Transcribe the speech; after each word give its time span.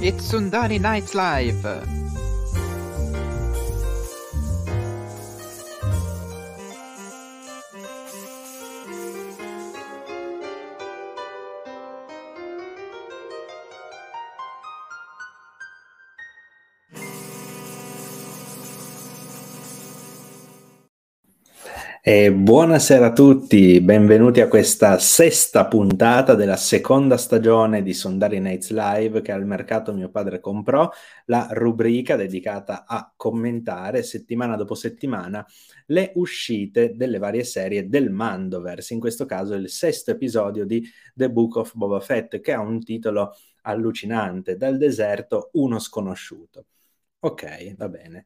It's 0.00 0.30
Sundari 0.30 0.80
Nights 0.80 1.12
Live! 1.16 2.17
E 22.08 22.32
buonasera 22.32 23.08
a 23.08 23.12
tutti, 23.12 23.82
benvenuti 23.82 24.40
a 24.40 24.48
questa 24.48 24.98
sesta 24.98 25.66
puntata 25.66 26.34
della 26.34 26.56
seconda 26.56 27.18
stagione 27.18 27.82
di 27.82 27.92
Sondari 27.92 28.40
Nights 28.40 28.70
Live 28.70 29.20
che 29.20 29.30
al 29.30 29.44
mercato 29.44 29.92
mio 29.92 30.08
padre 30.08 30.40
comprò, 30.40 30.90
la 31.26 31.48
rubrica 31.50 32.16
dedicata 32.16 32.86
a 32.86 33.12
commentare 33.14 34.02
settimana 34.02 34.56
dopo 34.56 34.74
settimana 34.74 35.46
le 35.88 36.12
uscite 36.14 36.96
delle 36.96 37.18
varie 37.18 37.44
serie 37.44 37.90
del 37.90 38.10
Mandoverse, 38.10 38.94
in 38.94 39.00
questo 39.00 39.26
caso 39.26 39.52
il 39.52 39.68
sesto 39.68 40.10
episodio 40.10 40.64
di 40.64 40.82
The 41.14 41.30
Book 41.30 41.56
of 41.56 41.74
Boba 41.74 42.00
Fett 42.00 42.40
che 42.40 42.54
ha 42.54 42.60
un 42.60 42.82
titolo 42.82 43.34
allucinante, 43.64 44.56
Dal 44.56 44.78
deserto 44.78 45.50
uno 45.52 45.78
sconosciuto. 45.78 46.68
Ok, 47.18 47.74
va 47.76 47.88
bene, 47.90 48.24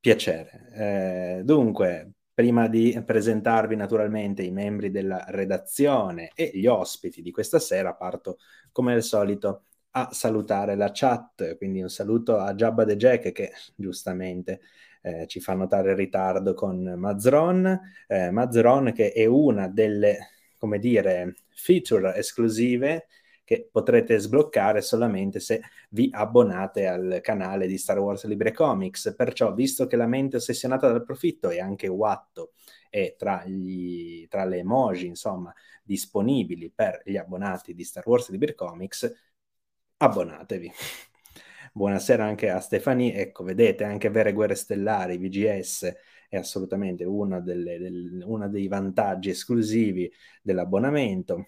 piacere. 0.00 1.38
Eh, 1.38 1.42
dunque, 1.44 2.14
Prima 2.34 2.66
di 2.66 3.00
presentarvi 3.06 3.76
naturalmente 3.76 4.42
i 4.42 4.50
membri 4.50 4.90
della 4.90 5.24
redazione 5.28 6.32
e 6.34 6.50
gli 6.52 6.66
ospiti 6.66 7.22
di 7.22 7.30
questa 7.30 7.60
sera, 7.60 7.94
parto 7.94 8.38
come 8.72 8.92
al 8.92 9.04
solito 9.04 9.62
a 9.92 10.08
salutare 10.10 10.74
la 10.74 10.90
chat, 10.92 11.56
quindi 11.56 11.80
un 11.80 11.88
saluto 11.88 12.38
a 12.38 12.52
Jabba 12.54 12.84
the 12.84 12.96
Jack 12.96 13.30
che 13.30 13.52
giustamente 13.76 14.62
eh, 15.02 15.28
ci 15.28 15.38
fa 15.38 15.54
notare 15.54 15.90
il 15.90 15.96
ritardo 15.96 16.54
con 16.54 16.82
Mazron, 16.96 17.80
eh, 18.08 18.32
Mazron 18.32 18.92
che 18.92 19.12
è 19.12 19.26
una 19.26 19.68
delle, 19.68 20.30
come 20.58 20.80
dire, 20.80 21.36
feature 21.50 22.16
esclusive 22.16 23.06
che 23.44 23.68
potrete 23.70 24.18
sbloccare 24.18 24.80
solamente 24.80 25.38
se 25.38 25.60
vi 25.90 26.08
abbonate 26.12 26.86
al 26.86 27.20
canale 27.22 27.66
di 27.66 27.78
Star 27.78 27.98
Wars 27.98 28.24
Libre 28.24 28.52
Comics. 28.52 29.14
Perciò, 29.16 29.52
visto 29.54 29.86
che 29.86 29.96
la 29.96 30.06
mente 30.06 30.36
ossessionata 30.36 30.90
dal 30.90 31.04
profitto 31.04 31.50
è 31.50 31.60
anche 31.60 31.86
Watto 31.86 32.52
e 32.90 33.14
tra, 33.18 33.44
gli, 33.44 34.26
tra 34.28 34.44
le 34.44 34.58
emoji, 34.58 35.06
insomma, 35.06 35.52
disponibili 35.82 36.70
per 36.70 37.02
gli 37.04 37.16
abbonati 37.16 37.74
di 37.74 37.84
Star 37.84 38.06
Wars 38.06 38.30
Libre 38.30 38.54
Comics, 38.54 39.12
abbonatevi. 39.98 40.72
Buonasera 41.72 42.24
anche 42.24 42.50
a 42.50 42.60
Stefani. 42.60 43.12
Ecco, 43.12 43.44
vedete, 43.44 43.84
anche 43.84 44.08
Vere 44.08 44.32
Guerre 44.32 44.54
Stellari, 44.54 45.18
VGS, 45.18 45.92
è 46.28 46.36
assolutamente 46.36 47.04
uno 47.04 47.40
dei 47.40 48.68
vantaggi 48.68 49.30
esclusivi 49.30 50.10
dell'abbonamento. 50.40 51.46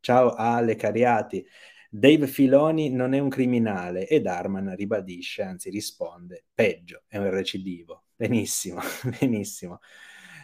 Ciao 0.00 0.34
Ale 0.34 0.76
Cariati. 0.76 1.44
Dave 1.90 2.26
Filoni 2.26 2.90
non 2.90 3.14
è 3.14 3.18
un 3.18 3.28
criminale 3.28 4.06
e 4.06 4.20
Darman 4.20 4.74
ribadisce, 4.76 5.42
anzi 5.42 5.70
risponde, 5.70 6.44
peggio, 6.54 7.02
è 7.08 7.18
un 7.18 7.30
recidivo. 7.30 8.04
Benissimo, 8.14 8.80
benissimo. 9.20 9.80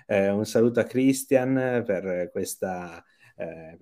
Eh, 0.07 0.31
un 0.31 0.45
saluto 0.45 0.81
a 0.81 0.85
Christian 0.85 1.83
per 1.87 2.31
questa, 2.31 3.03
eh, 3.37 3.77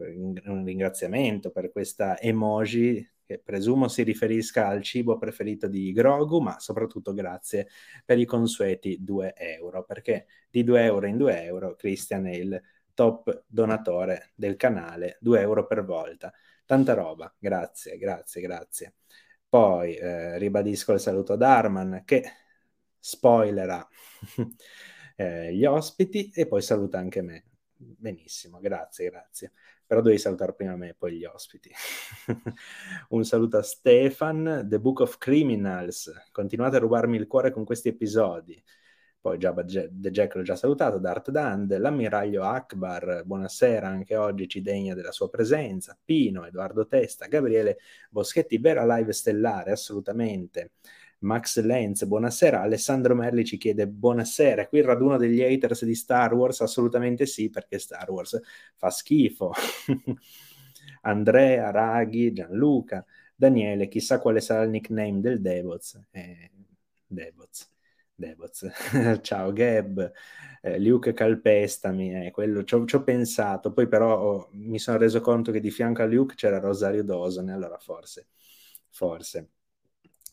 un 0.47 0.65
ringraziamento 0.65 1.51
per 1.51 1.71
questa 1.73 2.19
emoji 2.21 3.09
che 3.25 3.41
presumo 3.41 3.89
si 3.89 4.03
riferisca 4.03 4.69
al 4.69 4.83
cibo 4.83 5.17
preferito 5.17 5.69
di 5.69 5.93
Grogu, 5.93 6.41
ma 6.41 6.59
soprattutto 6.59 7.13
grazie 7.13 7.69
per 8.05 8.19
i 8.19 8.25
consueti 8.25 8.99
2 9.01 9.35
euro, 9.37 9.85
perché 9.85 10.27
di 10.51 10.65
2 10.65 10.85
euro 10.85 11.07
in 11.07 11.17
2 11.17 11.43
euro 11.45 11.75
Christian 11.75 12.27
è 12.27 12.35
il 12.35 12.61
top 12.95 13.45
donatore 13.47 14.33
del 14.35 14.57
canale, 14.57 15.19
2 15.21 15.41
euro 15.41 15.67
per 15.67 15.85
volta. 15.85 16.33
Tanta 16.65 16.95
roba, 16.95 17.33
grazie, 17.39 17.99
grazie, 17.99 18.41
grazie. 18.41 18.95
Poi 19.49 19.95
eh, 19.97 20.39
ribadisco 20.39 20.93
il 20.93 21.01
saluto 21.01 21.35
ad 21.35 21.43
Arman 21.43 22.03
che 22.05 22.25
spoilerà 22.99 23.87
eh, 25.17 25.55
gli 25.55 25.65
ospiti 25.65 26.31
e 26.33 26.47
poi 26.47 26.63
saluta 26.63 26.99
anche 26.99 27.21
me. 27.21 27.45
Benissimo, 27.77 28.61
grazie, 28.61 29.11
grazie. 29.11 29.53
Però 29.85 30.01
devi 30.01 30.17
salutare 30.17 30.55
prima 30.55 30.77
me 30.77 30.91
e 30.91 30.95
poi 30.95 31.17
gli 31.17 31.25
ospiti. 31.25 31.71
Un 33.11 33.25
saluto 33.25 33.59
a 33.59 33.63
Stefan, 33.63 34.67
The 34.69 34.81
Book 34.81 35.01
of 35.01 35.19
Criminals. 35.19 36.11
Continuate 36.31 36.77
a 36.77 36.79
rubarmi 36.79 37.17
il 37.17 37.27
cuore 37.27 37.51
con 37.51 37.65
questi 37.65 37.89
episodi 37.89 38.63
poi 39.23 39.39
Jabba 39.39 39.65
The 39.65 40.11
Jack 40.11 40.35
l'ho 40.35 40.43
già 40.43 40.57
salutato, 40.57 40.99
Dart 40.99 41.31
Dand, 41.31 41.79
l'ammiraglio 41.79 42.43
Akbar, 42.43 43.23
buonasera, 43.25 43.87
anche 43.87 44.17
oggi 44.17 44.49
ci 44.49 44.63
degna 44.63 44.95
della 44.95 45.13
sua 45.13 45.31
presenza, 45.31 45.97
Pino, 46.05 46.45
Edoardo 46.45 46.89
Testa, 46.89 47.27
Gabriele 47.29 47.79
Boschetti, 48.11 48.59
vera 48.59 48.85
live 48.97 49.13
stellare, 49.13 49.71
assolutamente. 49.71 50.73
Max 51.21 51.61
Lenz, 51.61 52.05
buonasera. 52.05 52.63
Alessandro 52.63 53.15
Merli 53.15 53.45
ci 53.45 53.59
chiede 53.59 53.87
buonasera. 53.87 54.67
Qui 54.67 54.79
il 54.79 54.85
raduno 54.85 55.17
degli 55.17 55.41
haters 55.41 55.85
di 55.85 55.95
Star 55.95 56.35
Wars? 56.35 56.61
Assolutamente 56.63 57.27
sì, 57.27 57.49
perché 57.49 57.79
Star 57.79 58.11
Wars 58.11 58.41
fa 58.75 58.91
schifo. 58.91 59.53
Andrea, 61.03 61.71
Raghi, 61.71 62.33
Gianluca, 62.33 63.07
Daniele, 63.37 63.87
chissà 63.87 64.19
quale 64.19 64.41
sarà 64.41 64.65
il 64.65 64.71
nickname 64.71 65.21
del 65.21 65.41
Devoz. 65.41 66.01
Eh, 66.11 66.51
Devoz. 67.07 67.72
Devoz. 68.23 68.65
Ciao 69.23 69.53
Gab, 69.53 70.13
eh, 70.61 70.79
Luke 70.79 71.13
calpestami, 71.13 72.27
eh, 72.27 72.31
quello 72.31 72.63
ci 72.63 72.75
ho 72.77 73.03
pensato, 73.03 73.73
poi 73.73 73.89
però 73.89 74.17
oh, 74.17 74.49
mi 74.53 74.79
sono 74.79 74.97
reso 74.97 75.21
conto 75.21 75.51
che 75.51 75.59
di 75.59 75.73
fianco 75.73 76.03
a 76.03 76.05
Luke 76.07 76.37
c'era 76.37 76.61
Rosario 76.61 77.03
Dawson, 77.03 77.49
allora 77.49 77.79
forse, 77.79 78.29
forse. 78.91 79.49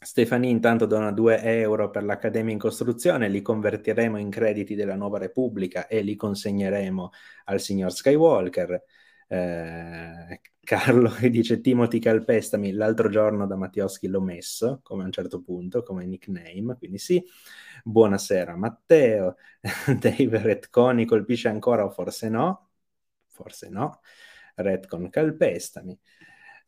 Stefani 0.02 0.50
intanto 0.50 0.86
dona 0.86 1.12
2 1.12 1.42
euro 1.42 1.90
per 1.90 2.04
l'Accademia 2.04 2.54
in 2.54 2.60
costruzione, 2.60 3.28
li 3.28 3.42
convertiremo 3.42 4.18
in 4.18 4.30
crediti 4.30 4.76
della 4.76 4.96
Nuova 4.96 5.18
Repubblica 5.18 5.88
e 5.88 6.02
li 6.02 6.16
consegneremo 6.16 7.10
al 7.46 7.60
signor 7.60 7.92
Skywalker. 7.92 8.82
Eh, 9.32 10.42
Carlo 10.70 11.10
che 11.10 11.30
dice 11.32 11.62
Timothy 11.62 12.00
calpestami, 12.00 12.72
l'altro 12.74 13.10
giorno 13.10 13.48
da 13.48 13.56
Mattioschi 13.56 14.08
l'ho 14.08 14.22
messo, 14.22 14.82
come 14.84 15.02
a 15.04 15.06
un 15.06 15.12
certo 15.12 15.42
punto, 15.42 15.82
come 15.84 16.06
nickname, 16.06 16.76
quindi 16.78 16.98
sì. 17.00 17.24
Buonasera 17.84 18.56
Matteo, 18.56 19.36
Dave 20.00 20.42
Retconi 20.42 21.06
colpisce 21.06 21.48
ancora 21.48 21.86
o 21.86 21.90
forse 21.90 22.30
no? 22.30 22.70
Forse 23.28 23.70
no. 23.70 24.02
Redcon 24.56 25.10
calpestami. 25.10 25.98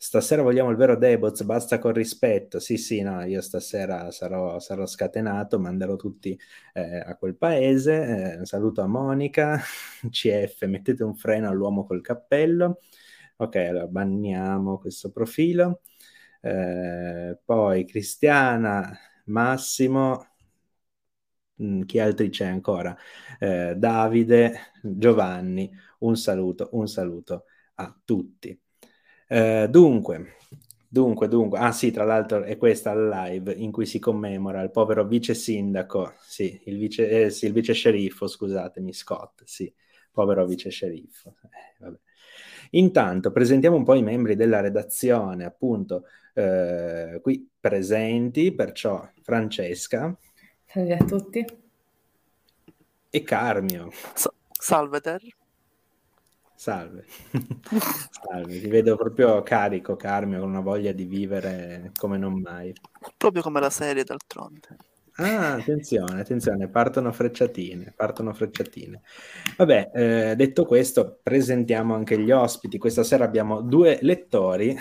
Stasera 0.04 0.42
vogliamo 0.42 0.72
il 0.72 0.78
vero 0.78 0.96
Deboz, 0.98 1.44
basta 1.44 1.78
con 1.78 1.94
rispetto. 1.94 2.60
Sì, 2.60 2.78
sì, 2.78 3.02
no, 3.02 3.24
io 3.24 3.40
stasera 3.42 4.10
sarò, 4.12 4.58
sarò 4.60 4.88
scatenato, 4.88 5.60
manderò 5.60 5.96
tutti 5.96 6.38
eh, 6.74 6.98
a 7.06 7.16
quel 7.18 7.36
paese. 7.36 8.34
Eh, 8.34 8.38
un 8.38 8.46
saluto 8.46 8.82
a 8.82 8.88
Monica, 8.88 9.60
CF, 10.10 10.64
mettete 10.66 11.04
un 11.04 11.16
freno 11.16 11.50
all'uomo 11.50 11.86
col 11.86 12.02
cappello. 12.02 12.80
Ok, 13.38 13.56
allora 13.58 13.86
banniamo 13.88 14.80
questo 14.80 15.12
profilo. 15.12 15.82
Eh, 16.42 17.40
poi 17.46 17.86
Cristiana, 17.86 18.98
Massimo, 19.26 20.26
Mm, 21.64 21.82
chi 21.84 22.00
altri 22.00 22.30
c'è 22.30 22.46
ancora? 22.46 22.96
Eh, 23.40 23.76
Davide, 23.78 24.72
Giovanni, 24.82 25.72
un 26.00 26.16
saluto, 26.18 26.70
un 26.74 26.88
saluto 26.88 27.46
a 27.76 27.96
tutti. 28.04 28.61
Eh, 29.34 29.68
dunque, 29.70 30.36
dunque, 30.90 31.28
dunque, 31.30 31.58
ah 31.60 31.72
sì, 31.72 31.90
tra 31.92 32.04
l'altro 32.04 32.44
è 32.44 32.58
questa 32.58 32.94
la 32.94 33.26
live 33.28 33.54
in 33.54 33.72
cui 33.72 33.86
si 33.86 33.98
commemora 33.98 34.62
il 34.62 34.72
povero 34.72 35.06
vice 35.06 35.34
sindaco, 35.34 36.16
sì, 36.20 36.60
il 36.66 36.78
vice, 36.78 37.10
eh, 37.10 37.30
sì, 37.30 37.46
il 37.46 37.54
vice 37.54 37.72
sceriffo, 37.74 38.28
scusatemi, 38.28 38.92
Scott, 38.92 39.44
sì, 39.46 39.74
povero 40.12 40.46
vice 40.46 40.70
sceriffo. 40.70 41.36
Eh, 41.80 42.00
Intanto 42.72 43.32
presentiamo 43.32 43.76
un 43.78 43.84
po' 43.84 43.96
i 43.96 44.04
membri 44.04 44.36
della 44.36 44.60
redazione, 44.60 45.46
appunto, 45.46 46.06
eh, 46.34 47.20
qui 47.22 47.50
presenti, 47.60 48.54
perciò 48.54 49.10
Francesca. 49.22 50.14
Salve 50.66 50.94
a 50.94 51.04
tutti. 51.06 51.46
E 53.18 53.20
Carmio. 53.24 53.92
Sa- 54.16 54.34
salve 54.60 55.00
Ter. 55.02 55.22
Salve. 56.62 57.06
Salve, 58.12 58.60
ti 58.60 58.68
vedo 58.68 58.96
proprio 58.96 59.42
carico, 59.42 59.96
Carmio, 59.96 60.42
con 60.42 60.50
una 60.50 60.60
voglia 60.60 60.92
di 60.92 61.06
vivere 61.06 61.92
come 61.98 62.20
non 62.20 62.40
mai. 62.40 62.72
Proprio 63.18 63.42
come 63.42 63.60
la 63.60 63.72
serie 63.72 64.04
d'altronde. 64.04 64.78
Ah, 65.16 65.54
attenzione, 65.54 66.22
attenzione, 66.22 66.70
partono 66.70 67.12
frecciatine, 67.12 67.96
partono 67.96 68.32
frecciatine. 68.32 69.02
Vabbè, 69.58 69.90
eh, 69.92 70.36
detto 70.36 70.66
questo, 70.66 71.18
presentiamo 71.24 71.96
anche 71.96 72.20
gli 72.20 72.30
ospiti. 72.30 72.78
Questa 72.78 73.04
sera 73.04 73.26
abbiamo 73.26 73.62
due 73.62 73.98
lettori, 74.04 74.78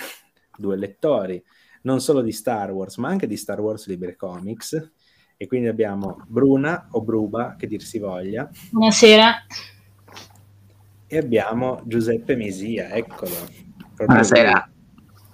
due 0.54 0.76
lettori 0.76 1.42
non 1.84 2.02
solo 2.02 2.20
di 2.20 2.32
Star 2.32 2.70
Wars, 2.72 2.98
ma 2.98 3.08
anche 3.08 3.26
di 3.26 3.38
Star 3.38 3.58
Wars 3.58 3.86
Libre 3.86 4.16
Comics. 4.16 4.92
E 5.34 5.46
quindi 5.46 5.68
abbiamo 5.68 6.22
Bruna 6.28 6.88
o 6.90 7.00
Bruba, 7.00 7.56
che 7.58 7.66
dir 7.66 7.80
si 7.80 7.98
voglia. 7.98 8.50
Buonasera. 8.70 9.46
E 11.12 11.18
abbiamo 11.18 11.80
Giuseppe 11.86 12.36
Mesia, 12.36 12.90
eccolo. 12.90 13.32
Buonasera. 13.96 14.70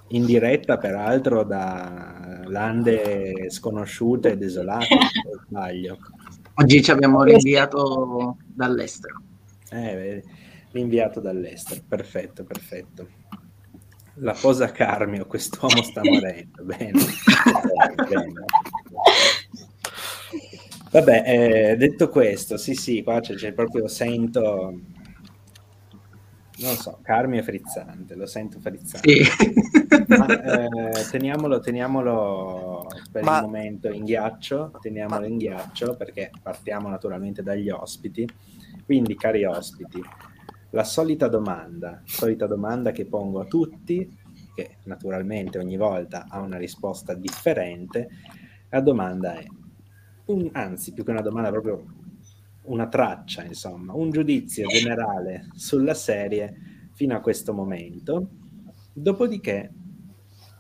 In 0.09 0.25
diretta, 0.25 0.79
peraltro, 0.79 1.45
da 1.45 2.41
lande 2.47 3.51
sconosciute 3.51 4.31
e 4.31 4.37
desolate, 4.39 4.87
se 4.87 5.39
sbaglio. 5.47 5.99
Oggi 6.55 6.83
ci 6.83 6.91
abbiamo 6.91 7.23
rinviato 7.25 8.39
dall'estero. 8.47 9.21
Eh, 9.71 10.25
rinviato 10.71 11.21
dall'estero, 11.21 11.83
perfetto, 11.87 12.45
perfetto. 12.45 13.09
La 14.21 14.33
posa 14.33 14.73
Carmio, 14.73 15.27
quest'uomo 15.27 15.83
sta 15.83 16.01
morendo, 16.03 16.65
bene. 16.65 16.93
bene. 18.09 18.45
Vabbè, 20.91 21.23
eh, 21.27 21.77
detto 21.77 22.09
questo, 22.09 22.57
sì, 22.57 22.73
sì, 22.73 23.03
qua 23.03 23.21
c'è, 23.21 23.35
c'è 23.35 23.53
proprio, 23.53 23.87
sento, 23.89 24.95
non 26.59 26.75
so, 26.75 26.99
Carmio 27.03 27.41
è 27.41 27.43
frizzante, 27.43 28.15
lo 28.15 28.27
sento 28.27 28.59
frizzante. 28.61 29.25
Sì. 29.25 29.55
Ma, 30.09 30.27
eh, 30.27 31.05
teniamolo, 31.11 31.61
teniamolo 31.61 32.87
per 33.13 33.23
Ma... 33.23 33.39
il 33.39 33.45
momento 33.45 33.89
in 33.89 34.05
ghiaccio, 34.05 34.73
teniamolo 34.81 35.21
Ma... 35.21 35.27
in 35.27 35.37
ghiaccio 35.37 35.97
perché 35.97 36.31
partiamo 36.43 36.89
naturalmente 36.89 37.43
dagli 37.43 37.69
ospiti. 37.69 38.27
Quindi, 38.85 39.17
cari 39.17 39.45
ospiti, 39.45 40.01
la 40.71 40.85
solita 40.85 41.29
domanda, 41.29 42.03
solita 42.05 42.47
domanda 42.47 42.93
che 42.93 43.07
pongo 43.07 43.41
a 43.41 43.45
tutti, 43.47 44.17
che 44.55 44.77
naturalmente 44.85 45.59
ogni 45.59 45.77
volta 45.77 46.27
ha 46.29 46.41
una 46.41 46.57
risposta 46.57 47.15
differente, 47.15 48.09
la 48.71 48.81
domanda 48.81 49.35
è, 49.35 49.45
un, 50.27 50.49
anzi 50.53 50.93
più 50.93 51.05
che 51.05 51.11
una 51.11 51.21
domanda 51.21 51.51
proprio 51.51 51.85
una 52.67 52.89
traccia, 52.89 53.45
insomma, 53.45 53.95
un 53.95 54.11
giudizio 54.11 54.67
generale 54.67 55.49
sulla 55.55 55.95
serie 55.95 56.55
fino 56.95 57.15
a 57.17 57.21
questo 57.21 57.53
momento, 57.53 58.29
dopodiché 58.93 59.73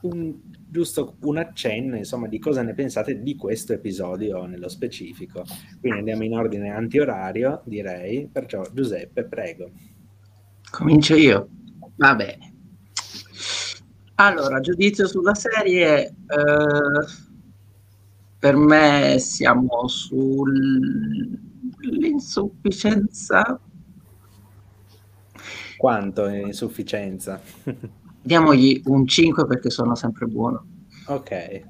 un, 0.02 0.34
giusto 0.68 1.16
un 1.22 1.38
accenno, 1.38 1.96
insomma, 1.96 2.28
di 2.28 2.38
cosa 2.38 2.62
ne 2.62 2.74
pensate 2.74 3.22
di 3.22 3.36
questo 3.36 3.72
episodio 3.72 4.44
nello 4.44 4.68
specifico. 4.68 5.44
Quindi 5.80 5.98
andiamo 5.98 6.24
in 6.24 6.34
ordine 6.34 6.70
antiorario, 6.70 7.62
direi, 7.64 8.28
perciò 8.30 8.62
Giuseppe, 8.72 9.24
prego. 9.24 9.70
Comincio 10.70 11.14
io. 11.14 11.48
Va 11.96 12.14
bene. 12.14 12.54
Allora, 14.16 14.60
giudizio 14.60 15.06
sulla 15.06 15.34
serie, 15.34 16.06
eh, 16.06 16.14
per 18.38 18.56
me 18.56 19.16
siamo 19.18 19.88
sull'insufficienza. 21.86 23.60
Quanto 25.76 26.26
è 26.26 26.38
insufficienza? 26.38 27.40
Diamogli 28.22 28.82
un 28.86 29.06
5 29.06 29.46
perché 29.46 29.70
sono 29.70 29.94
sempre 29.94 30.26
buono. 30.26 30.66
Ok. 31.06 31.62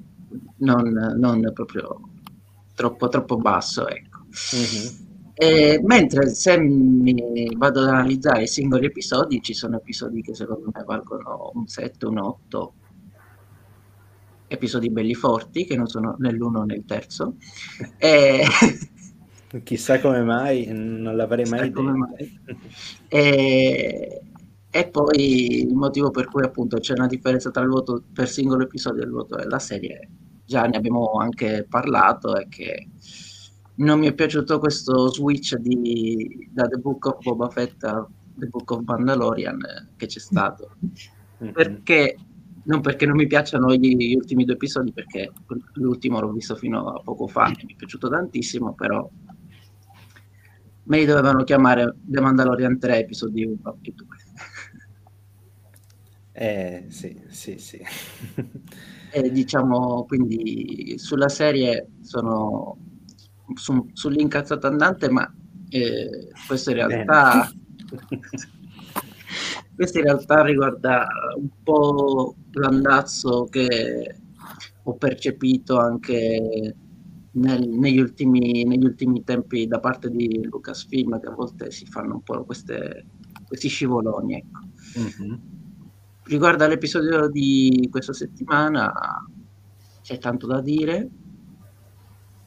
Non, 0.59 1.15
non 1.19 1.51
proprio 1.53 2.01
troppo, 2.75 3.09
troppo 3.09 3.37
basso, 3.37 3.87
ecco. 3.89 4.21
Mm-hmm. 4.55 5.05
E, 5.39 5.81
mentre 5.85 6.31
se 6.31 6.59
mi 6.59 7.55
vado 7.57 7.83
ad 7.83 7.89
analizzare 7.89 8.45
i 8.45 8.49
singoli 8.49 8.87
episodi, 8.87 9.43
ci 9.43 9.53
sono 9.53 9.77
episodi 9.77 10.23
che 10.23 10.35
secondo 10.35 10.71
me 10.73 10.83
valgono 10.85 11.51
un 11.53 11.67
7, 11.67 12.07
un 12.07 12.19
8, 12.19 12.75
episodi 14.49 14.89
belli 14.89 15.15
forti 15.15 15.67
che 15.67 15.77
non 15.77 15.89
sono 15.89 16.17
né 16.19 16.33
l'uno 16.33 16.63
né 16.63 16.77
il 16.77 16.85
terzo. 16.87 17.35
E... 17.99 18.45
Chissà 19.63 20.01
come 20.01 20.23
mai, 20.23 20.67
non 20.67 21.17
l'avrei 21.17 21.45
mai 21.49 21.71
detto. 21.71 21.83
E... 23.09 24.23
e 24.71 24.89
poi 24.89 25.63
il 25.63 25.75
motivo 25.75 26.11
per 26.11 26.27
cui 26.27 26.43
appunto 26.43 26.79
c'è 26.79 26.95
una 26.95 27.07
differenza 27.07 27.51
tra 27.51 27.63
il 27.63 27.69
voto 27.69 28.03
per 28.13 28.29
singolo 28.29 28.65
episodio 28.65 29.03
e 29.03 29.07
il 29.07 29.13
voto 29.13 29.37
della 29.37 29.59
serie, 29.59 30.09
già 30.45 30.67
ne 30.67 30.77
abbiamo 30.77 31.13
anche 31.13 31.67
parlato, 31.69 32.37
è 32.37 32.47
che 32.49 32.89
non 33.77 33.99
mi 33.99 34.07
è 34.07 34.15
piaciuto 34.15 34.59
questo 34.59 35.09
switch 35.09 35.57
di, 35.57 36.49
da 36.51 36.67
The 36.67 36.79
Book 36.79 37.07
of 37.07 37.23
Boba 37.23 37.49
Fett 37.49 37.83
a 37.85 38.07
The 38.35 38.47
Book 38.47 38.71
of 38.71 38.83
Mandalorian 38.85 39.59
che 39.97 40.07
c'è 40.07 40.19
stato. 40.19 40.77
Mm-hmm. 41.43 41.53
Perché 41.53 42.17
non 42.67 42.81
perché 42.81 43.07
non 43.07 43.17
mi 43.17 43.27
piacciono 43.27 43.75
gli, 43.75 43.97
gli, 43.97 44.15
ultimi 44.15 44.45
due 44.45 44.55
episodi, 44.55 44.93
perché 44.93 45.31
l'ultimo 45.75 46.21
l'ho 46.21 46.33
visto 46.33 46.55
fino 46.55 46.89
a 46.89 47.01
poco 47.01 47.27
fa, 47.27 47.49
mi 47.49 47.73
è 47.73 47.77
piaciuto 47.77 48.09
tantissimo, 48.09 48.75
però 48.75 49.09
me 50.87 50.99
li 50.99 51.05
dovevano 51.05 51.45
chiamare 51.45 51.97
The 52.03 52.21
Mandalorian 52.21 52.79
3 52.79 52.99
episodi 52.99 53.45
1 53.45 53.79
e 53.83 53.93
2. 53.95 54.07
Eh, 56.33 56.85
sì, 56.89 57.19
sì, 57.29 57.59
sì. 57.59 57.81
e 59.11 59.31
diciamo, 59.31 60.05
quindi 60.05 60.99
sulla 60.99 61.29
serie 61.29 61.89
sono 62.03 62.79
su, 63.55 63.89
sull'incazzato 63.93 64.67
andante, 64.67 65.11
ma 65.11 65.33
eh, 65.71 66.29
questo 66.47 66.71
in 66.71 66.77
realtà... 66.77 67.51
questo 69.75 69.99
in 69.99 70.05
realtà 70.05 70.43
riguarda 70.43 71.07
un 71.37 71.49
po' 71.63 72.37
l'andazzo 72.53 73.45
che 73.45 74.17
ho 74.83 74.95
percepito 74.95 75.79
anche 75.79 76.75
nel, 77.37 77.69
negli, 77.69 77.99
ultimi, 77.99 78.65
negli, 78.65 78.85
ultimi, 78.85 79.23
tempi 79.25 79.67
da 79.67 79.79
parte 79.79 80.11
di 80.11 80.45
Lucasfilm 80.45 81.21
che 81.21 81.27
a 81.27 81.35
volte 81.35 81.71
si 81.71 81.87
fanno 81.87 82.15
un 82.15 82.23
po' 82.23 82.45
queste, 82.45 83.07
questi 83.47 83.69
scivoloni 83.69 84.35
ecco. 84.35 84.61
mm-hmm. 84.99 85.35
riguardo 86.25 86.65
all'episodio 86.65 87.29
di 87.29 87.89
questa 87.91 88.13
settimana 88.13 88.93
c'è 90.03 90.19
tanto 90.19 90.47
da 90.47 90.61
dire 90.61 91.09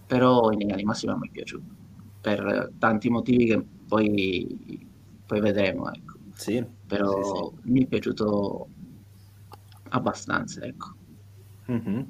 però 0.08 0.52
in 0.52 0.60
linea 0.60 0.76
di 0.76 0.84
massima 0.84 1.16
mi 1.18 1.28
è 1.28 1.32
piaciuto 1.32 1.78
per 2.22 2.72
tanti 2.80 3.10
motivi 3.10 3.46
che 3.46 3.64
poi, 3.88 4.86
poi 5.26 5.40
vedremo 5.40 5.92
ecco. 5.92 6.18
sì, 6.34 6.66
però 6.86 7.24
sì, 7.24 7.62
sì. 7.64 7.72
mi 7.72 7.84
è 7.84 7.88
piaciuto 7.88 8.68
abbastanza 9.90 10.62
ecco. 10.64 10.96
Mm-hmm. 11.72 12.02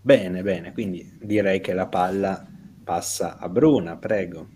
Bene 0.00 0.42
bene 0.42 0.72
quindi 0.72 1.18
direi 1.20 1.60
che 1.60 1.72
la 1.72 1.86
palla 1.86 2.46
passa 2.84 3.38
a 3.38 3.48
Bruna 3.48 3.96
prego. 3.96 4.48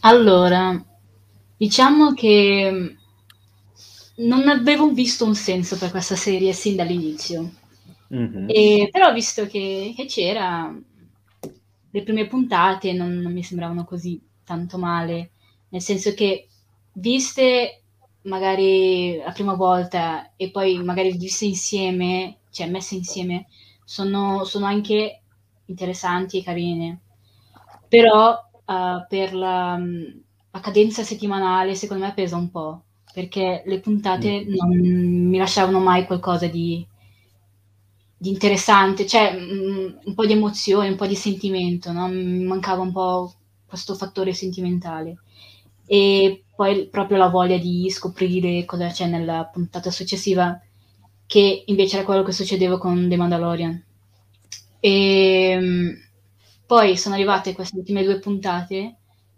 Allora 0.00 0.84
diciamo 1.56 2.12
che 2.12 2.96
non 4.16 4.48
avevo 4.48 4.90
visto 4.90 5.24
un 5.24 5.34
senso 5.34 5.76
per 5.76 5.90
questa 5.90 6.16
serie 6.16 6.52
sin 6.52 6.76
dall'inizio. 6.76 7.52
Mm-hmm. 8.14 8.46
e, 8.48 8.88
però 8.90 9.12
visto 9.12 9.46
che, 9.46 9.92
che 9.94 10.06
c'era 10.06 10.74
le 11.90 12.02
prime 12.02 12.26
puntate 12.26 12.94
non, 12.94 13.18
non 13.18 13.32
mi 13.32 13.42
sembravano 13.42 13.84
così 13.84 14.18
tanto 14.44 14.78
male, 14.78 15.32
nel 15.68 15.82
senso 15.82 16.14
che 16.14 16.48
viste 16.92 17.82
magari 18.22 19.18
la 19.18 19.32
prima 19.32 19.54
volta 19.54 20.32
e 20.36 20.50
poi 20.50 20.82
magari 20.82 21.16
viste 21.16 21.44
insieme, 21.44 22.38
cioè 22.50 22.68
messe 22.68 22.94
insieme, 22.94 23.46
sono, 23.88 24.44
sono 24.44 24.66
anche 24.66 25.22
interessanti 25.64 26.38
e 26.38 26.42
carine. 26.42 27.00
Però 27.88 28.32
uh, 28.32 29.06
per 29.08 29.32
la, 29.32 29.80
la, 30.50 30.60
cadenza 30.60 31.02
settimanale 31.02 31.74
secondo 31.74 32.04
me 32.04 32.12
pesa 32.12 32.36
un 32.36 32.50
po', 32.50 32.82
perché 33.14 33.62
le 33.64 33.80
puntate 33.80 34.44
mm. 34.44 34.54
non 34.54 34.76
mi 35.28 35.38
lasciavano 35.38 35.80
mai 35.80 36.04
qualcosa 36.04 36.46
di, 36.48 36.86
di 38.14 38.28
interessante, 38.28 39.06
cioè 39.06 39.32
mh, 39.32 39.54
mm, 39.54 39.86
un 40.04 40.14
po' 40.14 40.26
di 40.26 40.32
emozione, 40.32 40.90
un 40.90 40.96
po' 40.96 41.06
di 41.06 41.16
sentimento, 41.16 41.90
no? 41.90 42.08
mi 42.08 42.44
mancava 42.44 42.82
un 42.82 42.92
po' 42.92 43.32
questo 43.66 43.94
fattore 43.94 44.34
sentimentale. 44.34 45.16
E 45.86 46.44
poi 46.54 46.88
proprio 46.88 47.16
la 47.16 47.28
voglia 47.28 47.56
di 47.56 47.88
scoprire 47.88 48.66
cosa 48.66 48.88
c'è 48.88 49.06
nella 49.06 49.48
puntata 49.50 49.90
successiva, 49.90 50.60
che 51.28 51.64
invece 51.66 51.96
era 51.96 52.06
quello 52.06 52.22
che 52.22 52.32
succedeva 52.32 52.78
con 52.78 53.06
The 53.06 53.16
Mandalorian. 53.16 53.84
E 54.80 55.58
mh, 55.60 56.08
poi 56.66 56.96
sono 56.96 57.14
arrivate 57.14 57.52
queste 57.52 57.76
ultime 57.76 58.02
due 58.02 58.18
puntate 58.18 58.96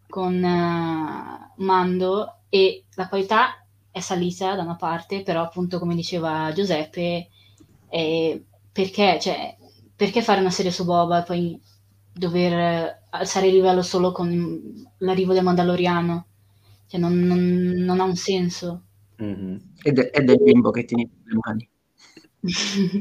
con 0.09 0.35
uh, 0.35 1.63
Mando 1.63 2.37
e 2.49 2.85
la 2.95 3.09
qualità 3.09 3.65
è 3.91 4.01
salita 4.01 4.55
da 4.55 4.63
una 4.63 4.77
parte, 4.77 5.23
però 5.23 5.43
appunto 5.43 5.81
come 5.81 5.97
diceva 5.97 6.53
Giuseppe, 6.53 7.29
è 7.89 8.41
perché, 8.73 9.19
cioè, 9.21 9.57
perché 9.97 10.23
fare 10.23 10.41
una 10.41 10.51
serie 10.51 10.71
su 10.71 10.85
Boba 10.85 11.23
e 11.23 11.27
poi 11.27 11.61
dover 12.13 13.03
alzare 13.11 13.49
il 13.49 13.55
livello 13.55 13.83
solo 13.83 14.13
con 14.13 14.89
l'arrivo 14.99 15.33
del 15.33 15.43
Mandaloriano? 15.43 16.27
Cioè, 16.87 17.01
non, 17.01 17.19
non, 17.19 17.39
non 17.79 17.99
ha 17.99 18.05
un 18.05 18.17
senso. 18.17 18.83
Mm-hmm. 19.23 19.57
Ed, 19.83 19.99
è, 19.99 20.23
del 20.23 20.41
bimbo 20.41 20.71
che 20.71 20.85
tieni 20.85 21.09
le 21.25 21.39
mani. 21.45 21.70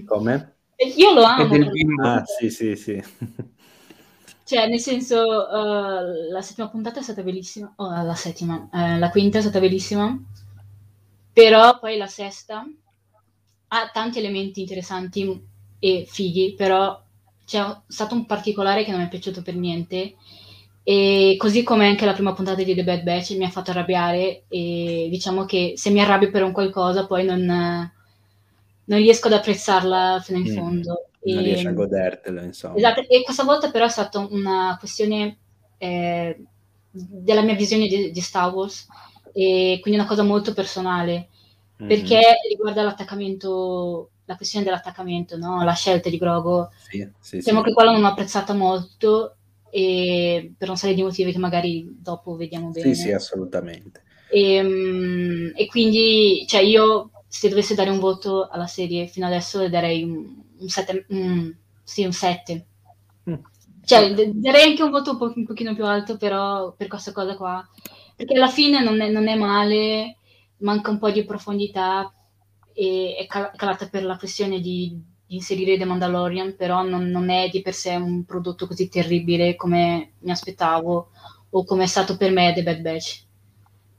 Come? 0.05 0.55
Io 0.95 1.13
lo 1.13 1.23
amo. 1.23 1.55
Ah, 2.01 2.23
sì, 2.25 2.49
sì, 2.49 2.75
sì. 2.75 3.03
Cioè, 4.43 4.67
nel 4.67 4.79
senso, 4.79 5.21
uh, 5.21 6.31
la 6.31 6.41
settima 6.41 6.69
puntata 6.69 6.99
è 6.99 7.03
stata 7.03 7.21
bellissima. 7.21 7.71
Oh, 7.75 7.89
la 8.03 8.15
settima, 8.15 8.69
eh, 8.73 8.97
la 8.97 9.09
quinta 9.09 9.37
è 9.37 9.41
stata 9.41 9.59
bellissima. 9.59 10.17
Però 11.31 11.79
poi 11.79 11.97
la 11.97 12.07
sesta 12.07 12.65
ha 13.67 13.89
tanti 13.93 14.17
elementi 14.17 14.61
interessanti 14.61 15.47
e 15.79 16.05
fighi, 16.09 16.55
però 16.55 17.01
c'è 17.45 17.63
stato 17.87 18.15
un 18.15 18.25
particolare 18.25 18.83
che 18.83 18.91
non 18.91 19.01
mi 19.01 19.05
è 19.05 19.09
piaciuto 19.09 19.41
per 19.41 19.55
niente. 19.55 20.15
E 20.83 21.35
così 21.37 21.61
come 21.61 21.87
anche 21.87 22.05
la 22.05 22.13
prima 22.13 22.33
puntata 22.33 22.63
di 22.63 22.73
The 22.73 22.83
Bad 22.83 23.03
Batch 23.03 23.37
mi 23.37 23.45
ha 23.45 23.49
fatto 23.49 23.69
arrabbiare 23.71 24.45
e 24.47 25.07
diciamo 25.11 25.45
che 25.45 25.73
se 25.75 25.91
mi 25.91 26.01
arrabbio 26.01 26.31
per 26.31 26.41
un 26.41 26.51
qualcosa 26.51 27.05
poi 27.05 27.23
non, 27.25 27.91
non 28.89 28.99
riesco 28.99 29.27
ad 29.27 29.33
apprezzarla 29.33 30.19
fino 30.23 30.39
in 30.39 30.51
mm. 30.51 30.55
fondo. 30.55 31.09
Non 31.21 31.43
riesci 31.43 31.67
a 31.67 31.71
godertelo, 31.71 32.41
insomma. 32.41 32.75
Esatto, 32.75 33.01
e 33.07 33.23
questa 33.23 33.43
volta 33.43 33.69
però 33.71 33.85
è 33.85 33.89
stata 33.89 34.19
una 34.19 34.75
questione 34.79 35.37
eh, 35.77 36.43
della 36.89 37.41
mia 37.41 37.55
visione 37.55 37.87
di, 37.87 38.11
di, 38.11 38.21
Star 38.21 38.53
Wars, 38.53 38.87
e 39.31 39.77
quindi 39.81 39.99
una 39.99 40.07
cosa 40.07 40.23
molto 40.23 40.53
personale, 40.53 41.29
mm-hmm. 41.81 41.87
perché 41.87 42.19
riguarda 42.49 42.81
l'attaccamento, 42.81 44.09
la 44.25 44.35
questione 44.35 44.65
dell'attaccamento, 44.65 45.37
no? 45.37 45.63
la 45.63 45.73
scelta 45.73 46.09
di 46.09 46.17
Grogo. 46.17 46.71
Sì, 46.89 47.07
sì, 47.19 47.37
diciamo 47.37 47.59
sì. 47.59 47.65
che 47.65 47.73
quella 47.73 47.91
non 47.91 48.01
l'ho 48.01 48.07
apprezzata 48.07 48.53
molto, 48.53 49.35
e 49.69 50.51
per 50.57 50.69
una 50.69 50.77
serie 50.77 50.95
di 50.95 51.03
motivi 51.03 51.31
che 51.31 51.37
magari 51.37 51.95
dopo 52.01 52.35
vediamo 52.35 52.69
bene. 52.69 52.95
Sì, 52.95 53.01
sì, 53.03 53.11
assolutamente. 53.11 54.03
E, 54.31 54.53
ehm, 54.53 55.51
e 55.55 55.67
quindi, 55.67 56.45
cioè 56.47 56.61
io, 56.61 57.11
se 57.29 57.47
dovessi 57.47 57.75
dare 57.75 57.89
un 57.89 57.99
voto 57.99 58.49
alla 58.49 58.67
serie 58.67 59.07
fino 59.07 59.27
adesso, 59.27 59.61
le 59.61 59.69
darei 59.69 60.03
un 60.03 60.47
un 60.59 60.67
7, 60.67 61.05
mm, 61.13 61.49
sì, 61.83 62.05
un 62.05 62.13
7. 62.13 62.65
Mm. 63.29 63.33
Cioè, 63.83 64.13
darei 64.33 64.69
anche 64.69 64.83
un 64.83 64.91
voto 64.91 65.11
un, 65.11 65.17
po- 65.17 65.33
un, 65.35 65.45
pochino 65.45 65.73
più 65.73 65.85
alto, 65.85 66.17
però 66.17 66.73
per 66.75 66.87
questa 66.87 67.11
cosa 67.11 67.35
qua. 67.35 67.67
Perché 68.15 68.35
alla 68.35 68.49
fine 68.49 68.83
non 68.83 69.01
è, 69.01 69.09
non 69.09 69.27
è 69.27 69.35
male, 69.35 70.17
manca 70.57 70.91
un 70.91 70.99
po' 70.99 71.09
di 71.09 71.23
profondità 71.23 72.13
e 72.73 73.15
è 73.17 73.25
cal- 73.25 73.51
calata 73.55 73.87
per 73.87 74.03
la 74.03 74.17
questione 74.17 74.59
di, 74.59 75.01
di, 75.25 75.35
inserire 75.35 75.77
The 75.77 75.85
Mandalorian, 75.85 76.55
però 76.55 76.83
non, 76.83 77.05
non 77.07 77.29
è 77.29 77.49
di 77.49 77.61
per 77.61 77.73
sé 77.73 77.95
un 77.95 78.25
prodotto 78.25 78.67
così 78.67 78.89
terribile 78.89 79.55
come 79.55 80.13
mi 80.19 80.31
aspettavo 80.31 81.09
o 81.51 81.63
come 81.63 81.83
è 81.83 81.87
stato 81.87 82.17
per 82.17 82.31
me 82.31 82.53
The 82.53 82.63
Bad 82.63 82.81
Batch. 82.81 83.27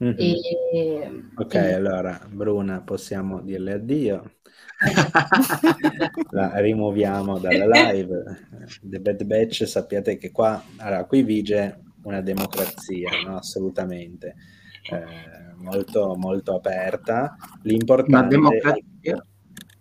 Mm-hmm. 0.03 0.15
E, 0.17 1.23
ok, 1.35 1.53
e... 1.53 1.73
allora 1.73 2.19
Bruna, 2.27 2.81
possiamo 2.81 3.41
dirle 3.41 3.73
addio. 3.73 4.35
la 6.31 6.59
rimuoviamo 6.59 7.37
dalla 7.37 7.67
live. 7.67 8.23
The 8.81 8.99
Bad 8.99 9.23
Batch, 9.25 9.67
sappiate 9.67 10.17
che 10.17 10.31
qua, 10.31 10.63
allora, 10.77 11.05
qui 11.05 11.21
vige 11.21 11.83
una 12.03 12.21
democrazia, 12.21 13.09
no? 13.23 13.37
assolutamente, 13.37 14.35
eh, 14.91 15.53
molto, 15.57 16.15
molto 16.15 16.55
aperta. 16.55 17.35
L'importante... 17.61 18.35
Una 18.35 18.49
democrazia 18.49 19.25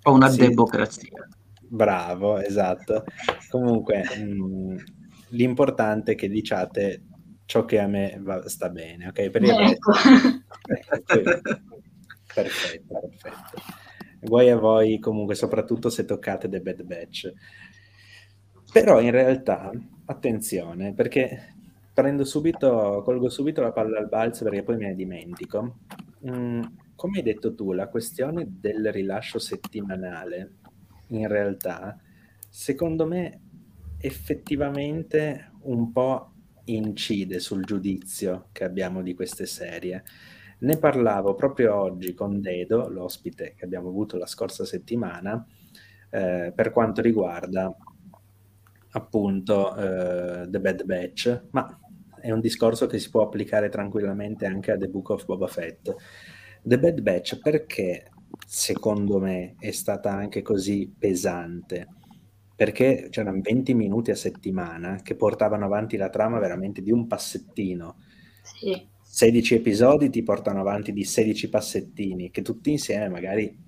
o 0.02 0.12
una 0.12 0.28
sì, 0.28 0.40
democrazia? 0.40 1.28
Bravo, 1.66 2.38
esatto. 2.38 3.04
Comunque, 3.48 4.02
mh, 4.18 4.76
l'importante 5.28 6.12
è 6.12 6.14
che 6.14 6.28
diciate 6.28 7.04
ciò 7.50 7.64
che 7.64 7.80
a 7.80 7.88
me 7.88 8.16
va, 8.20 8.48
sta 8.48 8.68
bene, 8.68 9.08
ok? 9.08 9.28
Per 9.28 9.42
il 9.42 9.50
ecco. 9.50 9.90
perfetto, 12.32 13.00
perfetto. 13.00 13.62
Guai 14.20 14.50
a 14.50 14.56
voi 14.56 15.00
comunque, 15.00 15.34
soprattutto 15.34 15.90
se 15.90 16.04
toccate 16.04 16.48
The 16.48 16.60
Bad 16.60 16.84
Batch. 16.84 17.32
Però 18.72 19.00
in 19.00 19.10
realtà, 19.10 19.72
attenzione, 20.04 20.94
perché 20.94 21.54
prendo 21.92 22.24
subito, 22.24 23.02
colgo 23.04 23.28
subito 23.28 23.62
la 23.62 23.72
palla 23.72 23.98
al 23.98 24.08
balzo 24.08 24.44
perché 24.44 24.62
poi 24.62 24.76
me 24.76 24.86
ne 24.86 24.94
dimentico. 24.94 25.78
Mm, 26.30 26.62
come 26.94 27.16
hai 27.16 27.24
detto 27.24 27.56
tu, 27.56 27.72
la 27.72 27.88
questione 27.88 28.46
del 28.48 28.92
rilascio 28.92 29.40
settimanale, 29.40 30.58
in 31.08 31.26
realtà, 31.26 31.98
secondo 32.48 33.08
me, 33.08 33.40
effettivamente 33.98 35.50
un 35.62 35.90
po' 35.90 36.29
incide 36.74 37.38
sul 37.40 37.64
giudizio 37.64 38.48
che 38.52 38.64
abbiamo 38.64 39.02
di 39.02 39.14
queste 39.14 39.46
serie. 39.46 40.04
Ne 40.60 40.78
parlavo 40.78 41.34
proprio 41.34 41.74
oggi 41.74 42.12
con 42.12 42.40
Dedo, 42.40 42.88
l'ospite 42.88 43.54
che 43.56 43.64
abbiamo 43.64 43.88
avuto 43.88 44.18
la 44.18 44.26
scorsa 44.26 44.64
settimana, 44.64 45.44
eh, 46.10 46.52
per 46.54 46.70
quanto 46.70 47.00
riguarda 47.00 47.74
appunto 48.92 49.76
eh, 49.76 50.48
The 50.48 50.60
Bad 50.60 50.84
Batch, 50.84 51.42
ma 51.50 51.78
è 52.20 52.30
un 52.30 52.40
discorso 52.40 52.86
che 52.86 52.98
si 52.98 53.08
può 53.08 53.22
applicare 53.22 53.68
tranquillamente 53.68 54.46
anche 54.46 54.72
a 54.72 54.76
The 54.76 54.88
Book 54.88 55.10
of 55.10 55.24
Boba 55.24 55.46
Fett. 55.46 55.94
The 56.62 56.78
Bad 56.78 57.00
Batch 57.00 57.40
perché 57.40 58.10
secondo 58.46 59.18
me 59.18 59.54
è 59.58 59.70
stata 59.70 60.12
anche 60.12 60.42
così 60.42 60.92
pesante? 60.96 61.88
Perché 62.60 63.08
c'erano 63.10 63.40
20 63.40 63.72
minuti 63.72 64.10
a 64.10 64.16
settimana 64.16 65.00
che 65.02 65.14
portavano 65.14 65.64
avanti 65.64 65.96
la 65.96 66.10
trama 66.10 66.38
veramente 66.38 66.82
di 66.82 66.92
un 66.92 67.06
passettino. 67.06 67.96
Sì 68.42 68.88
16 69.12 69.56
episodi 69.56 70.08
ti 70.08 70.22
portano 70.22 70.60
avanti 70.60 70.92
di 70.92 71.02
16 71.02 71.48
passettini 71.48 72.30
che 72.30 72.42
tutti 72.42 72.70
insieme 72.70 73.08
magari 73.08 73.58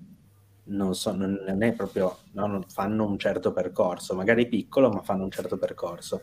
non, 0.65 0.95
so, 0.95 1.13
non, 1.15 1.63
è 1.63 1.73
proprio, 1.73 2.19
no, 2.33 2.47
non 2.47 2.63
fanno 2.69 3.05
un 3.05 3.19
certo 3.19 3.53
percorso, 3.53 4.15
magari 4.15 4.47
piccolo 4.47 4.91
ma 4.91 5.03
fanno 5.03 5.25
un 5.25 5.31
certo 5.31 5.59
percorso. 5.59 6.23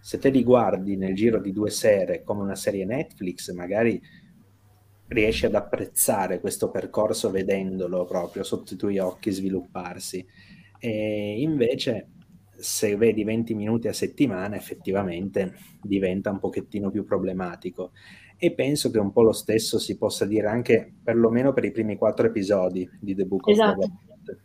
Se 0.00 0.18
te 0.18 0.28
li 0.28 0.42
guardi 0.42 0.96
nel 0.96 1.14
giro 1.14 1.40
di 1.40 1.52
due 1.52 1.70
sere 1.70 2.22
come 2.22 2.42
una 2.42 2.54
serie 2.54 2.84
Netflix, 2.84 3.50
magari 3.52 4.00
riesci 5.06 5.46
ad 5.46 5.54
apprezzare 5.54 6.40
questo 6.40 6.70
percorso 6.70 7.30
vedendolo 7.30 8.04
proprio 8.04 8.42
sotto 8.42 8.74
i 8.74 8.76
tuoi 8.76 8.98
occhi 8.98 9.30
svilupparsi. 9.30 10.26
E 10.84 11.40
invece 11.40 12.08
se 12.58 12.96
vedi 12.96 13.22
20 13.22 13.54
minuti 13.54 13.86
a 13.86 13.92
settimana 13.92 14.56
effettivamente 14.56 15.54
diventa 15.80 16.30
un 16.30 16.38
pochettino 16.38 16.90
più 16.90 17.04
problematico 17.04 17.92
e 18.36 18.52
penso 18.52 18.90
che 18.90 18.98
un 18.98 19.12
po' 19.12 19.22
lo 19.22 19.32
stesso 19.32 19.78
si 19.78 19.96
possa 19.96 20.24
dire 20.24 20.48
anche 20.48 20.92
perlomeno 21.02 21.52
per 21.52 21.64
i 21.64 21.70
primi 21.70 21.96
quattro 21.96 22.26
episodi 22.26 22.88
di 23.00 23.14
The 23.14 23.24
Book 23.24 23.48
esatto. 23.48 23.80
of 23.80 23.86
Boba 23.86 24.38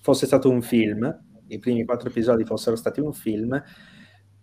Fosse 0.00 0.26
stato 0.26 0.50
un 0.50 0.62
film, 0.62 1.24
i 1.48 1.58
primi 1.58 1.84
quattro 1.84 2.08
episodi 2.08 2.44
fossero 2.44 2.76
stati 2.76 3.00
un 3.00 3.12
film, 3.12 3.60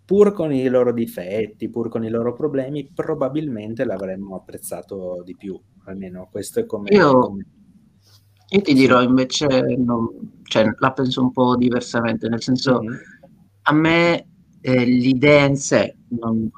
pur 0.04 0.32
con 0.32 0.52
i 0.52 0.66
loro 0.68 0.92
difetti, 0.92 1.70
pur 1.70 1.88
con 1.88 2.04
i 2.04 2.10
loro 2.10 2.34
problemi, 2.34 2.90
probabilmente 2.94 3.84
l'avremmo 3.84 4.36
apprezzato 4.36 5.22
di 5.24 5.34
più. 5.34 5.58
Almeno 5.84 6.28
questo 6.30 6.60
è 6.60 6.66
come... 6.66 6.90
Io, 6.90 7.18
come... 7.18 7.46
io 8.54 8.60
ti 8.60 8.72
dirò 8.72 9.02
invece, 9.02 9.46
non, 9.76 10.08
cioè, 10.44 10.64
la 10.78 10.92
penso 10.92 11.22
un 11.22 11.32
po' 11.32 11.56
diversamente, 11.56 12.28
nel 12.28 12.40
senso, 12.40 12.80
mm-hmm. 12.80 12.94
a 13.62 13.72
me 13.72 14.28
eh, 14.60 14.84
l'idea 14.84 15.44
in 15.44 15.56
sé, 15.56 15.96
non, 16.20 16.48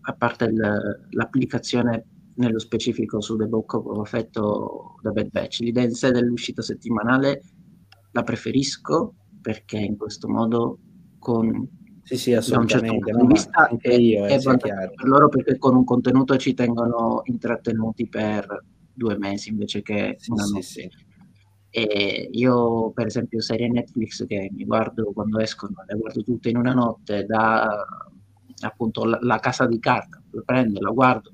a 0.00 0.12
parte 0.14 0.46
il, 0.46 1.06
l'applicazione 1.10 2.06
nello 2.36 2.58
specifico 2.58 3.20
su 3.20 3.36
The 3.36 3.46
Book 3.46 3.74
of 3.74 4.06
Effetto 4.06 4.96
da 5.02 5.10
Bad 5.10 5.30
Batch, 5.30 5.60
l'idea 5.60 5.84
in 5.84 5.92
sé 5.92 6.10
dell'uscita 6.10 6.62
settimanale 6.62 7.42
la 8.12 8.22
preferisco 8.22 9.14
perché 9.40 9.78
in 9.78 9.96
questo 9.96 10.28
modo 10.28 10.78
con 11.18 11.68
sì, 12.04 12.16
sì, 12.16 12.32
assolutamente. 12.32 13.12
Da 13.12 13.22
un 13.22 13.34
certo 13.34 13.50
no, 13.60 13.66
anche 13.68 13.88
io, 13.94 14.24
è, 14.24 14.38
è 14.38 14.56
per 14.56 15.06
loro 15.06 15.28
perché 15.28 15.56
con 15.58 15.76
un 15.76 15.84
contenuto 15.84 16.36
ci 16.36 16.52
tengono 16.52 17.20
intrattenuti 17.24 18.08
per 18.08 18.64
due 18.92 19.16
mesi 19.16 19.50
invece 19.50 19.82
che 19.82 20.16
sì, 20.18 20.30
una 20.30 20.44
notte. 20.44 20.62
Sì, 20.62 20.90
e 21.74 22.28
io, 22.30 22.92
per 22.92 23.06
esempio, 23.06 23.40
serie 23.40 23.66
Netflix 23.66 24.26
che 24.26 24.50
mi 24.52 24.66
guardo 24.66 25.10
quando 25.14 25.38
escono, 25.38 25.82
le 25.86 25.96
guardo 25.96 26.22
tutte 26.22 26.50
in 26.50 26.58
una 26.58 26.74
notte, 26.74 27.24
da 27.24 27.66
appunto 28.60 29.06
la, 29.06 29.18
la 29.22 29.38
casa 29.38 29.66
di 29.66 29.78
carta, 29.78 30.22
la 30.32 30.42
prendo, 30.44 30.80
la 30.80 30.90
guardo, 30.90 31.32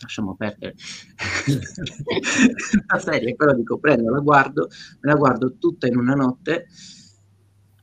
lasciamo 0.00 0.36
perdere. 0.36 0.76
La 2.86 3.00
serie, 3.00 3.34
però 3.34 3.52
dico 3.52 3.78
prendo, 3.78 4.10
la 4.10 4.20
guardo, 4.20 4.68
me 5.00 5.10
la 5.10 5.18
guardo 5.18 5.56
tutta 5.58 5.88
in 5.88 5.96
una 5.96 6.14
notte 6.14 6.68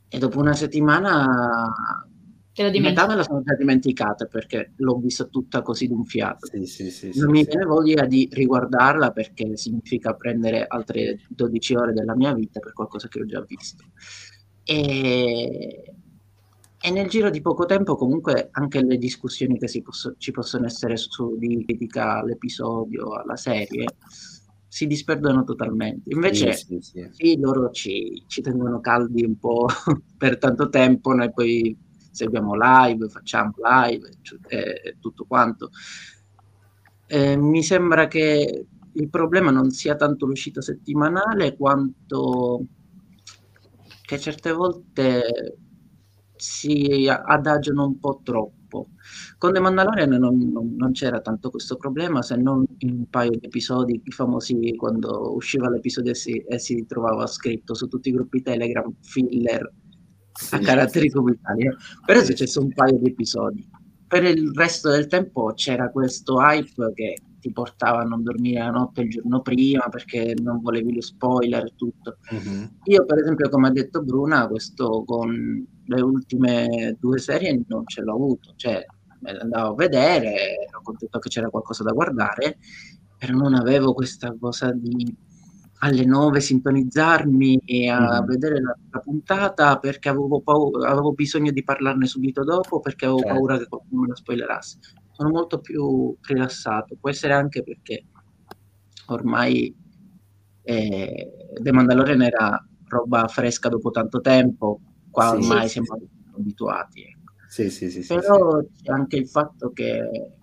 e 0.08 0.18
dopo 0.18 0.40
una 0.40 0.54
settimana 0.54 2.07
metà 2.80 3.06
me 3.08 3.16
la 3.16 3.24
sono 3.24 3.42
già 3.44 3.56
dimenticata 3.56 4.26
perché 4.26 4.74
l'ho 4.78 4.98
vista 4.98 5.26
tutta 5.26 5.62
così 5.62 5.88
d'un 5.88 6.06
fiato. 6.06 6.48
Sì, 6.48 6.66
sì, 6.66 6.90
sì, 6.90 7.12
non 7.20 7.30
mi 7.30 7.44
viene 7.44 7.66
voglia 7.66 8.06
di 8.06 8.28
riguardarla 8.32 9.12
perché 9.12 9.56
significa 9.58 10.14
prendere 10.14 10.66
altre 10.68 11.20
12 11.30 11.76
ore 11.76 11.94
della 11.94 12.16
mia 12.16 12.34
vita 12.34 12.60
per 12.60 12.74
qualcosa 12.74 13.08
che 13.08 13.22
ho 13.22 13.26
già 13.26 13.42
visto. 13.42 13.84
E, 14.64 15.94
e 16.80 16.92
nel 16.92 17.08
giro 17.08 17.30
di 17.30 17.42
poco 17.42 17.66
tempo 17.66 17.96
comunque 17.96 18.50
anche 18.52 18.84
le 18.84 18.98
discussioni 18.98 19.58
che 19.58 19.82
posso, 19.82 20.16
ci 20.18 20.32
possono 20.32 20.66
essere 20.66 20.98
su 20.98 21.38
di 21.38 21.64
critica 21.64 22.20
all'episodio, 22.20 23.14
alla 23.14 23.36
serie, 23.36 23.86
si 24.68 24.86
disperdono 24.88 25.44
totalmente. 25.44 26.12
Invece, 26.14 26.54
sì, 26.54 26.80
sì, 26.82 26.82
sì. 26.82 27.10
sì 27.12 27.40
loro 27.40 27.72
ci, 27.72 28.24
ci, 28.28 28.42
tengono 28.42 28.80
caldi 28.80 29.24
un 29.24 29.38
po' 29.38 29.68
per 30.18 30.38
tanto 30.38 30.70
tempo, 30.70 31.14
noi 31.14 31.32
poi 31.32 31.86
seguiamo 32.18 32.56
live, 32.56 33.08
facciamo 33.10 33.54
live 33.58 34.10
e 34.48 34.98
tutto 35.00 35.26
quanto. 35.26 35.70
Eh, 37.06 37.38
mi 37.38 37.64
sembra 37.64 38.08
che 38.08 38.66
il 38.92 39.10
problema 39.10 39.52
non 39.52 39.70
sia 39.70 39.96
tanto 39.96 40.26
l'uscita 40.26 40.62
settimanale 40.62 41.56
quanto 41.56 42.66
che 44.02 44.20
certe 44.20 44.52
volte 44.52 45.58
si 46.36 47.08
adagiano 47.08 47.86
un 47.86 48.00
po' 48.00 48.22
troppo. 48.24 48.90
Con 49.38 49.54
The 49.54 49.60
Mandalorian 49.60 50.10
non, 50.10 50.38
non, 50.52 50.76
non, 50.76 50.92
c'era 50.92 51.22
tanto 51.22 51.50
questo 51.50 51.78
problema, 51.78 52.22
se 52.22 52.36
non 52.36 52.66
in 52.80 52.92
un 52.92 53.10
paio 53.10 53.32
di 53.32 53.46
episodi 53.46 54.02
famosi 54.08 54.76
quando 54.76 55.34
usciva 55.36 55.70
l'episodio 55.70 56.12
e 56.12 56.16
si, 56.16 56.38
e 56.38 56.60
si 56.60 56.86
trovava 56.86 57.26
scritto 57.28 57.74
su 57.74 57.88
tutti 57.88 58.10
i 58.10 58.14
gruppi 58.14 58.42
Telegram 58.42 58.94
filler 59.02 59.72
a 60.52 60.60
caratteri 60.60 61.10
sì. 61.10 61.16
comunitari. 61.16 61.70
Però 62.06 62.20
è 62.20 62.26
successo 62.26 62.62
un 62.62 62.74
paio 62.74 62.98
di 62.98 63.10
episodi. 63.10 63.68
Per 64.08 64.24
il 64.24 64.52
resto 64.54 64.90
del 64.90 65.08
tempo 65.08 65.52
c'era 65.54 65.90
questo 65.90 66.40
hype 66.40 66.94
che 66.94 67.16
ti 67.40 67.52
portava 67.52 68.02
a 68.02 68.04
non 68.04 68.24
dormire 68.24 68.60
la 68.60 68.72
notte 68.72 69.02
il 69.02 69.10
giorno 69.10 69.42
prima 69.42 69.88
perché 69.90 70.34
non 70.42 70.62
volevi 70.62 70.94
lo 70.94 71.02
spoiler 71.02 71.66
e 71.66 71.74
tutto. 71.76 72.18
Mm-hmm. 72.34 72.64
Io, 72.86 73.06
per 73.06 73.20
esempio, 73.20 73.50
come 73.50 73.68
ha 73.68 73.72
detto 73.72 74.02
Bruna, 74.02 74.48
questo 74.48 75.04
con 75.06 75.66
le 75.86 76.02
ultime 76.02 76.96
due 77.00 77.20
serie 77.20 77.64
non 77.68 77.84
ce 77.86 78.02
l'ho 78.02 78.14
avuto, 78.14 78.54
cioè 78.56 78.84
me 79.20 79.34
le 79.34 79.40
andavo 79.40 79.72
a 79.72 79.76
vedere, 79.76 80.68
ero 80.68 80.82
contento 80.84 81.20
che 81.20 81.30
c'era 81.30 81.50
qualcosa 81.50 81.84
da 81.84 81.92
guardare, 81.92 82.58
però 83.18 83.34
non 83.38 83.56
avevo 83.56 83.94
questa 83.94 84.36
cosa 84.40 84.72
di 84.72 85.16
alle 85.80 86.06
nove 86.06 86.40
sintonizzarmi 86.40 87.62
e 87.66 87.90
a 87.90 88.22
mm. 88.22 88.26
vedere 88.26 88.62
la, 88.62 88.76
la, 88.90 89.00
puntata 89.00 89.78
perché 89.78 90.10
avevo, 90.10 90.42
paura, 90.42 90.90
avevo 90.90 91.14
bisogno 91.14 91.52
di 91.52 91.64
parlarne 91.64 92.08
subito 92.08 92.44
dopo 92.44 92.80
perché 92.80 93.06
avevo 93.06 93.20
certo. 93.20 93.34
paura 93.34 93.58
che 93.58 93.68
qualcuno 93.68 94.02
me 94.02 94.08
la 94.08 94.16
spoilerasse 94.16 94.80
sono 95.18 95.30
molto 95.30 95.60
più 95.60 96.16
rilassato. 96.22 96.96
Può 97.00 97.10
essere 97.10 97.34
anche 97.34 97.64
perché 97.64 98.06
ormai 99.08 99.76
eh, 100.62 101.32
The 101.60 101.72
Mandalorian 101.72 102.22
era 102.22 102.64
roba 102.88 103.28
fresca 103.28 103.68
dopo 103.68 103.90
tanto 103.90 104.22
tempo, 104.22 104.80
qua 105.10 105.30
sì, 105.30 105.36
ormai 105.38 105.64
sì, 105.64 105.70
siamo 105.70 105.98
sì. 105.98 106.08
abituati. 106.36 107.02
Ecco. 107.02 107.34
Sì, 107.48 107.72
sì, 107.72 107.90
sì, 107.90 108.06
Però 108.06 108.62
c'è 108.62 108.92
anche 108.92 109.16
il 109.16 109.28
fatto 109.28 109.72
che 109.72 110.34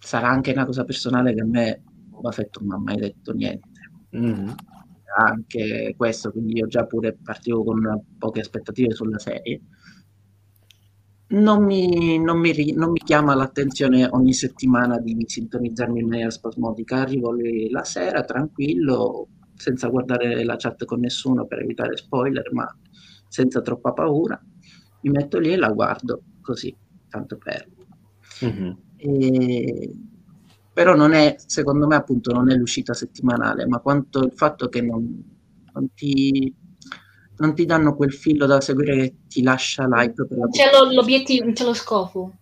sarà 0.00 0.28
anche 0.28 0.50
una 0.50 0.64
cosa 0.64 0.84
personale 0.84 1.32
che 1.32 1.42
a 1.42 1.46
me 1.46 1.82
Boba 2.08 2.32
Fett 2.32 2.58
non 2.58 2.68
mi 2.68 2.74
ha 2.74 2.78
mai 2.78 2.96
detto 2.96 3.32
niente. 3.32 3.68
Mm-hmm. 4.16 4.48
Anche 5.18 5.94
questo, 5.96 6.30
quindi 6.30 6.56
io 6.56 6.66
già 6.66 6.86
pure 6.86 7.16
partivo 7.22 7.64
con 7.64 8.02
poche 8.18 8.40
aspettative 8.40 8.94
sulla 8.94 9.18
serie 9.18 9.60
non 11.32 11.64
mi, 11.64 12.18
non, 12.18 12.38
mi, 12.38 12.72
non 12.72 12.90
mi, 12.90 13.00
chiama 13.00 13.34
l'attenzione 13.34 14.06
ogni 14.10 14.34
settimana 14.34 14.98
di 14.98 15.24
sintonizzarmi 15.26 16.00
in 16.00 16.08
maniera 16.08 16.30
spasmodica. 16.30 17.00
Arrivo 17.00 17.32
lì 17.32 17.70
la 17.70 17.84
sera 17.84 18.22
tranquillo, 18.22 19.28
senza 19.54 19.88
guardare 19.88 20.44
la 20.44 20.56
chat 20.56 20.84
con 20.84 21.00
nessuno 21.00 21.46
per 21.46 21.60
evitare 21.60 21.96
spoiler, 21.96 22.52
ma 22.52 22.66
senza 23.28 23.62
troppa 23.62 23.92
paura. 23.92 24.40
Mi 25.00 25.10
metto 25.10 25.38
lì 25.38 25.52
e 25.52 25.56
la 25.56 25.70
guardo 25.70 26.22
così, 26.42 26.74
tanto 27.08 27.38
per. 27.38 27.66
Mm-hmm. 28.44 28.72
E... 28.96 29.96
Però 30.72 30.94
non 30.94 31.12
è, 31.12 31.36
secondo 31.46 31.86
me, 31.86 31.96
appunto, 31.96 32.32
non 32.32 32.50
è 32.50 32.54
l'uscita 32.54 32.94
settimanale, 32.94 33.66
ma 33.66 33.78
quanto 33.80 34.20
il 34.20 34.32
fatto 34.34 34.68
che 34.68 34.80
non, 34.80 35.22
non 35.72 35.92
ti 35.94 36.54
non 37.42 37.54
ti 37.54 37.64
danno 37.64 37.96
quel 37.96 38.12
filo 38.12 38.46
da 38.46 38.60
seguire 38.60 38.96
che 38.96 39.14
ti 39.28 39.42
lascia 39.42 39.86
l'hype 39.86 40.26
per 40.26 40.38
la 40.38 40.48
c'è 40.48 40.70
lo, 40.70 40.92
l'obiettivo, 40.92 41.50
c'è 41.52 41.64
lo 41.64 41.74
scopo. 41.74 42.32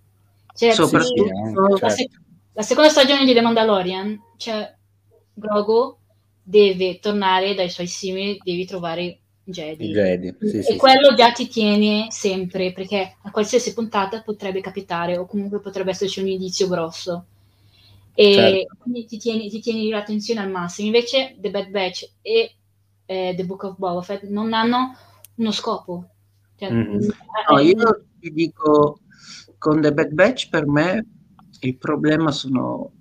Cioè, 0.54 0.72
soprattutto 0.72 1.76
sì, 1.76 1.81
la, 1.81 1.88
sec- 1.88 2.20
la, 2.52 2.62
seconda 2.62 2.90
stagione 2.90 3.24
di 3.24 3.33
The 3.33 3.40
Mandalorian 3.40 4.20
cioè 4.37 4.76
Grogu 5.33 5.96
deve 6.42 6.98
tornare 6.98 7.54
dai 7.54 7.70
suoi 7.70 7.87
simili 7.87 8.38
devi 8.42 8.66
trovare 8.66 9.20
Jedi, 9.44 9.90
Jedi. 9.90 10.37
Sì, 10.40 10.59
e 10.59 10.62
sì, 10.62 10.76
quello 10.76 11.14
già 11.14 11.33
ti 11.33 11.48
tiene 11.48 12.09
sempre 12.11 12.72
perché 12.72 13.16
a 13.22 13.31
qualsiasi 13.31 13.72
puntata 13.72 14.22
potrebbe 14.22 14.61
capitare 14.61 15.16
o 15.16 15.24
comunque 15.24 15.61
potrebbe 15.61 15.90
esserci 15.90 16.20
un 16.20 16.28
indizio 16.28 16.68
grosso 16.68 17.24
e 18.14 18.33
certo. 18.33 18.77
quindi 18.79 19.07
ti 19.07 19.18
tieni, 19.18 19.49
ti 19.49 19.61
tieni 19.61 19.88
l'attenzione 19.88 20.40
al 20.40 20.51
massimo 20.51 20.87
invece 20.87 21.37
The 21.38 21.51
Bad 21.51 21.70
Batch 21.70 22.12
e 22.23 22.55
eh, 23.07 23.35
The 23.37 23.44
Book 23.44 23.62
of 23.64 23.77
Boba 23.77 24.03
Fett 24.03 24.25
non 24.25 24.53
hanno 24.53 24.94
uno 25.37 25.51
scopo. 25.51 26.09
Cioè, 26.57 26.70
mm-hmm. 26.70 27.09
no, 27.51 27.59
io 27.59 28.05
ti 28.18 28.31
dico, 28.31 29.01
con 29.59 29.81
The 29.81 29.92
Bad 29.92 30.12
Batch 30.12 30.49
per 30.49 30.66
me 30.66 31.07
il 31.61 31.77
problema 31.77 32.31
sono 32.31 32.92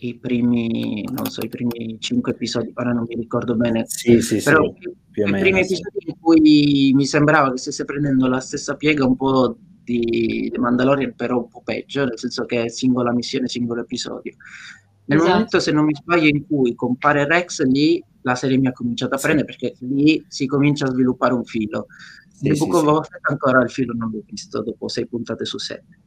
i 0.00 0.16
primi, 0.16 1.02
non 1.10 1.26
so, 1.26 1.40
i 1.44 1.48
primi 1.48 1.96
cinque 1.98 2.32
episodi, 2.32 2.70
ora 2.74 2.92
non 2.92 3.04
mi 3.08 3.16
ricordo 3.16 3.56
bene, 3.56 3.84
sì, 3.86 4.20
sì, 4.20 4.40
però 4.40 4.72
sì, 4.78 5.20
i 5.20 5.24
meno, 5.24 5.38
primi 5.40 5.60
episodi 5.60 6.04
in 6.06 6.14
cui 6.20 6.92
mi 6.94 7.06
sembrava 7.06 7.50
che 7.50 7.58
stesse 7.58 7.84
prendendo 7.84 8.28
la 8.28 8.40
stessa 8.40 8.76
piega 8.76 9.04
un 9.04 9.16
po' 9.16 9.58
di 9.88 10.50
The 10.52 10.58
Mandalorian, 10.58 11.14
però 11.14 11.38
un 11.38 11.48
po' 11.48 11.62
peggio, 11.64 12.04
nel 12.04 12.18
senso 12.18 12.44
che 12.44 12.64
è 12.64 12.68
singola 12.68 13.12
missione, 13.12 13.48
singolo 13.48 13.80
episodio. 13.80 14.34
Nel 15.06 15.18
esatto. 15.18 15.32
momento, 15.32 15.60
se 15.60 15.72
non 15.72 15.84
mi 15.86 15.94
sbaglio, 15.94 16.28
in 16.28 16.46
cui 16.46 16.74
compare 16.74 17.26
Rex, 17.26 17.62
lì 17.62 18.02
la 18.22 18.34
serie 18.34 18.58
mi 18.58 18.66
ha 18.66 18.72
cominciato 18.72 19.14
a 19.14 19.18
prendere 19.18 19.46
perché 19.46 19.74
lì 19.80 20.22
si 20.28 20.46
comincia 20.46 20.84
a 20.86 20.90
sviluppare 20.90 21.32
un 21.32 21.44
filo. 21.44 21.86
Sì, 22.30 22.54
sì, 22.54 22.54
sì. 22.54 22.70
ancora 23.22 23.62
il 23.62 23.70
filo 23.70 23.94
non 23.94 24.10
l'ho 24.12 24.22
visto 24.24 24.62
dopo 24.62 24.88
sei 24.88 25.06
puntate 25.06 25.44
su 25.44 25.58
sette. 25.58 25.98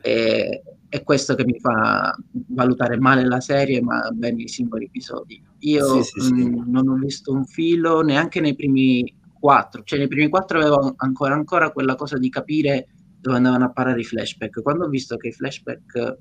E, 0.00 0.62
è 0.88 1.02
questo 1.02 1.34
che 1.34 1.44
mi 1.44 1.58
fa 1.60 2.16
valutare 2.48 2.98
male 2.98 3.26
la 3.26 3.40
serie, 3.40 3.82
ma 3.82 4.08
bene 4.10 4.42
i 4.42 4.48
singoli 4.48 4.86
episodi. 4.86 5.40
Io 5.60 5.96
mh, 5.96 6.32
mm, 6.32 6.70
non 6.70 6.88
ho 6.88 6.94
visto 6.94 7.32
un 7.32 7.44
filo 7.44 8.00
neanche 8.00 8.40
nei 8.40 8.54
primi 8.54 9.14
quattro, 9.38 9.82
cioè 9.84 9.98
nei 9.98 10.08
primi 10.08 10.28
quattro 10.28 10.58
avevo 10.58 10.94
ancora, 10.96 11.34
ancora 11.34 11.70
quella 11.70 11.94
cosa 11.94 12.16
di 12.16 12.30
capire 12.30 12.88
dove 13.20 13.36
andavano 13.36 13.66
a 13.66 13.72
parare 13.72 14.00
i 14.00 14.04
flashback. 14.04 14.62
Quando 14.62 14.84
ho 14.84 14.88
visto 14.88 15.16
che 15.16 15.28
i 15.28 15.32
flashback 15.32 16.16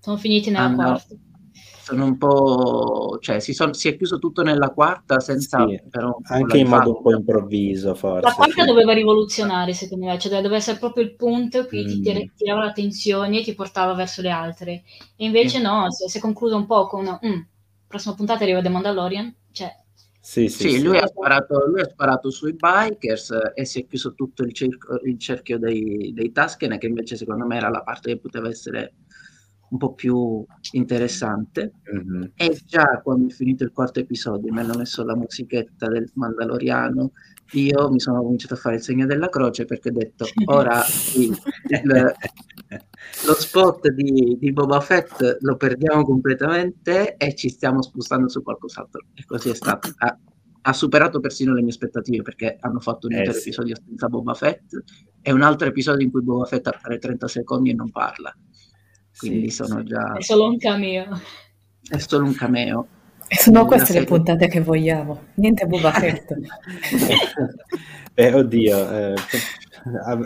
sono 0.00 0.16
finiti 0.16 0.50
nella 0.50 0.64
hanno, 0.64 0.76
quarta 0.76 1.16
sono 1.82 2.04
un 2.04 2.16
po', 2.16 3.18
cioè 3.20 3.40
si, 3.40 3.52
son, 3.52 3.74
si, 3.74 3.88
è 3.88 3.96
chiuso 3.96 4.20
tutto 4.20 4.42
nella 4.42 4.70
quarta 4.70 5.18
senza 5.18 5.66
sì, 5.66 5.80
però 5.90 6.16
anche 6.22 6.58
in 6.58 6.68
modo 6.68 6.96
un 6.96 7.02
po' 7.02 7.12
improvviso 7.12 7.94
forse. 7.96 8.28
La 8.28 8.34
quarta 8.34 8.62
sì. 8.62 8.68
doveva 8.68 8.92
rivoluzionare 8.92 9.72
secondo 9.72 10.06
me, 10.06 10.18
cioè 10.18 10.30
doveva 10.36 10.56
essere 10.56 10.78
proprio 10.78 11.02
il 11.02 11.16
punto 11.16 11.66
che 11.66 11.82
mm. 11.82 11.86
ti 11.86 12.32
tirava 12.36 12.64
l'attenzione 12.64 13.40
e 13.40 13.42
ti 13.42 13.54
portava 13.54 13.94
verso 13.94 14.22
le 14.22 14.30
altre. 14.30 14.84
E 15.16 15.24
invece 15.24 15.58
sì. 15.58 15.62
no, 15.62 15.86
si 15.90 16.16
è 16.16 16.20
concluso 16.20 16.56
un 16.56 16.66
po' 16.66 16.86
con 16.86 17.04
mm, 17.04 17.40
prossima 17.88 18.14
puntata 18.14 18.44
arriva 18.44 18.62
The 18.62 18.68
Mandalorian, 18.68 19.34
cioè 19.50 19.81
sì, 20.24 20.48
sì, 20.48 20.70
sì, 20.70 20.82
lui, 20.82 20.98
Ha 20.98 21.06
sparato, 21.08 21.66
lui, 21.66 21.80
Ha 21.80 21.88
sparato, 21.88 22.30
sui 22.30 22.54
bikers 22.54 23.52
e 23.54 23.64
si 23.64 23.80
è 23.80 23.86
chiuso 23.86 24.14
tutto 24.14 24.44
il, 24.44 24.52
cerchio, 24.52 25.00
il 25.02 25.18
cerchio 25.18 25.58
dei, 25.58 26.12
dei 26.14 26.30
Tusken, 26.30 26.78
che 26.78 26.86
invece 26.86 27.16
secondo 27.16 27.44
me 27.44 27.56
era 27.56 27.68
la 27.68 27.82
parte 27.82 28.12
che 28.12 28.18
poteva 28.18 28.48
essere 28.48 28.94
un 29.72 29.78
po' 29.78 29.94
più 29.94 30.44
interessante. 30.72 31.72
Mm-hmm. 31.92 32.22
E 32.36 32.60
già 32.64 33.00
quando 33.02 33.26
è 33.28 33.30
finito 33.30 33.64
il 33.64 33.72
quarto 33.72 34.00
episodio 34.00 34.52
mi 34.52 34.60
hanno 34.60 34.76
messo 34.76 35.02
la 35.02 35.16
musichetta 35.16 35.88
del 35.88 36.10
Mandaloriano, 36.14 37.12
io 37.52 37.90
mi 37.90 38.00
sono 38.00 38.22
cominciato 38.22 38.54
a 38.54 38.58
fare 38.58 38.76
il 38.76 38.82
segno 38.82 39.04
della 39.04 39.28
croce 39.28 39.64
perché 39.64 39.90
ho 39.90 39.92
detto 39.92 40.26
ora 40.46 40.82
il, 41.16 41.36
il, 41.68 42.14
lo 43.26 43.34
spot 43.34 43.88
di, 43.88 44.38
di, 44.38 44.52
Boba 44.52 44.80
Fett 44.80 45.38
lo 45.40 45.56
perdiamo 45.56 46.02
completamente 46.02 47.16
e 47.16 47.34
ci 47.34 47.50
stiamo 47.50 47.82
spostando 47.82 48.28
su 48.28 48.42
qualcos'altro. 48.42 49.04
E 49.14 49.24
così 49.26 49.50
è 49.50 49.54
stato. 49.54 49.90
Ha, 49.96 50.18
ha 50.64 50.72
superato 50.72 51.18
persino 51.18 51.54
le 51.54 51.60
mie 51.60 51.72
aspettative 51.72 52.22
perché 52.22 52.56
hanno 52.60 52.78
fatto 52.78 53.08
un 53.08 53.14
eh, 53.14 53.18
intero 53.18 53.36
sì. 53.36 53.48
episodio 53.48 53.74
senza 53.84 54.06
Boba 54.06 54.34
Fett 54.34 54.82
e 55.20 55.32
un 55.32 55.42
altro 55.42 55.66
episodio 55.66 56.04
in 56.04 56.12
cui 56.12 56.22
Boba 56.22 56.44
Fett 56.44 56.66
appare 56.68 56.98
30 56.98 57.26
secondi 57.26 57.70
e 57.70 57.74
non 57.74 57.90
parla 57.90 58.34
quindi 59.28 59.50
sì, 59.50 59.64
sono 59.64 59.80
sì. 59.80 59.86
già... 59.86 60.14
È 60.14 60.22
solo 60.22 60.46
un 60.46 60.58
cameo. 60.58 61.20
È 61.88 61.98
solo 61.98 62.24
un 62.24 62.34
cameo. 62.34 62.86
E 63.28 63.36
sono 63.36 63.64
queste 63.64 63.98
le 63.98 64.04
puntate 64.04 64.46
che 64.46 64.60
vogliamo, 64.60 65.28
niente 65.34 65.66
Boba 65.66 65.90
Fett. 65.92 66.34
eh, 68.14 68.34
oddio, 68.34 68.90
eh, 68.90 69.14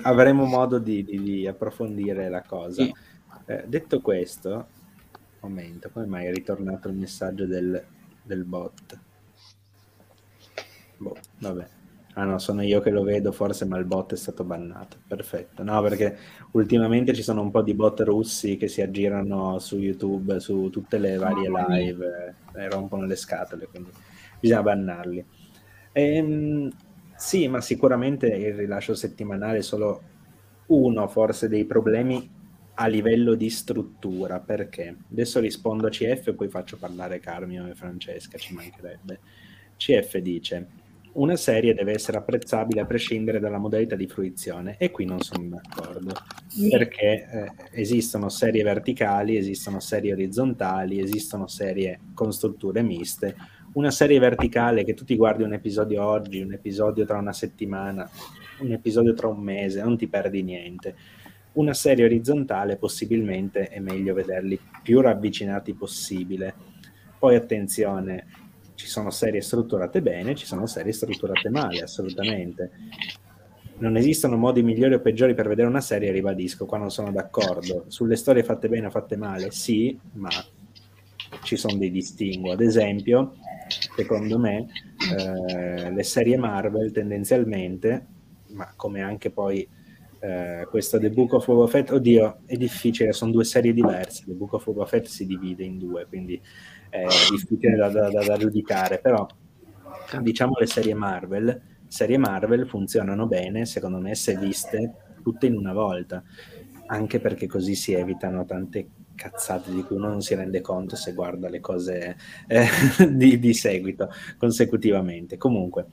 avremo 0.03 0.45
modo 0.45 0.79
di, 0.79 1.05
di, 1.05 1.23
di, 1.23 1.47
approfondire 1.47 2.29
la 2.29 2.43
cosa. 2.43 2.83
Sì. 2.83 2.93
Eh, 3.47 3.65
detto 3.69 4.01
questo, 4.01 4.67
momento, 5.41 5.89
come 5.93 6.07
mai 6.07 6.27
è 6.27 6.33
ritornato 6.33 6.89
il 6.89 6.95
messaggio 6.95 7.47
del, 7.47 7.81
del 8.23 8.45
bot? 8.45 8.99
Boh, 10.97 11.17
vabbè. 11.39 11.76
Ah 12.19 12.25
no, 12.25 12.39
sono 12.39 12.63
io 12.63 12.81
che 12.81 12.89
lo 12.89 13.03
vedo 13.03 13.31
forse, 13.31 13.67
ma 13.67 13.77
il 13.77 13.85
bot 13.85 14.15
è 14.15 14.17
stato 14.17 14.43
bannato. 14.43 14.97
Perfetto. 15.07 15.63
No, 15.63 15.83
perché 15.83 16.17
ultimamente 16.53 17.13
ci 17.13 17.23
sono 17.23 17.43
un 17.43 17.51
po' 17.51 17.61
di 17.61 17.75
bot 17.75 18.01
russi 18.01 18.57
che 18.57 18.69
si 18.69 18.81
aggirano 18.81 19.59
su 19.59 19.77
YouTube, 19.79 20.41
su 20.41 20.71
tutte 20.71 20.97
le 20.97 21.17
varie 21.19 21.51
live 21.51 22.35
eh, 22.55 22.63
e 22.63 22.69
rompono 22.71 23.05
le 23.05 23.17
scatole, 23.17 23.67
quindi 23.67 23.91
bisogna 24.41 24.63
bannarli. 24.63 25.27
Ehm, 25.93 26.73
sì, 27.15 27.49
ma 27.49 27.61
sicuramente 27.61 28.29
il 28.29 28.55
rilascio 28.55 28.95
settimanale 28.95 29.59
è 29.59 29.63
solo 29.63 30.03
uno 30.69 31.09
forse 31.09 31.49
dei 31.49 31.67
problemi 31.67 32.31
a 32.77 32.87
livello 32.87 33.35
di 33.35 33.51
struttura, 33.51 34.41
perché 34.41 34.97
adesso 35.11 35.39
rispondo 35.41 35.87
a 35.87 35.91
CF 35.91 36.29
e 36.29 36.35
poi 36.35 36.49
faccio 36.49 36.79
parlare 36.79 37.21
Carmio 37.21 37.67
e 37.67 37.75
Francesca, 37.75 38.39
ci 38.39 38.55
mancherebbe. 38.55 39.21
CF 39.77 40.17
dice 40.19 40.85
una 41.17 41.37
serie 41.37 41.75
deve 41.75 41.93
essere 41.93 42.19
apprezzabile 42.19 42.81
a 42.81 42.87
prescindere 42.87 43.41
dalla 43.41 43.59
modalità 43.59 43.97
di 43.97 44.07
fruizione 44.07 44.77
e 44.79 44.91
qui 44.91 45.05
non 45.05 45.21
sono 45.21 45.49
d'accordo 45.49 46.13
perché 46.71 47.29
eh, 47.31 47.53
esistono 47.81 48.29
serie 48.29 48.63
verticali, 48.63 49.37
esistono 49.37 49.81
serie 49.81 50.13
orizzontali, 50.13 51.01
esistono 51.01 51.47
serie 51.47 52.01
con 52.15 52.33
strutture 52.33 52.83
miste. 52.83 53.35
Una 53.73 53.91
serie 53.91 54.19
verticale 54.19 54.85
che 54.85 54.95
tu 54.95 55.05
ti 55.05 55.17
guardi 55.17 55.43
un 55.43 55.53
episodio 55.53 56.05
oggi, 56.05 56.41
un 56.41 56.53
episodio 56.53 57.05
tra 57.05 57.19
una 57.19 57.33
settimana, 57.33 58.09
un 58.61 58.73
episodio 58.73 59.13
tra 59.15 59.29
un 59.29 59.41
mese, 59.41 59.83
non 59.83 59.97
ti 59.97 60.09
perdi 60.09 60.43
niente. 60.43 60.95
Una 61.53 61.75
serie 61.75 62.05
orizzontale 62.05 62.77
possibilmente 62.77 63.69
è 63.69 63.81
meglio 63.81 64.15
vederli 64.15 64.59
più 64.83 65.01
ravvicinati 65.01 65.75
possibile. 65.75 66.55
Poi 67.19 67.35
attenzione, 67.35 68.27
ci 68.77 68.87
sono 68.87 69.11
serie 69.11 69.41
strutturate 69.41 70.01
bene, 70.03 70.37
ci 70.37 70.47
sono 70.47 70.67
serie 70.67 70.93
strutturate 70.93 71.49
male, 71.49 71.81
assolutamente. 71.81 72.71
Non 73.79 73.97
esistono 73.97 74.37
modi 74.37 74.63
migliori 74.63 74.95
o 74.95 75.01
peggiori 75.01 75.35
per 75.35 75.49
vedere 75.49 75.69
una 75.69 75.81
serie, 75.81 76.13
ribadisco, 76.13 76.67
qua 76.67 76.79
non 76.79 76.91
sono 76.91 77.11
d'accordo. 77.11 77.85
Sulle 77.89 78.17
storie 78.17 78.45
fatte 78.45 78.69
bene 78.69 78.87
o 78.87 78.91
fatte 78.91 79.17
male, 79.17 79.51
sì, 79.51 79.99
ma 80.13 80.31
ci 81.43 81.57
sono 81.57 81.77
dei 81.77 81.91
distinguo. 81.91 82.53
Ad 82.53 82.61
esempio, 82.61 83.35
secondo 83.69 84.39
me, 84.39 84.67
eh, 85.19 85.91
le 85.91 86.03
serie 86.03 86.37
Marvel 86.37 86.93
tendenzialmente, 86.93 88.07
ma 88.49 88.73
come 88.77 89.03
anche 89.03 89.31
poi 89.31 89.67
eh, 90.21 90.67
questo 90.71 90.99
The 90.99 91.11
Book 91.11 91.35
of 91.35 91.47
Boba 91.47 91.67
Fett, 91.67 91.91
oddio, 91.91 92.41
è 92.47 92.57
difficile, 92.57 93.13
sono 93.13 93.31
due 93.31 93.45
serie 93.45 93.73
diverse. 93.73 94.25
The 94.27 94.33
Book 94.33 94.55
of 94.55 94.65
Boba 94.65 94.87
Fett 94.87 95.07
si 95.07 95.27
divide 95.27 95.65
in 95.65 95.79
due, 95.79 96.07
quindi 96.07 96.41
è 96.89 97.05
difficile 97.31 97.77
da, 97.77 97.89
da, 97.89 98.09
da, 98.09 98.37
giudicare, 98.37 98.99
però 98.99 99.27
diciamo 100.21 100.55
le 100.59 100.67
serie 100.67 100.95
Marvel, 100.95 101.61
serie 101.89 102.19
Marvel 102.19 102.67
funzionano 102.67 103.27
bene, 103.27 103.67
secondo 103.67 103.99
me, 103.99 104.15
se 104.15 104.37
viste 104.37 104.95
tutte 105.23 105.47
in 105.47 105.57
una 105.57 105.73
volta, 105.73 106.23
anche 106.87 107.21
perché 107.21 107.47
così 107.47 107.75
si 107.75 107.93
evitano 107.93 108.45
tante 108.45 108.89
cazzate 109.17 109.73
di 109.73 109.83
cui 109.83 109.97
uno 109.97 110.09
non 110.09 110.21
si 110.21 110.35
rende 110.35 110.61
conto 110.61 110.95
se 110.95 111.13
guarda 111.13 111.49
le 111.49 111.59
cose 111.59 112.17
eh, 112.47 112.67
di, 113.11 113.39
di 113.39 113.55
seguito, 113.55 114.11
consecutivamente. 114.39 115.37
Comunque, 115.37 115.87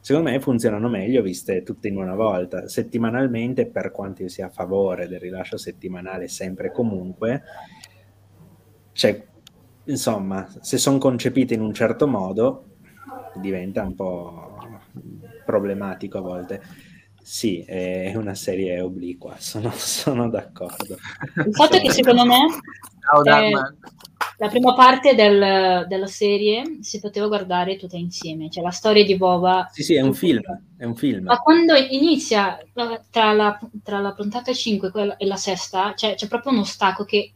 secondo 0.00 0.30
me 0.30 0.40
funzionano 0.40 0.88
meglio 0.88 1.20
viste 1.20 1.62
tutte 1.62 1.88
in 1.88 1.96
una 1.96 2.14
volta. 2.14 2.68
Settimanalmente, 2.68 3.66
per 3.66 3.90
quanto 3.90 4.22
io 4.22 4.28
sia 4.28 4.46
a 4.46 4.50
favore 4.50 5.08
del 5.08 5.20
rilascio 5.20 5.58
settimanale 5.58 6.28
sempre 6.28 6.68
e 6.68 6.72
comunque, 6.72 7.42
c'è 8.92 9.26
insomma, 9.88 10.48
se 10.60 10.78
sono 10.78 10.98
concepite 10.98 11.54
in 11.54 11.60
un 11.60 11.74
certo 11.74 12.06
modo, 12.06 12.76
diventa 13.34 13.82
un 13.82 13.94
po' 13.94 14.58
problematico 15.44 16.18
a 16.18 16.22
volte. 16.22 16.62
Sì, 17.22 17.60
è 17.60 18.14
una 18.14 18.34
serie 18.34 18.80
obliqua, 18.80 19.36
sono, 19.38 19.70
sono 19.76 20.30
d'accordo. 20.30 20.96
Il 21.44 21.54
fatto 21.54 21.76
è 21.76 21.80
che 21.80 21.90
secondo 21.90 22.24
me 22.24 22.46
eh, 23.24 23.50
la 24.38 24.48
prima 24.48 24.72
parte 24.72 25.14
del, 25.14 25.86
della 25.88 26.06
serie 26.06 26.78
si 26.80 27.00
poteva 27.00 27.26
guardare 27.26 27.76
tutta 27.76 27.96
insieme, 27.96 28.48
cioè 28.48 28.62
la 28.62 28.70
storia 28.70 29.04
di 29.04 29.16
Boba. 29.16 29.68
Sì, 29.70 29.82
sì, 29.82 29.94
è 29.94 30.00
un 30.00 30.14
film, 30.14 30.40
è 30.76 30.84
un 30.84 30.94
film. 30.94 31.24
Ma 31.24 31.38
quando 31.38 31.74
inizia 31.74 32.58
tra 33.10 33.32
la, 33.32 33.58
tra 33.82 33.98
la 33.98 34.12
puntata 34.12 34.52
5 34.52 35.16
e 35.18 35.26
la 35.26 35.36
sesta, 35.36 35.92
cioè, 35.94 36.14
c'è 36.14 36.28
proprio 36.28 36.52
uno 36.52 36.64
stacco 36.64 37.04
che 37.04 37.34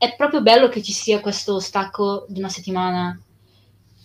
è 0.00 0.16
proprio 0.16 0.40
bello 0.40 0.70
che 0.70 0.82
ci 0.82 0.92
sia 0.92 1.20
questo 1.20 1.60
stacco 1.60 2.24
di 2.26 2.38
una 2.38 2.48
settimana. 2.48 3.20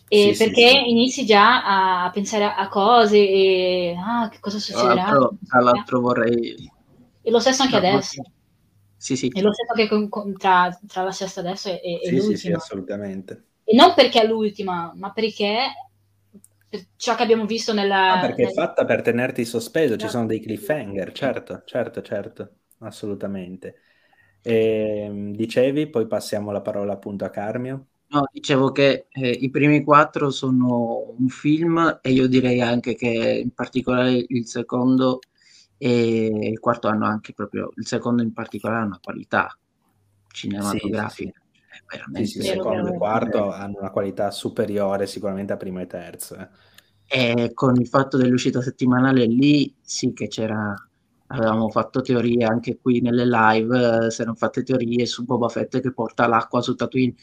E 0.10 0.34
sì, 0.34 0.44
perché 0.44 0.68
sì, 0.68 0.76
sì. 0.76 0.90
inizi 0.90 1.26
già 1.26 2.04
a 2.04 2.10
pensare 2.10 2.44
a 2.44 2.68
cose 2.68 3.16
e 3.18 3.96
ah, 3.98 4.28
che 4.28 4.42
cosa 4.42 4.60
succederà. 4.60 4.94
Tra 4.94 5.04
l'altro, 5.04 5.38
tra 5.48 5.62
l'altro 5.62 6.02
vorrei... 6.02 6.70
E 7.22 7.32
lo 7.32 7.40
stesso 7.40 7.64
anche 7.64 7.78
adesso. 7.78 8.22
Sì, 8.98 9.16
sì. 9.16 9.30
E 9.34 9.42
lo 9.42 9.54
stesso 9.54 9.72
che 9.74 9.88
con, 9.88 10.10
con, 10.10 10.38
tra, 10.38 10.78
tra, 10.86 11.04
la 11.04 11.14
sesta 11.14 11.40
adesso 11.40 11.70
e, 11.70 11.80
e 11.82 12.00
sì, 12.04 12.12
l'ultima. 12.12 12.36
Sì, 12.36 12.48
sì, 12.48 12.52
assolutamente. 12.52 13.46
E 13.64 13.74
non 13.74 13.94
perché 13.94 14.22
è 14.22 14.28
l'ultima, 14.28 14.92
ma 14.96 15.14
perché 15.14 15.60
per 16.68 16.88
ciò 16.98 17.16
che 17.16 17.24
abbiamo 17.24 17.46
visto 17.46 17.72
nella... 17.72 18.16
Ah, 18.16 18.20
perché 18.20 18.44
nel... 18.44 18.52
è 18.52 18.54
fatta 18.54 18.84
per 18.84 19.02
tenerti 19.02 19.46
sospeso, 19.46 19.96
ci 19.96 20.10
sono 20.10 20.26
dei 20.26 20.42
cliffhanger, 20.42 21.14
certo, 21.14 21.64
certo, 21.66 22.02
certo, 22.02 22.52
assolutamente. 22.80 23.80
E, 24.48 25.06
ehm, 25.06 25.34
dicevi, 25.34 25.88
poi 25.88 26.06
passiamo 26.06 26.52
la 26.52 26.62
parola 26.62 26.94
appunto 26.94 27.26
a 27.26 27.30
Carmio. 27.30 27.88
No, 28.10 28.30
dicevo 28.32 28.72
che 28.72 29.08
eh, 29.10 29.30
i 29.30 29.50
primi 29.50 29.84
quattro 29.84 30.30
sono 30.30 31.16
un 31.18 31.28
film 31.30 32.00
e 32.00 32.12
io 32.12 32.28
direi 32.28 32.62
anche 32.62 32.94
che 32.94 33.42
in 33.44 33.52
particolare 33.52 34.24
il 34.28 34.46
secondo 34.46 35.20
e 35.80 36.28
il 36.28 36.60
quarto 36.60 36.88
hanno 36.88 37.08
anche 37.08 37.34
proprio, 37.34 37.72
il 37.76 37.88
secondo 37.88 38.22
in 38.22 38.34
particolare 38.34 38.86
una 38.86 39.00
qualità 39.02 39.58
cinematografica. 40.28 41.42
Sì, 41.42 42.26
sì, 42.26 42.26
sì. 42.26 42.38
il 42.38 42.44
secondo 42.44 42.88
e 42.88 42.92
il 42.92 42.98
quarto 42.98 43.52
hanno 43.52 43.80
una 43.80 43.90
qualità 43.90 44.30
superiore 44.30 45.08
sicuramente 45.08 45.54
a 45.54 45.58
primo 45.58 45.82
e 45.82 45.88
terzo. 45.88 46.36
Eh. 46.36 46.48
E 47.08 47.54
con 47.56 47.76
il 47.82 47.88
fatto 47.88 48.18
dell'uscita 48.18 48.62
settimanale 48.62 49.26
lì 49.26 49.76
sì 49.82 50.14
che 50.14 50.28
c'era 50.28 50.74
avevamo 51.28 51.70
fatto 51.70 52.02
teorie 52.02 52.46
anche 52.46 52.78
qui 52.78 53.02
nelle 53.02 53.26
live, 53.26 54.06
eh, 54.06 54.12
si 54.12 54.22
erano 54.22 54.36
fatte 54.36 54.64
teorie 54.64 55.06
su 55.06 55.24
Boba 55.24 55.50
Fett 55.50 55.80
che 55.80 55.92
porta 55.92 56.28
l'acqua 56.28 56.62
su 56.62 56.76
Tatooine. 56.76 57.14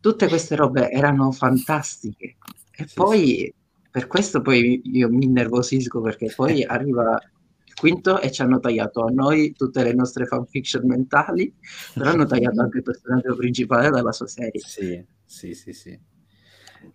Tutte 0.00 0.28
queste 0.28 0.56
robe 0.56 0.90
erano 0.90 1.30
fantastiche. 1.32 2.36
E 2.74 2.86
sì, 2.86 2.94
poi, 2.94 3.26
sì. 3.26 3.54
per 3.90 4.06
questo 4.06 4.40
poi 4.40 4.80
io 4.84 5.08
mi 5.10 5.24
innervosisco 5.24 6.00
perché 6.00 6.32
poi 6.34 6.62
arriva 6.64 7.20
il 7.64 7.74
quinto 7.74 8.20
e 8.20 8.30
ci 8.30 8.42
hanno 8.42 8.58
tagliato 8.58 9.04
a 9.04 9.10
noi 9.10 9.52
tutte 9.52 9.82
le 9.82 9.92
nostre 9.92 10.26
fanfiction 10.26 10.86
mentali, 10.86 11.54
però 11.94 12.10
hanno 12.10 12.26
tagliato 12.26 12.60
anche 12.60 12.78
il 12.78 12.82
personaggio 12.82 13.36
principale 13.36 13.90
dalla 13.90 14.12
sua 14.12 14.26
serie. 14.26 14.60
Sì, 14.60 15.04
sì, 15.24 15.54
sì, 15.54 15.72
sì. 15.72 16.10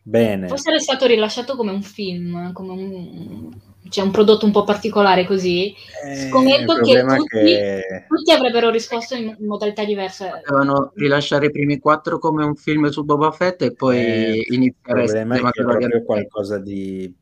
Bene. 0.02 0.48
Forse 0.48 0.70
era 0.70 0.80
stato 0.80 1.06
rilasciato 1.06 1.56
come 1.56 1.72
un 1.72 1.82
film, 1.82 2.52
come 2.52 2.72
un, 2.72 3.50
cioè 3.90 4.04
un 4.04 4.12
prodotto 4.12 4.46
un 4.46 4.52
po' 4.52 4.64
particolare 4.64 5.26
così. 5.26 5.74
Eh, 6.06 6.30
Scommetto 6.30 6.76
che 6.76 7.02
tutti, 7.02 7.28
che 7.30 8.06
tutti, 8.08 8.32
avrebbero 8.32 8.70
risposto 8.70 9.16
in, 9.16 9.36
in 9.38 9.46
modalità 9.46 9.84
diverse. 9.84 10.30
Potevano 10.30 10.92
rilasciare 10.96 11.48
i 11.48 11.52
primi 11.52 11.80
quattro 11.80 12.20
come 12.20 12.44
un 12.44 12.56
film 12.56 12.88
su 12.90 13.04
Boba 13.04 13.32
Fett 13.32 13.62
e 13.62 13.74
poi 13.74 13.98
eh, 13.98 14.46
iniziare 14.50 15.04
il 15.04 15.10
problema 15.12 15.38
è 15.38 15.52
che 15.52 15.62
è 15.62 15.66
proprio 15.66 16.04
qualcosa 16.04 16.60
di 16.60 17.14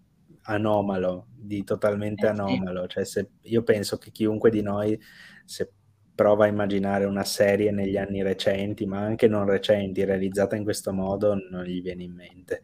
anomalo, 0.44 1.28
di 1.36 1.64
totalmente 1.64 2.26
eh, 2.26 2.30
anomalo. 2.30 2.82
Sì. 2.84 2.88
Cioè, 2.90 3.06
se, 3.06 3.30
io 3.44 3.64
penso 3.64 3.98
che 3.98 4.12
chiunque 4.12 4.50
di 4.50 4.62
noi, 4.62 5.00
se 5.46 5.72
prova 6.16 6.46
a 6.46 6.48
immaginare 6.48 7.06
una 7.06 7.26
serie 7.26 7.72
negli 7.72 7.98
anni 7.98 8.24
recenti, 8.24 8.86
ma 8.86 9.00
anche 9.00 9.28
non 9.28 9.46
recenti, 9.46 10.06
realizzata 10.06 10.56
in 10.56 10.64
questo 10.64 10.94
modo, 10.94 11.36
non 11.50 11.64
gli 11.64 11.82
viene 11.82 12.04
in 12.04 12.14
mente. 12.14 12.62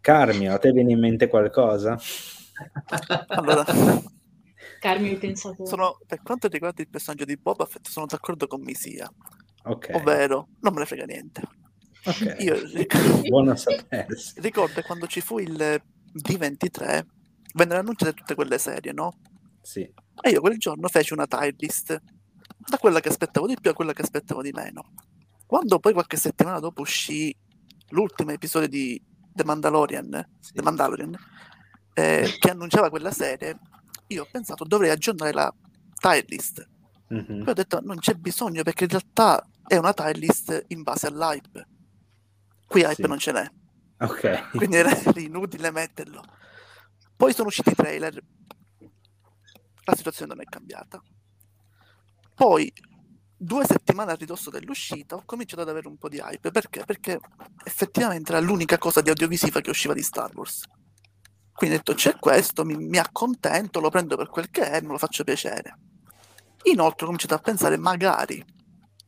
Carmio, 0.00 0.52
a 0.52 0.58
te 0.58 0.70
viene 0.70 0.92
in 0.92 1.00
mente 1.00 1.28
qualcosa? 1.28 1.98
Allora, 3.28 3.64
Carmio, 4.80 5.10
hai 5.10 5.16
pensato... 5.16 5.64
Sono, 5.66 5.98
per 6.06 6.22
quanto 6.22 6.48
riguarda 6.48 6.82
il 6.82 6.88
personaggio 6.88 7.24
di 7.24 7.36
Boba 7.36 7.64
Fett, 7.64 7.88
sono 7.88 8.06
d'accordo 8.06 8.46
con 8.46 8.60
Misia. 8.62 9.10
Ok. 9.64 9.90
Ovvero, 9.94 10.48
non 10.60 10.74
me 10.74 10.80
ne 10.80 10.86
frega 10.86 11.04
niente. 11.04 11.42
Okay. 12.04 12.44
Io 12.44 13.56
sapersi. 13.56 14.38
ricordo 14.40 14.82
quando 14.82 15.06
ci 15.06 15.22
fu 15.22 15.38
il 15.38 15.82
D23, 16.12 17.04
vennero 17.54 17.80
annunciate 17.80 18.12
tutte 18.12 18.34
quelle 18.34 18.58
serie, 18.58 18.92
no? 18.92 19.12
Sì. 19.62 19.80
E 19.80 20.30
io 20.30 20.40
quel 20.40 20.58
giorno 20.58 20.86
feci 20.88 21.14
una 21.14 21.26
tier 21.26 21.54
list 21.56 21.98
da 22.58 22.76
quella 22.78 23.00
che 23.00 23.08
aspettavo 23.08 23.46
di 23.46 23.56
più 23.58 23.70
a 23.70 23.74
quella 23.74 23.94
che 23.94 24.02
aspettavo 24.02 24.42
di 24.42 24.52
meno. 24.52 24.92
Quando 25.46 25.78
poi 25.78 25.94
qualche 25.94 26.18
settimana 26.18 26.60
dopo 26.60 26.82
uscì 26.82 27.34
l'ultimo 27.88 28.32
episodio 28.32 28.68
di 28.68 29.02
The 29.32 29.44
Mandalorian, 29.44 30.28
sì. 30.40 30.52
The 30.52 30.62
Mandalorian 30.62 31.16
eh, 31.94 32.36
che 32.38 32.50
annunciava 32.50 32.90
quella 32.90 33.10
serie, 33.10 33.58
io 34.08 34.22
ho 34.22 34.28
pensato 34.30 34.64
dovrei 34.64 34.90
aggiornare 34.90 35.32
la 35.32 35.52
tier 35.94 36.24
list. 36.28 36.68
Mm-hmm. 37.12 37.40
Poi 37.40 37.48
ho 37.48 37.54
detto 37.54 37.80
non 37.82 37.98
c'è 37.98 38.14
bisogno 38.14 38.62
perché 38.62 38.84
in 38.84 38.90
realtà 38.90 39.46
è 39.66 39.76
una 39.76 39.94
tier 39.94 40.16
list 40.16 40.64
in 40.68 40.82
base 40.82 41.06
all'hype. 41.06 41.68
Qui 42.66 42.82
hype 42.82 42.94
sì. 42.94 43.02
non 43.02 43.18
ce 43.18 43.32
n'è. 43.32 43.50
Ok. 44.00 44.50
Quindi 44.56 44.76
era 44.76 44.90
inutile 45.16 45.70
metterlo. 45.70 46.22
Poi 47.16 47.32
sono 47.32 47.48
usciti 47.48 47.70
i 47.70 47.74
trailer 47.74 48.22
la 49.84 49.94
situazione 49.94 50.34
non 50.34 50.42
è 50.42 50.48
cambiata. 50.48 51.02
Poi, 52.34 52.72
due 53.36 53.64
settimane 53.64 54.12
a 54.12 54.14
ridosso 54.14 54.50
dell'uscita, 54.50 55.16
ho 55.16 55.22
cominciato 55.24 55.62
ad 55.62 55.68
avere 55.68 55.88
un 55.88 55.96
po' 55.96 56.08
di 56.08 56.18
hype. 56.18 56.50
Perché? 56.50 56.84
Perché 56.84 57.20
effettivamente 57.64 58.32
era 58.32 58.40
l'unica 58.40 58.78
cosa 58.78 59.00
di 59.00 59.10
audiovisiva 59.10 59.60
che 59.60 59.70
usciva 59.70 59.94
di 59.94 60.02
Star 60.02 60.34
Wars. 60.34 60.64
Quindi 61.54 61.76
ho 61.76 61.78
detto, 61.78 61.94
c'è 61.94 62.18
questo, 62.18 62.64
mi, 62.64 62.76
mi 62.76 62.98
accontento, 62.98 63.80
lo 63.80 63.88
prendo 63.88 64.16
per 64.16 64.28
quel 64.28 64.50
che 64.50 64.68
è, 64.68 64.80
me 64.80 64.88
lo 64.88 64.98
faccio 64.98 65.22
piacere. 65.22 65.78
Inoltre 66.64 67.04
ho 67.04 67.06
cominciato 67.06 67.34
a 67.34 67.38
pensare, 67.38 67.76
magari 67.76 68.44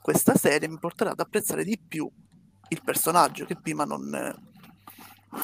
questa 0.01 0.37
serie 0.37 0.69
mi 0.69 0.79
porterà 0.79 1.11
ad 1.11 1.21
apprezzare 1.21 1.65
di 1.65 1.77
più 1.77 2.09
il 2.69 2.83
personaggio, 2.85 3.45
che 3.45 3.57
prima 3.57 3.85
non, 3.85 4.09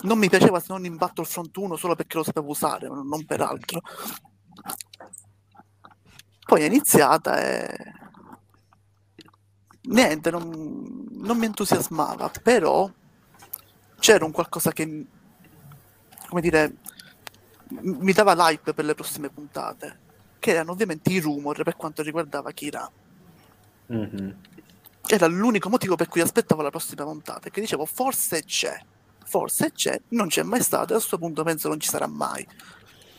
non 0.02 0.18
mi 0.18 0.28
piaceva 0.28 0.60
se 0.60 0.66
non 0.68 0.84
in 0.84 0.96
Battlefront 0.96 1.56
1 1.56 1.76
solo 1.76 1.96
perché 1.96 2.16
lo 2.16 2.22
sapevo 2.22 2.50
usare, 2.50 2.86
non 2.88 3.24
per 3.26 3.40
altro. 3.40 3.80
Poi 6.44 6.62
è 6.62 6.66
iniziata 6.66 7.40
e 7.40 7.92
niente, 9.82 10.30
non, 10.30 11.08
non 11.10 11.38
mi 11.38 11.46
entusiasmava, 11.46 12.30
però 12.42 12.90
c'era 13.98 14.24
un 14.24 14.32
qualcosa 14.32 14.72
che, 14.72 15.06
come 16.28 16.40
dire, 16.40 16.76
mi 17.80 18.12
dava 18.12 18.34
l'hype 18.34 18.74
per 18.74 18.84
le 18.84 18.94
prossime 18.94 19.30
puntate, 19.30 19.98
che 20.38 20.50
erano 20.50 20.72
ovviamente 20.72 21.10
i 21.10 21.20
rumor 21.20 21.62
per 21.62 21.76
quanto 21.76 22.02
riguardava 22.02 22.50
Kira. 22.52 22.90
Mm-hmm. 23.92 24.30
Era 25.06 25.26
l'unico 25.26 25.68
motivo 25.68 25.96
per 25.96 26.08
cui 26.08 26.20
aspettavo 26.20 26.62
la 26.62 26.70
prossima 26.70 27.04
puntata, 27.04 27.50
che 27.50 27.60
dicevo 27.60 27.84
forse 27.84 28.44
c'è, 28.44 28.80
forse 29.24 29.72
c'è, 29.72 30.00
non 30.08 30.28
c'è 30.28 30.42
mai 30.42 30.62
stato 30.62 30.92
e 30.92 30.96
a 30.96 30.98
questo 30.98 31.18
punto 31.18 31.42
penso 31.42 31.68
non 31.68 31.80
ci 31.80 31.88
sarà 31.88 32.06
mai. 32.06 32.46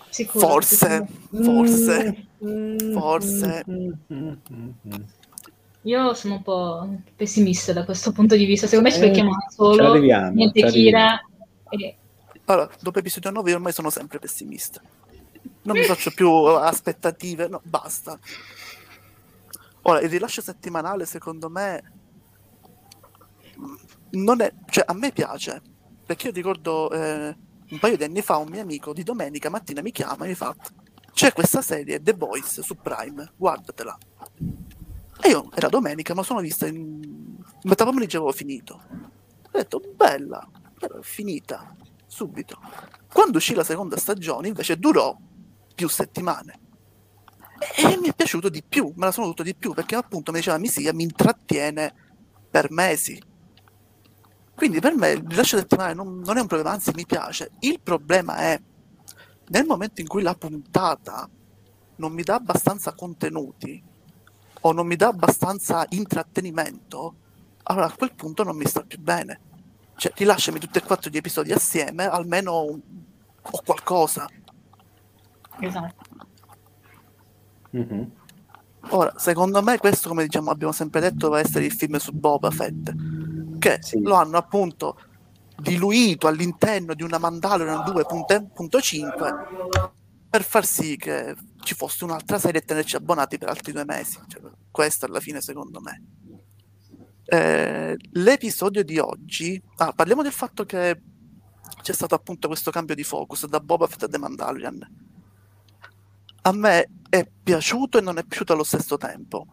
Sicuro, 0.09 0.47
forse, 0.47 1.07
sicuro. 1.07 1.43
forse, 1.43 2.27
mm, 2.45 2.91
forse. 2.93 3.65
Io 5.85 6.13
sono 6.13 6.35
un 6.35 6.41
po' 6.43 6.87
pessimista 7.15 7.73
da 7.73 7.83
questo 7.83 8.11
punto 8.11 8.35
di 8.35 8.45
vista. 8.45 8.67
Secondo 8.67 8.89
me 8.89 8.95
ci 8.95 9.01
becchiamo 9.01 9.31
eh, 9.31 9.51
solo 9.51 9.95
niente 9.95 10.63
Kira. 10.67 11.19
E... 11.69 11.95
Allora, 12.45 12.69
dopo 12.81 12.99
episodio 12.99 13.31
9 13.31 13.49
io 13.51 13.55
ormai 13.55 13.71
sono 13.71 13.89
sempre 13.89 14.19
pessimista. 14.19 14.81
Non 15.63 15.77
mi 15.77 15.83
faccio 15.85 16.11
più 16.11 16.29
aspettative, 16.29 17.47
no, 17.47 17.61
basta. 17.63 18.19
Ora, 19.83 20.01
il 20.01 20.09
rilascio 20.09 20.41
settimanale, 20.41 21.05
secondo 21.05 21.49
me, 21.49 21.93
non 24.11 24.41
è... 24.41 24.53
Cioè, 24.69 24.83
a 24.87 24.93
me 24.93 25.11
piace, 25.11 25.61
perché 26.05 26.27
io 26.27 26.33
ricordo 26.33 26.91
eh, 26.91 27.37
un 27.69 27.79
paio 27.79 27.95
di 27.95 28.03
anni 28.03 28.21
fa 28.21 28.37
un 28.37 28.49
mio 28.49 28.61
amico 28.61 28.93
di 28.93 29.03
domenica 29.03 29.49
mattina 29.49 29.81
mi 29.81 29.91
chiama 29.91 30.25
e 30.25 30.29
mi 30.29 30.35
fa 30.35 30.55
c'è 31.13 31.31
questa 31.31 31.61
serie 31.61 32.01
The 32.01 32.15
Boys 32.15 32.59
su 32.59 32.75
Prime, 32.75 33.33
guardatela. 33.37 33.97
E 35.21 35.29
io 35.29 35.49
era 35.53 35.69
domenica, 35.69 36.13
ma 36.13 36.23
sono 36.23 36.41
vista 36.41 36.67
in 36.67 37.37
metà 37.63 37.85
pomeriggio 37.85 38.17
avevo 38.17 38.33
finito. 38.33 38.81
Ho 38.91 39.49
detto 39.51 39.79
bella, 39.95 40.45
però 40.77 40.97
è 40.97 41.03
finita 41.03 41.75
subito. 42.13 42.59
Quando 43.11 43.37
uscì 43.37 43.55
la 43.55 43.63
seconda 43.63 43.97
stagione, 43.97 44.47
invece 44.47 44.77
durò 44.77 45.17
più 45.73 45.89
settimane. 45.89 46.59
E 47.75 47.97
mi 47.97 48.09
è 48.09 48.13
piaciuto 48.13 48.49
di 48.49 48.63
più, 48.63 48.91
me 48.95 49.05
la 49.05 49.11
sono 49.11 49.25
voluto 49.25 49.43
di 49.43 49.55
più, 49.55 49.73
perché 49.73 49.95
appunto 49.95 50.31
mi 50.31 50.37
diceva 50.37 50.57
Misia 50.57 50.93
mi 50.93 51.03
intrattiene 51.03 51.93
per 52.49 52.69
mesi. 52.69 53.19
Quindi 54.53 54.79
per 54.79 54.95
me 54.95 55.09
il 55.09 55.25
rilascio 55.27 55.57
settimanale 55.57 55.95
non, 55.95 56.19
non 56.19 56.37
è 56.37 56.41
un 56.41 56.47
problema, 56.47 56.71
anzi 56.71 56.91
mi 56.93 57.05
piace. 57.05 57.51
Il 57.59 57.79
problema 57.81 58.37
è 58.37 58.61
nel 59.47 59.65
momento 59.65 60.01
in 60.01 60.07
cui 60.07 60.21
la 60.21 60.35
puntata 60.35 61.27
non 61.95 62.11
mi 62.11 62.21
dà 62.21 62.35
abbastanza 62.35 62.93
contenuti 62.93 63.81
o 64.61 64.71
non 64.71 64.85
mi 64.85 64.95
dà 64.95 65.07
abbastanza 65.07 65.85
intrattenimento, 65.89 67.15
allora 67.63 67.87
a 67.87 67.95
quel 67.95 68.13
punto 68.13 68.43
non 68.43 68.55
mi 68.55 68.65
sta 68.65 68.81
più 68.81 68.99
bene. 68.99 69.51
Cioè, 69.95 70.11
rilasciami 70.15 70.59
tutti 70.59 70.77
e 70.77 70.81
quattro 70.81 71.09
gli 71.09 71.17
episodi 71.17 71.51
assieme, 71.51 72.05
almeno 72.05 72.63
un, 72.63 72.79
o 73.41 73.61
qualcosa. 73.65 74.27
Esatto. 75.59 76.11
Mm-hmm. 77.75 78.03
Ora, 78.89 79.13
secondo 79.17 79.61
me 79.61 79.77
questo, 79.77 80.09
come 80.09 80.23
diciamo, 80.23 80.51
abbiamo 80.51 80.73
sempre 80.73 80.99
detto, 80.99 81.29
deve 81.29 81.41
essere 81.41 81.65
il 81.65 81.71
film 81.71 81.97
su 81.97 82.11
Boba 82.11 82.51
Fett, 82.51 82.93
che 83.57 83.77
sì. 83.81 84.01
lo 84.01 84.15
hanno 84.15 84.37
appunto 84.37 84.99
diluito 85.57 86.27
all'interno 86.27 86.93
di 86.93 87.03
una 87.03 87.17
Mandalorian 87.17 87.79
2.5 87.79 89.91
per 90.29 90.43
far 90.43 90.65
sì 90.65 90.97
che 90.97 91.35
ci 91.61 91.75
fosse 91.75 92.03
un'altra 92.03 92.39
serie 92.39 92.59
e 92.59 92.65
tenerci 92.65 92.95
abbonati 92.95 93.37
per 93.37 93.49
altri 93.49 93.71
due 93.71 93.85
mesi. 93.85 94.19
Cioè, 94.27 94.41
questo 94.69 95.05
alla 95.05 95.19
fine, 95.19 95.41
secondo 95.41 95.79
me. 95.79 96.01
Eh, 97.33 97.97
l'episodio 98.11 98.83
di 98.83 98.99
oggi, 98.99 99.61
ah, 99.77 99.91
parliamo 99.93 100.21
del 100.21 100.31
fatto 100.31 100.65
che 100.65 101.01
c'è 101.81 101.93
stato 101.93 102.15
appunto 102.15 102.47
questo 102.47 102.69
cambio 102.69 102.95
di 102.95 103.03
focus 103.03 103.47
da 103.47 103.59
Boba 103.59 103.87
Fett 103.87 104.03
a 104.03 104.07
The 104.07 104.17
Mandalorian 104.17 104.87
a 106.45 106.51
me 106.51 106.89
è 107.09 107.27
piaciuto 107.43 107.97
e 107.97 108.01
non 108.01 108.17
è 108.17 108.23
piaciuto 108.23 108.53
allo 108.53 108.63
stesso 108.63 108.97
tempo. 108.97 109.47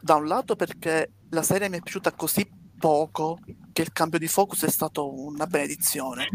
Da 0.00 0.14
un 0.14 0.26
lato 0.26 0.56
perché 0.56 1.12
la 1.30 1.42
serie 1.42 1.68
mi 1.68 1.78
è 1.78 1.80
piaciuta 1.80 2.12
così 2.12 2.48
poco 2.78 3.38
che 3.72 3.82
il 3.82 3.92
cambio 3.92 4.18
di 4.18 4.28
focus 4.28 4.64
è 4.64 4.70
stato 4.70 5.12
una 5.12 5.46
benedizione. 5.46 6.28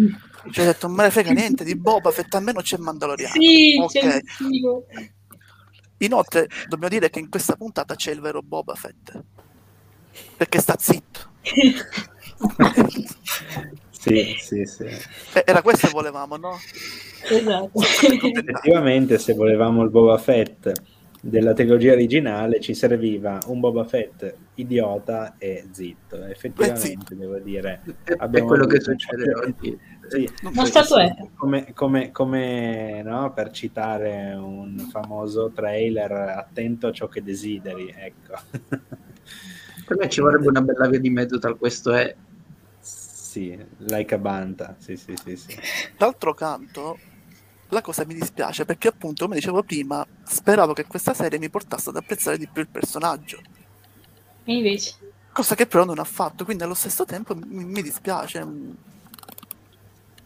Cioè, 0.49 0.65
ho 0.65 0.67
detto, 0.67 0.87
non 0.87 0.95
me 0.95 1.03
ne 1.03 1.11
frega 1.11 1.31
niente 1.31 1.63
di 1.63 1.75
Boba 1.75 2.11
Fett, 2.11 2.33
almeno 2.35 2.61
c'è 2.61 2.77
Mandaloriano. 2.77 3.33
Sì, 3.33 3.77
okay. 3.81 4.21
Inoltre, 5.97 6.47
dobbiamo 6.67 6.93
dire 6.93 7.09
che 7.09 7.19
in 7.19 7.29
questa 7.29 7.55
puntata 7.55 7.95
c'è 7.95 8.11
il 8.11 8.21
vero 8.21 8.41
Boba 8.41 8.75
Fett. 8.75 9.23
Perché 10.37 10.59
sta 10.59 10.75
zitto. 10.77 11.19
sì, 13.89 14.35
sì, 14.39 14.65
sì. 14.65 14.85
Era 15.45 15.61
questo 15.61 15.87
che 15.87 15.93
volevamo, 15.93 16.37
no? 16.37 16.57
Esatto. 17.29 17.81
Effettivamente, 17.81 19.17
se 19.17 19.33
volevamo 19.33 19.83
il 19.83 19.89
Boba 19.89 20.17
Fett 20.17 20.71
della 21.21 21.53
trilogia 21.53 21.93
originale, 21.93 22.59
ci 22.59 22.73
serviva 22.73 23.39
un 23.45 23.59
Boba 23.59 23.83
Fett 23.83 24.35
idiota 24.55 25.35
e 25.37 25.67
zitto. 25.71 26.23
Effettivamente, 26.25 26.81
zitto. 26.81 27.15
devo 27.15 27.37
dire, 27.37 27.81
abbiamo 28.17 28.45
è 28.45 28.49
quello 28.49 28.65
che 28.65 28.81
succede 28.81 29.33
oggi. 29.33 29.79
Sì, 30.07 30.29
Ma 30.53 30.65
stato 30.65 30.97
è. 30.97 31.15
Come, 31.35 31.71
come, 31.73 32.11
come 32.11 33.01
no, 33.03 33.31
per 33.33 33.51
citare 33.51 34.33
un 34.33 34.77
famoso 34.91 35.51
trailer, 35.51 36.11
attento 36.11 36.87
a 36.87 36.91
ciò 36.91 37.07
che 37.07 37.23
desideri, 37.23 37.93
ecco. 37.95 38.33
Per 39.91 39.99
me 39.99 40.07
ci 40.07 40.21
vorrebbe 40.21 40.47
una 40.47 40.61
bella 40.61 40.87
via 40.87 41.01
di 41.01 41.09
mezzo 41.09 41.37
tra 41.37 41.53
questo 41.53 41.93
e 41.93 42.15
sì, 42.79 43.57
like 43.79 44.15
a 44.15 44.17
banta, 44.17 44.77
sì, 44.79 44.95
sì, 44.95 45.13
sì, 45.21 45.35
sì. 45.35 45.59
D'altro 45.97 46.33
canto, 46.33 46.97
la 47.67 47.81
cosa 47.81 48.05
mi 48.05 48.13
dispiace 48.13 48.63
perché 48.63 48.87
appunto, 48.87 49.25
come 49.25 49.35
dicevo 49.35 49.63
prima, 49.63 50.07
speravo 50.23 50.71
che 50.71 50.85
questa 50.85 51.13
serie 51.13 51.39
mi 51.39 51.49
portasse 51.49 51.89
ad 51.89 51.97
apprezzare 51.97 52.37
di 52.37 52.47
più 52.47 52.61
il 52.61 52.69
personaggio. 52.69 53.41
E 54.45 54.55
invece? 54.55 54.95
Cosa 55.33 55.55
che 55.55 55.67
però 55.67 55.83
non 55.83 55.99
ha 55.99 56.05
fatto, 56.05 56.45
quindi 56.45 56.63
allo 56.63 56.73
stesso 56.73 57.03
tempo 57.03 57.35
mi, 57.35 57.65
mi 57.65 57.81
dispiace. 57.81 58.47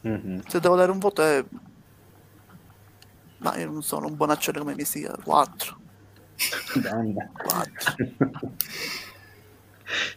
Mm-hmm. 0.07 0.41
Se 0.47 0.59
devo 0.59 0.75
dare 0.75 0.91
un 0.91 0.99
voto 0.99 1.23
è... 1.23 1.43
Ma 3.37 3.57
io 3.57 3.71
non 3.71 3.81
sono 3.81 4.05
un 4.05 4.15
buonaccione 4.15 4.59
come 4.59 4.75
mi 4.75 4.85
sia, 4.85 5.11
4. 5.23 5.79
4. 6.83 7.95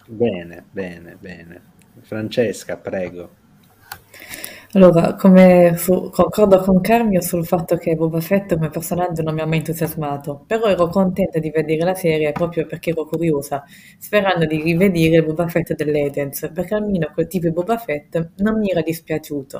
bene, 0.08 0.64
bene, 0.72 1.16
bene. 1.20 1.60
Francesca, 2.02 2.76
prego. 2.76 3.30
Allora, 4.72 5.14
come 5.14 5.72
fu- 5.76 6.10
concordo 6.10 6.58
con 6.60 6.80
Carmio 6.80 7.20
sul 7.22 7.46
fatto 7.46 7.76
che 7.76 7.94
Boba 7.96 8.20
Fett 8.20 8.54
come 8.54 8.68
personaggio 8.70 9.22
non 9.22 9.34
mi 9.34 9.40
ha 9.40 9.46
mai 9.46 9.58
entusiasmato, 9.58 10.44
però 10.46 10.66
ero 10.66 10.88
contenta 10.88 11.38
di 11.38 11.50
vedere 11.50 11.84
la 11.84 11.94
serie 11.94 12.32
proprio 12.32 12.66
perché 12.66 12.90
ero 12.90 13.06
curiosa, 13.06 13.64
sperando 13.98 14.44
di 14.46 14.60
rivedere 14.60 15.22
Boba 15.24 15.48
Fett 15.48 15.72
dell'Edens, 15.74 16.50
perché 16.52 16.74
almeno 16.74 17.10
quel 17.14 17.26
tipo 17.28 17.46
di 17.46 17.52
Boba 17.52 17.78
Fett 17.78 18.32
non 18.36 18.58
mi 18.58 18.70
era 18.70 18.82
dispiaciuto. 18.82 19.58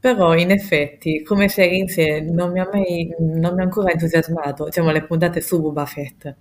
Però 0.00 0.34
in 0.36 0.50
effetti, 0.50 1.22
come 1.22 1.48
serie 1.48 1.78
in 1.78 1.88
sé, 1.88 2.20
non 2.20 2.52
mi 2.52 2.60
ha 2.60 2.68
mai, 2.70 3.08
non 3.18 3.54
mi 3.54 3.60
ha 3.60 3.64
ancora 3.64 3.90
entusiasmato, 3.90 4.64
diciamo, 4.66 4.90
le 4.90 5.04
puntate 5.04 5.40
su 5.40 5.60
Boba 5.60 5.86
Fett. 5.86 6.34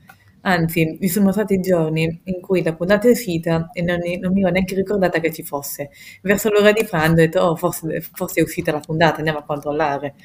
Anzi, 0.45 0.97
vi 0.99 1.07
sono 1.07 1.31
stati 1.31 1.59
giorni 1.61 2.21
in 2.25 2.41
cui 2.41 2.61
la 2.63 2.75
puntata 2.75 3.07
è 3.07 3.11
uscita 3.11 3.69
e 3.71 3.81
non, 3.81 3.99
non 4.19 4.33
mi 4.33 4.41
ero 4.41 4.49
neanche 4.51 4.75
ricordata 4.75 5.19
che 5.19 5.31
ci 5.31 5.41
fosse. 5.43 5.89
Verso 6.21 6.49
l'ora 6.49 6.71
di 6.73 6.83
pranzo 6.85 7.11
ho 7.13 7.15
detto, 7.15 7.39
oh, 7.41 7.55
forse, 7.55 8.01
forse 8.01 8.41
è 8.41 8.43
uscita 8.43 8.71
la 8.73 8.79
puntata, 8.79 9.17
andiamo 9.17 9.39
a 9.39 9.43
controllare. 9.43 10.15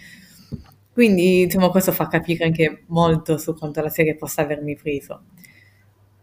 Quindi, 0.92 1.44
diciamo, 1.46 1.70
questo 1.70 1.92
fa 1.92 2.08
capire 2.08 2.44
anche 2.44 2.82
molto 2.88 3.38
su 3.38 3.54
quanto 3.54 3.80
la 3.80 3.88
serie 3.88 4.16
possa 4.16 4.42
avermi 4.42 4.74
preso. 4.74 5.22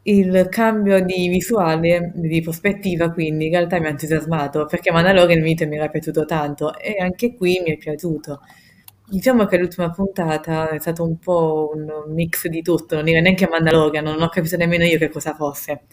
Il 0.08 0.48
cambio 0.52 1.04
di 1.04 1.28
visuale, 1.30 2.12
di 2.16 2.42
prospettiva, 2.42 3.12
quindi, 3.12 3.46
in 3.46 3.52
realtà 3.52 3.80
mi 3.80 3.88
ha 3.88 3.90
entusiasmato, 3.90 4.66
perché 4.66 4.92
Mandalorian 4.92 5.42
mi 5.42 5.56
era 5.76 5.88
piaciuto 5.90 6.26
tanto 6.26 6.78
e 6.78 6.98
anche 7.00 7.34
qui 7.36 7.60
mi 7.66 7.72
è 7.72 7.78
piaciuto 7.78 8.42
diciamo 9.08 9.46
che 9.46 9.58
l'ultima 9.58 9.90
puntata 9.92 10.70
è 10.70 10.80
stato 10.80 11.04
un 11.04 11.18
po' 11.20 11.72
un 11.74 12.14
mix 12.14 12.48
di 12.48 12.62
tutto, 12.62 12.96
non 12.96 13.08
era 13.08 13.20
neanche 13.22 13.48
Mandalorian, 13.48 14.04
non 14.04 14.22
ho 14.22 14.30
capito 14.30 14.58
nemmeno 14.58 14.84
io 14.86 14.98
che 14.98 15.10
cosa 15.10 15.34
fosse. 15.36 15.84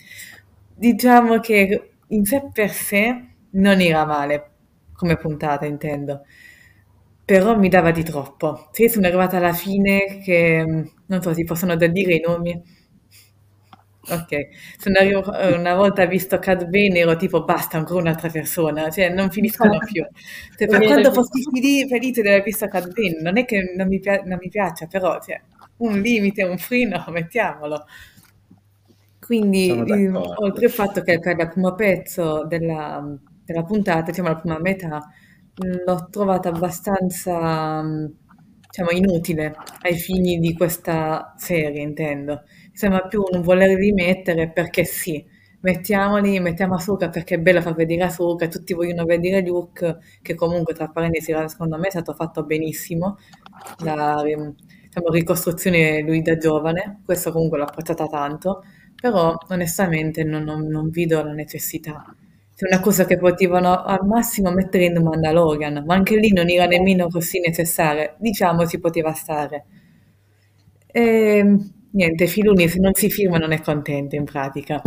Diciamo 0.74 1.38
che 1.40 1.92
in 2.08 2.24
sé 2.24 2.48
per 2.52 2.70
sé 2.70 3.26
non 3.50 3.80
era 3.80 4.04
male, 4.06 4.50
come 4.94 5.16
puntata 5.16 5.66
intendo, 5.66 6.22
però 7.24 7.56
mi 7.56 7.68
dava 7.68 7.90
di 7.90 8.02
troppo. 8.02 8.68
Se 8.72 8.88
sono 8.88 9.06
arrivata 9.06 9.36
alla 9.36 9.52
fine 9.52 10.18
che, 10.22 10.64
non 11.06 11.22
so, 11.22 11.32
si 11.34 11.44
possono 11.44 11.76
da 11.76 11.86
dire 11.86 12.14
i 12.14 12.20
nomi? 12.24 12.60
Ok, 14.10 14.48
sono 14.78 14.98
arrivo, 14.98 15.32
eh, 15.32 15.52
una 15.56 15.74
volta 15.76 16.04
visto 16.06 16.38
Cad 16.40 16.64
Bane 16.68 16.98
ero 16.98 17.14
tipo 17.16 17.44
basta, 17.44 17.76
ancora 17.78 18.00
un'altra 18.00 18.28
persona, 18.30 18.90
cioè 18.90 19.10
non 19.10 19.30
finiscono 19.30 19.78
più. 19.86 20.04
Cioè, 20.56 20.66
per 20.66 20.84
quanto 20.84 21.12
fossi 21.12 21.42
felice 21.88 22.20
di 22.22 22.28
aver 22.28 22.42
visto 22.42 22.66
Cad 22.66 22.92
Bane, 22.92 23.20
non 23.22 23.38
è 23.38 23.44
che 23.44 23.72
non 23.76 23.86
mi, 23.86 24.00
pia- 24.00 24.22
non 24.24 24.38
mi 24.40 24.48
piaccia, 24.48 24.86
però 24.86 25.20
cioè, 25.20 25.40
un 25.78 26.00
limite, 26.00 26.42
un 26.42 26.58
freno, 26.58 27.04
mettiamolo. 27.10 27.84
Quindi, 29.18 29.68
eh, 29.70 30.08
oltre 30.10 30.66
al 30.66 30.70
fatto 30.72 31.02
che 31.02 31.18
per 31.20 31.38
il 31.38 31.48
primo 31.48 31.74
pezzo 31.74 32.44
della, 32.44 33.02
della 33.44 33.62
puntata, 33.62 34.10
diciamo 34.10 34.28
la 34.28 34.36
prima 34.36 34.58
metà, 34.58 35.00
l'ho 35.54 36.08
trovata 36.10 36.48
abbastanza, 36.48 37.80
diciamo, 38.66 38.90
inutile 38.90 39.54
ai 39.82 39.94
fini 39.96 40.38
di 40.38 40.54
questa 40.54 41.34
serie, 41.36 41.82
intendo 41.82 42.42
sembra 42.72 43.06
più 43.06 43.22
un 43.30 43.42
voler 43.42 43.76
rimettere 43.76 44.50
perché 44.50 44.84
sì, 44.84 45.24
mettiamoli, 45.60 46.40
mettiamo 46.40 46.74
Asuka 46.74 47.08
perché 47.08 47.36
è 47.36 47.38
bello 47.38 47.60
far 47.60 47.74
vedere 47.74 48.02
Asuka, 48.04 48.48
tutti 48.48 48.74
vogliono 48.74 49.04
vedere 49.04 49.46
Luke, 49.46 49.98
che 50.22 50.34
comunque 50.34 50.74
tra 50.74 50.88
parentesi 50.88 51.32
secondo 51.46 51.78
me 51.78 51.86
è 51.88 51.90
stato 51.90 52.12
fatto 52.14 52.44
benissimo, 52.44 53.18
la 53.84 54.22
diciamo, 54.22 55.10
ricostruzione 55.10 56.00
lui 56.02 56.22
da 56.22 56.36
giovane, 56.36 57.00
questo 57.04 57.32
comunque 57.32 57.58
l'ho 57.58 57.64
apprezzata 57.64 58.06
tanto, 58.06 58.64
però 59.00 59.36
onestamente 59.48 60.24
non, 60.24 60.42
non, 60.44 60.66
non 60.66 60.90
vedo 60.90 61.22
la 61.22 61.32
necessità. 61.32 62.14
È 62.54 62.66
una 62.66 62.80
cosa 62.80 63.04
che 63.06 63.18
potevano 63.18 63.82
al 63.82 64.06
massimo 64.06 64.50
mettere 64.52 64.84
in 64.84 65.02
Mandalorian, 65.02 65.82
ma 65.84 65.94
anche 65.94 66.16
lì 66.16 66.32
non 66.32 66.48
era 66.48 66.66
nemmeno 66.66 67.08
così 67.08 67.40
necessaria, 67.40 68.14
diciamo 68.18 68.64
si 68.66 68.78
poteva 68.78 69.12
stare. 69.14 69.64
E, 70.86 71.02
ehm, 71.38 71.72
Niente, 71.92 72.26
Filuni 72.26 72.68
se 72.68 72.78
non 72.80 72.94
si 72.94 73.08
firma 73.10 73.38
non 73.38 73.52
è 73.52 73.60
contento 73.60 74.16
in 74.16 74.24
pratica. 74.24 74.82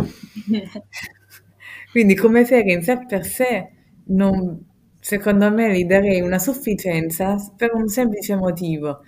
Quindi 1.90 2.14
come 2.14 2.44
serie 2.44 2.74
in 2.74 2.82
sé 2.82 3.04
per 3.06 3.24
sé, 3.24 3.68
non, 4.08 4.64
secondo 5.00 5.50
me 5.50 5.74
gli 5.76 5.84
darei 5.84 6.20
una 6.20 6.38
sufficienza 6.38 7.36
per 7.56 7.72
un 7.74 7.88
semplice 7.88 8.36
motivo, 8.36 9.00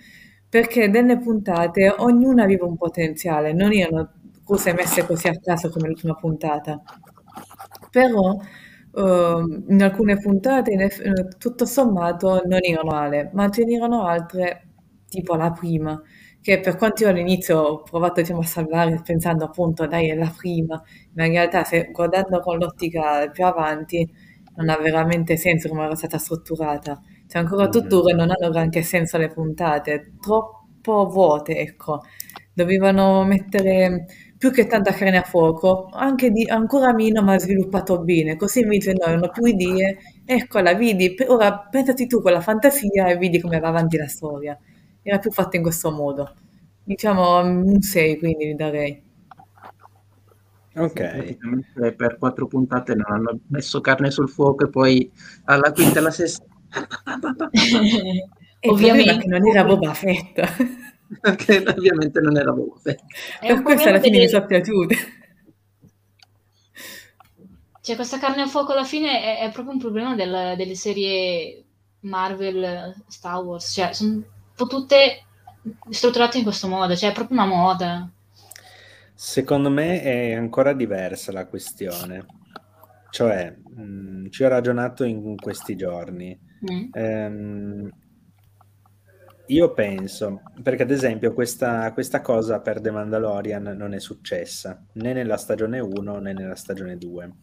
perché 0.49 0.89
delle 0.89 1.19
puntate 1.19 1.93
ognuna 1.95 2.43
aveva 2.43 2.65
un 2.65 2.77
potenziale, 2.77 3.53
non 3.53 3.71
erano 3.73 4.11
cose 4.43 4.73
messe 4.73 5.05
così 5.05 5.27
a 5.27 5.37
caso 5.39 5.69
come 5.69 5.87
l'ultima 5.87 6.15
puntata. 6.15 6.81
Però 7.91 8.31
uh, 8.91 9.63
in 9.67 9.81
alcune 9.81 10.17
puntate 10.17 10.71
in 10.71 10.81
eff- 10.81 11.37
tutto 11.37 11.65
sommato 11.65 12.41
non 12.45 12.59
erano 12.61 12.89
male, 12.91 13.29
ma 13.33 13.49
ce 13.49 13.63
n'erano 13.65 14.05
altre, 14.05 14.67
tipo 15.07 15.35
la 15.35 15.51
prima, 15.51 15.99
che 16.41 16.59
per 16.59 16.75
quanto 16.75 17.03
io 17.03 17.09
all'inizio 17.09 17.59
ho 17.59 17.81
provato 17.83 18.21
diciamo, 18.21 18.39
a 18.39 18.43
salvare 18.43 19.01
pensando 19.03 19.45
appunto 19.45 19.87
dai 19.87 20.09
è 20.09 20.15
la 20.15 20.33
prima, 20.35 20.81
ma 21.13 21.25
in 21.25 21.31
realtà 21.31 21.63
se 21.63 21.89
guardando 21.91 22.39
con 22.39 22.57
l'ottica 22.57 23.29
più 23.29 23.45
avanti 23.45 24.09
non 24.55 24.69
ha 24.69 24.77
veramente 24.77 25.37
senso 25.37 25.69
come 25.69 25.83
era 25.85 25.95
stata 25.95 26.17
strutturata. 26.17 27.01
Cioè 27.27 27.41
ancora 27.41 27.67
mm. 27.67 27.71
tuttora 27.71 28.15
non 28.15 28.29
hanno 28.31 28.51
granché 28.51 28.81
senso 28.81 29.17
le 29.17 29.29
puntate, 29.29 30.13
troppo 30.19 31.07
vuote, 31.07 31.57
ecco. 31.59 32.03
Dovevano 32.53 33.23
mettere 33.23 34.05
più 34.37 34.51
che 34.51 34.67
tanta 34.67 34.91
carne 34.93 35.17
a 35.17 35.21
fuoco, 35.23 35.89
anche 35.91 36.29
di, 36.31 36.45
ancora 36.47 36.93
meno 36.93 37.21
ma 37.21 37.37
sviluppato 37.39 37.99
bene, 38.01 38.35
così 38.37 38.61
invece 38.61 38.93
noi 38.93 39.13
hanno 39.13 39.29
più 39.29 39.45
idee, 39.45 39.97
eccola, 40.25 40.73
vedi, 40.75 41.15
ora 41.27 41.67
pensati 41.69 42.07
tu 42.07 42.21
con 42.21 42.31
la 42.31 42.41
fantasia 42.41 43.07
e 43.07 43.17
vedi 43.17 43.39
come 43.39 43.59
va 43.59 43.67
avanti 43.69 43.97
la 43.97 44.07
storia 44.07 44.57
era 45.09 45.19
più 45.19 45.31
fatta 45.31 45.57
in 45.57 45.63
questo 45.63 45.91
modo. 45.91 46.33
Diciamo 46.83 47.39
un 47.39 47.81
6, 47.81 48.17
quindi 48.17 48.47
gli 48.47 48.53
darei. 48.53 49.03
Ok. 50.75 51.37
per 51.95 52.17
quattro 52.17 52.47
puntate 52.47 52.95
non 52.95 53.11
hanno 53.11 53.39
messo 53.47 53.81
carne 53.81 54.11
sul 54.11 54.29
fuoco 54.29 54.65
e 54.65 54.69
poi 54.69 55.11
alla 55.45 55.71
quinta 55.71 55.95
e 55.95 55.99
alla 55.99 56.11
sesta... 56.11 56.45
ovviamente 58.67 59.27
non 59.27 59.47
era 59.47 59.63
Boba 59.63 59.93
Fett. 59.93 60.41
Perché 61.19 61.63
ovviamente 61.67 62.21
non 62.21 62.37
era 62.37 62.51
Boba 62.51 62.79
Fett. 62.79 63.01
Per 63.39 63.61
questo 63.61 63.89
alla 63.89 63.99
fine 63.99 64.11
delle... 64.11 64.23
mi 64.25 64.29
sono 64.29 64.45
piaciute. 64.45 64.95
Cioè 67.81 67.95
questa 67.95 68.19
carne 68.19 68.43
a 68.43 68.47
fuoco 68.47 68.73
alla 68.73 68.83
fine 68.83 69.21
è, 69.21 69.39
è 69.47 69.51
proprio 69.51 69.73
un 69.73 69.79
problema 69.79 70.15
del, 70.15 70.55
delle 70.55 70.75
serie 70.75 71.63
Marvel, 72.01 73.03
Star 73.07 73.43
Wars, 73.43 73.73
cioè 73.73 73.93
sono 73.93 74.23
tutte 74.67 75.23
strutturate 75.89 76.37
in 76.37 76.43
questo 76.43 76.67
modo, 76.67 76.95
cioè 76.95 77.09
è 77.09 77.13
proprio 77.13 77.37
una 77.37 77.47
moda. 77.47 78.09
Secondo 79.13 79.69
me 79.69 80.01
è 80.01 80.33
ancora 80.33 80.73
diversa 80.73 81.31
la 81.31 81.45
questione. 81.45 82.25
Cioè, 83.09 83.55
mh, 83.75 83.81
mm, 83.81 84.27
ci 84.29 84.43
ho 84.43 84.47
ragionato 84.47 85.03
in 85.03 85.35
questi 85.35 85.75
giorni. 85.75 86.39
Mm. 86.71 86.89
Ehm, 86.93 87.91
io 89.47 89.73
penso, 89.73 90.41
perché 90.61 90.83
ad 90.83 90.91
esempio 90.91 91.33
questa, 91.33 91.91
questa, 91.91 92.21
cosa 92.21 92.59
per 92.59 92.81
The 92.81 92.91
Mandalorian 92.91 93.63
non 93.75 93.93
è 93.93 93.99
successa 93.99 94.85
né 94.93 95.13
nella 95.13 95.37
stagione 95.37 95.79
1 95.79 96.19
né 96.19 96.33
nella 96.33 96.55
stagione 96.55 96.97
2. 96.97 97.33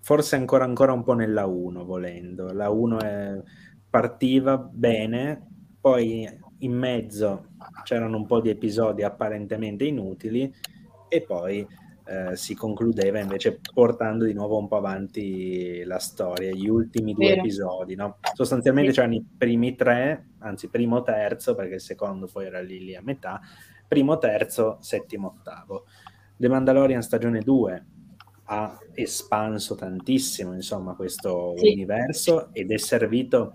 Forse 0.00 0.36
ancora, 0.36 0.64
ancora 0.64 0.92
un 0.92 1.02
po' 1.02 1.12
nella 1.12 1.46
1, 1.46 1.84
volendo. 1.84 2.52
La 2.52 2.70
1 2.70 2.98
è, 3.00 3.42
partiva 3.90 4.56
bene, 4.56 5.55
poi 5.86 6.28
in 6.58 6.72
mezzo 6.72 7.50
c'erano 7.84 8.16
un 8.16 8.26
po' 8.26 8.40
di 8.40 8.48
episodi 8.48 9.04
apparentemente 9.04 9.84
inutili 9.84 10.52
e 11.08 11.22
poi 11.22 11.64
eh, 12.06 12.34
si 12.34 12.56
concludeva 12.56 13.20
invece 13.20 13.60
portando 13.72 14.24
di 14.24 14.32
nuovo 14.32 14.58
un 14.58 14.66
po' 14.66 14.78
avanti 14.78 15.84
la 15.84 16.00
storia, 16.00 16.50
gli 16.50 16.66
ultimi 16.66 17.12
due 17.12 17.28
Vero. 17.28 17.40
episodi. 17.40 17.94
No? 17.94 18.18
Sostanzialmente 18.34 18.90
c'erano 18.90 19.14
i 19.14 19.24
primi 19.38 19.76
tre, 19.76 20.30
anzi 20.38 20.70
primo 20.70 21.02
terzo, 21.02 21.54
perché 21.54 21.74
il 21.74 21.80
secondo 21.80 22.26
poi 22.26 22.46
era 22.46 22.60
lì, 22.60 22.80
lì 22.80 22.96
a 22.96 23.02
metà, 23.02 23.40
primo 23.86 24.18
terzo, 24.18 24.78
settimo 24.80 25.36
ottavo. 25.38 25.84
The 26.36 26.48
Mandalorian 26.48 27.02
stagione 27.02 27.42
2 27.42 27.86
ha 28.48 28.76
espanso 28.92 29.76
tantissimo 29.76 30.52
insomma 30.52 30.94
questo 30.94 31.54
sì. 31.56 31.72
universo 31.72 32.52
ed 32.52 32.72
è 32.72 32.76
servito 32.76 33.54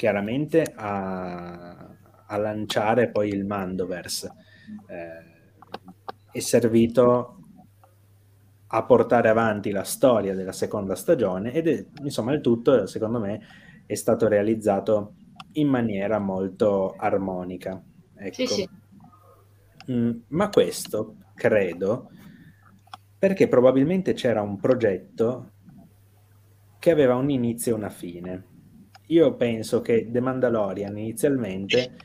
chiaramente 0.00 0.72
a, 0.76 1.76
a 2.24 2.36
lanciare 2.38 3.10
poi 3.10 3.28
il 3.28 3.44
Mandoverse. 3.44 4.32
Eh, 4.86 5.28
è 6.32 6.38
servito 6.38 7.36
a 8.68 8.82
portare 8.84 9.28
avanti 9.28 9.72
la 9.72 9.84
storia 9.84 10.34
della 10.34 10.52
seconda 10.52 10.94
stagione 10.94 11.52
ed 11.52 11.68
è, 11.68 11.84
insomma 12.02 12.32
il 12.32 12.40
tutto 12.40 12.86
secondo 12.86 13.18
me 13.20 13.40
è 13.84 13.94
stato 13.94 14.26
realizzato 14.26 15.16
in 15.52 15.68
maniera 15.68 16.18
molto 16.18 16.94
armonica. 16.96 17.82
Ecco. 18.16 18.34
Sì, 18.34 18.46
sì. 18.46 18.68
Mm, 19.92 20.12
ma 20.28 20.48
questo 20.48 21.16
credo 21.34 22.10
perché 23.18 23.48
probabilmente 23.48 24.14
c'era 24.14 24.40
un 24.40 24.58
progetto 24.58 25.50
che 26.78 26.90
aveva 26.90 27.16
un 27.16 27.28
inizio 27.28 27.74
e 27.74 27.76
una 27.76 27.90
fine 27.90 28.49
io 29.10 29.34
penso 29.34 29.80
che 29.80 30.08
The 30.10 30.20
Mandalorian 30.20 30.96
inizialmente 30.96 31.96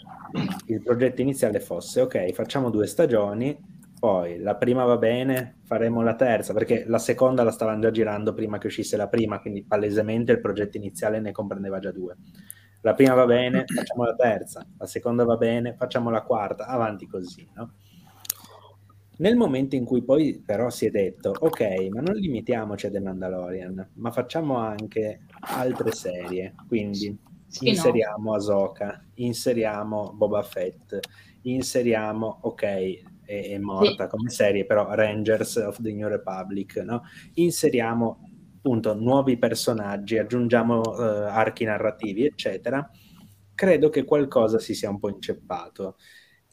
il 0.67 0.81
progetto 0.81 1.21
iniziale 1.21 1.59
fosse 1.59 2.01
ok, 2.01 2.31
facciamo 2.33 2.69
due 2.69 2.87
stagioni, 2.87 3.57
poi 3.99 4.39
la 4.39 4.55
prima 4.55 4.83
va 4.85 4.97
bene, 4.97 5.57
faremo 5.63 6.01
la 6.01 6.15
terza, 6.15 6.53
perché 6.53 6.83
la 6.87 6.97
seconda 6.97 7.43
la 7.43 7.51
stavano 7.51 7.79
già 7.81 7.91
girando 7.91 8.33
prima 8.33 8.57
che 8.57 8.67
uscisse 8.67 8.97
la 8.97 9.07
prima, 9.07 9.39
quindi 9.39 9.63
palesemente 9.63 10.31
il 10.31 10.41
progetto 10.41 10.77
iniziale 10.77 11.19
ne 11.19 11.31
comprendeva 11.31 11.79
già 11.79 11.91
due. 11.91 12.17
La 12.81 12.93
prima 12.93 13.13
va 13.13 13.25
bene, 13.25 13.65
facciamo 13.65 14.03
la 14.03 14.15
terza, 14.15 14.65
la 14.77 14.85
seconda 14.85 15.23
va 15.23 15.37
bene, 15.37 15.75
facciamo 15.75 16.09
la 16.09 16.21
quarta, 16.21 16.65
avanti 16.65 17.07
così, 17.07 17.47
no? 17.53 17.73
Nel 19.17 19.35
momento 19.35 19.75
in 19.75 19.85
cui 19.85 20.03
poi 20.03 20.41
però 20.45 20.69
si 20.69 20.85
è 20.85 20.89
detto, 20.89 21.33
ok, 21.37 21.87
ma 21.89 22.01
non 22.01 22.15
limitiamoci 22.15 22.87
a 22.87 22.91
The 22.91 22.99
Mandalorian, 22.99 23.91
ma 23.93 24.11
facciamo 24.11 24.57
anche 24.57 25.21
altre 25.39 25.91
serie, 25.93 26.53
quindi 26.67 27.17
sì, 27.47 27.69
inseriamo 27.69 28.31
no. 28.31 28.35
Ahsoka, 28.35 29.05
inseriamo 29.15 30.11
Boba 30.13 30.43
Fett, 30.43 30.99
inseriamo, 31.43 32.39
ok, 32.41 32.63
è, 33.23 33.49
è 33.51 33.57
morta 33.57 34.03
sì. 34.03 34.09
come 34.09 34.29
serie, 34.29 34.65
però 34.65 34.93
Rangers 34.93 35.55
of 35.57 35.81
the 35.81 35.93
New 35.93 36.07
Republic, 36.07 36.77
no? 36.77 37.03
Inseriamo 37.35 38.29
appunto 38.57 38.95
nuovi 38.95 39.37
personaggi, 39.37 40.17
aggiungiamo 40.17 40.81
uh, 40.81 40.99
archi 40.99 41.65
narrativi, 41.65 42.25
eccetera. 42.25 42.89
credo 43.53 43.89
che 43.89 44.03
qualcosa 44.03 44.59
si 44.59 44.73
sia 44.73 44.89
un 44.89 44.99
po' 44.99 45.09
inceppato. 45.09 45.95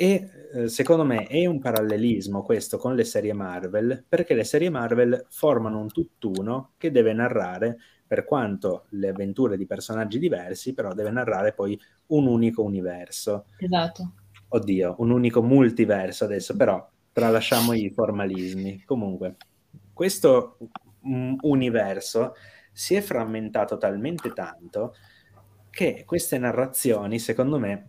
E 0.02 0.28
eh, 0.52 0.68
secondo 0.68 1.04
me 1.04 1.28
è 1.28 1.46
un 1.46 1.60
parallelismo 1.60 2.42
questo 2.42 2.76
con 2.76 2.96
le 2.96 3.04
serie 3.04 3.32
Marvel, 3.34 4.04
perché 4.08 4.34
le 4.34 4.42
serie 4.42 4.68
Marvel 4.68 5.26
formano 5.28 5.78
un 5.78 5.86
tutt'uno 5.86 6.72
che 6.76 6.90
deve 6.90 7.12
narrare, 7.12 7.78
per 8.04 8.24
quanto 8.24 8.86
le 8.88 9.10
avventure 9.10 9.56
di 9.56 9.64
personaggi 9.64 10.18
diversi, 10.18 10.74
però 10.74 10.92
deve 10.92 11.12
narrare 11.12 11.52
poi 11.52 11.80
un 12.08 12.26
unico 12.26 12.64
universo. 12.64 13.44
Esatto. 13.58 14.14
Oddio, 14.48 14.96
un 14.98 15.12
unico 15.12 15.40
multiverso 15.40 16.24
adesso, 16.24 16.56
però 16.56 16.84
tralasciamo 17.12 17.72
i 17.72 17.88
formalismi. 17.94 18.82
Comunque, 18.84 19.36
questo 19.92 20.58
um, 21.02 21.36
universo 21.42 22.34
si 22.72 22.96
è 22.96 23.00
frammentato 23.02 23.78
talmente 23.78 24.32
tanto 24.32 24.96
che 25.70 26.02
queste 26.04 26.38
narrazioni, 26.38 27.20
secondo 27.20 27.60
me, 27.60 27.86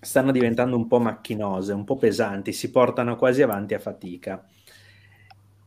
stanno 0.00 0.32
diventando 0.32 0.76
un 0.76 0.86
po' 0.86 0.98
macchinose, 0.98 1.72
un 1.72 1.84
po' 1.84 1.96
pesanti, 1.96 2.52
si 2.52 2.70
portano 2.70 3.16
quasi 3.16 3.42
avanti 3.42 3.74
a 3.74 3.78
fatica. 3.78 4.44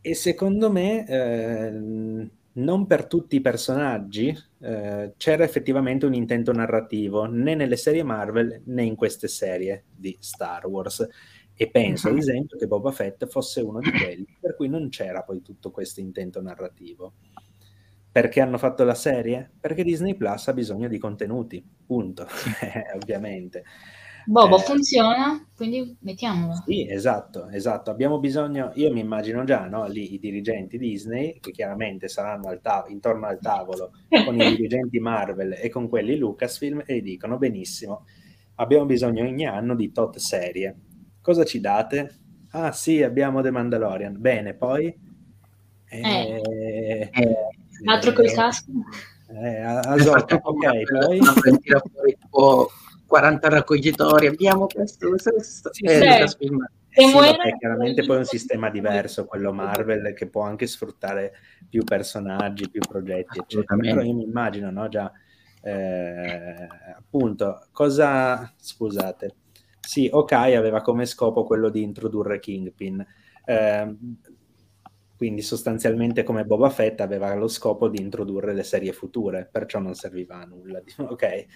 E 0.02 0.16
secondo 0.16 0.72
me, 0.72 1.08
eh, 1.08 2.30
non 2.56 2.86
per 2.86 3.08
tutti 3.08 3.38
i 3.38 3.42
personaggi 3.42 4.36
eh, 4.60 5.14
c'era 5.18 5.44
effettivamente 5.44 6.06
un 6.06 6.14
intento 6.14 6.52
narrativo, 6.52 7.26
né 7.26 7.56
nelle 7.56 7.78
serie 7.78 8.04
Marvel 8.04 8.62
né 8.66 8.84
in 8.84 8.96
queste 8.96 9.28
serie 9.28 9.86
di 9.96 10.16
Star 10.20 10.68
Wars. 10.68 11.08
E 11.56 11.70
penso, 11.70 12.10
ad 12.10 12.18
esempio, 12.18 12.58
che 12.58 12.68
Boba 12.68 12.92
Fett 12.92 13.28
fosse 13.28 13.62
uno 13.62 13.80
di 13.80 13.92
quelli 13.92 14.26
per 14.40 14.56
cui 14.56 14.68
non 14.68 14.90
c'era 14.90 15.22
poi 15.22 15.42
tutto 15.42 15.72
questo 15.72 16.00
intento 16.00 16.42
narrativo. 16.42 17.14
Perché 18.12 18.42
hanno 18.42 18.58
fatto 18.58 18.84
la 18.84 18.96
serie? 18.96 19.50
Perché 19.60 19.84
Disney 19.84 20.16
Plus 20.16 20.48
ha 20.48 20.54
bisogno 20.54 20.88
di 20.88 20.98
contenuti, 21.00 21.64
punto, 21.86 22.28
ovviamente. 22.96 23.64
Bobo 24.26 24.58
eh, 24.58 24.62
funziona, 24.62 25.46
quindi 25.56 25.96
mettiamolo. 26.02 26.54
Sì, 26.66 26.90
esatto, 26.90 27.50
esatto. 27.50 27.92
Abbiamo 27.92 28.20
bisogno, 28.20 28.72
io 28.76 28.92
mi 28.92 29.00
immagino 29.00 29.44
già, 29.44 29.66
no, 29.68 29.86
lì 29.88 30.14
i 30.14 30.20
dirigenti 30.20 30.78
Disney, 30.78 31.40
che 31.40 31.52
chiaramente 31.52 32.08
saranno 32.08 32.48
al 32.50 32.62
tav- 32.62 32.90
intorno 32.90 33.28
al 33.28 33.40
tavolo 33.40 33.92
con 34.26 34.36
i 34.40 34.46
dirigenti 34.56 35.00
Marvel 35.00 35.58
e 35.60 35.70
con 35.70 35.90
quelli 35.90 36.18
Lucasfilm 36.18 36.84
e 36.86 37.02
dicono 37.02 37.38
benissimo, 37.38 38.06
abbiamo 38.56 38.86
bisogno 38.86 39.24
ogni 39.24 39.46
anno 39.46 39.76
di 39.76 39.92
tot 39.92 40.18
serie. 40.18 40.76
Cosa 41.22 41.44
ci 41.44 41.60
date? 41.60 42.20
Ah 42.52 42.72
sì, 42.72 43.02
abbiamo 43.02 43.42
The 43.42 43.52
Mandalorian. 43.52 44.20
Bene, 44.20 44.54
poi... 44.54 45.12
Eh, 45.90 46.02
eh, 46.02 47.10
eh, 47.12 47.36
altro 47.86 48.14
col 48.14 48.32
casco? 48.32 48.72
Eh, 49.30 49.58
a, 49.58 49.80
a 49.80 49.98
Zocca, 50.00 50.40
ok, 50.42 50.82
poi... 50.90 51.20
40 53.14 53.47
raccoglitori, 53.47 54.26
abbiamo 54.26 54.66
questo, 54.66 55.09
questo, 55.09 55.30
questo. 55.30 55.72
Sì, 55.72 55.84
eh, 55.84 56.28
sì, 56.28 56.49
sì, 56.89 57.14
vabbè, 57.14 57.57
chiaramente 57.59 58.03
poi 58.05 58.16
è 58.16 58.20
un 58.20 58.26
sistema 58.26 58.72
diverso, 58.72 59.26
quello 59.26 59.53
Marvel, 59.53 60.16
che 60.16 60.28
può 60.28 60.41
anche 60.41 60.66
sfruttare 60.66 61.34
più 61.70 61.84
personaggi, 61.84 62.72
più 62.72 62.82
progetti, 62.82 63.38
eccetera. 63.38 63.78
Però 63.78 64.01
io 64.01 64.16
mi 64.16 64.24
immagino, 64.24 64.72
no, 64.72 64.88
già, 64.88 65.11
eh, 65.61 66.68
appunto, 66.97 67.68
cosa, 67.72 68.51
scusate, 68.57 69.36
sì, 69.80 70.09
ok, 70.11 70.32
aveva 70.32 70.82
come 70.82 71.05
scopo 71.05 71.43
quello 71.43 71.70
di 71.70 71.84
introdurre 71.84 72.39
Kingpin, 72.39 73.05
eh, 73.45 73.95
quindi 75.24 75.41
sostanzialmente 75.41 76.24
come 76.24 76.43
Boba 76.43 76.70
Fett 76.70 76.99
aveva 76.99 77.34
lo 77.36 77.47
scopo 77.47 77.88
di 77.88 78.01
introdurre 78.01 78.53
le 78.53 78.64
serie 78.64 78.91
future, 78.91 79.47
perciò 79.49 79.80
non 79.80 79.93
serviva 79.93 80.41
a 80.41 80.45
nulla. 80.45 80.82
Ok, 80.97 81.24
eh, 81.24 81.47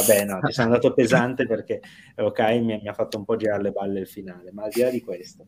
Vabbè, 0.00 0.24
no, 0.24 0.40
ci 0.46 0.52
sono 0.52 0.68
andato 0.68 0.92
pesante 0.92 1.46
perché, 1.46 1.80
ok, 2.16 2.40
mi, 2.60 2.78
mi 2.80 2.88
ha 2.88 2.92
fatto 2.92 3.18
un 3.18 3.24
po' 3.24 3.36
girare 3.36 3.62
le 3.62 3.70
balle 3.70 4.00
il 4.00 4.08
finale, 4.08 4.52
ma 4.52 4.64
al 4.64 4.70
di 4.70 4.80
là 4.80 4.90
di 4.90 5.00
questo, 5.00 5.46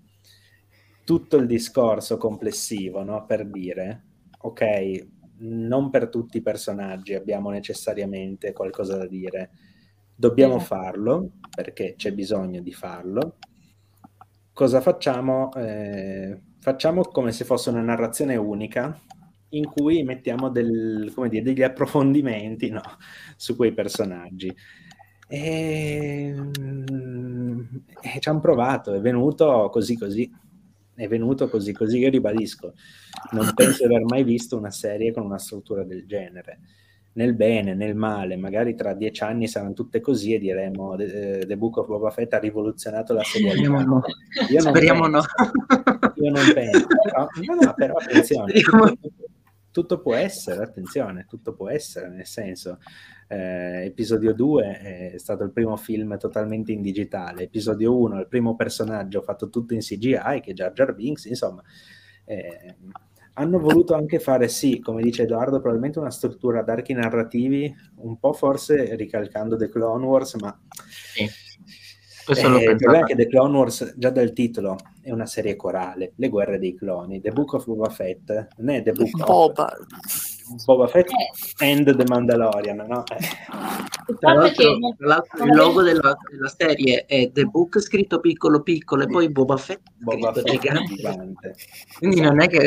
tutto 1.05 1.37
il 1.37 1.47
discorso 1.47 2.17
complessivo, 2.17 3.03
no, 3.03 3.25
per 3.27 3.47
dire, 3.47 4.05
ok, 4.41 5.07
non 5.39 5.91
per 5.91 6.09
tutti 6.09 6.39
i 6.39 6.43
personaggi 6.43 7.15
abbiamo 7.15 7.51
necessariamente 7.51 8.53
qualcosa 8.53 8.97
da 8.97 9.07
dire, 9.07 9.51
dobbiamo 10.15 10.57
mm. 10.57 10.61
farlo 10.61 11.31
perché 11.55 11.95
c'è 11.97 12.13
bisogno 12.13 12.61
di 12.61 12.73
farlo. 12.73 13.37
Cosa 14.53 14.81
facciamo? 14.81 15.53
Eh, 15.55 16.39
facciamo 16.59 17.03
come 17.03 17.33
se 17.33 17.45
fosse 17.45 17.71
una 17.71 17.81
narrazione 17.81 18.37
unica 18.37 18.99
in 19.51 19.67
cui 19.67 20.03
mettiamo 20.03 20.49
del, 20.49 21.13
dire, 21.29 21.43
degli 21.43 21.63
approfondimenti 21.63 22.71
no, 22.71 22.83
su 23.37 23.57
quei 23.57 23.73
personaggi. 23.73 24.55
E, 25.29 26.35
e 28.03 28.21
ci 28.21 28.29
hanno 28.29 28.41
provato, 28.41 28.93
è 28.93 29.01
venuto 29.01 29.69
così 29.71 29.97
così, 29.97 30.31
è 30.95 31.07
venuto 31.07 31.49
così 31.49 31.73
così, 31.73 31.99
io 31.99 32.11
ribadisco, 32.11 32.75
non 33.33 33.53
penso 33.55 33.87
di 33.87 33.95
aver 33.95 34.05
mai 34.07 34.25
visto 34.25 34.57
una 34.57 34.73
serie 34.73 35.13
con 35.13 35.25
una 35.25 35.39
struttura 35.39 35.85
del 35.85 36.05
genere 36.07 36.61
nel 37.13 37.35
bene, 37.35 37.75
nel 37.75 37.97
male, 37.97 38.37
magari 38.37 38.75
tra 38.75 38.95
dieci 38.95 39.23
anni 39.25 39.49
saranno 39.49 39.73
tutte 39.73 40.01
così 40.01 40.35
e 40.35 40.39
diremo 40.39 40.97
The, 40.97 41.45
The 41.47 41.57
Book 41.57 41.79
of 41.79 41.87
Boba 41.87 42.11
Fett 42.11 42.33
ha 42.35 42.39
rivoluzionato 42.39 43.13
la 43.13 43.25
serie. 43.25 43.51
Speriamo 43.51 43.81
no. 43.83 44.03
Io 44.49 44.63
non 44.63 44.73
Speriamo 44.73 45.11
penso, 45.11 45.27
no. 45.37 46.13
Io 46.15 46.31
non 46.31 46.53
penso. 46.55 46.87
Però, 46.87 47.27
no, 47.47 47.55
no, 47.61 47.75
però 47.75 47.95
attenzione, 47.97 48.53
tutto, 48.53 48.97
tutto, 49.71 50.01
può 50.01 50.15
essere, 50.15 50.63
attenzione, 50.63 51.27
tutto 51.29 51.55
può 51.55 51.69
essere, 51.69 52.09
nel 52.09 52.27
senso, 52.27 52.79
eh, 53.29 53.85
episodio 53.87 54.33
2 54.35 55.13
è 55.13 55.19
stato 55.19 55.45
il 55.45 55.53
primo 55.53 55.77
film 55.77 56.19
totalmente 56.19 56.73
in 56.73 56.83
digitale, 56.83 57.45
episodio 57.45 57.97
1 57.97 58.21
il 58.21 58.29
primo 58.29 58.57
personaggio 58.57 59.23
fatto 59.23 59.49
tutto 59.49 59.75
in 59.75 59.81
CGI, 59.81 60.41
che 60.43 60.51
è 60.51 60.53
Jar 60.53 60.73
Jar 60.73 60.95
Binks, 60.95 61.25
insomma... 61.27 61.63
Eh, 62.25 62.77
hanno 63.35 63.59
voluto 63.59 63.95
anche 63.95 64.19
fare, 64.19 64.49
sì, 64.49 64.81
come 64.81 65.03
dice 65.03 65.23
Edoardo, 65.23 65.61
probabilmente 65.61 65.99
una 65.99 66.11
struttura 66.11 66.61
ad 66.61 66.69
archi 66.69 66.93
narrativi, 66.93 67.75
un 67.99 68.19
po' 68.19 68.35
forse 68.35 68.97
ricalcando 68.97 69.57
The 69.57 69.71
Clone 69.71 70.05
Wars, 70.05 70.35
ma... 70.35 70.61
Sì. 71.15 71.27
Eh, 72.31 72.71
il 72.71 72.77
problema 72.77 73.05
è 73.05 73.09
che 73.09 73.17
The 73.17 73.27
Clone 73.27 73.57
Wars, 73.57 73.95
già 73.97 74.11
dal 74.11 74.33
titolo, 74.33 74.77
è 75.03 75.11
una 75.11 75.27
serie 75.27 75.57
corale, 75.57 76.13
le 76.17 76.29
guerre 76.29 76.59
dei 76.59 76.75
cloni. 76.75 77.21
The 77.21 77.31
Book 77.31 77.55
of 77.55 77.65
Boba 77.65 77.89
Fett 77.89 78.49
non 78.59 78.75
è 78.75 78.83
The 78.83 78.93
Book 78.93 79.11
Boba. 79.17 79.65
of 79.65 80.65
Boba 80.65 80.87
Fett 80.87 81.09
eh. 81.11 81.71
and 81.71 81.97
The 81.97 82.05
Mandalorian, 82.07 82.85
no? 82.87 83.05
Eh. 83.07 84.15
Tra 84.19 84.35
l'altro, 84.35 84.77
tra 84.97 85.07
l'altro 85.07 85.45
il 85.45 85.55
logo 85.55 85.83
della, 85.83 86.17
della, 86.31 86.49
serie 86.49 87.05
è 87.07 87.31
The 87.33 87.45
Book 87.45 87.81
scritto 87.81 88.21
piccolo 88.21 88.63
piccolo 88.63 89.05
e 89.05 89.07
poi 89.07 89.31
Boba 89.31 89.57
Fett 89.57 89.81
Boba 89.99 90.33
Fett 90.33 90.49
gigante. 90.49 91.55
Quindi 91.99 92.21
non 92.21 92.41
è 92.41 92.49
che... 92.49 92.59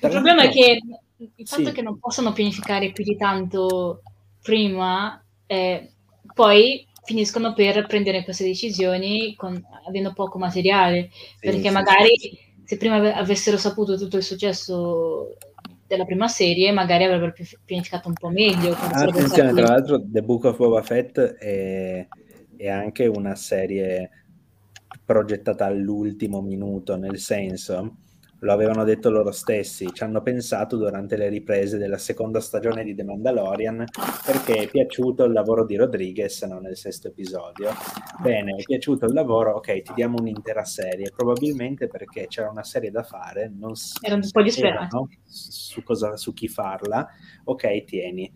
Il 0.00 0.10
problema 0.10 0.42
è 0.42 0.48
che 0.48 0.80
il 1.16 1.48
fatto 1.48 1.66
sì. 1.66 1.72
che 1.72 1.82
non 1.82 1.98
possono 1.98 2.32
pianificare 2.32 2.92
più 2.92 3.04
di 3.04 3.16
tanto 3.16 4.02
prima, 4.42 5.22
eh, 5.46 5.92
poi 6.34 6.86
finiscono 7.04 7.52
per 7.52 7.86
prendere 7.86 8.24
queste 8.24 8.44
decisioni 8.44 9.34
con, 9.34 9.60
avendo 9.86 10.12
poco 10.12 10.38
materiale, 10.38 11.10
sì, 11.10 11.36
perché 11.40 11.68
sì, 11.68 11.70
magari 11.70 12.18
sì. 12.18 12.38
se 12.64 12.76
prima 12.76 13.14
avessero 13.14 13.56
saputo 13.56 13.96
tutto 13.96 14.16
il 14.16 14.22
successo 14.22 15.36
della 15.86 16.04
prima 16.04 16.28
serie, 16.28 16.72
magari 16.72 17.04
avrebbero 17.04 17.32
pianificato 17.64 18.08
un 18.08 18.14
po' 18.14 18.30
meglio. 18.30 18.72
Attenzione, 18.72 19.52
tra 19.52 19.68
l'altro 19.68 20.02
The 20.02 20.22
Book 20.22 20.44
of 20.44 20.56
Boba 20.56 20.82
Fett 20.82 21.18
è, 21.18 22.06
è 22.56 22.68
anche 22.68 23.06
una 23.06 23.34
serie 23.34 24.10
progettata 25.04 25.66
all'ultimo 25.66 26.40
minuto, 26.40 26.96
nel 26.96 27.18
senso 27.18 27.96
lo 28.44 28.52
avevano 28.52 28.84
detto 28.84 29.08
loro 29.10 29.32
stessi, 29.32 29.90
ci 29.92 30.02
hanno 30.02 30.20
pensato 30.20 30.76
durante 30.76 31.16
le 31.16 31.30
riprese 31.30 31.78
della 31.78 31.96
seconda 31.96 32.40
stagione 32.40 32.84
di 32.84 32.94
The 32.94 33.02
Mandalorian 33.02 33.86
perché 34.24 34.56
è 34.56 34.68
piaciuto 34.68 35.24
il 35.24 35.32
lavoro 35.32 35.64
di 35.64 35.76
Rodriguez 35.76 36.42
no, 36.42 36.58
nel 36.58 36.76
sesto 36.76 37.08
episodio. 37.08 37.70
Bene, 38.20 38.56
è 38.56 38.62
piaciuto 38.62 39.06
il 39.06 39.14
lavoro, 39.14 39.54
ok, 39.54 39.80
ti 39.80 39.92
diamo 39.94 40.18
un'intera 40.18 40.62
serie, 40.64 41.10
probabilmente 41.14 41.86
perché 41.86 42.26
c'era 42.26 42.50
una 42.50 42.64
serie 42.64 42.90
da 42.90 43.02
fare, 43.02 43.50
non 43.54 43.72
era 44.02 44.14
un 44.14 44.28
po' 44.30 44.42
disperato 44.42 45.08
su, 45.24 45.82
cosa, 45.82 46.16
su 46.16 46.34
chi 46.34 46.48
farla, 46.48 47.08
ok, 47.44 47.84
tieni. 47.84 48.30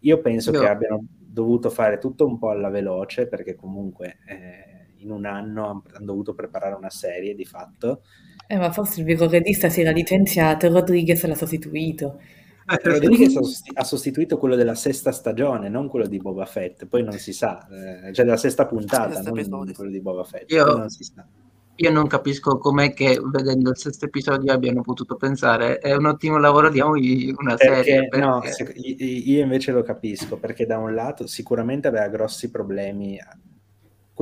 Io 0.00 0.18
penso 0.20 0.50
Io... 0.50 0.60
che 0.60 0.66
abbiano 0.66 1.04
dovuto 1.18 1.68
fare 1.68 1.98
tutto 1.98 2.26
un 2.26 2.38
po' 2.38 2.50
alla 2.50 2.70
veloce 2.70 3.26
perché 3.26 3.54
comunque 3.54 4.18
eh, 4.26 4.81
in 5.02 5.10
un 5.10 5.26
anno 5.26 5.84
hanno 5.92 6.04
dovuto 6.04 6.34
preparare 6.34 6.74
una 6.74 6.90
serie 6.90 7.34
di 7.34 7.44
fatto 7.44 8.02
eh, 8.52 8.58
ma 8.58 8.70
forse 8.70 9.00
il 9.00 9.06
vero 9.06 9.26
regista 9.28 9.70
si 9.70 9.80
era 9.80 9.92
licenziato 9.92 10.66
e 10.66 10.68
Rodriguez 10.68 11.24
l'ha 11.24 11.34
sostituito. 11.34 12.20
Eh, 12.66 12.78
Rodriguez 12.82 13.34
ha 13.72 13.82
sostituito 13.82 14.36
quello 14.36 14.56
della 14.56 14.74
sesta 14.74 15.10
stagione, 15.10 15.70
non 15.70 15.88
quello 15.88 16.06
di 16.06 16.18
Boba 16.18 16.44
Fett, 16.44 16.84
poi 16.84 17.02
non 17.02 17.12
si 17.14 17.32
sa, 17.32 17.66
eh, 17.70 18.12
cioè 18.12 18.26
della 18.26 18.36
sesta 18.36 18.66
puntata, 18.66 19.22
non 19.22 19.38
episodio. 19.38 19.72
quello 19.72 19.90
di 19.90 20.00
Boba 20.00 20.24
Fett, 20.24 20.50
io, 20.50 20.76
non 20.76 20.90
si 20.90 21.02
sa. 21.02 21.26
io 21.76 21.90
non 21.90 22.06
capisco 22.06 22.58
com'è 22.58 22.92
che 22.92 23.18
vedendo 23.24 23.70
il 23.70 23.78
sesto 23.78 24.04
episodio 24.04 24.52
abbiano 24.52 24.82
potuto 24.82 25.16
pensare 25.16 25.78
è 25.78 25.94
un 25.94 26.04
ottimo 26.04 26.36
lavoro, 26.36 26.68
diamogli 26.68 27.34
una 27.34 27.56
perché, 27.56 27.82
serie. 27.84 28.08
Perché... 28.08 28.24
No, 28.24 28.42
io 28.76 29.42
invece 29.42 29.72
lo 29.72 29.82
capisco, 29.82 30.36
perché 30.36 30.66
da 30.66 30.76
un 30.76 30.94
lato 30.94 31.26
sicuramente 31.26 31.88
aveva 31.88 32.08
grossi 32.08 32.50
problemi, 32.50 33.18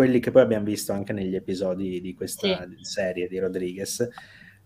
quelli 0.01 0.19
che 0.19 0.31
poi 0.31 0.41
abbiamo 0.41 0.65
visto 0.65 0.95
anche 0.95 1.13
negli 1.13 1.35
episodi 1.35 2.01
di 2.01 2.15
questa 2.15 2.67
sì. 2.67 2.77
serie 2.81 3.29
di 3.29 3.39
Rodriguez, 3.39 4.09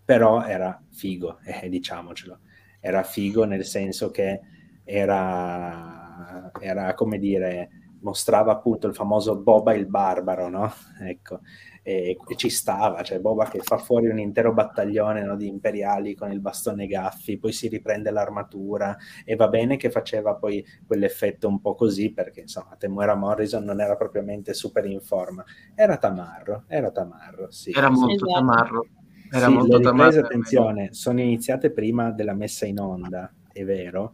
però 0.04 0.44
era 0.44 0.80
figo, 0.92 1.40
eh, 1.42 1.68
diciamocelo, 1.68 2.38
era 2.78 3.02
figo 3.02 3.42
nel 3.42 3.64
senso 3.64 4.12
che 4.12 4.40
era, 4.84 6.52
era 6.60 6.94
come 6.94 7.18
dire, 7.18 7.68
mostrava 8.02 8.52
appunto 8.52 8.86
il 8.86 8.94
famoso 8.94 9.34
Boba 9.34 9.74
il 9.74 9.86
barbaro, 9.86 10.48
no? 10.48 10.72
Ecco, 11.02 11.40
e, 11.86 12.16
e, 12.26 12.36
ci 12.36 12.48
stava, 12.48 13.02
cioè 13.02 13.20
Boba 13.20 13.44
che 13.44 13.60
fa 13.60 13.76
fuori 13.76 14.08
un 14.08 14.18
intero 14.18 14.54
battaglione 14.54 15.22
no, 15.22 15.36
di 15.36 15.46
imperiali 15.46 16.14
con 16.14 16.32
il 16.32 16.40
bastone 16.40 16.86
Gaffi, 16.86 17.36
poi 17.36 17.52
si 17.52 17.68
riprende 17.68 18.10
l'armatura 18.10 18.96
e 19.22 19.36
va 19.36 19.48
bene 19.48 19.76
che 19.76 19.90
faceva 19.90 20.34
poi 20.34 20.64
quell'effetto 20.86 21.46
un 21.46 21.60
po' 21.60 21.74
così 21.74 22.10
perché 22.10 22.40
insomma 22.40 22.74
Temuera 22.76 23.14
Morrison 23.14 23.64
non 23.64 23.82
era 23.82 23.96
propriamente 23.96 24.54
super 24.54 24.86
in 24.86 25.02
forma, 25.02 25.44
era 25.74 25.98
tamarro, 25.98 26.64
era 26.68 26.90
tamarro, 26.90 27.50
sì. 27.50 27.70
Era 27.70 27.90
molto 27.90 28.14
esatto. 28.14 28.32
tamarro. 28.32 28.86
Era 29.30 29.46
sì, 29.48 29.52
molto 29.52 29.78
le 29.78 29.90
riprese, 29.90 30.18
attenzione, 30.20 30.92
sono 30.92 31.20
iniziate 31.20 31.70
prima 31.70 32.12
della 32.12 32.34
messa 32.34 32.66
in 32.66 32.78
onda, 32.78 33.30
è 33.52 33.64
vero, 33.64 34.12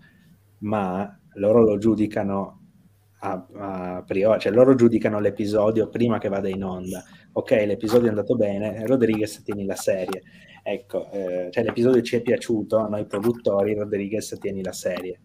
ma 0.61 1.17
loro 1.35 1.63
lo 1.63 1.79
giudicano 1.79 2.61
a, 3.21 3.47
a 3.55 4.03
priori, 4.07 4.41
cioè 4.41 4.53
loro 4.53 4.75
giudicano 4.75 5.21
l'episodio 5.21 5.89
prima 5.89 6.19
che 6.19 6.29
vada 6.29 6.49
in 6.49 6.65
onda. 6.65 7.05
Ok, 7.33 7.51
l'episodio 7.53 8.07
è 8.07 8.09
andato 8.09 8.35
bene, 8.35 8.85
Rodriguez 8.87 9.43
tieni 9.45 9.65
la 9.65 9.77
serie. 9.77 10.23
Ecco, 10.65 11.09
eh, 11.13 11.49
cioè 11.53 11.63
l'episodio 11.63 12.03
ci 12.03 12.17
è 12.17 12.23
piaciuto, 12.23 12.89
noi 12.89 13.07
produttori, 13.07 13.75
Rodriguez 13.75 14.37
tieni 14.41 14.65
la 14.65 14.73
serie. 14.73 15.21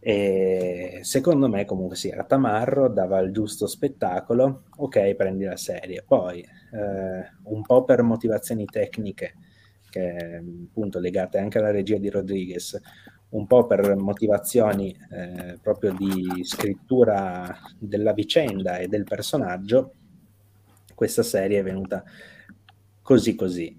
E 0.00 1.00
secondo 1.02 1.48
me 1.48 1.64
comunque 1.64 1.96
sì, 1.96 2.08
era 2.08 2.24
tamarro, 2.24 2.88
dava 2.88 3.20
il 3.20 3.30
giusto 3.32 3.68
spettacolo, 3.68 4.64
ok, 4.76 5.14
prendi 5.14 5.44
la 5.44 5.56
serie. 5.56 6.02
Poi, 6.04 6.40
eh, 6.40 7.30
un 7.44 7.62
po' 7.62 7.84
per 7.84 8.02
motivazioni 8.02 8.64
tecniche, 8.64 9.34
che 9.88 10.42
appunto 10.66 10.98
legate 10.98 11.38
anche 11.38 11.58
alla 11.58 11.70
regia 11.70 11.98
di 11.98 12.10
Rodriguez, 12.10 12.80
un 13.30 13.46
po' 13.46 13.66
per 13.66 13.94
motivazioni 13.96 14.96
eh, 15.10 15.58
proprio 15.62 15.92
di 15.92 16.42
scrittura 16.42 17.56
della 17.78 18.12
vicenda 18.12 18.78
e 18.78 18.88
del 18.88 19.04
personaggio, 19.04 19.92
questa 20.96 21.22
serie 21.22 21.60
è 21.60 21.62
venuta 21.62 22.02
così 23.02 23.36
così. 23.36 23.78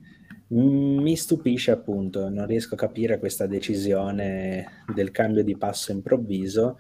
Mi 0.49 1.17
stupisce 1.17 1.71
appunto, 1.71 2.29
non 2.29 2.45
riesco 2.45 2.75
a 2.75 2.77
capire 2.77 3.19
questa 3.19 3.47
decisione 3.47 4.85
del 4.93 5.11
cambio 5.11 5.43
di 5.43 5.57
passo 5.57 5.91
improvviso 5.91 6.77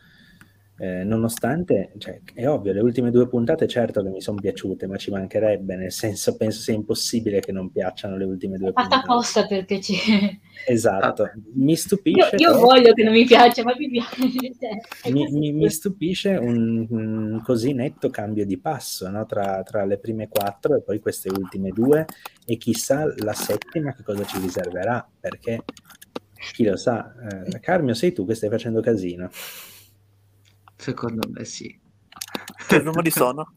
eh, 0.79 1.03
nonostante, 1.03 1.93
cioè, 1.97 2.21
è 2.33 2.47
ovvio, 2.47 2.71
le 2.71 2.81
ultime 2.81 3.09
due 3.09 3.27
puntate 3.27 3.67
certo 3.67 4.03
che 4.03 4.09
mi 4.09 4.21
sono 4.21 4.39
piaciute, 4.39 4.85
ma 4.85 4.95
ci 4.97 5.09
mancherebbe, 5.09 5.75
nel 5.75 5.91
senso 5.91 6.37
penso 6.37 6.61
sia 6.61 6.75
impossibile 6.75 7.39
che 7.39 7.51
non 7.51 7.71
piacciono 7.71 8.15
le 8.15 8.25
ultime 8.25 8.57
due 8.57 8.73
puntate. 8.73 8.95
Fatta 8.95 9.11
apposta 9.11 9.47
per 9.47 9.65
piacere. 9.65 10.39
Esatto, 10.67 11.31
mi 11.53 11.75
stupisce... 11.75 12.35
Io, 12.35 12.49
io 12.49 12.51
però... 12.51 12.65
voglio 12.65 12.93
che 12.93 13.03
non 13.03 13.13
mi 13.13 13.25
piaccia, 13.25 13.63
ma 13.63 13.73
mi 13.75 13.89
piace. 13.89 14.29
Cioè, 15.01 15.11
mi, 15.11 15.27
mi, 15.31 15.51
mi, 15.51 15.69
stupisce 15.69 16.35
un, 16.35 16.85
un, 16.89 17.41
così 17.43 17.73
netto 17.73 18.09
cambio 18.11 18.45
di 18.45 18.59
passo 18.59 19.09
no? 19.09 19.25
tra, 19.25 19.63
tra 19.63 19.83
le 19.83 19.97
prime 19.97 20.27
quattro 20.27 20.75
e 20.75 20.81
poi 20.81 20.99
queste 20.99 21.29
ultime 21.29 21.69
due 21.69 22.05
e 22.45 22.57
chissà 22.57 23.11
la 23.17 23.33
settima 23.33 23.93
che 23.93 24.03
cosa 24.03 24.23
ci 24.25 24.39
riserverà, 24.39 25.07
perché 25.19 25.63
chi 26.53 26.65
lo 26.65 26.75
sa, 26.75 27.15
eh, 27.49 27.59
Carmio 27.59 27.95
sei 27.95 28.13
tu 28.13 28.27
che 28.27 28.35
stai 28.35 28.49
facendo 28.49 28.79
casino. 28.79 29.29
Secondo 30.77 31.27
me 31.29 31.43
sì. 31.43 31.77
Che 32.67 32.79
numeri 32.79 33.09
sono? 33.09 33.51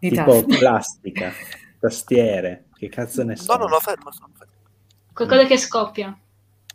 tipo 0.00 0.44
plastica, 0.44 1.30
tastiere, 1.78 2.66
che 2.74 2.88
cazzo 2.88 3.22
ne 3.22 3.36
so. 3.36 3.52
No, 3.52 3.64
no, 3.64 3.68
no, 3.68 3.78
fermo, 3.78 4.10
sono 4.10 4.32
fermo. 4.36 4.52
Qualcosa 5.12 5.44
che 5.44 5.58
scoppia. 5.58 6.18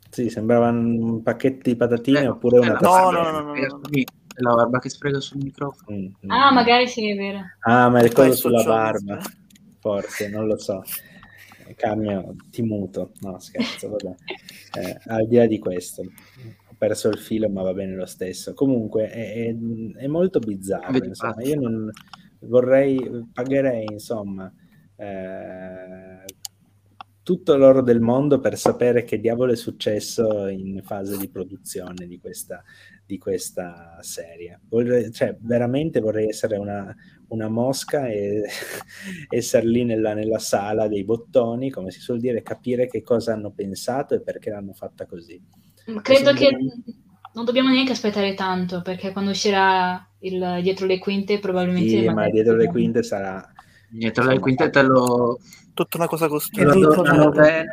Sì, 0.09 0.29
sembravano 0.29 1.19
pacchetti 1.21 1.71
di 1.71 1.75
patatine 1.75 2.21
eh, 2.21 2.27
oppure 2.27 2.59
una 2.59 2.77
tastiera. 2.77 3.09
No, 3.09 3.11
no, 3.11 3.31
no, 3.31 3.41
no, 3.41 3.53
no, 3.53 3.79
La 4.37 4.53
barba 4.53 4.79
che 4.79 4.89
sfrega 4.89 5.19
sul 5.19 5.41
microfono. 5.41 5.97
Mm, 5.97 6.05
mm. 6.05 6.29
Ah, 6.29 6.51
magari 6.51 6.87
sì, 6.87 7.09
è 7.09 7.15
vero. 7.15 7.39
Ah, 7.61 7.89
ma 7.89 7.99
è 7.99 8.11
cosa 8.11 8.31
sulla 8.33 8.63
barba. 8.63 9.19
Forse, 9.79 10.29
non 10.29 10.45
lo 10.45 10.57
so. 10.57 10.83
Cambio, 11.75 12.35
ti 12.51 12.61
muto. 12.61 13.11
No, 13.21 13.39
scherzo, 13.39 13.89
vabbè. 13.89 14.15
Eh, 14.75 14.97
al 15.05 15.25
di 15.25 15.37
là 15.37 15.45
di 15.45 15.57
questo 15.57 16.03
perso 16.77 17.09
il 17.09 17.17
filo, 17.17 17.49
ma 17.49 17.61
va 17.61 17.73
bene 17.73 17.95
lo 17.95 18.05
stesso. 18.05 18.53
Comunque 18.53 19.09
è, 19.09 19.55
è, 19.95 20.07
molto 20.07 20.39
bizzarro. 20.39 21.03
Insomma. 21.03 21.41
Io 21.43 21.59
non 21.59 21.91
vorrei, 22.39 23.27
pagherei 23.33 23.85
insomma 23.91 24.51
eh, 24.97 26.23
tutto 27.21 27.57
l'oro 27.57 27.81
del 27.81 28.01
mondo 28.01 28.39
per 28.39 28.57
sapere 28.57 29.03
che 29.03 29.19
diavolo 29.19 29.51
è 29.51 29.55
successo 29.55 30.47
in 30.47 30.81
fase 30.83 31.17
di 31.17 31.27
produzione 31.27 32.05
di 32.05 32.19
questa, 32.19 32.63
di 33.03 33.17
questa 33.17 33.97
serie. 34.01 34.59
Vorrei, 34.69 35.11
cioè, 35.11 35.35
veramente 35.39 35.99
vorrei 35.99 36.27
essere 36.27 36.57
una, 36.57 36.95
una 37.29 37.49
mosca 37.49 38.07
e 38.07 38.43
essere 39.29 39.65
lì 39.65 39.83
nella, 39.83 40.13
nella, 40.13 40.37
sala 40.37 40.87
dei 40.87 41.03
bottoni, 41.03 41.71
come 41.71 41.89
si 41.89 41.99
suol 41.99 42.19
dire, 42.19 42.43
capire 42.43 42.87
che 42.87 43.01
cosa 43.01 43.33
hanno 43.33 43.51
pensato 43.51 44.13
e 44.13 44.21
perché 44.21 44.51
l'hanno 44.51 44.73
fatta 44.73 45.07
così. 45.07 45.41
Credo 46.01 46.33
che 46.33 46.49
non 47.33 47.45
dobbiamo 47.45 47.69
neanche 47.69 47.91
aspettare 47.91 48.33
tanto, 48.33 48.81
perché 48.81 49.11
quando 49.11 49.31
uscirà 49.31 50.07
il 50.19 50.59
dietro 50.61 50.85
le 50.85 50.99
quinte 50.99 51.39
probabilmente... 51.39 51.89
Sì, 51.89 52.09
ma 52.09 52.29
dietro 52.29 52.55
le 52.55 52.67
quinte 52.67 53.03
sarà... 53.03 53.47
Dietro 53.89 54.25
le 54.25 54.39
quinte 54.39 54.69
te 54.69 54.81
lo... 54.81 55.39
Tutta 55.73 55.97
una 55.97 56.07
cosa 56.07 56.27
costruita. 56.27 56.71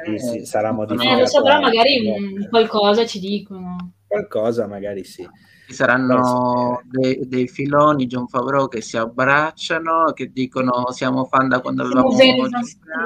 Sì, 0.05 0.19
sì, 0.19 0.45
sarà 0.45 0.73
modificato. 0.73 1.17
Eh, 1.17 1.21
lo 1.21 1.27
so, 1.27 1.43
però 1.43 1.61
magari 1.61 2.05
un, 2.05 2.49
qualcosa 2.51 3.07
ci 3.07 3.21
dicono. 3.21 3.95
Qualcosa 4.09 4.67
magari 4.67 5.05
sì. 5.05 5.27
Ci 5.69 5.75
saranno 5.75 6.83
dei, 6.85 7.21
dei, 7.29 7.47
filoni 7.47 8.07
John 8.07 8.27
Favreau 8.27 8.67
che 8.67 8.81
si 8.81 8.97
abbracciano, 8.97 10.13
che 10.13 10.33
dicono 10.33 10.91
siamo 10.91 11.25
fan 11.27 11.49
da 11.49 11.61
quando 11.61 11.85
avevamo 11.85 12.11
5 12.11 12.51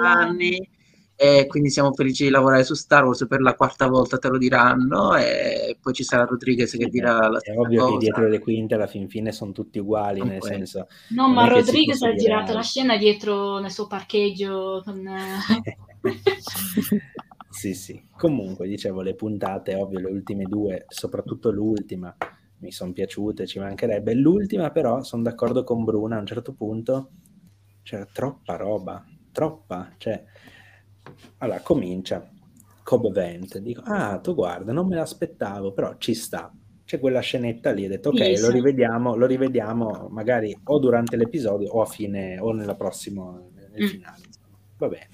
anni 0.02 0.76
e 1.18 1.46
quindi 1.46 1.70
siamo 1.70 1.94
felici 1.94 2.24
di 2.24 2.30
lavorare 2.30 2.62
su 2.62 2.74
Star 2.74 3.04
Wars 3.04 3.26
per 3.26 3.40
la 3.40 3.54
quarta 3.54 3.88
volta 3.88 4.18
te 4.18 4.28
lo 4.28 4.36
diranno 4.36 5.16
e 5.16 5.78
poi 5.80 5.94
ci 5.94 6.04
sarà 6.04 6.24
Rodriguez 6.24 6.76
che 6.76 6.88
dirà 6.88 7.26
la 7.28 7.38
stessa 7.38 7.56
cosa. 7.56 7.68
È 7.68 7.78
ovvio 7.78 7.92
che 7.92 7.98
dietro 7.98 8.28
le 8.28 8.38
quinte 8.38 8.74
alla 8.74 8.86
fin 8.86 9.08
fine 9.08 9.32
sono 9.32 9.52
tutti 9.52 9.78
uguali, 9.78 10.20
nel 10.20 10.36
okay. 10.36 10.56
senso... 10.56 10.88
No, 11.10 11.28
ma 11.28 11.48
Rodriguez 11.48 12.02
ha 12.02 12.12
girato 12.12 12.52
la 12.52 12.62
scena 12.62 12.98
dietro 12.98 13.58
nel 13.58 13.70
suo 13.70 13.86
parcheggio 13.86 14.82
con... 14.84 15.08
sì, 17.48 17.72
sì. 17.72 18.06
Comunque, 18.14 18.68
dicevo, 18.68 19.00
le 19.00 19.14
puntate, 19.14 19.74
ovvio, 19.74 20.00
le 20.00 20.10
ultime 20.10 20.44
due, 20.44 20.84
soprattutto 20.88 21.50
l'ultima, 21.50 22.14
mi 22.58 22.70
sono 22.70 22.92
piaciute, 22.92 23.46
ci 23.46 23.58
mancherebbe. 23.58 24.12
L'ultima 24.12 24.70
però, 24.70 25.02
sono 25.02 25.22
d'accordo 25.22 25.64
con 25.64 25.84
Bruna, 25.84 26.16
a 26.16 26.20
un 26.20 26.26
certo 26.26 26.52
punto 26.52 27.10
c'era 27.82 28.04
troppa 28.04 28.56
roba, 28.56 29.02
troppa, 29.30 29.94
cioè 29.96 30.22
allora, 31.38 31.61
comincia 31.61 32.28
Cobb 32.86 33.07
Event, 33.07 33.59
dico, 33.59 33.82
ah, 33.84 34.18
tu 34.18 34.34
guarda, 34.34 34.72
non 34.72 34.86
me 34.86 34.94
l'aspettavo, 34.94 35.72
però 35.72 35.96
ci 35.98 36.14
sta. 36.14 36.52
C'è 36.84 37.00
quella 37.00 37.18
scenetta 37.18 37.72
lì, 37.72 37.84
ho 37.84 37.88
detto, 37.88 38.11
ok, 38.11 38.20
yes. 38.20 38.42
lo 38.42 38.50
rivediamo, 38.50 39.16
lo 39.16 39.26
rivediamo 39.26 40.07
magari 40.11 40.57
o 40.62 40.78
durante 40.78 41.16
l'episodio 41.16 41.68
o 41.72 41.82
a 41.82 41.86
fine, 41.86 42.38
o 42.38 42.52
nella 42.52 42.76
prossima, 42.76 43.42
nel 43.72 43.84
mm. 43.84 43.86
finale. 43.88 44.20
Insomma. 44.24 44.57
Va 44.78 44.88
bene. 44.88 45.09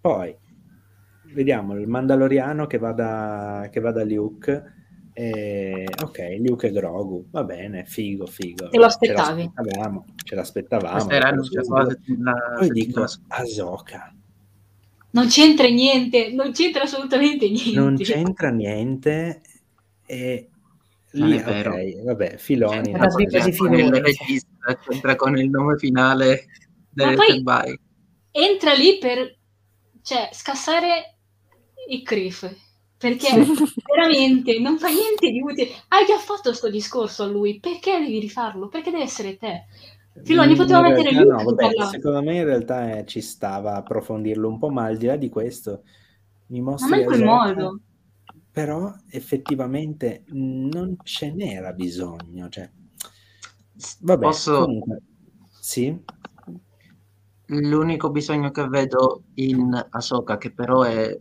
Poi, 0.00 0.36
vediamo 1.32 1.78
il 1.78 1.86
Mandaloriano 1.86 2.66
che 2.66 2.78
va 2.78 2.90
da, 2.90 3.68
che 3.70 3.78
va 3.78 3.92
da 3.92 4.04
Luke. 4.04 4.80
E, 5.12 5.86
ok, 6.02 6.36
Luke 6.40 6.66
e 6.66 6.72
Grogu, 6.72 7.28
va 7.30 7.44
bene, 7.44 7.84
figo, 7.84 8.26
figo. 8.26 8.70
Te 8.70 8.78
lo 8.78 8.86
aspettavi? 8.86 9.52
Ce 9.54 9.62
l'aspettavamo. 9.62 10.04
Ce 10.24 10.34
l'aspettavamo. 10.34 11.06
Poi 12.58 12.70
dico, 12.70 13.04
Asoka 13.28 14.12
non 15.12 15.28
c'entra 15.28 15.68
niente, 15.68 16.30
non 16.32 16.52
c'entra 16.52 16.82
assolutamente 16.82 17.48
niente. 17.48 17.78
Non 17.78 17.96
c'entra 17.96 18.50
niente 18.50 19.40
e 20.06 20.48
lì, 21.12 21.36
ok, 21.36 22.02
vabbè, 22.02 22.36
Filoni. 22.36 22.92
C'entra, 22.92 23.08
con 23.56 23.74
il 23.74 23.92
regista, 23.92 24.78
c'entra 24.86 25.16
con 25.16 25.38
il 25.38 25.48
nome 25.48 25.78
finale 25.78 26.46
del 26.90 27.14
poi 27.14 27.78
Entra 28.34 28.72
lì 28.72 28.98
per 28.98 29.36
cioè, 30.02 30.30
scassare 30.32 31.16
i 31.88 32.02
Criff, 32.02 32.50
perché 32.96 33.28
veramente 33.94 34.58
non 34.58 34.78
fa 34.78 34.88
niente 34.88 35.30
di 35.30 35.40
utile. 35.40 35.68
Hai 35.88 36.06
già 36.06 36.18
fatto 36.18 36.48
questo 36.48 36.70
discorso 36.70 37.24
a 37.24 37.26
lui, 37.26 37.60
perché 37.60 37.98
devi 37.98 38.18
rifarlo? 38.18 38.68
Perché 38.68 38.90
deve 38.90 39.04
essere 39.04 39.36
te? 39.36 39.66
Filoni 40.22 40.54
poteva 40.56 40.82
mettere 40.82 41.10
realtà, 41.10 41.42
Luke 41.42 41.44
no, 41.44 41.50
vabbè, 41.54 41.86
secondo 41.90 42.22
me 42.22 42.36
in 42.36 42.44
realtà 42.44 42.98
eh, 42.98 43.06
ci 43.06 43.20
stava 43.20 43.72
a 43.72 43.76
approfondirlo 43.76 44.48
un 44.48 44.58
po', 44.58 44.68
ma 44.70 44.84
al 44.84 44.96
di 44.96 45.06
là 45.06 45.16
di 45.16 45.28
questo 45.28 45.84
mi 46.48 46.60
Ma 46.60 46.70
mostri 46.72 46.90
non 46.90 46.98
in 47.00 47.04
quel 47.06 47.22
Ahsoka, 47.22 47.54
modo. 47.54 47.80
però 48.50 48.92
effettivamente 49.08 50.24
non 50.28 50.96
ce 51.02 51.32
n'era 51.32 51.72
bisogno. 51.72 52.48
Cioè. 52.48 52.70
Vabbè, 54.00 54.24
Posso- 54.26 54.64
comunque, 54.64 55.02
sì, 55.60 55.98
L'unico 57.46 58.10
bisogno 58.10 58.50
che 58.50 58.66
vedo 58.68 59.24
in 59.34 59.86
Ahsoka, 59.90 60.38
che 60.38 60.52
però 60.52 60.82
è 60.82 61.18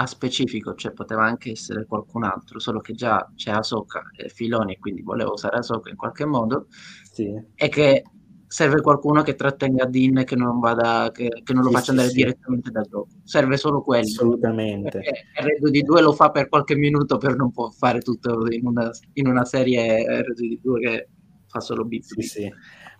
a 0.00 0.06
specifico, 0.06 0.74
cioè 0.76 0.92
poteva 0.92 1.24
anche 1.24 1.50
essere 1.50 1.84
qualcun 1.84 2.22
altro, 2.22 2.60
solo 2.60 2.78
che 2.78 2.92
già 2.92 3.28
c'è 3.34 3.50
Ahsoka 3.50 4.02
e 4.16 4.28
Filoni, 4.28 4.74
e 4.74 4.78
quindi 4.78 5.02
volevo 5.02 5.32
usare 5.32 5.56
Ahsoka 5.56 5.90
in 5.90 5.96
qualche 5.96 6.24
modo, 6.24 6.66
sì. 7.12 7.34
è 7.54 7.68
che 7.68 8.04
serve 8.46 8.80
qualcuno 8.80 9.22
che 9.22 9.34
trattenga 9.34 9.86
Dean 9.86 10.18
e 10.18 10.24
che 10.24 10.36
non, 10.36 10.60
vada, 10.60 11.10
che, 11.12 11.28
che 11.42 11.52
non 11.52 11.62
lo 11.64 11.68
Sì, 11.70 11.74
faccia 11.74 11.84
sì, 11.86 11.90
andare 11.90 12.08
sì. 12.10 12.14
direttamente 12.14 12.70
da 12.70 12.80
Grogu. 12.82 13.08
Serve 13.24 13.56
solo 13.56 13.82
quello. 13.82 14.04
assolutamente. 14.06 15.00
Perché 15.00 15.24
R2D2 15.60 16.00
lo 16.00 16.12
fa 16.12 16.30
per 16.30 16.48
qualche 16.48 16.76
minuto, 16.76 17.18
per 17.18 17.34
non 17.34 17.50
può 17.50 17.68
fare 17.70 18.00
tutto 18.00 18.46
in 18.50 18.66
una, 18.68 18.90
in 19.14 19.26
una 19.26 19.44
serie 19.44 20.04
R2D2 20.22 20.80
che 20.80 21.08
fa 21.48 21.58
solo 21.58 21.84
beat. 21.84 22.04
Sì, 22.04 22.22
sì. 22.22 22.52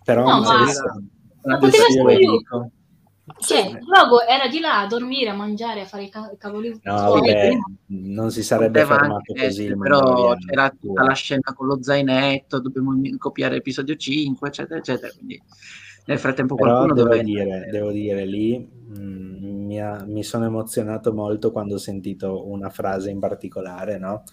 Però 0.04 0.24
No, 0.24 0.40
ma- 0.40 0.60
adesso- 0.62 0.82
Ma 1.44 1.58
poteva 1.58 1.84
essere 1.86 2.18
Cioè, 3.36 3.78
Grogu 3.78 4.18
era 4.28 4.48
di 4.48 4.60
là 4.60 4.80
a 4.80 4.86
dormire, 4.86 5.30
a 5.30 5.34
mangiare, 5.34 5.82
a 5.82 5.86
fare 5.86 6.04
i 6.04 6.08
ca- 6.10 6.34
cavoli 6.38 6.80
No, 6.84 6.94
suoi. 6.94 7.20
vabbè, 7.20 7.50
non 7.88 8.30
si 8.30 8.42
sarebbe 8.42 8.80
Poteva 8.80 8.94
fermato 8.96 9.34
anche 9.34 9.34
così. 9.34 9.64
il 9.64 9.76
però 9.78 10.34
c'era 10.36 10.70
tutta 10.70 11.04
la 11.04 11.12
scena 11.12 11.52
con 11.54 11.66
lo 11.66 11.82
zainetto, 11.82 12.60
dobbiamo 12.60 12.92
copiare 13.18 13.56
episodio 13.56 13.94
5, 13.96 14.48
eccetera, 14.48 14.78
eccetera. 14.80 15.12
Quindi 15.12 15.40
nel 16.06 16.18
frattempo 16.18 16.56
Però 16.56 16.56
qualcuno 16.56 16.94
devo 16.94 17.08
doveva 17.08 17.22
dire, 17.22 17.68
devo 17.70 17.92
dire 17.92 18.24
lì 18.24 18.58
mh, 18.58 19.64
mi, 19.66 19.80
ha- 19.80 20.04
mi 20.06 20.24
sono 20.24 20.46
emozionato 20.46 21.12
molto 21.14 21.52
quando 21.52 21.74
ho 21.74 21.78
sentito 21.78 22.48
una 22.48 22.68
frase 22.70 23.10
in 23.10 23.20
particolare, 23.20 23.98
no? 23.98 24.24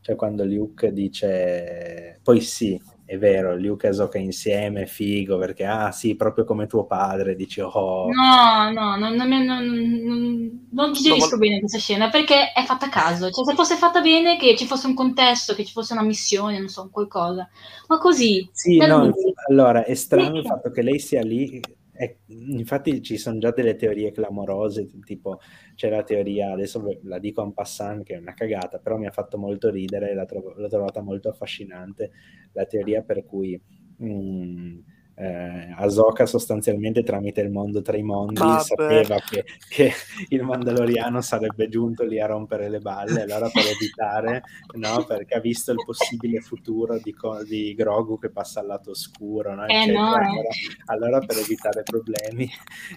Cioè 0.00 0.16
quando 0.16 0.44
Luke 0.44 0.92
dice, 0.92 2.20
poi 2.22 2.40
sì, 2.40 2.80
è 3.06 3.18
vero, 3.18 3.54
Luke 3.54 3.86
e 3.86 3.90
Ahsoka 3.90 4.16
insieme, 4.16 4.86
figo, 4.86 5.36
perché 5.36 5.66
ah 5.66 5.92
sì, 5.92 6.16
proprio 6.16 6.44
come 6.44 6.66
tuo 6.66 6.86
padre, 6.86 7.36
dici 7.36 7.60
oh, 7.60 8.08
No, 8.08 8.70
no, 8.72 8.96
non, 8.96 9.14
non, 9.14 9.28
non, 9.28 9.44
non, 9.44 10.68
non 10.70 10.92
digerisco 10.92 11.36
bene 11.36 11.58
questa 11.58 11.78
scena 11.78 12.08
perché 12.08 12.52
è 12.52 12.64
fatta 12.64 12.86
a 12.86 12.88
caso. 12.88 13.30
Cioè, 13.30 13.44
se 13.44 13.54
fosse 13.54 13.76
fatta 13.76 14.00
bene, 14.00 14.38
che 14.38 14.56
ci 14.56 14.64
fosse 14.64 14.86
un 14.86 14.94
contesto, 14.94 15.54
che 15.54 15.64
ci 15.66 15.72
fosse 15.72 15.92
una 15.92 16.02
missione, 16.02 16.58
non 16.58 16.68
so, 16.68 16.82
un 16.82 16.90
qualcosa. 16.90 17.46
Ma 17.88 17.98
così, 17.98 18.48
Sì, 18.52 18.78
no, 18.78 19.12
allora 19.50 19.84
è 19.84 19.94
strano 19.94 20.38
il 20.38 20.46
fatto 20.46 20.70
che 20.70 20.80
lei 20.80 20.98
sia 20.98 21.22
lì. 21.22 21.60
È- 21.94 22.16
infatti 22.26 23.00
ci 23.02 23.16
sono 23.16 23.38
già 23.38 23.50
delle 23.52 23.76
teorie 23.76 24.10
clamorose, 24.12 24.86
tipo 25.04 25.38
c'è 25.74 25.88
la 25.90 26.02
teoria, 26.02 26.52
adesso 26.52 26.82
la 27.02 27.18
dico 27.18 27.42
en 27.42 27.52
passant 27.52 28.02
che 28.04 28.14
è 28.14 28.18
una 28.18 28.34
cagata, 28.34 28.78
però 28.78 28.96
mi 28.98 29.06
ha 29.06 29.10
fatto 29.10 29.38
molto 29.38 29.70
ridere, 29.70 30.14
l'ho, 30.14 30.24
trov- 30.24 30.56
l'ho 30.56 30.68
trovata 30.68 31.00
molto 31.00 31.28
affascinante, 31.28 32.10
la 32.52 32.66
teoria 32.66 33.02
per 33.02 33.24
cui 33.24 33.60
mm, 34.02 34.78
eh, 35.16 35.72
Ahsoka 35.76 36.26
sostanzialmente 36.26 37.02
tramite 37.02 37.40
il 37.40 37.50
mondo 37.50 37.82
tra 37.82 37.96
i 37.96 38.02
mondi 38.02 38.40
Vabbè. 38.40 38.62
sapeva 38.62 39.16
che, 39.18 39.44
che 39.68 39.92
il 40.28 40.42
Mandaloriano 40.42 41.20
sarebbe 41.20 41.68
giunto 41.68 42.04
lì 42.04 42.20
a 42.20 42.26
rompere 42.26 42.68
le 42.68 42.80
balle, 42.80 43.22
allora 43.22 43.48
per 43.48 43.64
evitare 43.66 44.42
no? 44.74 45.04
Perché 45.04 45.34
ha 45.34 45.40
visto 45.40 45.72
il 45.72 45.82
possibile 45.84 46.40
futuro 46.40 46.98
di, 46.98 47.14
di 47.46 47.74
Grogu 47.74 48.18
che 48.18 48.30
passa 48.30 48.60
al 48.60 48.66
lato 48.66 48.90
oscuro, 48.90 49.54
no? 49.54 49.66
Eh, 49.66 49.86
no, 49.86 50.16
eh. 50.16 50.24
allora, 50.24 50.48
allora, 50.86 51.18
per 51.20 51.38
evitare 51.38 51.82
problemi 51.82 52.50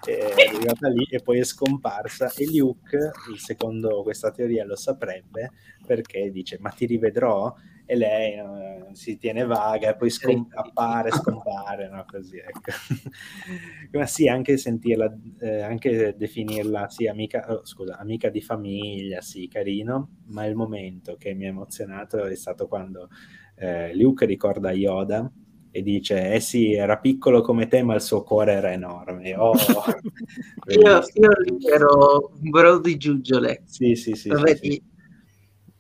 è 0.06 0.48
arrivata 0.48 0.90
lì 0.90 1.06
e 1.10 1.22
poi 1.22 1.40
è 1.40 1.44
scomparsa 1.44 2.32
e 2.36 2.46
Luke, 2.52 3.12
secondo 3.38 4.02
questa 4.04 4.32
teoria, 4.32 4.66
lo 4.66 4.76
saprebbe 4.76 5.52
perché 5.86 6.32
dice 6.32 6.58
ma 6.60 6.70
ti 6.70 6.86
rivedrò? 6.86 7.54
E 7.90 7.96
lei 7.96 8.34
eh, 8.34 8.96
si 8.96 9.18
tiene 9.18 9.46
vaga 9.46 9.92
e 9.92 9.96
poi 9.96 10.10
scom- 10.10 10.54
appare, 10.54 11.10
scompare, 11.12 11.88
no? 11.88 12.04
Così, 12.06 12.38
ecco. 12.38 12.72
Ma 13.98 14.06
sì, 14.06 14.28
anche 14.28 14.58
sentirla, 14.58 15.18
eh, 15.40 15.62
anche 15.62 16.14
definirla, 16.18 16.90
sì, 16.90 17.08
amica, 17.08 17.46
oh, 17.50 17.66
scusa, 17.66 17.98
amica 17.98 18.30
di 18.30 18.42
famiglia, 18.42 19.22
sì, 19.22 19.48
carino, 19.48 20.10
ma 20.26 20.46
il 20.46 20.56
momento 20.56 21.16
che 21.16 21.34
mi 21.34 21.46
ha 21.46 21.50
emozionato 21.50 22.26
è 22.26 22.36
stato 22.36 22.68
quando 22.68 23.08
eh, 23.56 23.96
Luke 23.96 24.26
ricorda 24.26 24.72
Yoda 24.74 25.32
e 25.72 25.82
dice, 25.82 26.34
eh 26.34 26.42
sì, 26.42 26.74
era 26.74 26.98
piccolo 26.98 27.40
come 27.42 27.68
te, 27.68 27.84
ma 27.84 27.96
il 27.96 28.02
suo 28.02 28.22
cuore 28.24 28.52
era 28.54 28.74
enorme. 28.74 29.34
Oh, 29.36 29.54
Io, 30.70 31.00
io 31.14 31.30
ero 31.74 32.32
un 32.42 32.50
bro 32.50 32.80
di 32.80 32.98
giuggiole. 32.98 33.62
Sì, 33.66 33.96
sì, 33.96 34.14
sì. 34.16 34.30
Lo 34.30 34.46
sì, 34.46 34.56
sì. 34.56 34.84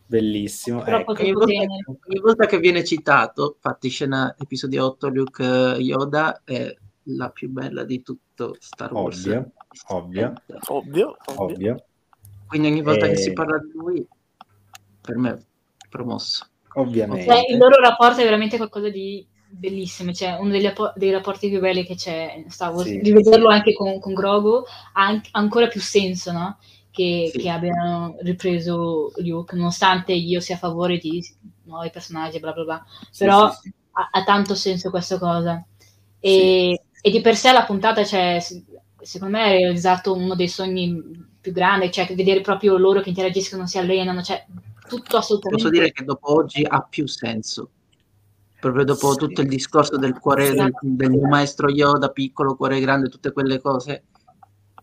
Bellissimo. 0.07 0.85
Ecco. 0.85 1.11
Ogni 1.11 1.33
volta, 1.33 1.47
tenero. 1.47 1.97
ogni 2.07 2.19
volta 2.21 2.45
che 2.45 2.59
viene 2.59 2.83
citato, 2.83 3.53
infatti 3.55 3.89
scena 3.89 4.33
episodio 4.39 4.85
8 4.85 5.07
Luke 5.09 5.43
eh, 5.43 5.79
Yoda 5.79 6.41
è 6.45 6.73
la 7.09 7.29
più 7.29 7.49
bella 7.49 7.83
di 7.83 8.01
tutto 8.01 8.55
Star 8.59 8.93
Wars. 8.93 9.25
Ovvio, 9.25 9.51
ovvio, 9.87 10.33
Ovvio, 10.67 11.17
ovvio. 11.35 11.83
Quindi 12.47 12.69
ogni 12.69 12.81
volta 12.81 13.05
Eh, 13.05 13.09
che 13.09 13.17
si 13.17 13.33
parla 13.33 13.57
di 13.57 13.71
lui, 13.73 14.07
per 15.01 15.17
me 15.17 15.31
è 15.31 15.87
promosso. 15.89 16.47
Ovviamente. 16.75 17.25
Cioè, 17.25 17.51
il 17.51 17.57
loro 17.57 17.79
rapporto 17.81 18.21
è 18.21 18.23
veramente 18.23 18.55
qualcosa 18.55 18.89
di 18.89 19.25
bellissimo, 19.49 20.13
cioè 20.13 20.37
uno 20.39 20.51
degli 20.51 20.71
dei 20.95 21.11
rapporti 21.11 21.49
più 21.49 21.59
belli 21.59 21.83
che 21.83 21.95
c'è 21.95 22.33
in 22.37 22.49
Star 22.49 22.73
Wars. 22.73 22.87
Sì. 22.87 22.99
Rivederlo 22.99 23.49
anche 23.49 23.73
con, 23.73 23.99
con 23.99 24.13
Grogu 24.13 24.63
ha 24.93 25.05
an- 25.05 25.21
ancora 25.31 25.67
più 25.67 25.81
senso, 25.81 26.31
no? 26.31 26.57
Che, 26.97 27.29
Sì. 27.31 27.37
che 27.37 27.49
abbiano 27.49 28.15
ripreso 28.21 29.11
Luke, 29.17 29.55
nonostante 29.55 30.13
io 30.13 30.39
sia 30.39 30.55
a 30.55 30.57
favore 30.57 30.97
di 30.97 31.23
nuovi 31.65 31.91
personaggi, 31.91 32.39
bla 32.39 32.53
bla 32.53 32.63
bla. 32.63 32.85
Sì, 33.11 33.23
però 33.23 33.51
sì, 33.51 33.71
ha, 33.91 34.09
ha 34.11 34.23
tanto 34.23 34.55
senso 34.55 34.89
questa 34.89 35.19
cosa. 35.19 35.63
E, 36.19 36.85
e 36.99 37.11
di 37.11 37.21
per 37.21 37.35
sé 37.35 37.51
la 37.51 37.65
puntata, 37.65 38.03
cioè, 38.03 38.39
secondo 38.99 39.37
me, 39.37 39.43
ha 39.43 39.49
realizzato 39.49 40.15
uno 40.15 40.33
dei 40.33 40.47
sogni 40.47 40.99
più 41.39 41.51
grandi, 41.51 41.91
cioè 41.91 42.11
vedere 42.15 42.41
proprio 42.41 42.77
loro 42.77 43.01
che 43.01 43.09
interagiscono, 43.09 43.67
si 43.67 43.77
allenano, 43.77 44.23
cioè 44.23 44.43
tutto 44.87 45.17
assolutamente. 45.17 45.65
Posso 45.65 45.77
dire 45.79 45.91
che 45.91 46.03
dopo 46.03 46.33
oggi 46.33 46.65
ha 46.67 46.81
più 46.81 47.07
senso. 47.07 47.69
Proprio 48.59 48.85
dopo 48.85 49.13
tutto 49.13 49.41
il 49.41 49.47
discorso 49.47 49.97
del 49.97 50.17
cuore 50.17 50.51
del, 50.51 50.71
del 50.81 51.11
mio 51.11 51.27
maestro 51.27 51.69
Yoda, 51.69 52.09
piccolo, 52.09 52.55
cuore 52.55 52.79
grande, 52.79 53.07
tutte 53.07 53.31
quelle 53.31 53.61
cose, 53.61 54.05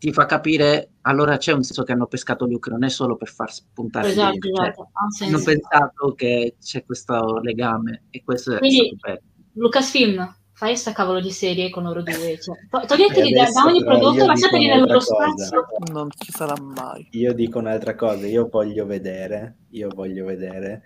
ti 0.05 0.13
fa 0.13 0.27
capire, 0.27 0.97
allora 1.01 1.39
c'è 1.39 1.53
un 1.53 1.63
senso 1.63 1.83
che 1.83 1.93
hanno 1.93 2.07
pescato 2.07 2.45
Luke, 2.45 2.69
non 2.69 2.85
è 2.85 2.91
solo 2.91 3.17
per 3.17 3.29
far 3.29 3.51
spuntare 3.51 4.09
Esatto, 4.11 4.35
Luke, 4.35 4.51
cioè, 4.53 4.69
esatto, 4.69 4.91
hanno 5.25 5.43
pensato 5.43 6.15
che 6.15 6.57
c'è 6.61 6.85
questo 6.85 7.39
legame 7.39 8.03
e 8.11 8.23
questo 8.23 8.57
è 8.57 8.59
Quindi- 8.59 8.95
bello. 9.01 9.21
Lucasfilm, 9.55 10.37
fai 10.53 10.77
sta 10.77 10.93
cavolo 10.93 11.23
di 11.23 11.31
serie 11.31 11.71
con 11.71 11.85
loro 11.85 12.03
due. 12.03 12.39
Cioè, 12.39 12.55
to- 12.69 12.85
toglieteli 12.87 13.31
da, 13.33 13.47
ogni 13.65 13.83
prodotto, 13.83 14.27
lasciateli 14.27 14.67
nel 14.67 14.81
loro 14.81 15.01
spazio. 15.01 15.65
Non 15.91 16.11
ci 16.11 16.31
sarà 16.31 16.55
mai. 16.61 17.09
Io 17.13 17.33
dico 17.33 17.59
un'altra 17.61 17.95
cosa, 17.95 18.27
io 18.27 18.47
voglio 18.51 18.85
vedere, 18.85 19.61
io 19.71 19.89
voglio 19.95 20.27
vedere 20.27 20.83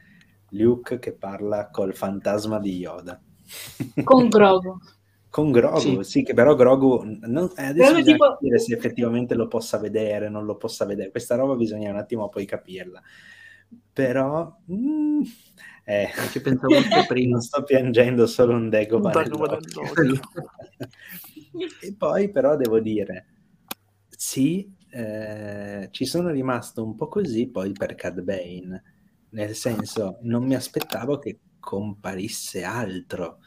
Luke 0.50 1.00
che 1.00 1.12
parla 1.12 1.70
col 1.70 1.92
fantasma 1.92 2.60
di 2.60 2.76
Yoda. 2.76 3.20
Con 4.04 4.28
Grogu. 4.28 4.78
Con 5.30 5.52
Grogu, 5.52 6.02
sì, 6.02 6.20
Sì. 6.20 6.22
che 6.22 6.34
però 6.34 6.54
Grogu 6.54 7.02
non, 7.04 7.50
eh, 7.56 7.64
adesso 7.64 7.92
Grogu 7.92 7.96
bisogna 7.96 8.12
tipo- 8.12 8.28
capire 8.30 8.58
se 8.58 8.74
effettivamente 8.74 9.34
lo 9.34 9.46
possa 9.46 9.78
vedere, 9.78 10.28
non 10.28 10.44
lo 10.44 10.56
possa 10.56 10.84
vedere. 10.86 11.10
Questa 11.10 11.36
roba 11.36 11.54
bisogna 11.54 11.90
un 11.90 11.98
attimo 11.98 12.28
poi 12.28 12.46
capirla. 12.46 13.00
Però 13.92 14.56
mm, 14.72 15.20
eh, 15.84 16.08
Ci 16.30 16.40
pensavo 16.40 16.76
anche 16.76 16.78
prima. 17.06 17.32
non 17.32 17.40
sto 17.42 17.62
piangendo 17.62 18.26
solo 18.26 18.54
un 18.54 18.70
Dagobah 18.70 19.12
e 21.82 21.94
poi 21.96 22.30
però 22.30 22.56
devo 22.56 22.80
dire, 22.80 23.26
sì, 24.08 24.70
eh, 24.90 25.88
ci 25.90 26.06
sono 26.06 26.30
rimasto 26.30 26.84
un 26.84 26.94
po' 26.94 27.08
così 27.08 27.48
poi 27.48 27.72
per 27.72 27.94
Cad 27.94 28.22
Bane, 28.22 28.82
nel 29.30 29.54
senso 29.54 30.18
non 30.22 30.44
mi 30.44 30.54
aspettavo 30.54 31.18
che 31.18 31.38
comparisse 31.60 32.62
altro. 32.64 33.38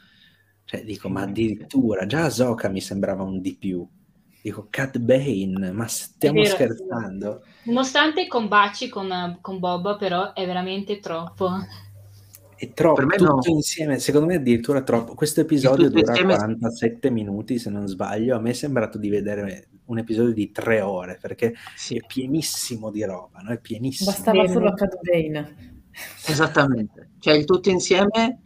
Cioè 0.72 0.84
dico, 0.84 1.10
ma 1.10 1.20
addirittura 1.20 2.06
già 2.06 2.24
Ahsoka 2.24 2.70
mi 2.70 2.80
sembrava 2.80 3.22
un 3.22 3.42
di 3.42 3.54
più. 3.56 3.86
Dico, 4.40 4.68
Cad 4.70 4.96
Bane, 5.00 5.70
ma 5.70 5.86
stiamo 5.86 6.40
vero, 6.40 6.54
scherzando? 6.54 7.44
Nonostante 7.64 8.22
i 8.22 8.26
combaci 8.26 8.88
con, 8.88 9.36
con 9.42 9.58
Boba, 9.58 9.96
però 9.96 10.32
è 10.32 10.46
veramente 10.46 10.98
troppo. 10.98 11.50
È 12.56 12.72
troppo, 12.72 12.94
Per 12.94 13.04
me 13.04 13.16
tutto 13.16 13.50
no. 13.50 13.54
insieme, 13.54 13.98
secondo 13.98 14.28
me 14.28 14.36
addirittura 14.36 14.80
troppo. 14.82 15.14
Questo 15.14 15.42
episodio 15.42 15.90
dura 15.90 16.08
insieme- 16.12 16.36
47 16.36 17.10
minuti, 17.10 17.58
se 17.58 17.68
non 17.68 17.86
sbaglio. 17.86 18.34
A 18.34 18.40
me 18.40 18.50
è 18.50 18.54
sembrato 18.54 18.96
di 18.96 19.10
vedere 19.10 19.68
un 19.84 19.98
episodio 19.98 20.32
di 20.32 20.52
tre 20.52 20.80
ore, 20.80 21.18
perché 21.20 21.52
Sì, 21.76 21.98
è 21.98 22.00
pienissimo 22.06 22.90
di 22.90 23.04
roba, 23.04 23.40
no? 23.40 23.50
È 23.50 23.60
pienissimo. 23.60 24.10
Bastava 24.10 24.48
solo 24.48 24.68
a 24.68 24.72
Cad 24.72 24.98
Bane. 25.02 25.82
esattamente. 26.26 27.10
Cioè 27.18 27.34
il 27.34 27.44
tutto 27.44 27.68
insieme 27.68 28.38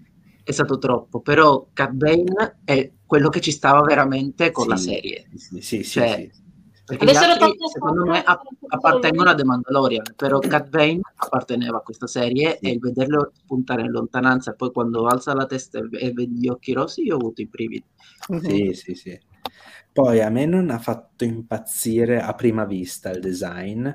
è 0.46 0.52
stato 0.52 0.78
troppo, 0.78 1.18
però 1.18 1.66
Cat 1.72 1.90
Bane 1.90 2.58
è 2.62 2.92
quello 3.04 3.30
che 3.30 3.40
ci 3.40 3.50
stava 3.50 3.80
veramente 3.80 4.52
con 4.52 4.62
sì, 4.62 4.70
la 4.70 4.76
serie. 4.76 5.28
Sì, 5.34 5.60
sì, 5.60 5.82
cioè, 5.82 6.30
sì, 6.32 6.44
Perché 6.84 7.04
gli 7.04 7.16
altri, 7.16 7.52
secondo 7.72 8.04
me, 8.04 8.22
appartengono 8.68 9.30
a 9.30 9.34
The 9.34 9.42
Mandalorian, 9.42 10.14
però 10.14 10.38
Cat 10.38 10.68
Bane 10.68 11.00
apparteneva 11.16 11.78
a 11.78 11.80
questa 11.80 12.06
serie 12.06 12.60
e 12.60 12.70
il 12.70 12.78
vederlo 12.78 13.32
spuntare 13.34 13.82
in 13.82 13.90
lontananza 13.90 14.52
e 14.52 14.54
poi 14.54 14.70
quando 14.70 15.04
alza 15.06 15.34
la 15.34 15.46
testa 15.46 15.80
e 15.80 16.12
vedi 16.12 16.38
gli 16.38 16.46
occhi 16.46 16.72
rossi, 16.72 17.02
io 17.02 17.14
ho 17.14 17.18
avuto 17.18 17.42
i 17.42 17.48
brividi. 17.48 17.84
Sì, 18.40 18.72
sì, 18.72 18.94
sì. 18.94 19.18
Poi 19.92 20.20
a 20.20 20.30
me 20.30 20.46
non 20.46 20.70
ha 20.70 20.78
fatto 20.78 21.24
impazzire 21.24 22.20
a 22.20 22.32
prima 22.34 22.64
vista 22.64 23.10
il 23.10 23.18
design, 23.18 23.88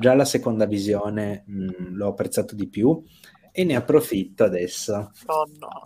già 0.00 0.14
la 0.14 0.24
seconda 0.24 0.66
visione 0.66 1.44
mh, 1.46 1.94
l'ho 1.94 2.08
apprezzato 2.08 2.56
di 2.56 2.66
più 2.66 3.00
e 3.58 3.64
ne 3.64 3.74
approfitto 3.74 4.44
adesso. 4.44 5.12
Oh 5.24 5.46
no. 5.58 5.82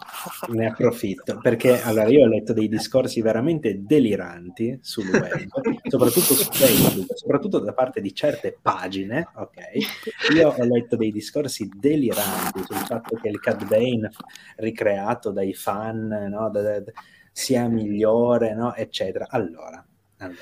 Ne 0.53 0.67
approfitto 0.67 1.39
perché 1.41 1.81
allora 1.81 2.09
io 2.09 2.25
ho 2.25 2.27
letto 2.27 2.53
dei 2.53 2.69
discorsi 2.69 3.23
veramente 3.23 3.85
deliranti 3.85 4.77
sul 4.83 5.07
web, 5.09 5.47
soprattutto 5.89 6.35
su 6.35 6.51
Facebook, 6.51 7.17
soprattutto 7.17 7.61
da 7.61 7.73
parte 7.73 8.01
di 8.01 8.13
certe 8.13 8.59
pagine, 8.61 9.29
ok? 9.33 10.33
Io 10.35 10.49
ho 10.49 10.65
letto 10.65 10.97
dei 10.97 11.13
discorsi 11.13 11.71
deliranti 11.73 12.65
sul 12.65 12.77
fatto 12.79 13.17
che 13.17 13.29
il 13.29 13.39
Cad 13.39 13.65
Bane 13.69 14.11
ricreato 14.57 15.31
dai 15.31 15.55
fan, 15.55 16.09
no, 16.09 16.51
da, 16.51 16.81
da, 16.81 16.93
sia 17.31 17.69
migliore, 17.69 18.53
no, 18.53 18.75
eccetera. 18.75 19.27
Allora, 19.29 19.85
allora. 20.17 20.41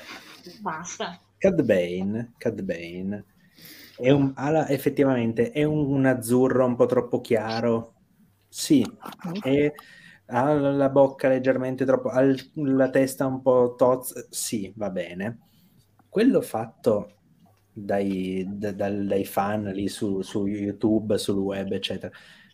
Basta. 0.61 1.19
Cad 1.37 1.61
Bane, 1.61 2.33
Cad 2.37 2.61
Bane 2.63 3.25
è 3.99 4.11
un, 4.11 4.31
ah, 4.35 4.69
effettivamente 4.71 5.51
è 5.51 5.63
un, 5.63 5.91
un, 5.91 6.05
azzurro 6.05 6.65
un 6.65 6.75
po' 6.75 6.85
troppo 6.85 7.19
chiaro. 7.21 7.95
Sì, 8.47 8.85
e 9.43 9.73
ha 10.27 10.53
la 10.53 10.89
bocca 10.89 11.27
leggermente 11.27 11.85
troppo, 11.85 12.09
ha 12.09 12.23
la 12.53 12.89
testa 12.89 13.25
un 13.25 13.41
po' 13.41 13.75
tozza. 13.77 14.25
Sì, 14.29 14.71
va 14.75 14.89
bene. 14.89 15.39
Quello 16.07 16.41
fatto 16.41 17.15
dai, 17.73 18.45
da, 18.47 18.71
dai 18.71 19.25
fan 19.25 19.63
lì 19.65 19.87
su, 19.87 20.21
su 20.21 20.45
YouTube, 20.47 21.17
sul 21.17 21.37
web, 21.37 21.71
eccetera, 21.71 22.11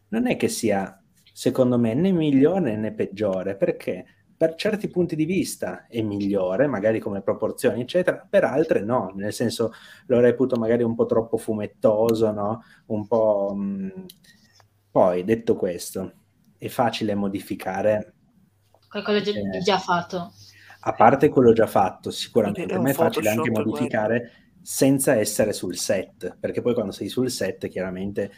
non 0.09 0.27
è 0.27 0.35
che 0.37 0.47
sia, 0.47 1.01
secondo 1.31 1.77
me, 1.77 1.93
né 1.93 2.11
migliore 2.11 2.75
né 2.75 2.91
peggiore, 2.93 3.55
perché 3.55 4.05
per 4.37 4.55
certi 4.55 4.89
punti 4.89 5.15
di 5.15 5.25
vista 5.25 5.87
è 5.87 6.01
migliore, 6.01 6.67
magari 6.67 6.99
come 6.99 7.21
proporzioni, 7.21 7.81
eccetera, 7.81 8.25
per 8.29 8.43
altre 8.43 8.81
no, 8.81 9.13
nel 9.15 9.31
senso 9.31 9.71
lo 10.07 10.19
reputo 10.19 10.57
magari 10.57 10.83
un 10.83 10.93
po' 10.93 11.05
troppo 11.05 11.37
fumettoso, 11.37 12.31
no? 12.31 12.63
Un 12.87 13.07
po'... 13.07 13.53
Mh... 13.55 13.61
Mm, 13.61 14.05
poi, 14.91 15.23
detto 15.23 15.55
questo, 15.55 16.13
è 16.57 16.67
facile 16.67 17.15
modificare... 17.15 18.13
Qualcosa 18.89 19.21
già, 19.21 19.31
eh, 19.31 19.59
già 19.59 19.77
fatto. 19.77 20.31
A 20.81 20.93
parte 20.93 21.29
quello 21.29 21.51
già 21.51 21.67
fatto, 21.67 22.11
sicuramente, 22.11 22.65
per 22.65 22.79
me 22.79 22.91
è 22.91 22.93
facile 22.93 23.29
anche 23.29 23.49
modificare 23.49 24.17
guarda. 24.17 24.37
senza 24.61 25.15
essere 25.15 25.51
sul 25.53 25.75
set, 25.75 26.37
perché 26.39 26.61
poi 26.61 26.73
quando 26.73 26.91
sei 26.91 27.07
sul 27.07 27.29
set 27.29 27.67
chiaramente 27.67 28.31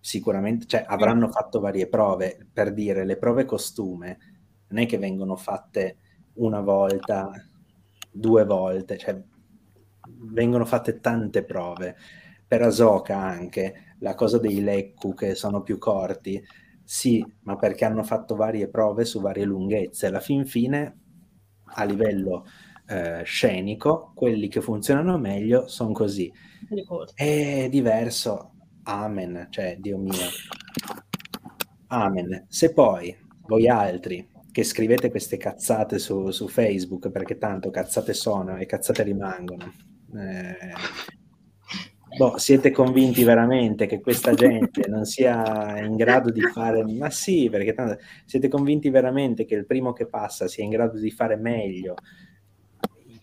sicuramente 0.00 0.66
cioè, 0.66 0.82
avranno 0.86 1.28
fatto 1.28 1.60
varie 1.60 1.86
prove 1.86 2.46
per 2.50 2.72
dire 2.72 3.04
le 3.04 3.18
prove 3.18 3.44
costume 3.44 4.39
non 4.70 4.82
è 4.82 4.86
che 4.86 4.98
vengono 4.98 5.36
fatte 5.36 5.96
una 6.34 6.60
volta, 6.60 7.30
due 8.10 8.44
volte, 8.44 8.96
cioè 8.98 9.20
vengono 10.32 10.64
fatte 10.64 11.00
tante 11.00 11.44
prove. 11.44 11.96
Per 12.46 12.62
Asoka 12.62 13.16
anche, 13.16 13.94
la 14.00 14.14
cosa 14.14 14.38
dei 14.38 14.60
leccu 14.62 15.14
che 15.14 15.34
sono 15.34 15.62
più 15.62 15.78
corti, 15.78 16.42
sì, 16.82 17.24
ma 17.42 17.56
perché 17.56 17.84
hanno 17.84 18.02
fatto 18.02 18.34
varie 18.34 18.68
prove 18.68 19.04
su 19.04 19.20
varie 19.20 19.44
lunghezze. 19.44 20.06
Alla 20.06 20.20
fin 20.20 20.44
fine, 20.46 20.98
a 21.64 21.84
livello 21.84 22.46
eh, 22.88 23.22
scenico, 23.22 24.12
quelli 24.14 24.48
che 24.48 24.60
funzionano 24.60 25.16
meglio 25.18 25.68
sono 25.68 25.92
così. 25.92 26.32
È 27.14 27.68
diverso, 27.70 28.54
amen, 28.82 29.46
cioè, 29.50 29.76
Dio 29.78 29.98
mio. 29.98 30.12
Amen. 31.88 32.46
Se 32.48 32.72
poi 32.72 33.16
voi 33.46 33.68
altri 33.68 34.28
che 34.52 34.64
scrivete 34.64 35.10
queste 35.10 35.36
cazzate 35.36 35.98
su, 35.98 36.30
su, 36.30 36.48
Facebook, 36.48 37.10
perché 37.10 37.38
tanto 37.38 37.70
cazzate 37.70 38.12
sono 38.14 38.56
e 38.56 38.66
cazzate 38.66 39.02
rimangono. 39.02 39.72
Eh, 40.14 40.72
boh, 42.16 42.38
siete 42.38 42.70
convinti 42.70 43.22
veramente 43.22 43.86
che 43.86 44.00
questa 44.00 44.34
gente 44.34 44.88
non 44.88 45.04
sia 45.04 45.78
in 45.80 45.96
grado 45.96 46.30
di 46.30 46.40
fare, 46.40 46.84
ma 46.84 47.10
sì, 47.10 47.48
perché 47.50 47.72
tanto 47.72 47.98
siete 48.24 48.48
convinti 48.48 48.90
veramente 48.90 49.44
che 49.44 49.54
il 49.54 49.66
primo 49.66 49.92
che 49.92 50.06
passa 50.06 50.48
sia 50.48 50.64
in 50.64 50.70
grado 50.70 50.98
di 50.98 51.10
fare 51.10 51.36
meglio 51.36 51.94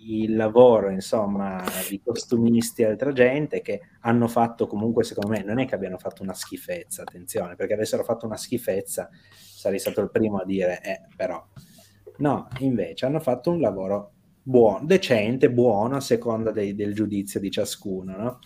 il 0.07 0.35
lavoro, 0.35 0.89
insomma, 0.89 1.63
di 1.89 2.01
costumisti 2.01 2.81
e 2.81 2.85
altra 2.85 3.11
gente 3.11 3.61
che 3.61 3.81
hanno 4.01 4.27
fatto 4.27 4.67
comunque, 4.67 5.03
secondo 5.03 5.31
me, 5.31 5.43
non 5.43 5.59
è 5.59 5.65
che 5.65 5.75
abbiano 5.75 5.97
fatto 5.97 6.23
una 6.23 6.33
schifezza, 6.33 7.01
attenzione, 7.01 7.55
perché 7.55 7.73
avessero 7.73 8.03
fatto 8.03 8.25
una 8.25 8.37
schifezza 8.37 9.09
sarei 9.57 9.79
stato 9.79 10.01
il 10.01 10.11
primo 10.11 10.37
a 10.37 10.45
dire, 10.45 10.81
eh, 10.81 11.01
però. 11.15 11.43
No, 12.19 12.47
invece 12.59 13.05
hanno 13.05 13.19
fatto 13.19 13.51
un 13.51 13.59
lavoro 13.59 14.13
buono, 14.41 14.85
decente, 14.85 15.51
buono 15.51 15.97
a 15.97 16.01
seconda 16.01 16.51
dei, 16.51 16.73
del 16.73 16.93
giudizio 16.93 17.39
di 17.39 17.51
ciascuno, 17.51 18.15
no? 18.15 18.39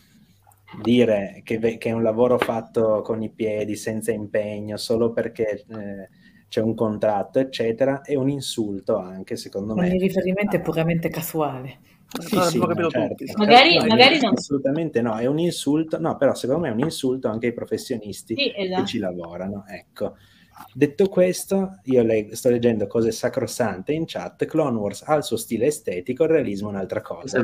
Dire 0.82 1.42
che, 1.44 1.60
che, 1.60 1.90
è 1.90 1.92
un 1.92 2.02
lavoro 2.02 2.38
fatto 2.38 3.02
con 3.02 3.22
i 3.22 3.30
piedi, 3.30 3.76
senza 3.76 4.12
impegno, 4.12 4.78
solo 4.78 5.12
perché 5.12 5.66
eh, 5.68 6.10
c'è 6.52 6.60
un 6.60 6.76
contratto, 6.76 7.40
eccetera, 7.40 8.02
è 8.02 8.16
un 8.16 8.28
insulto 8.28 8.98
anche, 8.98 9.38
secondo 9.38 9.74
me. 9.74 9.88
Il 9.88 10.02
riferimento 10.02 10.58
è 10.58 10.60
puramente 10.60 11.08
casuale. 11.08 11.80
Sì, 12.20 12.38
sì, 12.42 12.58
no, 12.58 12.90
certo. 12.90 13.24
magari, 13.38 13.78
magari 13.78 14.20
no. 14.20 14.32
Assolutamente 14.32 15.02
no, 15.02 15.16
è 15.16 15.28
un 15.28 15.40
insulto, 15.40 15.98
no, 15.98 16.18
però 16.18 16.36
secondo 16.36 16.64
me 16.64 16.68
è 16.68 16.74
un 16.74 16.82
insulto 16.82 17.30
anche 17.30 17.48
ai 17.48 17.54
professionisti 17.54 18.36
sì, 18.36 18.52
esatto. 18.54 18.82
che 18.82 18.88
ci 18.88 18.98
lavorano, 18.98 19.64
ecco. 19.66 20.18
Detto 20.74 21.08
questo, 21.08 21.80
io 21.84 22.04
leg- 22.04 22.34
sto 22.34 22.50
leggendo 22.50 22.86
cose 22.86 23.14
sacrosante 23.14 23.94
in 23.94 24.04
chat. 24.06 24.44
Clone 24.44 24.78
Wars 24.78 25.04
ha 25.04 25.16
il 25.16 25.24
suo 25.24 25.38
stile 25.38 25.68
estetico, 25.68 26.26
il 26.26 26.32
realismo 26.32 26.68
è 26.68 26.72
un'altra 26.72 27.00
cosa. 27.00 27.42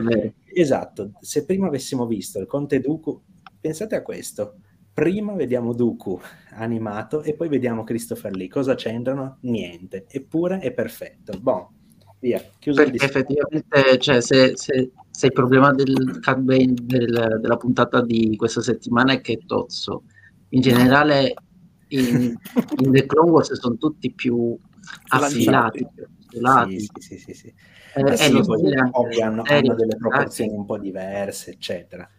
Esatto, 0.54 1.12
se 1.22 1.46
prima 1.46 1.68
avessimo 1.68 2.06
visto 2.06 2.40
il 2.40 2.46
Conte 2.46 2.82
Dooku, 2.82 3.22
pensate 3.58 3.96
a 3.96 4.02
questo. 4.02 4.58
Prima 4.98 5.34
vediamo 5.34 5.74
Dooku 5.74 6.20
animato 6.54 7.22
e 7.22 7.36
poi 7.36 7.50
vediamo 7.50 7.84
Christopher 7.84 8.36
Lee. 8.36 8.48
Cosa 8.48 8.74
c'entrano? 8.74 9.38
Niente. 9.42 10.08
Eppure 10.10 10.58
è 10.58 10.74
perfetto. 10.74 11.38
Boh, 11.40 11.70
via. 12.20 12.44
Chiuso 12.58 12.82
Perché 12.82 13.06
effettivamente, 13.06 14.00
cioè, 14.00 14.22
se, 14.22 14.54
se, 14.56 14.90
se, 15.12 15.26
il 15.28 15.34
problema 15.34 15.72
del 15.72 16.18
Cat 16.20 16.40
Bane 16.40 16.74
del, 16.82 17.38
della 17.40 17.58
puntata 17.58 18.02
di 18.02 18.36
questa 18.36 18.64
settimana 18.64 19.14
è 19.14 19.22
che 19.22 19.34
è 19.34 19.46
tozzo, 19.46 20.06
in 20.50 20.62
generale 20.62 21.32
in, 21.90 22.36
in 22.80 22.92
The 22.92 23.06
Clone 23.06 23.30
Wars 23.30 23.54
sono 23.54 23.78
tutti 23.78 24.12
più 24.12 24.58
affilati, 25.10 25.88
sì, 26.28 26.90
sì, 26.98 27.18
sì, 27.20 27.34
sì. 27.36 27.54
Eh, 27.94 28.02
eh 28.02 28.18
sì, 28.18 28.42
poi, 28.44 28.74
hanno, 28.74 29.44
hanno 29.44 29.76
delle 29.76 29.96
proporzioni 29.96 30.56
un 30.56 30.66
po' 30.66 30.80
diverse, 30.80 31.52
eccetera. 31.52 32.10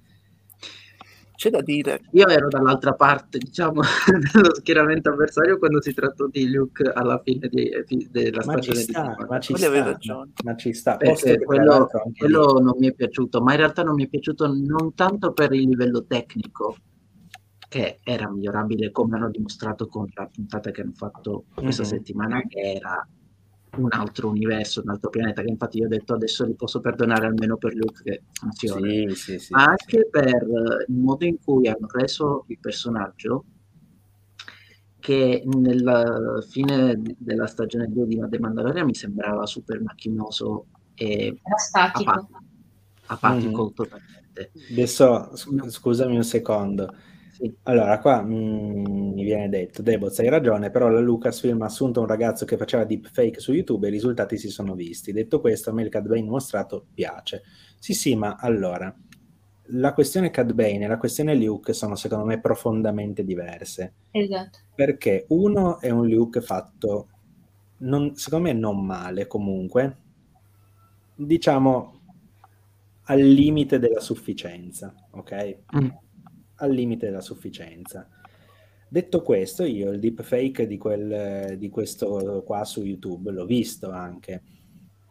C'è 1.38 1.50
da 1.50 1.62
dire. 1.62 2.00
Io 2.14 2.26
ero 2.26 2.48
dall'altra 2.48 2.94
parte, 2.94 3.38
diciamo, 3.38 3.80
dello 4.32 4.54
schieramento 4.56 5.10
avversario 5.10 5.56
quando 5.58 5.80
si 5.80 5.94
trattò 5.94 6.26
di 6.26 6.50
Luke 6.50 6.82
alla 6.82 7.22
fine 7.22 7.46
di, 7.46 7.70
di, 7.86 8.08
della 8.10 8.42
ma 8.44 8.54
stagione 8.54 8.78
ci 8.78 8.82
sta, 8.82 9.14
di 9.16 9.24
ma 9.28 9.38
ci 9.38 9.54
sta, 9.54 10.26
ma 10.42 10.56
ci 10.56 10.72
sta. 10.72 10.96
Perché 10.96 11.38
quello, 11.38 11.88
quello 12.16 12.58
non 12.58 12.74
mi 12.80 12.88
è 12.88 12.92
piaciuto, 12.92 13.40
ma 13.40 13.52
in 13.52 13.58
realtà 13.58 13.84
non 13.84 13.94
mi 13.94 14.06
è 14.06 14.08
piaciuto 14.08 14.52
non 14.52 14.94
tanto 14.96 15.32
per 15.32 15.52
il 15.52 15.68
livello 15.68 16.04
tecnico, 16.06 16.74
che 17.68 18.00
era 18.02 18.28
migliorabile 18.28 18.90
come 18.90 19.14
hanno 19.14 19.30
dimostrato 19.30 19.86
con 19.86 20.08
la 20.14 20.26
puntata 20.26 20.72
che 20.72 20.80
hanno 20.80 20.94
fatto 20.96 21.44
questa 21.54 21.84
mm-hmm. 21.84 21.92
settimana 21.92 22.42
che 22.48 22.58
era 22.58 23.06
un 23.78 23.88
altro 23.92 24.28
universo, 24.28 24.82
un 24.82 24.90
altro 24.90 25.10
pianeta 25.10 25.42
che 25.42 25.50
infatti 25.50 25.78
io 25.78 25.86
ho 25.86 25.88
detto 25.88 26.14
adesso 26.14 26.44
li 26.44 26.54
posso 26.54 26.80
perdonare 26.80 27.26
almeno 27.26 27.56
per 27.56 27.74
Luke 27.74 28.02
che 28.02 28.22
funziona. 28.32 28.88
Sì, 28.88 29.14
sì, 29.14 29.38
sì, 29.38 29.52
ma 29.52 29.64
anche 29.64 30.08
per 30.10 30.46
il 30.86 30.94
modo 30.94 31.24
in 31.24 31.36
cui 31.42 31.68
hanno 31.68 31.86
reso 31.90 32.44
il 32.48 32.58
personaggio 32.60 33.44
che 34.98 35.42
nella 35.46 36.42
fine 36.46 37.00
della 37.16 37.46
stagione 37.46 37.86
2 37.88 38.06
di 38.06 38.20
The 38.28 38.38
Mandalorian 38.38 38.84
mi 38.84 38.94
sembrava 38.94 39.46
super 39.46 39.80
macchinoso 39.80 40.66
e 40.94 41.38
apatico, 41.72 42.28
apatico 43.06 43.62
mm-hmm. 43.64 43.74
totalmente. 43.74 44.50
Adesso 44.70 45.32
scusami 45.34 46.16
un 46.16 46.24
secondo 46.24 46.94
allora, 47.64 47.98
qua 48.00 48.22
mh, 48.22 48.32
mm, 48.32 49.12
mi 49.12 49.22
viene 49.22 49.48
detto, 49.48 49.82
Deboz 49.82 50.18
hai 50.18 50.28
ragione, 50.28 50.70
però 50.70 50.88
la 50.88 51.00
Lucasfilm 51.00 51.62
ha 51.62 51.66
assunto 51.66 52.00
un 52.00 52.06
ragazzo 52.06 52.44
che 52.44 52.56
faceva 52.56 52.84
deepfake 52.84 53.40
su 53.40 53.52
YouTube 53.52 53.86
e 53.86 53.90
i 53.90 53.92
risultati 53.92 54.36
si 54.36 54.48
sono 54.48 54.74
visti. 54.74 55.12
Detto 55.12 55.40
questo, 55.40 55.70
a 55.70 55.72
me 55.72 55.82
il 55.82 55.88
Cad 55.88 56.06
Bane 56.06 56.22
mostrato 56.22 56.86
piace. 56.92 57.42
Sì, 57.78 57.94
sì, 57.94 58.16
ma 58.16 58.36
allora, 58.36 58.94
la 59.72 59.92
questione 59.92 60.30
Cad 60.30 60.52
Bane 60.52 60.84
e 60.84 60.88
la 60.88 60.98
questione 60.98 61.34
Luke 61.34 61.72
sono 61.72 61.94
secondo 61.94 62.24
me 62.24 62.40
profondamente 62.40 63.24
diverse. 63.24 63.94
Esatto. 64.10 64.58
Perché 64.74 65.26
uno 65.28 65.80
è 65.80 65.90
un 65.90 66.08
Luke 66.08 66.40
fatto, 66.40 67.08
non, 67.78 68.16
secondo 68.16 68.48
me 68.48 68.52
non 68.54 68.84
male 68.84 69.26
comunque, 69.26 69.96
diciamo 71.14 71.96
al 73.04 73.20
limite 73.20 73.78
della 73.78 74.00
sufficienza, 74.00 74.94
ok? 75.10 75.56
Mm. 75.76 75.88
Al 76.58 76.72
limite 76.72 77.06
della 77.06 77.20
sufficienza. 77.20 78.08
Detto 78.88 79.22
questo, 79.22 79.64
io 79.64 79.90
il 79.90 80.00
deepfake 80.00 80.66
di, 80.66 80.78
quel, 80.78 81.56
di 81.58 81.68
questo 81.68 82.42
qua 82.44 82.64
su 82.64 82.82
YouTube 82.82 83.30
l'ho 83.30 83.44
visto 83.44 83.90
anche 83.90 84.42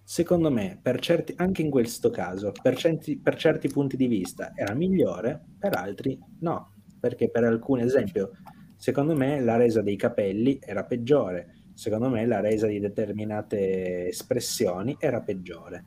secondo 0.09 0.49
me, 0.49 0.79
per 0.81 1.01
certi, 1.01 1.33
anche 1.35 1.61
in 1.61 1.69
questo 1.69 2.09
caso, 2.09 2.53
per 2.61 2.77
certi, 2.77 3.17
per 3.17 3.35
certi 3.35 3.67
punti 3.67 3.97
di 3.97 4.07
vista 4.07 4.53
era 4.55 4.73
migliore, 4.73 5.43
per 5.59 5.75
altri 5.75 6.17
no, 6.39 6.75
perché 6.97 7.29
per 7.29 7.43
alcuni, 7.43 7.81
ad 7.81 7.87
esempio, 7.87 8.31
secondo 8.77 9.17
me 9.17 9.41
la 9.41 9.57
resa 9.57 9.81
dei 9.81 9.97
capelli 9.97 10.59
era 10.61 10.85
peggiore, 10.85 11.55
secondo 11.73 12.07
me 12.07 12.25
la 12.25 12.39
resa 12.39 12.67
di 12.67 12.79
determinate 12.79 14.07
espressioni 14.07 14.95
era 14.97 15.19
peggiore. 15.19 15.83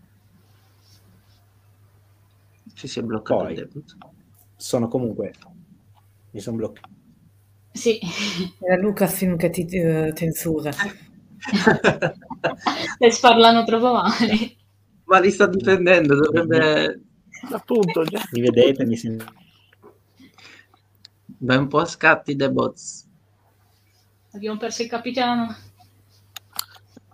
Ci 2.74 2.88
si 2.88 2.98
è 2.98 3.02
bloccato 3.02 3.44
Poi, 3.44 3.68
sono 4.60 4.88
comunque... 4.88 5.32
Mi 6.32 6.40
sono 6.40 6.58
bloccato. 6.58 6.88
Sì. 7.72 7.98
Era 8.60 8.76
Lucas 8.76 9.18
che 9.36 9.50
ti 9.50 9.62
uh, 9.78 10.12
censura. 10.12 10.70
Le 12.98 13.10
sparlano 13.10 13.64
troppo 13.64 13.92
male. 13.92 14.56
Ma 15.04 15.18
li 15.18 15.30
sta 15.30 15.46
difendendo, 15.46 16.14
dovrebbe... 16.14 17.00
Appunto, 17.50 18.04
già. 18.04 18.22
Mi 18.32 18.42
vedete, 18.42 18.84
mi 18.84 18.96
sentite? 18.96 19.32
Un 21.38 21.68
po' 21.68 21.78
a 21.78 21.86
scatti 21.86 22.36
dei 22.36 22.50
bots. 22.52 23.08
Abbiamo 24.32 24.58
perso 24.58 24.82
il 24.82 24.88
capitano. 24.88 25.56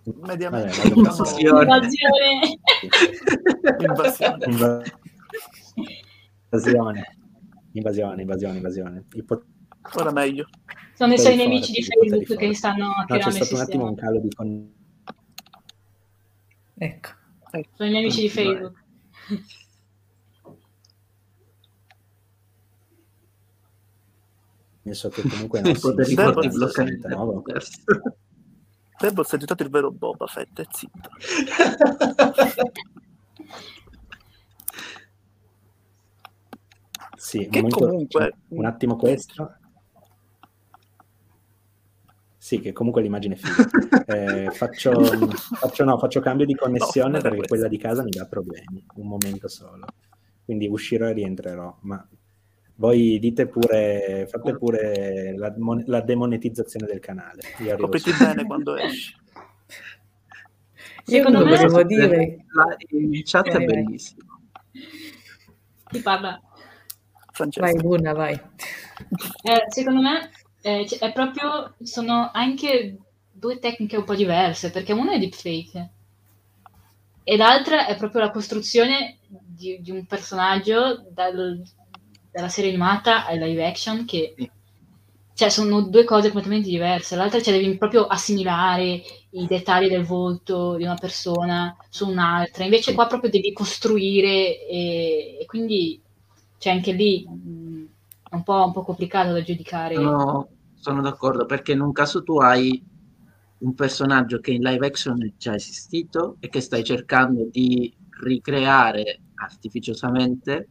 Mediamente. 0.03 0.77
Vabbè, 0.77 0.95
Invasione. 0.95 1.61
Invasione. 1.61 2.59
Invasione. 6.51 7.16
Invasione, 7.77 8.21
invasione, 8.21 8.57
invasione. 8.57 9.05
Ipo- 9.13 9.43
Ora 9.95 10.11
meglio. 10.11 10.49
Sono 10.95 11.13
i 11.13 11.19
suoi 11.19 11.35
nemici 11.35 11.71
di 11.71 11.83
Facebook 11.83 12.35
che 12.35 12.53
stanno 12.55 12.85
No, 12.85 13.05
c'è 13.05 13.17
tirando 13.17 13.37
il 13.37 13.43
stato 13.45 13.53
un 13.55 13.61
attimo 13.61 13.87
sistema. 13.87 13.89
un 13.89 13.95
calo 13.95 14.19
di 14.19 14.33
con... 14.33 14.73
Ecco. 16.79 17.09
Sono 17.75 17.89
i 17.89 17.93
nemici 17.93 18.21
di 18.21 18.29
Facebook. 18.29 18.83
Penso 24.83 25.09
che 25.09 25.21
comunque 25.21 25.61
no, 25.61 25.69
I 25.69 25.75
sì, 25.75 25.81
poteri 25.81 26.09
sì, 26.09 26.15
forti 26.15 26.49
sì, 26.49 26.57
bloccati 26.57 26.91
sì, 26.91 26.97
da 26.99 27.09
nuovo. 27.09 27.43
diversi. 27.45 27.81
Debo 28.99 29.21
è 29.21 29.25
diventato 29.31 29.63
il 29.63 29.69
vero 29.69 29.91
Boba 29.91 30.25
Fett, 30.27 30.59
è 30.61 30.65
zitto. 30.71 31.09
Sì, 37.27 37.39
Che 37.39 37.59
un, 37.59 37.65
momento- 37.65 37.79
comunque- 37.87 38.33
un 38.47 38.63
attimo 38.65 38.95
questo. 38.95 39.53
Sì, 42.37 42.61
che 42.61 42.71
comunque 42.71 43.01
l'immagine 43.01 43.35
è 43.35 43.37
figa. 43.37 43.65
Eh, 44.07 44.49
faccio, 44.51 44.93
faccio, 45.59 45.83
no, 45.83 45.97
faccio 45.97 46.21
cambio 46.21 46.45
di 46.45 46.55
connessione 46.55 47.17
No, 47.17 47.21
perché 47.21 47.35
questo. 47.39 47.47
quella 47.55 47.67
di 47.67 47.77
casa 47.77 48.03
mi 48.03 48.09
dà 48.11 48.25
problemi. 48.25 48.81
Un 48.95 49.07
momento 49.07 49.49
solo. 49.49 49.85
Quindi 50.45 50.69
uscirò 50.69 51.07
e 51.07 51.11
rientrerò. 51.11 51.75
Ma 51.81 52.07
voi 52.75 53.19
dite 53.19 53.47
pure, 53.47 54.25
fate 54.29 54.55
pure 54.55 55.35
la, 55.35 55.53
mon- 55.57 55.83
la 55.87 55.99
demonetizzazione 55.99 56.85
del 56.85 56.99
canale. 57.01 57.41
Io 57.59 57.71
arrivo 57.73 57.89
Copriti 57.89 58.11
bene 58.17 58.45
quando 58.45 58.77
esci. 58.77 59.13
Io 61.07 61.17
Secondo 61.17 61.43
me- 61.45 61.57
volevo 61.57 61.83
dire... 61.83 62.45
La- 62.53 62.75
il 62.91 63.21
chat 63.25 63.47
è 63.49 63.51
Vai, 63.57 63.65
vai. 63.65 63.83
bellissimo. 63.83 64.39
Chi 65.89 65.99
parla? 66.01 66.41
Francesco. 67.37 67.61
Vai, 67.61 67.73
Luna, 67.81 68.13
vai. 68.13 68.39
Eh, 69.43 69.65
secondo 69.69 70.01
me 70.01 70.29
eh, 70.61 70.85
è 70.99 71.11
proprio, 71.11 71.75
sono 71.83 72.29
anche 72.33 72.97
due 73.31 73.59
tecniche 73.59 73.97
un 73.97 74.03
po' 74.03 74.15
diverse, 74.15 74.71
perché 74.71 74.93
una 74.93 75.13
è 75.13 75.19
deepfake 75.19 75.91
e 77.23 77.35
l'altra 77.37 77.85
è 77.87 77.95
proprio 77.97 78.21
la 78.21 78.31
costruzione 78.31 79.17
di, 79.27 79.81
di 79.81 79.91
un 79.91 80.05
personaggio 80.05 81.03
dal- 81.11 81.61
dalla 82.31 82.49
serie 82.49 82.69
animata 82.69 83.25
al 83.25 83.37
live 83.39 83.65
action 83.65 84.05
che 84.05 84.33
Sì. 84.35 84.49
cioè, 85.33 85.49
sono 85.49 85.81
due 85.83 86.03
cose 86.03 86.31
completamente 86.31 86.69
diverse. 86.69 87.15
L'altra 87.15 87.41
cioè, 87.41 87.53
devi 87.59 87.77
proprio 87.77 88.05
assimilare 88.07 89.01
i 89.31 89.45
dettagli 89.47 89.87
del 89.89 90.03
volto 90.05 90.75
di 90.75 90.83
una 90.83 90.95
persona 90.95 91.75
su 91.89 92.07
un'altra, 92.09 92.63
invece 92.63 92.93
qua 92.93 93.05
proprio 93.07 93.29
devi 93.29 93.53
costruire 93.53 94.65
e, 94.67 95.37
e 95.41 95.45
quindi 95.45 96.01
cioè, 96.57 96.73
anche 96.73 96.91
lì 96.91 97.25
mh, 97.27 97.85
è 98.29 98.35
un 98.35 98.43
po', 98.43 98.65
un 98.65 98.71
po' 98.73 98.83
complicato 98.83 99.31
da 99.31 99.41
giudicare. 99.41 99.95
Sono, 99.95 100.49
sono 100.75 101.01
d'accordo 101.01 101.45
perché 101.45 101.71
in 101.71 101.81
un 101.81 101.91
caso 101.91 102.23
tu 102.23 102.37
hai 102.37 102.83
un 103.59 103.73
personaggio 103.73 104.39
che 104.39 104.51
in 104.51 104.61
live 104.61 104.85
action 104.85 105.23
è 105.23 105.31
già 105.37 105.55
esistito 105.55 106.37
e 106.39 106.49
che 106.49 106.61
stai 106.61 106.83
cercando 106.83 107.47
di 107.49 107.93
ricreare 108.21 109.21
artificiosamente 109.35 110.67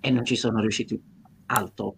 e 0.00 0.10
non 0.10 0.24
ci 0.24 0.36
sono 0.36 0.60
riusciti 0.60 1.00
al 1.46 1.72
top. 1.74 1.96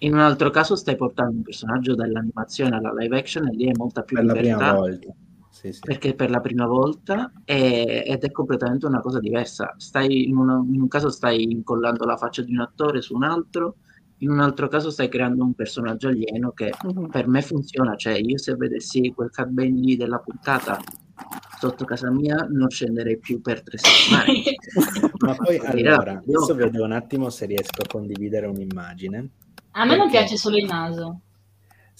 In 0.00 0.12
un 0.12 0.20
altro 0.20 0.50
caso 0.50 0.76
stai 0.76 0.94
portando 0.96 1.36
un 1.36 1.42
personaggio 1.42 1.94
dall'animazione 1.94 2.76
alla 2.76 2.92
live 2.92 3.18
action 3.18 3.48
e 3.48 3.54
lì 3.54 3.66
è 3.66 3.72
molta 3.76 4.02
più 4.02 4.16
Per 4.16 4.24
la 4.24 4.34
prima 4.34 4.56
libertà 4.56 4.72
volta. 4.74 5.14
Sì, 5.58 5.72
sì. 5.72 5.80
perché 5.80 6.14
per 6.14 6.30
la 6.30 6.38
prima 6.40 6.66
volta 6.66 7.32
è- 7.44 8.04
ed 8.06 8.22
è 8.22 8.30
completamente 8.30 8.86
una 8.86 9.00
cosa 9.00 9.18
diversa. 9.18 9.74
Stai 9.76 10.28
in, 10.28 10.36
una- 10.36 10.62
in 10.64 10.80
un 10.80 10.86
caso 10.86 11.10
stai 11.10 11.42
incollando 11.42 12.04
la 12.04 12.16
faccia 12.16 12.42
di 12.42 12.52
un 12.52 12.60
attore 12.60 13.00
su 13.02 13.14
un 13.16 13.24
altro, 13.24 13.76
in 14.18 14.30
un 14.30 14.38
altro 14.38 14.68
caso 14.68 14.90
stai 14.90 15.08
creando 15.08 15.42
un 15.42 15.54
personaggio 15.54 16.08
alieno 16.08 16.52
che 16.52 16.70
Mhm. 16.84 17.08
per 17.08 17.26
me 17.26 17.42
funziona. 17.42 17.96
Cioè, 17.96 18.14
io 18.18 18.38
se 18.38 18.54
vedessi 18.54 19.12
quel 19.12 19.30
Cat 19.30 19.48
Bane 19.48 19.80
lì 19.80 19.96
della 19.96 20.18
puntata 20.18 20.78
sotto 21.58 21.84
casa 21.84 22.08
mia 22.12 22.36
non 22.48 22.70
scenderei 22.70 23.18
più 23.18 23.40
per 23.40 23.62
tre 23.64 23.78
settimane. 23.78 24.42
Ma 25.26 25.34
poi 25.34 25.58
allora, 25.58 26.12
adesso 26.24 26.54
vedo 26.54 26.84
un 26.84 26.92
attimo 26.92 27.30
se 27.30 27.46
riesco 27.46 27.82
a 27.82 27.86
condividere 27.88 28.46
un'immagine. 28.46 29.28
A 29.72 29.84
me 29.84 29.96
non 29.96 30.06
Perché? 30.08 30.18
piace 30.18 30.36
solo 30.36 30.56
il 30.56 30.66
naso, 30.66 31.20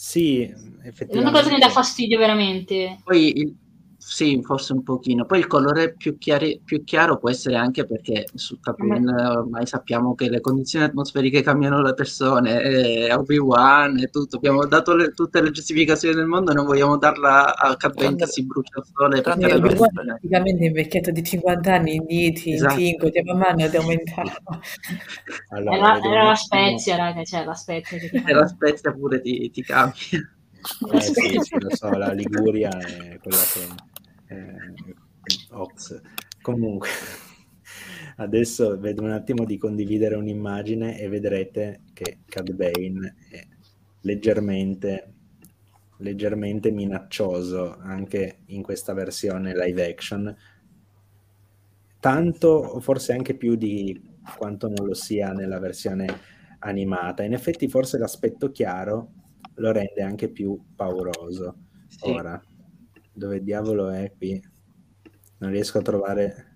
Sì, 0.01 0.43
è 0.43 0.53
effettivamente. 0.87 1.19
una 1.19 1.31
cosa 1.33 1.49
che 1.49 1.55
mi 1.55 1.59
dà 1.61 1.71
fastidio 1.71 2.19
veramente. 2.19 3.01
Poi 3.03 3.37
il- 3.37 3.57
sì, 4.01 4.41
forse 4.43 4.73
un 4.73 4.83
pochino. 4.85 5.27
Poi 5.27 5.41
il 5.41 5.47
colore 5.49 5.93
più, 5.95 6.17
chiari- 6.19 6.61
più 6.65 6.85
chiaro 6.85 7.19
può 7.19 7.29
essere 7.31 7.57
anche 7.57 7.85
perché 7.85 8.27
su 8.33 8.59
Tatooine 8.61 9.13
ormai 9.27 9.67
sappiamo 9.67 10.15
che 10.15 10.31
le 10.31 10.41
condizioni 10.41 10.85
atmosferiche 10.85 11.43
cambiano 11.43 11.83
le 11.83 11.95
persone, 11.95 12.63
e 12.63 13.13
Obi-Wan 13.13 13.99
e 13.99 14.07
tutto. 14.07 14.37
Abbiamo 14.37 14.65
dato 14.67 14.95
le- 14.95 15.11
tutte 15.11 15.43
le 15.43 15.51
giustificazioni 15.51 16.15
del 16.15 16.27
mondo 16.27 16.53
e 16.53 16.55
non 16.55 16.65
vogliamo 16.65 16.97
darla 16.97 17.55
a 17.57 17.77
Cat 17.77 17.95
Bane 17.95 18.17
che 18.17 18.27
si 18.27 18.47
brucia 18.47 18.79
al 18.79 18.85
sole. 18.87 19.21
Perché- 19.21 19.47
Eh, 19.47 19.59
guarda, 19.75 20.03
praticamente 20.05 20.65
è 20.65 20.67
invecchiato 20.69 21.11
di 21.11 21.23
50 21.25 21.75
anni 21.75 21.95
in 21.97 22.07
10, 22.07 22.49
in 22.51 22.55
Esatto. 22.55 22.75
5, 22.77 23.11
cioè 23.13 23.23
man 23.25 23.39
mano 23.39 23.65
è 23.65 23.77
aumentato. 23.77 24.31
Allora, 25.51 25.77
Era, 25.77 25.99
un 25.99 26.13
era 26.13 26.23
la 26.25 26.35
spezia, 26.37 26.97
raga, 26.97 27.25
cioè 27.25 27.45
la 27.45 27.55
spezia 27.55 27.99
che 27.99 28.09
ti 28.11 28.23
E 28.25 28.33
la 28.33 28.47
spezia 28.47 28.93
pure 28.93 29.21
ti, 29.21 29.51
ti 29.51 29.63
cambia. 29.63 29.97
Eh 30.93 31.01
sì, 31.01 31.39
sì, 31.41 31.59
lo 31.59 31.75
so, 31.75 31.91
la 31.91 32.13
Liguria 32.13 32.71
è 32.79 33.19
quella 33.19 33.43
che... 33.53 34.35
Eh, 34.35 34.95
ops. 35.51 36.01
Comunque, 36.41 36.89
adesso 38.17 38.79
vedo 38.79 39.03
un 39.03 39.11
attimo 39.11 39.45
di 39.45 39.59
condividere 39.59 40.15
un'immagine 40.15 40.99
e 40.99 41.09
vedrete 41.09 41.81
che 41.93 42.19
Cad 42.27 42.53
Bane 42.53 43.17
è 43.31 43.47
leggermente, 44.03 45.13
leggermente 45.99 46.71
minaccioso 46.71 47.77
anche 47.79 48.39
in 48.47 48.63
questa 48.63 48.93
versione 48.93 49.55
live 49.55 49.87
action. 49.87 50.37
Tanto, 52.01 52.81
forse 52.81 53.13
anche 53.13 53.35
più 53.35 53.57
di 53.57 54.01
quanto 54.37 54.69
non 54.69 54.87
lo 54.87 54.95
sia 54.95 55.33
nella 55.33 55.59
versione 55.59 56.07
animata. 56.61 57.25
In 57.25 57.33
effetti, 57.33 57.69
forse 57.69 57.99
l'aspetto 57.99 58.51
chiaro 58.51 59.13
lo 59.59 59.73
rende 59.73 60.03
anche 60.03 60.29
più 60.29 60.59
pauroso. 60.75 61.57
Sì. 61.87 62.11
Ora, 62.11 62.43
dove 63.13 63.43
diavolo 63.43 63.91
è 63.91 64.13
qui? 64.17 64.43
Non 65.39 65.51
riesco 65.51 65.79
a 65.79 65.83
trovare. 65.83 66.47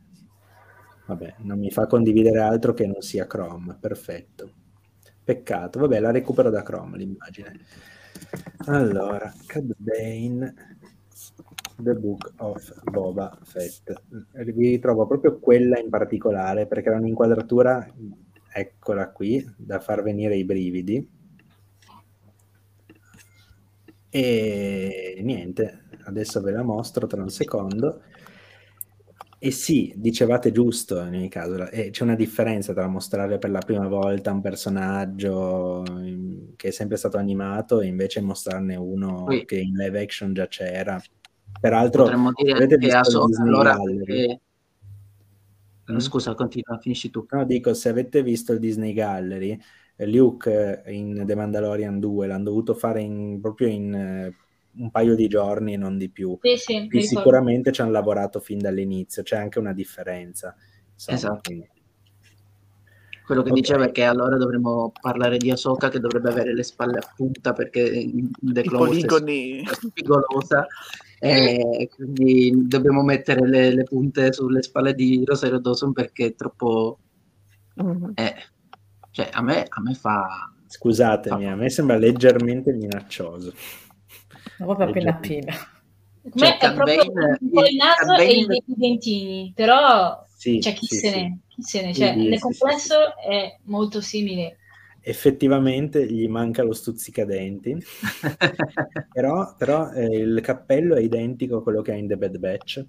Vabbè, 1.06 1.36
non 1.38 1.58
mi 1.58 1.70
fa 1.70 1.86
condividere 1.86 2.40
altro 2.40 2.74
che 2.74 2.86
non 2.86 3.00
sia 3.00 3.26
Chrome. 3.26 3.76
Perfetto. 3.80 4.52
Peccato. 5.22 5.78
Vabbè, 5.80 6.00
la 6.00 6.10
recupero 6.10 6.50
da 6.50 6.62
Chrome 6.62 6.96
l'immagine. 6.98 7.58
Allora, 8.66 9.32
Cad 9.46 9.74
Bane. 9.76 10.54
The 11.76 11.94
Book 11.94 12.34
of 12.36 12.82
Boba 12.84 13.36
Fett. 13.42 13.92
Vi 14.32 14.68
ritrovo 14.68 15.06
proprio 15.06 15.38
quella 15.38 15.78
in 15.78 15.88
particolare 15.88 16.66
perché 16.66 16.88
era 16.88 16.98
un'inquadratura, 16.98 17.92
eccola 18.52 19.10
qui, 19.10 19.44
da 19.56 19.80
far 19.80 20.02
venire 20.02 20.36
i 20.36 20.44
brividi. 20.44 21.20
E 24.14 25.20
niente, 25.22 25.84
adesso 26.04 26.42
ve 26.42 26.50
la 26.50 26.62
mostro 26.62 27.06
tra 27.06 27.22
un 27.22 27.30
secondo. 27.30 28.02
E 29.38 29.50
sì, 29.50 29.92
dicevate 29.96 30.52
giusto 30.52 31.00
in 31.00 31.14
ogni 31.14 31.30
caso, 31.30 31.68
eh, 31.70 31.88
c'è 31.88 32.02
una 32.02 32.14
differenza 32.14 32.74
tra 32.74 32.86
mostrare 32.88 33.38
per 33.38 33.50
la 33.50 33.60
prima 33.60 33.88
volta 33.88 34.30
un 34.30 34.42
personaggio 34.42 35.82
che 36.54 36.68
è 36.68 36.70
sempre 36.70 36.98
stato 36.98 37.16
animato 37.16 37.80
e 37.80 37.86
invece 37.86 38.20
mostrarne 38.20 38.76
uno 38.76 39.26
sì. 39.30 39.46
che 39.46 39.56
in 39.56 39.72
live 39.72 40.00
action 40.00 40.34
già 40.34 40.46
c'era. 40.46 41.02
Peraltro, 41.58 42.02
potremmo 42.02 42.32
dire 42.34 42.66
che 42.66 42.88
a 42.90 43.02
so, 43.02 43.24
allora 43.40 43.76
perché... 43.76 44.40
mm? 45.90 45.96
Scusa, 45.96 46.34
continua, 46.34 46.78
finisci 46.78 47.08
tu. 47.10 47.26
No, 47.30 47.44
dico, 47.44 47.72
se 47.72 47.88
avete 47.88 48.22
visto 48.22 48.52
il 48.52 48.58
Disney 48.58 48.92
Gallery, 48.92 49.58
Luke 49.96 50.82
in 50.86 51.22
The 51.24 51.34
Mandalorian 51.34 52.00
2 52.00 52.26
l'hanno 52.26 52.44
dovuto 52.44 52.74
fare 52.74 53.00
in, 53.00 53.40
proprio 53.40 53.68
in 53.68 54.32
un 54.74 54.90
paio 54.90 55.14
di 55.14 55.28
giorni 55.28 55.74
e 55.74 55.76
non 55.76 55.98
di 55.98 56.08
più. 56.08 56.38
Sì, 56.40 56.88
sì, 56.88 57.02
sicuramente 57.02 57.72
ci 57.72 57.82
hanno 57.82 57.90
lavorato 57.90 58.40
fin 58.40 58.58
dall'inizio, 58.58 59.22
c'è 59.22 59.36
anche 59.36 59.58
una 59.58 59.72
differenza. 59.72 60.54
Insomma, 60.94 61.16
esatto. 61.16 61.40
Quindi... 61.42 61.70
Quello 63.24 63.42
che 63.42 63.50
okay. 63.50 63.60
diceva 63.62 63.84
è 63.84 63.92
che 63.92 64.02
allora 64.02 64.36
dovremmo 64.36 64.92
parlare 65.00 65.36
di 65.36 65.50
Ahsoka 65.50 65.88
che 65.88 66.00
dovrebbe 66.00 66.30
avere 66.30 66.54
le 66.54 66.64
spalle 66.64 66.98
a 66.98 67.12
punta 67.14 67.52
perché 67.52 68.10
The 68.40 68.62
Clone 68.62 68.98
è 68.98 69.62
spigolosa 69.72 70.66
e 71.20 71.88
quindi 71.94 72.66
dobbiamo 72.66 73.02
mettere 73.02 73.46
le, 73.48 73.72
le, 73.72 73.84
punte 73.84 74.32
sulle 74.32 74.60
spalle 74.60 74.92
di 74.92 75.22
Rosario 75.24 75.60
Dawson 75.60 75.92
perché 75.92 76.26
è 76.26 76.34
troppo... 76.34 76.98
Mm-hmm. 77.80 78.10
Eh, 78.14 78.34
cioè 79.12 79.28
a 79.30 79.42
me, 79.42 79.64
a 79.68 79.80
me 79.80 79.94
fa... 79.94 80.52
Scusatemi, 80.66 81.44
fa... 81.44 81.52
a 81.52 81.54
me 81.54 81.68
sembra 81.68 81.96
leggermente 81.96 82.72
minaccioso. 82.72 83.52
Proprio 84.56 84.88
appena 84.88 85.10
appena. 85.10 85.54
Cioè, 86.34 86.58
è 86.58 86.72
proprio 86.72 87.02
un 87.02 87.50
po' 87.50 87.64
il 87.66 87.76
naso 87.76 88.14
e 88.14 88.32
i, 88.32 88.46
dentini, 88.66 89.52
però 89.54 90.24
sì, 90.28 90.60
cioè, 90.60 90.72
chi, 90.72 90.86
sì, 90.86 90.96
se 90.96 91.10
ne, 91.10 91.40
chi 91.48 91.62
se 91.62 91.84
ne, 91.84 91.92
cioè, 91.92 92.14
nel 92.14 92.38
complesso 92.38 93.16
è 93.16 93.58
molto 93.64 94.00
simile. 94.00 94.58
Effettivamente 95.00 96.06
gli 96.06 96.28
manca 96.28 96.62
lo 96.62 96.72
stuzzicadenti, 96.72 97.76
però, 99.12 99.54
però 99.58 99.90
eh, 99.90 100.04
il 100.04 100.40
cappello 100.40 100.94
è 100.94 101.00
identico 101.00 101.56
a 101.56 101.62
quello 101.62 101.82
che 101.82 101.90
ha 101.90 101.96
in 101.96 102.06
The 102.06 102.16
Bad 102.16 102.38
Batch 102.38 102.86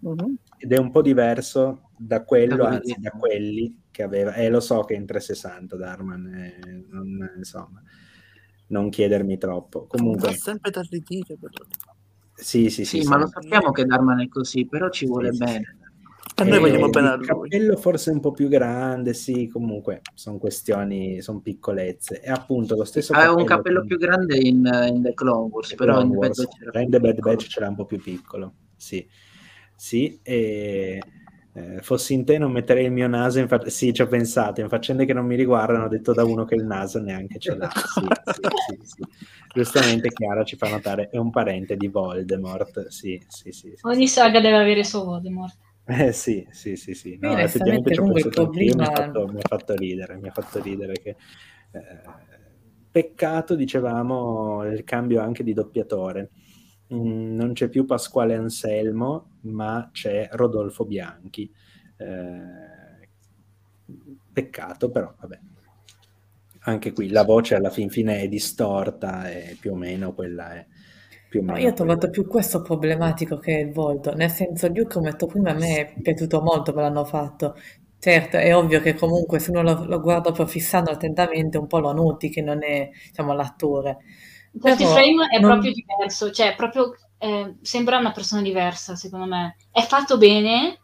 uh-huh. 0.00 0.34
Ed 0.64 0.72
è 0.72 0.78
un 0.78 0.90
po' 0.90 1.02
diverso 1.02 1.90
da 1.94 2.24
quello, 2.24 2.64
anzi 2.64 2.96
da 2.98 3.10
quelli 3.10 3.82
che 3.90 4.02
aveva. 4.02 4.32
E 4.32 4.46
eh, 4.46 4.48
lo 4.48 4.60
so 4.60 4.80
che 4.80 4.94
è 4.94 4.96
in 4.96 5.04
360 5.04 5.76
Darman, 5.76 6.26
eh, 6.26 6.86
non, 6.88 7.32
insomma 7.36 7.82
non 8.68 8.88
chiedermi 8.88 9.36
troppo. 9.36 9.86
Comunque... 9.86 10.30
È 10.30 10.32
sempre 10.32 10.70
da 10.70 10.80
ridire. 10.88 11.36
Però. 11.38 11.52
Sì, 12.32 12.70
sì, 12.70 12.86
sì, 12.86 13.02
sì, 13.02 13.08
ma 13.08 13.18
lo 13.18 13.26
sappiamo 13.26 13.72
che 13.72 13.84
Darman 13.84 14.22
è 14.22 14.28
così, 14.28 14.64
però 14.66 14.88
ci 14.88 15.04
vuole 15.04 15.32
sì, 15.32 15.38
bene. 15.38 15.78
A 16.36 16.44
noi 16.44 16.58
vogliamo 16.60 16.88
bene 16.88 17.08
a 17.08 17.14
lui. 17.16 17.24
Il 17.24 17.28
cappello 17.28 17.76
forse 17.76 18.10
un 18.10 18.20
po' 18.20 18.32
più 18.32 18.48
grande, 18.48 19.12
sì, 19.12 19.46
comunque 19.48 20.00
sono 20.14 20.38
questioni, 20.38 21.20
sono 21.20 21.40
piccolezze. 21.40 22.22
E 22.22 22.30
appunto 22.30 22.74
lo 22.74 22.84
stesso 22.84 23.12
Aveva 23.12 23.34
un 23.34 23.44
cappello 23.44 23.82
che... 23.82 23.86
più 23.88 23.98
grande 23.98 24.38
in, 24.38 24.64
in, 24.88 25.02
The 25.02 25.12
Clone 25.12 25.50
Wars, 25.50 25.68
The 25.68 25.74
però 25.74 25.96
Clone 25.96 26.08
in 26.08 26.16
Wars. 26.16 26.42
The 26.88 27.00
Bad 27.00 27.20
Batch 27.20 27.48
c'era 27.48 27.68
un 27.68 27.74
po' 27.74 27.84
più 27.84 28.00
piccolo, 28.00 28.54
sì. 28.74 29.06
Sì, 29.74 30.18
e 30.22 31.00
eh, 31.52 31.80
fossi 31.82 32.14
in 32.14 32.24
te 32.24 32.38
non 32.38 32.50
metterei 32.50 32.86
il 32.86 32.92
mio 32.92 33.06
naso 33.06 33.38
in 33.38 33.46
fa- 33.48 33.68
sì 33.68 33.92
ci 33.92 34.02
ho 34.02 34.08
pensato 34.08 34.60
in 34.60 34.68
faccende 34.68 35.04
che 35.04 35.12
non 35.12 35.24
mi 35.24 35.36
riguardano 35.36 35.84
ho 35.84 35.88
detto 35.88 36.12
da 36.12 36.24
uno 36.24 36.44
che 36.44 36.56
il 36.56 36.64
naso 36.64 37.00
neanche 37.00 37.38
ce 37.38 37.54
l'ha 37.54 37.70
sì, 37.70 38.06
sì, 38.66 38.78
sì, 38.82 39.02
giustamente 39.54 40.08
Chiara 40.08 40.42
ci 40.42 40.56
fa 40.56 40.68
notare 40.68 41.10
è 41.10 41.16
un 41.16 41.30
parente 41.30 41.76
di 41.76 41.86
Voldemort 41.86 42.88
sì, 42.88 43.22
sì, 43.28 43.52
sì, 43.52 43.72
ogni 43.82 44.08
saga 44.08 44.40
deve 44.40 44.56
avere 44.56 44.82
suo 44.82 45.04
Voldemort 45.04 45.56
eh 45.86 46.12
sì, 46.12 46.46
sì, 46.50 46.76
sì, 46.76 46.94
sì. 46.94 47.18
No, 47.20 47.36
effettivamente 47.36 47.92
ci 47.92 48.00
ho 48.00 48.04
pensato 48.06 48.30
problema... 48.30 48.74
mi, 48.74 48.84
ha 48.86 48.90
fatto, 48.90 49.28
mi 49.28 49.38
ha 49.38 49.46
fatto 49.46 49.74
ridere, 49.74 50.16
mi 50.16 50.28
ha 50.28 50.32
fatto 50.32 50.62
ridere 50.62 50.94
che 50.94 51.10
eh, 51.72 51.80
peccato, 52.90 53.54
dicevamo, 53.54 54.64
il 54.64 54.82
cambio 54.84 55.20
anche 55.20 55.44
di 55.44 55.52
doppiatore. 55.52 56.30
Mm, 56.92 57.34
non 57.34 57.52
c'è 57.54 57.68
più 57.68 57.86
Pasquale 57.86 58.34
Anselmo, 58.34 59.36
ma 59.42 59.88
c'è 59.92 60.28
Rodolfo 60.32 60.84
Bianchi. 60.84 61.50
Eh, 61.96 63.08
peccato, 64.32 64.90
però 64.90 65.14
vabbè. 65.18 65.38
Anche 66.66 66.92
qui 66.92 67.08
la 67.10 67.24
voce 67.24 67.54
alla 67.54 67.70
fin 67.70 67.90
fine 67.90 68.20
è 68.20 68.28
distorta 68.28 69.30
e 69.30 69.56
più 69.60 69.72
o 69.72 69.76
meno 69.76 70.14
quella 70.14 70.54
è. 70.54 70.66
Più 71.28 71.40
o 71.40 71.42
meno 71.42 71.58
no, 71.58 71.62
io 71.64 71.70
ho 71.70 71.74
trovato 71.74 72.10
più 72.10 72.26
questo 72.26 72.62
problematico 72.62 73.38
che 73.38 73.52
il 73.52 73.72
volto, 73.72 74.14
nel 74.14 74.30
senso 74.30 74.68
Luke, 74.68 74.94
come 74.94 75.08
ho 75.08 75.10
detto 75.12 75.26
prima, 75.26 75.50
a 75.50 75.54
me 75.54 75.76
è 75.94 76.00
piaciuto 76.00 76.40
molto 76.40 76.72
come 76.72 76.84
l'hanno 76.84 77.04
fatto. 77.04 77.54
Certo, 77.98 78.36
è 78.36 78.54
ovvio 78.54 78.80
che 78.80 78.94
comunque 78.94 79.38
se 79.38 79.50
uno 79.50 79.62
lo, 79.62 79.84
lo 79.84 80.00
guarda 80.00 80.22
proprio 80.24 80.46
fissando 80.46 80.90
attentamente 80.90 81.56
un 81.58 81.66
po' 81.66 81.78
lo 81.78 81.92
noti 81.92 82.28
che 82.28 82.42
non 82.42 82.62
è 82.62 82.90
diciamo, 83.08 83.32
l'attore 83.32 83.98
questo 84.58 84.86
frame 84.86 85.28
è 85.28 85.40
non... 85.40 85.50
proprio 85.50 85.72
diverso, 85.72 86.30
cioè 86.30 86.54
proprio 86.54 86.94
eh, 87.18 87.56
sembra 87.62 87.98
una 87.98 88.12
persona 88.12 88.42
diversa, 88.42 88.96
secondo 88.96 89.26
me. 89.26 89.56
È 89.70 89.82
fatto 89.82 90.16
bene, 90.16 90.78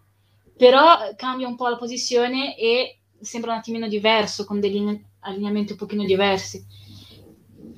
però 0.56 1.14
cambia 1.16 1.46
un 1.46 1.56
po' 1.56 1.68
la 1.68 1.76
posizione 1.76 2.56
e 2.56 3.00
sembra 3.20 3.52
un 3.52 3.58
attimino 3.58 3.88
diverso, 3.88 4.44
con 4.44 4.60
degli 4.60 4.82
allineamenti 5.20 5.72
un 5.72 5.78
pochino 5.78 6.04
diversi. 6.04 6.64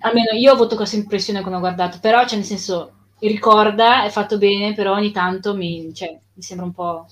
Almeno 0.01 0.33
io 0.33 0.51
ho 0.51 0.55
avuto 0.55 0.77
questa 0.77 0.97
impressione 0.97 1.41
quando 1.41 1.59
ho 1.59 1.61
guardato, 1.63 1.99
però 2.01 2.25
cioè 2.27 2.37
nel 2.37 2.47
senso 2.47 2.93
ricorda, 3.21 4.05
è 4.05 4.11
fatto 4.11 4.39
bene, 4.39 4.75
però 4.75 4.95
ogni 4.95 5.13
tanto 5.13 5.55
mi, 5.55 5.93
cioè, 5.95 6.19
mi 6.33 6.43
sembra 6.43 6.67
un 6.67 6.73
po'... 6.73 7.07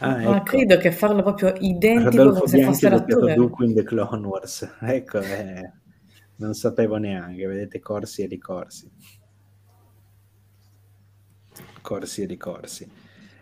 Ah, 0.00 0.20
ecco. 0.20 0.30
Ma 0.30 0.42
credo 0.42 0.76
che 0.76 0.92
farlo 0.92 1.22
proprio 1.22 1.54
identico 1.58 2.22
Rodolfo 2.22 2.44
come 2.44 2.50
se 2.50 2.62
fosse 2.62 2.86
in 2.86 3.74
The 3.74 3.82
Clone 3.82 4.26
Wars. 4.26 4.76
Ecco, 4.80 5.18
eh 5.18 5.72
non 6.38 6.54
sapevo 6.54 6.96
neanche, 6.96 7.46
vedete 7.46 7.80
corsi 7.80 8.22
e 8.22 8.26
ricorsi. 8.26 8.90
Corsi 11.80 12.22
e 12.22 12.26
ricorsi. 12.26 12.90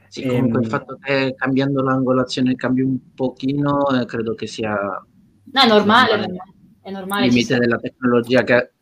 Sì, 0.08 0.22
e, 0.22 0.28
comunque 0.28 0.60
il 0.60 0.64
ehm, 0.64 0.70
fatto 0.70 0.98
che 1.00 1.34
cambiando 1.36 1.82
l'angolazione 1.82 2.54
cambi 2.54 2.82
un 2.82 3.14
pochino, 3.14 3.88
eh, 3.90 4.06
credo 4.06 4.34
che 4.34 4.46
sia... 4.46 4.74
No, 4.74 5.60
è 5.60 5.66
normale, 5.66 6.16
normale. 6.16 6.52
è 6.82 6.90
normale. 6.90 7.26
Il 7.26 7.32
limite 7.32 7.58
della 7.58 7.78
tecnologia 7.78 8.42
che 8.42 8.72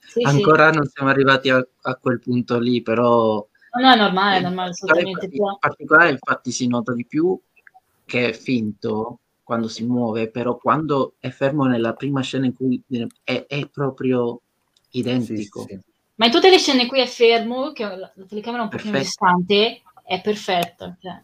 sì, 0.00 0.22
ancora 0.22 0.70
sì. 0.70 0.76
non 0.76 0.86
siamo 0.86 1.10
arrivati 1.10 1.48
a, 1.48 1.66
a, 1.82 1.96
quel 1.96 2.18
punto 2.18 2.58
lì, 2.58 2.82
però... 2.82 3.46
No, 3.74 3.86
no, 3.86 3.92
è 3.92 3.96
normale, 3.96 4.36
è 4.36 4.40
normale, 4.42 4.70
assolutamente. 4.70 5.28
In 5.30 5.56
particolare 5.58 6.10
infatti 6.10 6.50
si 6.50 6.66
nota 6.66 6.92
di 6.92 7.06
più 7.06 7.40
che 8.04 8.28
è 8.28 8.32
finto 8.34 9.20
quando 9.52 9.68
si 9.68 9.84
muove, 9.84 10.30
però 10.30 10.56
quando 10.56 11.16
è 11.18 11.28
fermo 11.28 11.66
nella 11.66 11.92
prima 11.92 12.22
scena 12.22 12.46
in 12.46 12.54
cui 12.54 12.82
è, 13.22 13.44
è 13.46 13.68
proprio 13.68 14.40
identico. 14.92 15.60
Sì, 15.60 15.66
sì. 15.74 15.80
Ma 16.14 16.24
in 16.24 16.32
tutte 16.32 16.48
le 16.48 16.56
scene 16.56 16.82
in 16.82 16.88
cui 16.88 17.00
è 17.00 17.06
fermo, 17.06 17.72
che 17.72 17.84
la 17.84 18.10
telecamera 18.26 18.62
è 18.62 18.64
un 18.64 18.70
po' 18.70 18.78
più 18.78 18.90
distante, 18.90 19.82
è 20.04 20.22
perfetto. 20.22 20.96
Cioè. 21.00 21.20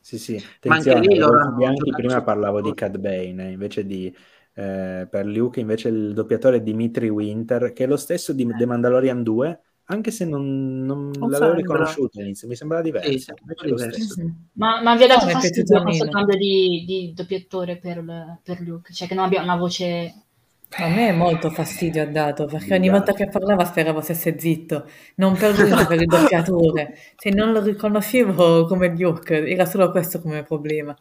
Sì, 0.00 0.18
sì. 0.18 0.44
Attenzione, 0.56 1.00
lì 1.06 1.16
loro 1.16 1.52
bianchi 1.52 1.90
prima 1.92 2.22
parlavo 2.22 2.60
di 2.60 2.74
Cad 2.74 2.98
Bane, 2.98 3.52
invece 3.52 3.86
di 3.86 4.12
eh, 4.54 5.06
per 5.08 5.26
Luke 5.26 5.60
invece 5.60 5.90
il 5.90 6.12
doppiatore 6.12 6.56
è 6.56 6.62
Dimitri 6.62 7.08
Winter, 7.08 7.72
che 7.72 7.84
è 7.84 7.86
lo 7.86 7.96
stesso 7.96 8.32
di 8.32 8.44
The 8.52 8.66
Mandalorian 8.66 9.22
2, 9.22 9.60
anche 9.90 10.12
se 10.12 10.24
non, 10.24 10.84
non, 10.84 11.10
non 11.18 11.30
l'avevo 11.30 11.54
riconosciuto 11.54 12.18
all'inizio, 12.18 12.46
mi 12.46 12.54
sembrava 12.54 12.82
diverso. 12.82 13.10
Sì, 13.10 13.34
diverso. 13.64 14.32
Ma, 14.52 14.80
ma 14.82 14.96
vi 14.96 15.02
ha 15.02 15.06
dato 15.08 15.26
no, 15.26 15.32
fastidio 15.32 15.82
questo 15.82 16.08
cambio 16.08 16.36
di, 16.36 16.84
di 16.86 17.12
doppiatore 17.12 17.76
per, 17.76 18.38
per, 18.42 18.60
Luke? 18.60 18.92
Cioè 18.92 19.08
che 19.08 19.14
non 19.14 19.24
abbia 19.24 19.42
una 19.42 19.56
voce... 19.56 20.24
A 20.72 20.86
me 20.86 21.08
è 21.08 21.12
molto 21.12 21.50
fastidio 21.50 22.02
ha 22.02 22.06
dato, 22.06 22.46
perché 22.46 22.74
ogni 22.74 22.88
volta 22.88 23.12
che 23.12 23.26
parlava 23.26 23.64
speravo 23.64 24.00
stesse 24.00 24.38
zitto, 24.38 24.88
non 25.16 25.36
per 25.36 25.58
lui, 25.58 25.68
ma 25.68 25.84
per 25.84 26.00
il 26.00 26.06
doppiatore. 26.06 26.96
Se 27.16 27.30
non 27.30 27.50
lo 27.50 27.60
riconoscevo 27.60 28.66
come 28.66 28.94
Luke, 28.96 29.48
era 29.48 29.64
solo 29.64 29.90
questo 29.90 30.20
come 30.20 30.44
problema. 30.44 30.96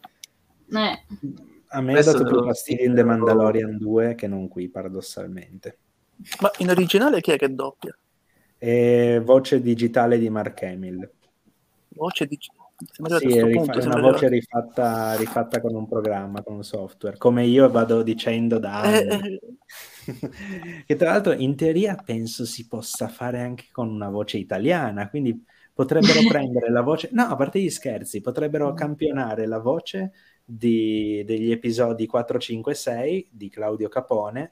Eh. 0.71 1.03
A 1.67 1.81
me 1.81 1.99
ha 1.99 2.03
dato 2.03 2.23
più 2.23 2.43
fastidio 2.43 2.83
in 2.83 2.95
The 2.95 3.03
Mandalorian 3.03 3.77
2 3.77 4.15
che 4.15 4.27
non 4.27 4.47
qui, 4.47 4.69
paradossalmente. 4.69 5.77
Ma 6.41 6.49
in 6.57 6.69
originale 6.71 7.21
chi 7.21 7.29
è 7.29 7.37
che 7.37 7.53
doppia? 7.53 7.95
E 8.59 9.21
voce 9.23 9.61
digitale 9.61 10.19
di 10.19 10.29
Mark 10.29 10.61
Hamill. 10.61 11.09
Voce 11.87 12.27
digitale? 12.27 12.67
Sì, 13.17 13.37
è, 13.37 13.43
rifa- 13.43 13.73
è 13.73 13.85
una 13.85 13.99
voce 13.99 14.29
rifatta, 14.29 15.15
rifatta, 15.15 15.59
con 15.59 15.75
un 15.75 15.85
programma, 15.85 16.41
con 16.41 16.55
un 16.55 16.63
software, 16.63 17.17
come 17.17 17.45
io 17.45 17.69
vado 17.69 18.03
dicendo 18.03 18.57
da 18.57 18.83
eh, 18.83 19.07
anni. 19.07 19.35
Eh. 19.35 20.83
che 20.85 20.95
tra 20.95 21.11
l'altro 21.11 21.33
in 21.33 21.57
teoria 21.57 21.95
penso 21.95 22.45
si 22.45 22.67
possa 22.67 23.09
fare 23.09 23.41
anche 23.41 23.65
con 23.71 23.89
una 23.89 24.09
voce 24.09 24.37
italiana, 24.37 25.09
quindi 25.09 25.43
potrebbero 25.73 26.21
prendere 26.29 26.71
la 26.71 26.81
voce, 26.81 27.09
no, 27.11 27.23
a 27.23 27.35
parte 27.35 27.59
gli 27.59 27.69
scherzi, 27.69 28.21
potrebbero 28.21 28.73
campionare 28.73 29.45
la 29.45 29.59
voce 29.59 30.13
di, 30.45 31.21
degli 31.25 31.51
episodi 31.51 32.05
4, 32.05 32.39
5 32.39 32.73
6 32.73 33.27
di 33.29 33.49
Claudio 33.49 33.89
Capone, 33.89 34.51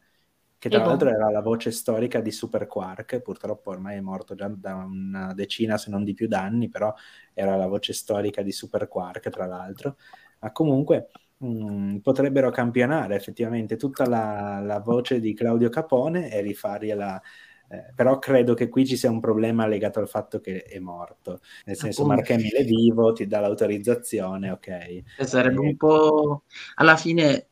che 0.59 0.69
tra 0.69 0.85
l'altro 0.85 1.09
era 1.09 1.29
la 1.29 1.41
voce 1.41 1.71
storica 1.71 2.19
di 2.19 2.31
Super 2.31 2.67
Quark, 2.67 3.19
purtroppo 3.19 3.69
ormai 3.69 3.97
è 3.97 4.01
morto 4.01 4.35
già 4.35 4.47
da 4.47 4.75
una 4.75 5.33
decina 5.33 5.77
se 5.77 5.89
non 5.89 6.03
di 6.03 6.13
più 6.13 6.27
d'anni, 6.27 6.69
però 6.69 6.93
era 7.33 7.55
la 7.55 7.67
voce 7.67 7.93
storica 7.93 8.41
di 8.41 8.51
Super 8.51 8.87
Quark 8.87 9.29
tra 9.29 9.45
l'altro, 9.45 9.97
ma 10.39 10.51
comunque 10.51 11.09
mh, 11.37 11.47
mm, 11.47 11.97
potrebbero 11.97 12.49
campionare 12.49 13.15
effettivamente 13.15 13.75
tutta 13.75 14.07
la, 14.07 14.59
la, 14.63 14.79
voce 14.79 15.19
di 15.19 15.33
Claudio 15.33 15.69
Capone 15.69 16.31
e 16.31 16.41
rifargliela 16.41 17.21
eh, 17.69 17.91
però 17.93 18.17
credo 18.17 18.53
che 18.53 18.69
qui 18.69 18.85
ci 18.85 18.95
sia 18.95 19.09
un 19.09 19.19
problema 19.19 19.67
legato 19.67 19.99
al 19.99 20.07
fatto 20.07 20.39
che 20.39 20.63
è 20.63 20.79
morto, 20.79 21.41
nel 21.65 21.75
senso 21.75 22.05
Mark 22.05 22.29
Hamill 22.31 22.53
è 22.53 22.63
vivo, 22.63 23.11
ti 23.11 23.27
dà 23.27 23.41
l'autorizzazione, 23.41 24.51
ok. 24.51 24.67
E 24.67 25.03
sarebbe 25.25 25.59
un 25.59 25.75
po'... 25.75 26.43
alla 26.75 26.95
fine 26.95 27.47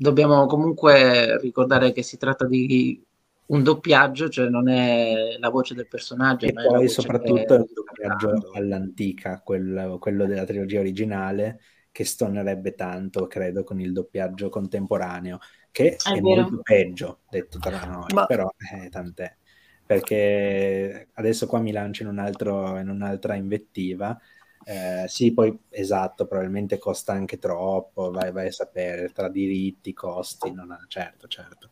dobbiamo 0.00 0.46
comunque 0.46 1.38
ricordare 1.40 1.92
che 1.92 2.02
si 2.02 2.16
tratta 2.16 2.46
di 2.46 3.04
un 3.46 3.62
doppiaggio, 3.62 4.30
cioè 4.30 4.48
non 4.48 4.68
è 4.68 5.36
la 5.38 5.50
voce 5.50 5.74
del 5.74 5.88
personaggio. 5.88 6.46
E 6.46 6.54
poi 6.54 6.88
soprattutto 6.88 7.54
è 7.54 7.58
un 7.58 7.66
doppiaggio 7.70 8.50
all'antica, 8.54 9.42
quello, 9.44 9.98
quello 9.98 10.24
della 10.24 10.44
trilogia 10.44 10.80
originale, 10.80 11.60
che 11.92 12.04
stonerebbe 12.06 12.74
tanto, 12.74 13.26
credo, 13.26 13.62
con 13.62 13.78
il 13.78 13.92
doppiaggio 13.92 14.48
contemporaneo, 14.48 15.38
che 15.70 15.96
è, 15.96 16.14
è 16.14 16.20
molto 16.20 16.60
peggio, 16.62 17.20
detto 17.28 17.58
tra 17.58 17.84
noi, 17.84 18.06
Ma... 18.14 18.24
però 18.24 18.50
eh, 18.72 18.88
tant'è 18.88 19.36
perché 19.84 21.08
adesso 21.14 21.48
qua 21.48 21.58
mi 21.58 21.72
lancio 21.72 22.04
in, 22.04 22.10
un 22.10 22.18
altro, 22.20 22.78
in 22.78 22.88
un'altra 22.88 23.34
invettiva. 23.34 24.16
Eh, 24.64 25.04
sì, 25.08 25.32
poi 25.32 25.58
esatto, 25.70 26.26
probabilmente 26.26 26.78
costa 26.78 27.12
anche 27.12 27.38
troppo, 27.38 28.10
vai, 28.10 28.30
vai 28.30 28.48
a 28.48 28.52
sapere, 28.52 29.10
tra 29.12 29.28
diritti, 29.28 29.92
costi, 29.92 30.52
non 30.52 30.70
ha, 30.70 30.84
certo, 30.86 31.26
certo. 31.28 31.70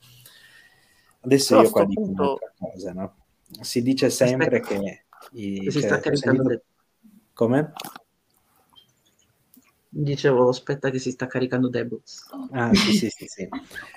Adesso 1.21 1.57
Però 1.57 1.67
io 1.67 1.71
qua 1.71 1.85
dico 1.85 2.03
punto... 2.03 2.23
un'altra 2.23 2.53
cosa, 2.59 2.93
no? 2.93 3.17
Si 3.61 3.83
dice 3.83 4.11
sempre 4.11 4.61
Aspetta. 4.61 4.81
che... 4.81 5.05
I, 5.33 5.71
si 5.71 5.81
sta 5.81 6.01
caricando... 6.01 6.43
Dico... 6.43 6.63
Come? 7.33 7.73
Dicevo, 9.91 10.49
aspetta 10.49 10.91
che 10.91 10.99
si 10.99 11.11
sta 11.11 11.27
caricando 11.27 11.69
Debus. 11.69 12.27
Ah, 12.53 12.73
sì, 12.75 12.93
sì, 12.93 13.11
sì, 13.11 13.27
sì. 13.27 13.49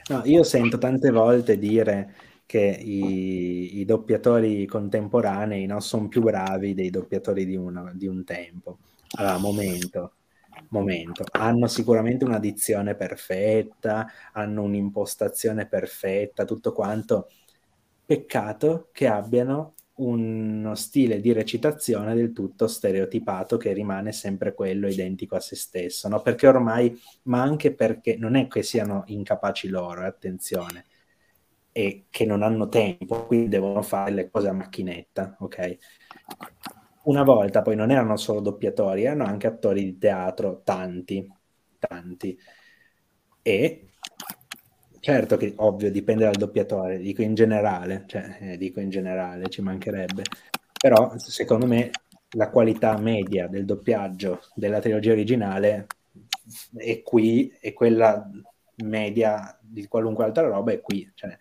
No, 0.09 0.21
io 0.25 0.43
sento 0.43 0.77
tante 0.77 1.11
volte 1.11 1.57
dire 1.57 2.15
che 2.51 2.59
i, 2.59 3.79
i 3.79 3.85
doppiatori 3.85 4.65
contemporanei 4.65 5.65
no, 5.65 5.79
sono 5.79 6.09
più 6.09 6.21
bravi 6.21 6.73
dei 6.73 6.89
doppiatori 6.89 7.45
di, 7.45 7.55
una, 7.55 7.93
di 7.95 8.07
un 8.07 8.25
tempo. 8.25 8.79
Allora, 9.11 9.37
momento, 9.37 10.15
momento. 10.71 11.23
Hanno 11.31 11.67
sicuramente 11.67 12.25
una 12.25 12.39
dizione 12.39 12.95
perfetta, 12.95 14.05
hanno 14.33 14.63
un'impostazione 14.63 15.65
perfetta, 15.65 16.43
tutto 16.43 16.73
quanto. 16.73 17.29
Peccato 18.05 18.89
che 18.91 19.07
abbiano 19.07 19.75
uno 20.01 20.75
stile 20.75 21.21
di 21.21 21.31
recitazione 21.31 22.13
del 22.15 22.33
tutto 22.33 22.67
stereotipato 22.67 23.55
che 23.55 23.71
rimane 23.71 24.11
sempre 24.11 24.53
quello 24.53 24.89
identico 24.89 25.37
a 25.37 25.39
se 25.39 25.55
stesso, 25.55 26.09
no? 26.09 26.21
Perché 26.21 26.47
ormai, 26.47 26.99
ma 27.23 27.41
anche 27.41 27.73
perché 27.73 28.17
non 28.17 28.35
è 28.35 28.47
che 28.47 28.61
siano 28.61 29.03
incapaci 29.05 29.69
loro, 29.69 30.05
attenzione, 30.05 30.87
e 31.71 32.05
che 32.09 32.25
non 32.25 32.43
hanno 32.43 32.67
tempo, 32.67 33.25
quindi 33.25 33.47
devono 33.47 33.81
fare 33.81 34.11
le 34.11 34.29
cose 34.29 34.49
a 34.49 34.53
macchinetta, 34.53 35.37
ok? 35.39 35.77
Una 37.03 37.23
volta 37.23 37.61
poi 37.61 37.75
non 37.75 37.91
erano 37.91 38.17
solo 38.17 38.41
doppiatori, 38.41 39.03
erano 39.03 39.25
anche 39.25 39.47
attori 39.47 39.83
di 39.83 39.97
teatro, 39.97 40.61
tanti, 40.63 41.27
tanti. 41.79 42.37
E 43.41 43.87
certo 44.99 45.35
che 45.37 45.53
ovvio 45.57 45.91
dipende 45.91 46.25
dal 46.25 46.35
doppiatore, 46.35 46.99
dico 46.99 47.21
in 47.23 47.33
generale, 47.33 48.03
cioè 48.07 48.37
eh, 48.39 48.57
dico 48.57 48.79
in 48.79 48.89
generale, 48.89 49.49
ci 49.49 49.61
mancherebbe, 49.61 50.23
però 50.79 51.17
secondo 51.17 51.65
me 51.65 51.89
la 52.35 52.49
qualità 52.49 52.97
media 52.97 53.47
del 53.47 53.65
doppiaggio 53.65 54.41
della 54.55 54.79
trilogia 54.79 55.11
originale 55.11 55.87
è 56.75 57.01
qui 57.01 57.49
e 57.59 57.73
quella 57.73 58.29
media 58.83 59.57
di 59.61 59.87
qualunque 59.87 60.25
altra 60.25 60.47
roba 60.47 60.71
è 60.71 60.81
qui, 60.81 61.09
cioè 61.15 61.35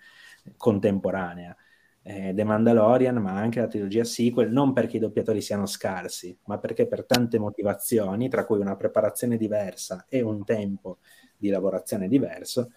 contemporanea. 0.57 1.57
Eh, 2.03 2.33
The 2.35 2.45
Mandalorian, 2.45 3.17
ma 3.17 3.33
anche 3.33 3.61
la 3.61 3.67
trilogia 3.67 4.05
sequel, 4.05 4.51
non 4.51 4.73
perché 4.73 4.97
i 4.97 5.01
doppiatori 5.01 5.41
siano 5.41 5.67
scarsi, 5.67 6.37
ma 6.45 6.59
perché 6.59 6.87
per 6.87 7.05
tante 7.05 7.39
motivazioni, 7.39 8.29
tra 8.29 8.47
cui 8.47 8.59
una 8.59 8.77
preparazione 8.77 9.37
diversa 9.37 10.07
e 10.09 10.23
un 10.23 10.45
tempo 10.45 10.99
di 11.37 11.51
lavorazione 11.51 12.09
diverso, 12.09 12.73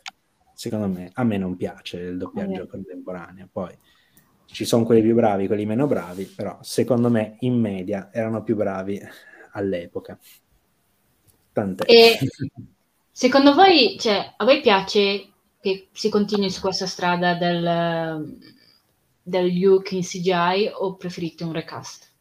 secondo 0.53 0.88
me 0.88 1.09
a 1.13 1.24
me 1.24 1.38
non 1.38 1.55
piace 1.55 1.99
il 1.99 2.17
doppiaggio 2.17 2.67
contemporaneo. 2.67 3.49
Poi 3.51 3.76
ci 4.45 4.65
sono 4.65 4.84
quelli 4.84 5.01
più 5.01 5.15
bravi, 5.15 5.47
quelli 5.47 5.65
meno 5.65 5.88
bravi, 5.88 6.26
però 6.26 6.57
secondo 6.61 7.09
me 7.09 7.38
in 7.39 7.59
media 7.59 8.09
erano 8.11 8.43
più 8.43 8.55
bravi 8.55 9.01
all'epoca. 9.53 10.17
Tant'è. 11.51 11.86
E 11.91 12.17
secondo 13.11 13.53
voi, 13.53 13.97
cioè, 13.99 14.34
a 14.38 14.43
voi 14.43 14.61
piace 14.61 15.32
che 15.64 15.88
si 15.93 16.09
continui 16.09 16.49
su 16.49 16.59
questa 16.59 16.86
strada 16.86 17.36
del, 17.36 18.38
del 19.24 19.47
Luke 19.57 19.95
in 19.95 20.01
CGI 20.01 20.70
o 20.74 20.97
preferite 20.97 21.45
un 21.45 21.53
recast? 21.53 22.11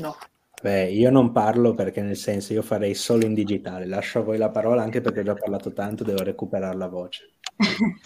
No. 0.00 0.16
Beh, 0.62 0.90
io 0.90 1.10
non 1.10 1.32
parlo 1.32 1.74
perché 1.74 2.00
nel 2.00 2.16
senso 2.16 2.54
io 2.54 2.62
farei 2.62 2.94
solo 2.94 3.26
in 3.26 3.34
digitale, 3.34 3.84
lascio 3.84 4.20
a 4.20 4.22
voi 4.22 4.38
la 4.38 4.48
parola 4.48 4.82
anche 4.82 5.02
perché 5.02 5.20
ho 5.20 5.24
già 5.24 5.34
parlato 5.34 5.74
tanto, 5.74 6.02
devo 6.02 6.22
recuperare 6.22 6.78
la 6.78 6.88
voce. 6.88 7.32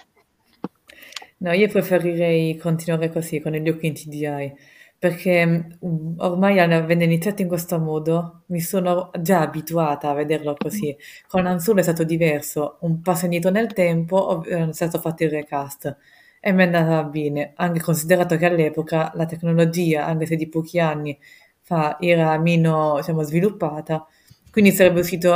no, 1.39 1.53
io 1.53 1.69
preferirei 1.69 2.57
continuare 2.57 3.13
così 3.13 3.39
con 3.39 3.55
il 3.55 3.63
Luke 3.63 3.87
in 3.87 3.95
CGI 3.95 4.53
perché 5.01 5.47
mm, 5.47 6.19
ormai 6.19 6.59
avendo 6.61 7.05
iniziato 7.05 7.41
in 7.41 7.49
questo 7.49 7.79
modo 7.79 8.43
mi 8.49 8.61
sono 8.61 9.11
già 9.21 9.41
abituata 9.41 10.11
a 10.11 10.15
vederlo 10.15 10.55
così. 10.59 10.95
Con 11.27 11.47
Anzul 11.47 11.79
è 11.79 11.83
stato 11.83 12.05
diverso, 12.05 12.77
un 12.83 13.01
passo 13.01 13.25
indietro 13.25 13.51
nel 13.51 13.73
tempo 13.73 14.45
è 14.45 14.69
stato 14.73 14.99
fatto 15.01 15.25
il 15.25 15.31
recast. 15.31 15.97
E 16.43 16.53
mi 16.53 16.63
è 16.63 16.67
andata 16.67 17.03
bene, 17.05 17.53
anche 17.57 17.81
considerato 17.81 18.37
che 18.37 18.47
all'epoca 18.47 19.11
la 19.15 19.27
tecnologia, 19.27 20.05
anche 20.07 20.27
se 20.27 20.37
di 20.37 20.49
pochi 20.49 20.79
anni 20.79 21.19
fa, 21.61 21.97
era 22.01 22.39
meno 22.39 22.97
diciamo, 22.97 23.23
sviluppata, 23.23 24.07
quindi 24.51 24.73
sarebbe 24.73 25.01
uscito 25.01 25.31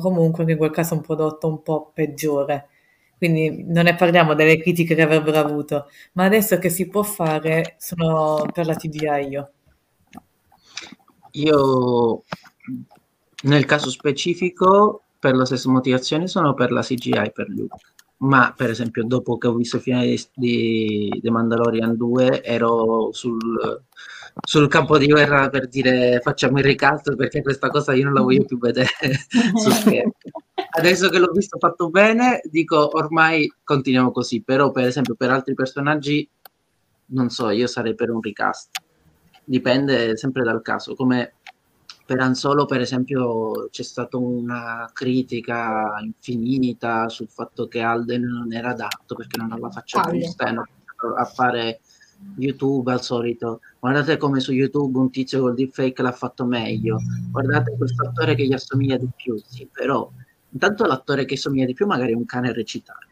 comunque 0.00 0.40
anche 0.42 0.52
in 0.52 0.58
quel 0.58 0.70
caso 0.70 0.94
un 0.94 1.00
prodotto 1.00 1.48
un 1.48 1.62
po' 1.62 1.90
peggiore 1.94 2.68
quindi 3.24 3.64
non 3.66 3.84
ne 3.84 3.94
parliamo 3.94 4.34
delle 4.34 4.60
critiche 4.60 4.94
che 4.94 5.00
avrebbero 5.00 5.38
avuto, 5.38 5.86
ma 6.12 6.24
adesso 6.24 6.58
che 6.58 6.68
si 6.68 6.88
può 6.88 7.02
fare 7.02 7.76
sono 7.78 8.46
per 8.52 8.66
la 8.66 8.74
TDI 8.74 9.28
io. 9.30 9.50
Io 11.32 12.22
nel 13.44 13.64
caso 13.64 13.88
specifico 13.88 15.04
per 15.18 15.34
la 15.34 15.46
stessa 15.46 15.70
motivazione 15.70 16.28
sono 16.28 16.52
per 16.52 16.70
la 16.70 16.82
CGI 16.82 17.32
per 17.32 17.48
Luke 17.48 17.76
ma 18.18 18.54
per 18.56 18.70
esempio 18.70 19.04
dopo 19.04 19.36
che 19.36 19.48
ho 19.48 19.54
visto 19.54 19.76
il 19.76 19.82
finale 19.82 20.16
di 20.34 21.10
The 21.20 21.30
Mandalorian 21.30 21.96
2 21.96 22.42
ero 22.42 23.10
sul, 23.12 23.82
sul 24.42 24.68
campo 24.68 24.98
di 24.98 25.06
guerra 25.06 25.48
per 25.48 25.68
dire 25.68 26.20
facciamo 26.22 26.58
il 26.58 26.64
recast 26.64 27.14
perché 27.14 27.42
questa 27.42 27.68
cosa 27.68 27.94
io 27.94 28.04
non 28.04 28.14
la 28.14 28.22
voglio 28.22 28.44
più 28.44 28.58
vedere 28.58 28.88
su 29.54 29.70
schermo 29.70 30.14
adesso 30.76 31.08
che 31.08 31.18
l'ho 31.18 31.30
visto 31.32 31.58
fatto 31.58 31.88
bene, 31.88 32.40
dico 32.44 32.96
ormai 32.96 33.52
continuiamo 33.62 34.10
così, 34.10 34.42
però 34.42 34.70
per 34.70 34.84
esempio 34.84 35.14
per 35.14 35.30
altri 35.30 35.54
personaggi 35.54 36.28
non 37.06 37.28
so, 37.30 37.50
io 37.50 37.66
sarei 37.66 37.94
per 37.94 38.10
un 38.10 38.20
recast. 38.20 38.70
Dipende 39.44 40.16
sempre 40.16 40.42
dal 40.42 40.62
caso, 40.62 40.94
come 40.94 41.34
per 42.06 42.20
Anzolo 42.20 42.66
per 42.66 42.80
esempio 42.80 43.68
c'è 43.70 43.82
stata 43.82 44.16
una 44.16 44.90
critica 44.92 45.94
infinita 46.02 47.08
sul 47.08 47.28
fatto 47.28 47.66
che 47.66 47.80
Alden 47.80 48.22
non 48.22 48.52
era 48.52 48.70
adatto 48.70 49.14
perché 49.14 49.38
non 49.38 49.52
ha 49.52 49.58
la 49.58 49.70
faccia 49.70 50.02
giusta 50.10 50.52
a 51.16 51.24
fare 51.24 51.80
YouTube 52.36 52.92
al 52.92 53.02
solito. 53.02 53.60
Guardate 53.78 54.16
come 54.16 54.40
su 54.40 54.52
YouTube 54.52 54.98
un 54.98 55.10
tizio 55.10 55.40
col 55.40 55.54
deepfake 55.54 56.02
l'ha 56.02 56.12
fatto 56.12 56.44
meglio. 56.44 56.98
Guardate 57.30 57.74
questo 57.76 58.06
attore 58.06 58.34
che 58.34 58.46
gli 58.46 58.52
assomiglia 58.52 58.96
di 58.96 59.08
più, 59.14 59.36
sì, 59.46 59.68
però 59.70 60.10
Intanto 60.54 60.84
l'attore 60.84 61.24
che 61.24 61.36
somiglia 61.36 61.66
di 61.66 61.74
più 61.74 61.84
magari 61.84 62.12
è 62.12 62.16
un 62.16 62.24
cane 62.24 62.48
a 62.48 62.52
recitare. 62.52 63.08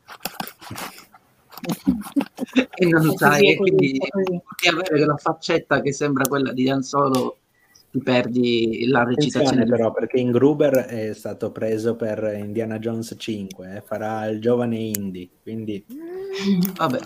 e 2.74 2.86
non 2.86 3.16
sai, 3.16 3.56
quindi 3.56 3.98
di 3.98 4.68
avere 4.68 5.04
la 5.04 5.16
faccetta 5.16 5.80
che 5.80 5.92
sembra 5.92 6.26
quella 6.28 6.52
di 6.52 6.64
Dan 6.64 6.82
Solo 6.82 7.38
ti 7.92 8.02
perdi 8.02 8.86
la 8.88 9.04
recitazione. 9.04 9.64
però, 9.66 9.92
perché 9.92 10.18
in 10.18 10.32
Gruber 10.32 10.72
è 10.86 11.12
stato 11.12 11.52
preso 11.52 11.94
per 11.94 12.34
Indiana 12.36 12.78
Jones 12.78 13.14
5, 13.16 13.76
eh, 13.76 13.80
farà 13.82 14.26
il 14.26 14.40
giovane 14.40 14.78
Indy, 14.78 15.30
quindi... 15.42 15.84
Vabbè, 16.74 16.98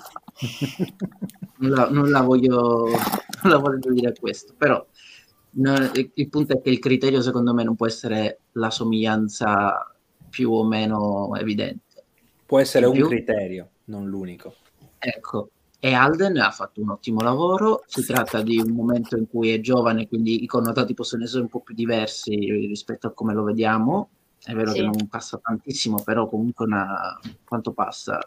non, 1.58 1.70
la, 1.70 1.90
non, 1.90 2.10
la 2.10 2.22
voglio, 2.22 2.88
non 3.42 3.52
la 3.52 3.58
voglio 3.58 3.92
dire 3.92 4.14
questo, 4.18 4.54
però 4.56 4.86
No, 5.58 5.74
il 5.92 6.28
punto 6.28 6.52
è 6.52 6.60
che 6.60 6.68
il 6.68 6.78
criterio 6.78 7.22
secondo 7.22 7.54
me 7.54 7.64
non 7.64 7.76
può 7.76 7.86
essere 7.86 8.40
la 8.52 8.70
somiglianza 8.70 9.94
più 10.28 10.52
o 10.52 10.64
meno 10.64 11.34
evidente. 11.36 12.04
Può 12.44 12.60
essere 12.60 12.84
In 12.84 12.92
un 12.92 12.98
più, 12.98 13.08
criterio, 13.08 13.68
non 13.84 14.06
l'unico. 14.06 14.54
Ecco, 14.98 15.50
e 15.86 15.94
Alden 15.94 16.36
ha 16.38 16.50
fatto 16.50 16.80
un 16.80 16.90
ottimo 16.90 17.20
lavoro, 17.20 17.84
si 17.86 18.04
tratta 18.04 18.42
di 18.42 18.58
un 18.58 18.72
momento 18.72 19.16
in 19.16 19.28
cui 19.28 19.50
è 19.50 19.60
giovane, 19.60 20.08
quindi 20.08 20.42
i 20.42 20.46
connotati 20.48 20.94
possono 20.94 21.22
essere 21.22 21.42
un 21.42 21.48
po' 21.48 21.60
più 21.60 21.76
diversi 21.76 22.34
rispetto 22.34 23.06
a 23.06 23.12
come 23.12 23.32
lo 23.32 23.44
vediamo, 23.44 24.08
è 24.42 24.52
vero 24.52 24.72
sì. 24.72 24.78
che 24.78 24.82
non 24.82 25.06
passa 25.08 25.38
tantissimo, 25.40 26.02
però 26.02 26.28
comunque 26.28 26.64
una... 26.64 27.16
quanto 27.44 27.70
passa 27.70 28.18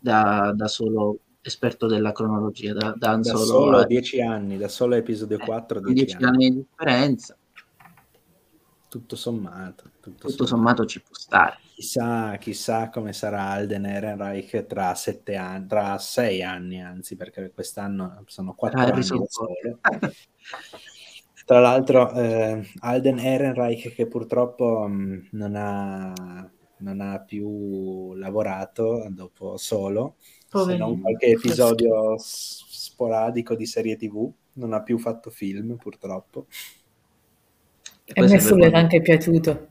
da, 0.00 0.52
da 0.52 0.66
solo 0.66 1.18
esperto 1.42 1.86
della 1.86 2.10
cronologia, 2.10 2.72
da, 2.72 2.92
da, 2.96 3.18
da 3.18 3.22
solo, 3.22 3.44
solo 3.44 3.84
10 3.84 4.20
anni, 4.22 4.56
da 4.56 4.66
solo 4.66 4.96
episodio 4.96 5.38
4, 5.38 5.78
10 5.78 6.14
anni. 6.14 6.24
anni 6.24 6.50
di 6.50 6.66
differenza. 6.68 7.36
Tutto 8.94 9.16
sommato. 9.16 9.90
Tutto, 10.00 10.28
tutto 10.28 10.46
sommato. 10.46 10.86
ci 10.86 11.02
può 11.02 11.16
stare. 11.16 11.58
Chissà, 11.74 12.36
chissà 12.36 12.90
come 12.90 13.12
sarà 13.12 13.48
Alden 13.48 13.86
Ehrenreich 13.86 14.66
tra 14.66 14.94
sette 14.94 15.34
anni, 15.34 15.66
tra 15.66 15.98
sei 15.98 16.44
anni, 16.44 16.80
anzi, 16.80 17.16
perché 17.16 17.50
quest'anno 17.52 18.22
sono 18.26 18.54
quattro 18.54 18.78
ah, 18.78 18.84
anni 18.84 19.02
solo. 19.02 19.26
Tra 21.44 21.58
l'altro, 21.58 22.12
eh, 22.12 22.70
Alden 22.78 23.18
Ehrenreich 23.18 23.92
che 23.92 24.06
purtroppo 24.06 24.86
mh, 24.86 24.92
mm, 24.92 25.20
non, 25.32 25.56
ha, 25.56 26.48
non 26.76 27.00
ha 27.00 27.18
più 27.18 28.14
lavorato 28.14 29.08
dopo 29.10 29.56
solo, 29.56 30.18
Poverino. 30.48 30.84
se 30.84 30.90
non 30.92 31.00
qualche 31.00 31.26
episodio 31.26 32.14
sporadico 32.16 33.56
di 33.56 33.66
serie 33.66 33.96
tv, 33.96 34.32
non 34.52 34.72
ha 34.72 34.82
più 34.82 34.98
fatto 34.98 35.30
film 35.30 35.74
purtroppo. 35.78 36.46
E 38.04 38.20
a 38.20 38.26
me 38.26 38.40
solo 38.40 38.64
era 38.64 38.78
anche 38.78 39.00
piaciuto, 39.00 39.68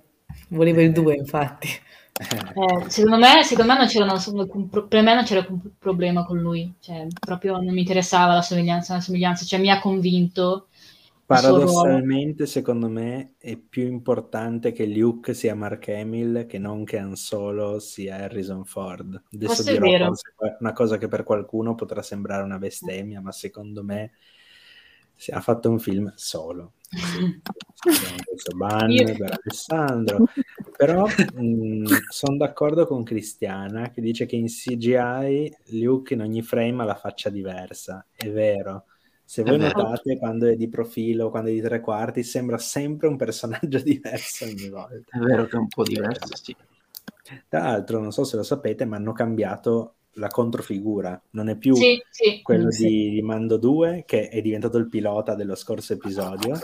volevo 0.49 0.81
il 0.81 0.91
2 0.91 1.15
infatti. 1.15 1.67
Eh, 2.13 2.89
secondo, 2.89 3.17
me, 3.17 3.43
secondo 3.43 3.71
me 3.73 3.77
non 3.79 3.87
c'era 3.87 4.85
per 4.87 5.01
me 5.01 5.15
non 5.15 5.23
c'era 5.23 5.39
alcun 5.39 5.59
problema 5.79 6.23
con 6.23 6.37
lui, 6.39 6.71
cioè, 6.79 7.07
proprio 7.19 7.59
non 7.59 7.73
mi 7.73 7.79
interessava 7.79 8.35
la 8.35 8.41
somiglianza, 8.41 8.93
la 8.93 9.01
somiglianza, 9.01 9.45
cioè 9.45 9.59
mi 9.59 9.71
ha 9.71 9.79
convinto 9.79 10.67
Paradossalmente, 11.25 12.45
secondo 12.45 12.89
me, 12.89 13.35
è 13.37 13.55
più 13.55 13.87
importante 13.87 14.73
che 14.73 14.85
Luke 14.85 15.33
sia 15.33 15.55
Mark 15.55 15.87
Hamill 15.87 16.45
che 16.45 16.59
non 16.59 16.83
che 16.83 16.97
Han 16.97 17.15
Solo 17.15 17.79
sia 17.79 18.17
Harrison 18.17 18.65
Ford. 18.65 19.23
Adesso 19.31 19.63
Questo 19.63 19.81
dirò 19.81 20.11
una 20.59 20.73
cosa 20.73 20.97
che 20.97 21.07
per 21.07 21.23
qualcuno 21.23 21.75
potrà 21.75 22.01
sembrare 22.01 22.43
una 22.43 22.57
bestemmia, 22.57 23.21
ma 23.21 23.31
secondo 23.31 23.83
me 23.83 24.11
ha 25.31 25.39
fatto 25.39 25.69
un 25.69 25.79
film 25.79 26.11
solo. 26.15 26.73
Ban 28.55 28.93
per 29.17 29.39
Alessandro. 29.41 30.25
Però 30.75 31.07
sono 32.09 32.37
d'accordo 32.37 32.85
con 32.85 33.03
Cristiana 33.03 33.89
che 33.91 34.01
dice 34.01 34.25
che 34.25 34.35
in 34.35 34.47
CGI 34.47 35.55
Luke 35.79 36.13
in 36.13 36.21
ogni 36.21 36.41
frame 36.41 36.81
ha 36.83 36.85
la 36.85 36.95
faccia 36.95 37.29
diversa. 37.29 38.05
È 38.13 38.29
vero. 38.29 38.85
Se 39.25 39.41
voi 39.43 39.57
notate, 39.57 40.17
quando 40.17 40.47
è 40.47 40.55
di 40.55 40.67
profilo, 40.67 41.29
quando 41.29 41.49
è 41.49 41.53
di 41.53 41.61
tre 41.61 41.79
quarti, 41.79 42.23
sembra 42.23 42.57
sempre 42.57 43.07
un 43.07 43.15
personaggio 43.15 43.79
diverso 43.81 44.45
ogni 44.45 44.69
volta. 44.69 45.17
È 45.17 45.19
vero 45.19 45.45
che 45.45 45.55
è 45.55 45.59
un 45.59 45.67
po' 45.67 45.83
diverso, 45.83 46.35
sì. 46.35 46.55
Tra 47.47 47.63
l'altro, 47.63 47.99
non 47.99 48.11
so 48.11 48.25
se 48.25 48.35
lo 48.35 48.43
sapete, 48.43 48.85
ma 48.85 48.97
hanno 48.97 49.13
cambiato 49.13 49.95
la 50.13 50.27
controfigura. 50.27 51.21
Non 51.31 51.49
è 51.49 51.55
più 51.55 51.75
sì, 51.75 52.01
sì. 52.09 52.41
quello 52.41 52.71
sì. 52.71 52.87
Di, 52.87 53.21
Mando 53.21 53.57
2, 53.57 54.03
che 54.05 54.29
è 54.29 54.41
diventato 54.41 54.77
il 54.77 54.89
pilota 54.89 55.35
dello 55.35 55.55
scorso 55.55 55.93
episodio, 55.93 56.55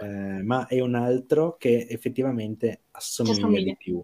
eh, 0.00 0.42
ma 0.42 0.66
è 0.66 0.80
un 0.80 0.94
altro 0.94 1.56
che 1.58 1.86
effettivamente 1.88 2.82
assomiglia, 2.92 3.36
assomiglia. 3.36 3.64
di 3.64 3.76
più. 3.76 4.02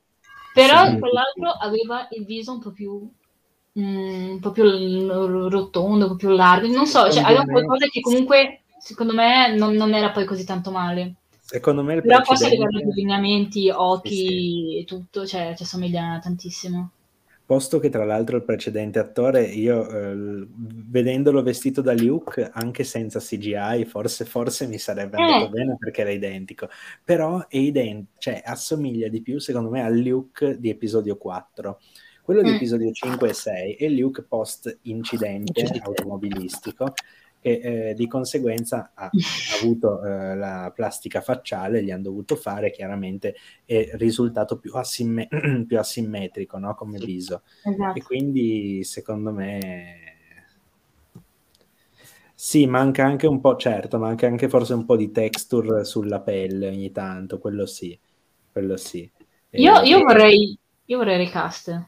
Però 0.55 0.83
quell'altro 0.99 1.51
aveva 1.59 2.09
il 2.11 2.25
viso 2.27 2.53
un 2.53 2.61
po' 2.61 2.73
più 2.73 3.11
Mm, 3.79 4.33
un 4.33 4.41
po' 4.41 4.51
più 4.51 4.65
rotondo, 5.49 6.05
un 6.05 6.11
po' 6.11 6.17
più 6.17 6.29
largo, 6.29 6.67
non 6.67 6.87
so, 6.87 7.11
cioè, 7.11 7.23
aveva 7.23 7.45
qualcosa 7.45 7.87
che 7.87 8.03
comunque 8.03 8.65
secondo 8.79 9.15
me 9.15 9.57
non, 9.57 9.75
non, 9.75 9.95
era 9.95 10.11
poi 10.11 10.27
così 10.27 10.45
tanto 10.45 10.71
male. 10.71 11.15
Secondo 11.41 11.83
me 11.83 11.95
il 11.95 12.03
Però 12.03 12.17
precedente... 12.17 12.57
forse 12.57 12.65
a 12.65 12.69
livello 12.69 12.93
di 12.93 13.01
lineamenti, 13.01 13.71
occhi 13.71 14.15
sì, 14.15 14.27
sì. 14.27 14.79
e 14.79 14.85
tutto, 14.85 15.27
cioè 15.27 15.55
ci 15.57 15.63
assomiglia 15.63 16.19
tantissimo. 16.23 16.91
Posto 17.53 17.81
che 17.81 17.91
tra 17.91 18.07
l'altro 18.07 18.39
il 18.39 18.45
precedente 18.45 18.99
attore, 18.99 19.43
io 19.43 19.87
eh, 19.87 20.47
vedendolo 20.57 21.43
vestito 21.43 21.83
da 21.83 21.93
Luke, 21.93 22.49
anche 22.51 22.83
senza 22.83 23.19
CGI, 23.20 23.85
forse, 23.85 24.24
forse 24.24 24.66
mi 24.66 24.79
sarebbe 24.79 25.19
eh. 25.19 25.23
andato 25.23 25.51
bene 25.51 25.77
perché 25.79 26.01
era 26.01 26.09
identico. 26.12 26.70
Però 27.05 27.47
è 27.49 27.59
ident- 27.59 28.07
cioè, 28.16 28.41
assomiglia 28.43 29.09
di 29.09 29.20
più, 29.20 29.39
secondo 29.39 29.69
me, 29.69 29.83
al 29.83 29.99
Luke 29.99 30.59
di 30.59 30.70
episodio 30.70 31.19
4 31.19 31.79
quello 32.23 32.41
di 32.41 32.53
mm. 32.53 32.55
episodio 32.55 32.91
5 32.91 33.29
e 33.29 33.33
6 33.35 33.74
è 33.74 33.89
Luke 33.89 34.23
post 34.23 34.79
incidente 34.83 35.69
automobilistico 35.83 36.95
che 37.43 37.89
eh, 37.90 37.94
di 37.94 38.06
conseguenza 38.06 38.93
ha 38.94 39.10
avuto 39.60 40.02
eh, 40.05 40.36
la 40.36 40.73
plastica 40.74 41.20
facciale, 41.20 41.82
gli 41.82 41.90
hanno 41.90 42.05
dovuto 42.05 42.36
fare, 42.36 42.70
chiaramente 42.70 43.35
è 43.64 43.90
risultato 43.94 44.59
più, 44.59 44.73
asimme- 44.74 45.28
più 45.66 45.78
asimmetrico 45.78 46.56
no? 46.59 46.74
come 46.77 46.98
viso. 46.98 47.43
Esatto. 47.64 47.98
E 47.98 48.02
quindi 48.02 48.85
secondo 48.85 49.32
me 49.32 50.12
sì, 52.32 52.66
manca 52.66 53.05
anche 53.05 53.27
un 53.27 53.40
po', 53.40 53.56
certo, 53.56 53.98
manca 53.98 54.27
anche 54.27 54.48
forse 54.48 54.74
un 54.74 54.85
po' 54.85 54.97
di 54.97 55.12
texture 55.12 55.85
sulla 55.85 56.20
pelle 56.20 56.69
ogni 56.69 56.90
tanto, 56.90 57.39
quello 57.39 57.66
sì, 57.66 57.97
quello 58.51 58.77
sì. 58.77 59.09
Io, 59.51 59.81
io, 59.82 60.01
vorrei, 60.01 60.59
io 60.86 60.98
vorrei 60.98 61.19
recast. 61.19 61.86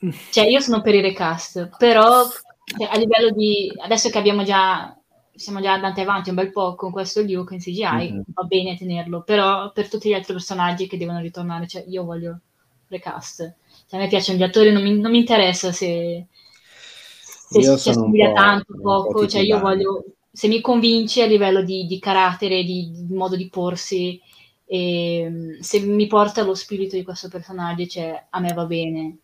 Cioè, 0.32 0.48
io 0.48 0.58
sono 0.58 0.82
per 0.82 0.96
i 0.96 1.00
recast, 1.00 1.76
però 1.78 2.24
cioè, 2.64 2.88
a 2.90 2.96
livello 2.96 3.30
di... 3.30 3.72
Adesso 3.78 4.10
che 4.10 4.18
abbiamo 4.18 4.44
già... 4.44 4.96
Siamo 5.34 5.62
già 5.62 5.72
andati 5.72 6.02
avanti 6.02 6.28
un 6.28 6.34
bel 6.34 6.52
po' 6.52 6.74
con 6.74 6.92
questo 6.92 7.22
Luke 7.22 7.54
in 7.54 7.60
CGI, 7.60 7.82
mm-hmm. 7.82 8.20
va 8.34 8.42
bene 8.42 8.76
tenerlo, 8.76 9.22
però 9.22 9.72
per 9.72 9.88
tutti 9.88 10.10
gli 10.10 10.12
altri 10.12 10.34
personaggi 10.34 10.86
che 10.86 10.98
devono 10.98 11.20
ritornare, 11.20 11.66
cioè 11.66 11.82
io 11.88 12.04
voglio 12.04 12.40
recast. 12.88 13.38
Cioè, 13.88 13.98
a 13.98 14.02
me 14.02 14.08
piacciono 14.08 14.38
gli 14.38 14.42
attori, 14.42 14.72
non 14.72 14.82
mi, 14.82 14.98
non 14.98 15.10
mi 15.10 15.18
interessa 15.18 15.72
se, 15.72 16.26
se 17.18 17.62
si 17.78 17.88
assomiglia 17.88 18.32
tanto, 18.32 18.78
poco, 18.80 19.26
cioè 19.26 19.40
io 19.40 19.58
voglio... 19.58 20.04
Se 20.30 20.48
mi 20.48 20.60
convince 20.60 21.22
a 21.22 21.26
livello 21.26 21.62
di, 21.62 21.86
di 21.86 21.98
carattere, 21.98 22.62
di, 22.62 22.90
di, 22.92 23.14
modo 23.14 23.34
di 23.34 23.48
porsi, 23.48 24.20
e, 24.66 25.18
ehm, 25.20 25.60
se 25.60 25.80
mi 25.80 26.06
porta 26.06 26.42
lo 26.42 26.54
spirito 26.54 26.94
di 26.94 27.04
questo 27.04 27.28
personaggio, 27.28 27.86
cioè, 27.86 28.26
a 28.28 28.38
me 28.38 28.52
va 28.52 28.66
bene 28.66 29.16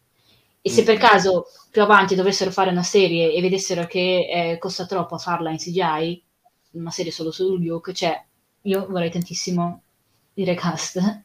e 0.60 0.70
se 0.70 0.82
per 0.82 0.96
mm. 0.96 1.00
caso 1.00 1.46
più 1.70 1.82
avanti 1.82 2.14
dovessero 2.14 2.50
fare 2.50 2.70
una 2.70 2.82
serie 2.82 3.32
e 3.32 3.40
vedessero 3.40 3.86
che 3.86 4.28
eh, 4.30 4.58
costa 4.58 4.86
troppo 4.86 5.18
farla 5.18 5.50
in 5.50 5.58
CGI, 5.58 6.22
una 6.72 6.90
serie 6.90 7.12
solo 7.12 7.30
su 7.30 7.56
Luke, 7.56 7.92
cioè 7.92 8.20
io 8.62 8.86
vorrei 8.88 9.10
tantissimo 9.10 9.82
il 10.34 10.46
recast. 10.46 11.22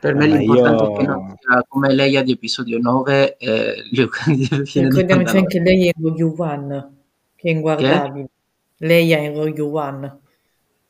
Per 0.00 0.14
me 0.14 0.26
l'importante 0.26 0.82
io... 0.84 0.94
è 0.94 0.96
che 0.96 1.06
non 1.06 1.34
sia 1.38 1.64
come 1.66 1.92
Leia 1.92 2.22
di 2.22 2.32
episodio 2.32 2.78
9 2.78 3.36
eh, 3.36 3.88
Luke 3.90 4.20
Ricordiamoci 4.72 5.36
anche 5.36 5.60
lei 5.60 5.86
in 5.86 5.92
Rogue 6.00 6.34
One, 6.36 6.96
che 7.34 7.48
è 7.48 7.52
inguardabile. 7.52 8.28
Leia 8.76 9.18
in 9.18 9.34
Rogue 9.34 9.60
One. 9.60 10.18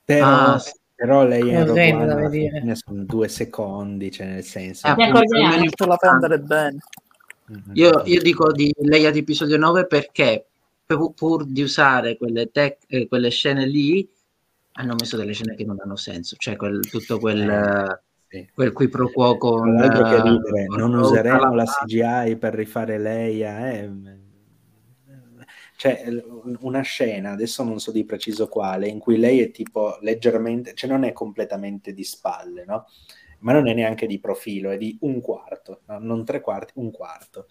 Però, 0.05 0.27
ah, 0.27 0.63
però 0.95 1.25
lei 1.25 1.49
è 1.49 1.65
Rogue 1.65 1.93
One, 1.93 2.75
sono 2.75 3.05
due 3.05 3.29
secondi, 3.29 4.11
cioè 4.11 4.27
nel 4.27 4.45
senso... 4.45 4.87
Eh, 4.87 4.91
appunto, 4.91 5.87
la 5.87 5.97
fa 5.97 6.11
andare 6.11 6.39
bene. 6.41 6.79
Io, 7.73 8.03
io, 8.05 8.21
dico 8.21 8.53
di 8.53 8.75
Leia 8.79 9.11
di 9.11 9.21
episodio 9.21 9.57
9 9.57 9.87
perché 9.87 10.47
pur, 11.15 11.47
di 11.47 11.63
usare 11.63 12.17
quelle, 12.17 12.51
tec- 12.51 12.85
eh, 12.89 13.09
quelle, 13.09 13.31
scene 13.31 13.67
lì 13.67 14.09
hanno 14.73 14.95
messo 14.99 15.17
delle 15.17 15.33
scene 15.33 15.55
che 15.55 15.65
non 15.65 15.79
hanno 15.81 15.97
senso, 15.97 16.37
cioè 16.39 16.57
quel, 16.57 16.81
tutto 16.89 17.19
quel, 17.19 17.49
eh, 17.49 18.01
sì. 18.29 18.49
quel 18.55 18.73
qui 18.73 18.89
pro 18.89 19.11
quo 19.11 19.37
con... 19.39 19.81
ridere, 19.81 20.67
non 20.67 20.95
useremo 20.95 21.55
la 21.55 21.65
CGI 21.65 22.37
per 22.37 22.55
rifare 22.55 22.99
Leia, 22.99 23.71
eh. 23.71 23.91
C'è 25.77 26.07
una 26.59 26.81
scena, 26.81 27.31
adesso 27.31 27.63
non 27.63 27.79
so 27.79 27.93
di 27.93 28.05
preciso 28.05 28.49
quale, 28.49 28.89
in 28.89 28.99
cui 28.99 29.17
lei 29.17 29.41
è 29.41 29.53
tipo 29.53 29.97
leggermente, 30.01 30.75
cioè 30.75 30.91
non 30.91 31.05
è 31.05 31.13
completamente 31.13 31.93
di 31.93 32.03
spalle, 32.03 32.65
no? 32.67 32.87
Ma 33.41 33.53
non 33.53 33.69
è 33.69 33.75
neanche 33.75 34.07
di 34.07 34.19
profilo, 34.19 34.71
è 34.71 34.77
di 34.77 34.97
un 35.03 35.21
quarto, 35.21 35.83
no? 35.87 35.99
non 35.99 36.25
tre 36.25 36.41
quarti, 36.41 36.73
un 36.77 36.91
quarto. 36.91 37.47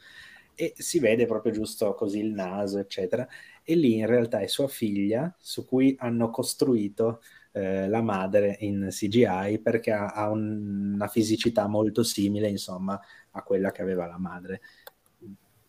E 0.56 0.74
si 0.76 1.00
vede 1.00 1.26
proprio 1.28 1.52
giusto 1.52 1.94
così 1.94 2.20
il 2.20 2.34
naso, 2.34 2.80
eccetera. 2.80 3.28
E 3.64 3.76
lì 3.76 3.98
in 3.98 4.08
realtà 4.08 4.40
è 4.40 4.48
sua 4.48 4.68
figlia 4.68 5.34
su 5.40 5.66
cui 5.66 5.96
hanno 6.00 6.30
costruito 6.32 7.22
eh, 7.52 7.88
la 7.88 8.02
madre 8.02 8.58
in 8.62 8.88
CGI 8.90 9.60
perché 9.62 9.92
ha, 9.92 10.08
ha 10.08 10.30
un, 10.30 10.94
una 10.96 11.08
fisicità 11.08 11.68
molto 11.68 12.04
simile, 12.04 12.48
insomma, 12.48 13.00
a 13.32 13.44
quella 13.44 13.72
che 13.72 13.82
aveva 13.82 14.08
la 14.08 14.18
madre. 14.18 14.62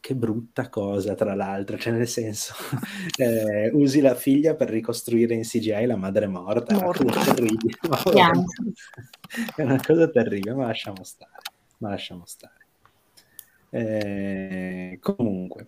Che 0.01 0.15
brutta 0.15 0.69
cosa, 0.69 1.15
tra 1.15 1.35
l'altro, 1.35 1.77
cioè 1.79 1.93
nel 1.93 2.09
senso, 2.09 2.55
eh, 3.19 3.71
usi 3.73 4.01
la 4.01 4.15
figlia 4.15 4.55
per 4.55 4.69
ricostruire 4.71 5.35
in 5.35 5.43
CGI 5.43 5.87
la 5.87 5.97
madre 5.97 6.27
morta, 6.27 6.75
morta. 6.75 7.05
è 9.57 9.63
una 9.63 9.81
cosa 9.85 10.09
terribile, 10.09 10.55
ma 10.55 10.67
lasciamo 10.67 11.03
stare, 11.05 11.33
ma 11.79 11.91
lasciamo 11.91 12.25
stare. 12.27 12.55
Eh, 13.71 14.99
comunque, 15.01 15.67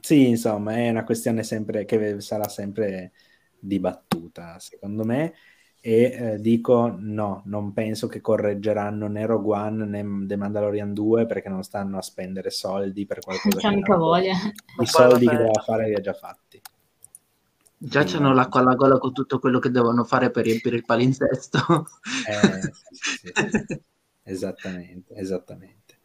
sì, 0.00 0.28
insomma, 0.28 0.76
è 0.76 0.88
una 0.88 1.04
questione 1.04 1.42
sempre 1.42 1.84
che 1.84 2.20
sarà 2.20 2.48
sempre 2.48 3.12
dibattuta, 3.58 4.58
secondo 4.58 5.04
me 5.04 5.34
e 5.86 6.02
eh, 6.02 6.40
dico 6.40 6.96
no, 6.98 7.42
non 7.44 7.72
penso 7.72 8.08
che 8.08 8.20
correggeranno 8.20 9.06
né 9.06 9.24
Rogue 9.24 9.56
One 9.56 9.84
né 9.84 10.26
The 10.26 10.34
Mandalorian 10.34 10.92
2 10.92 11.26
perché 11.26 11.48
non 11.48 11.62
stanno 11.62 11.98
a 11.98 12.02
spendere 12.02 12.50
soldi 12.50 13.06
per 13.06 13.20
qualcosa 13.20 13.68
che 13.68 13.72
mica 13.72 13.94
voglia. 13.94 14.34
i 14.80 14.86
soldi 14.86 15.28
che 15.28 15.36
doveva 15.36 15.62
fare 15.64 15.86
li 15.86 15.94
ha 15.94 16.00
già 16.00 16.12
fatti. 16.12 16.60
Già 17.78 18.00
Quindi, 18.00 18.18
c'hanno 18.18 18.34
l'acqua 18.34 18.58
alla 18.58 18.74
gola 18.74 18.98
con 18.98 19.12
tutto 19.12 19.38
quello 19.38 19.60
che 19.60 19.70
devono 19.70 20.02
fare 20.02 20.32
per 20.32 20.42
riempire 20.42 20.74
il 20.74 20.84
palinsesto. 20.84 21.86
Eh, 22.26 22.60
sì, 22.90 23.30
sì, 23.32 23.64
sì, 23.66 23.80
esattamente, 24.24 25.14
esattamente. 25.14 25.98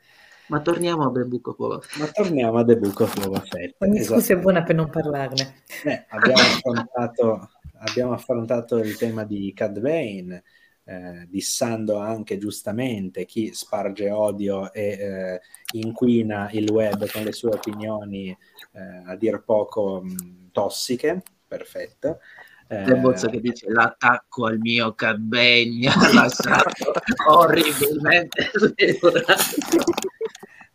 Ma 0.49 0.60
torniamo 0.60 1.08
a 1.08 1.12
The 1.12 1.24
Book 1.24 1.48
of 1.48 1.56
Boba 1.56 1.80
Fett. 1.80 1.99
Ma 1.99 2.06
torniamo 2.06 2.60
a 2.60 2.64
The 2.64 2.78
Book 2.78 2.99
of 2.99 3.20
Boba 3.20 3.40
Fett. 3.40 3.78
Ogni 3.80 4.03
scusa 4.03 4.34
è 4.34 4.38
buona 4.38 4.62
per 4.62 4.76
non 4.76 4.91
parlarne. 4.91 5.64
Eh, 5.86 6.06
abbiamo 6.10 6.40
affrontato 6.40 7.49
abbiamo 7.82 8.14
affrontato 8.14 8.78
il 8.78 8.98
tema 8.98 9.24
di 9.24 9.52
Cad 9.53 9.80
Bane, 9.80 10.44
eh, 10.84 11.26
dissando 11.30 11.98
anche 11.98 12.38
giustamente 12.38 13.26
chi 13.26 13.53
sparge 13.53 14.10
odio 14.10 14.72
e 14.74 14.90
eh, 14.90 15.41
inquina 15.74 16.49
il 16.52 16.70
web 16.70 17.10
con 17.10 17.24
le 17.24 17.32
sue 17.32 17.52
opinioni 17.52 18.30
eh, 18.30 19.03
a 19.06 19.16
dir 19.16 19.44
poco 19.44 20.02
mh, 20.02 20.49
tossiche. 20.52 21.22
Perfetto. 21.48 22.20
Eh, 22.68 22.95
bozzo 22.95 23.28
che 23.28 23.41
dice 23.41 23.70
l'attacco 23.70 24.45
al 24.45 24.58
mio 24.58 24.94
lasciato 26.14 26.94
orribilmente 27.28 28.49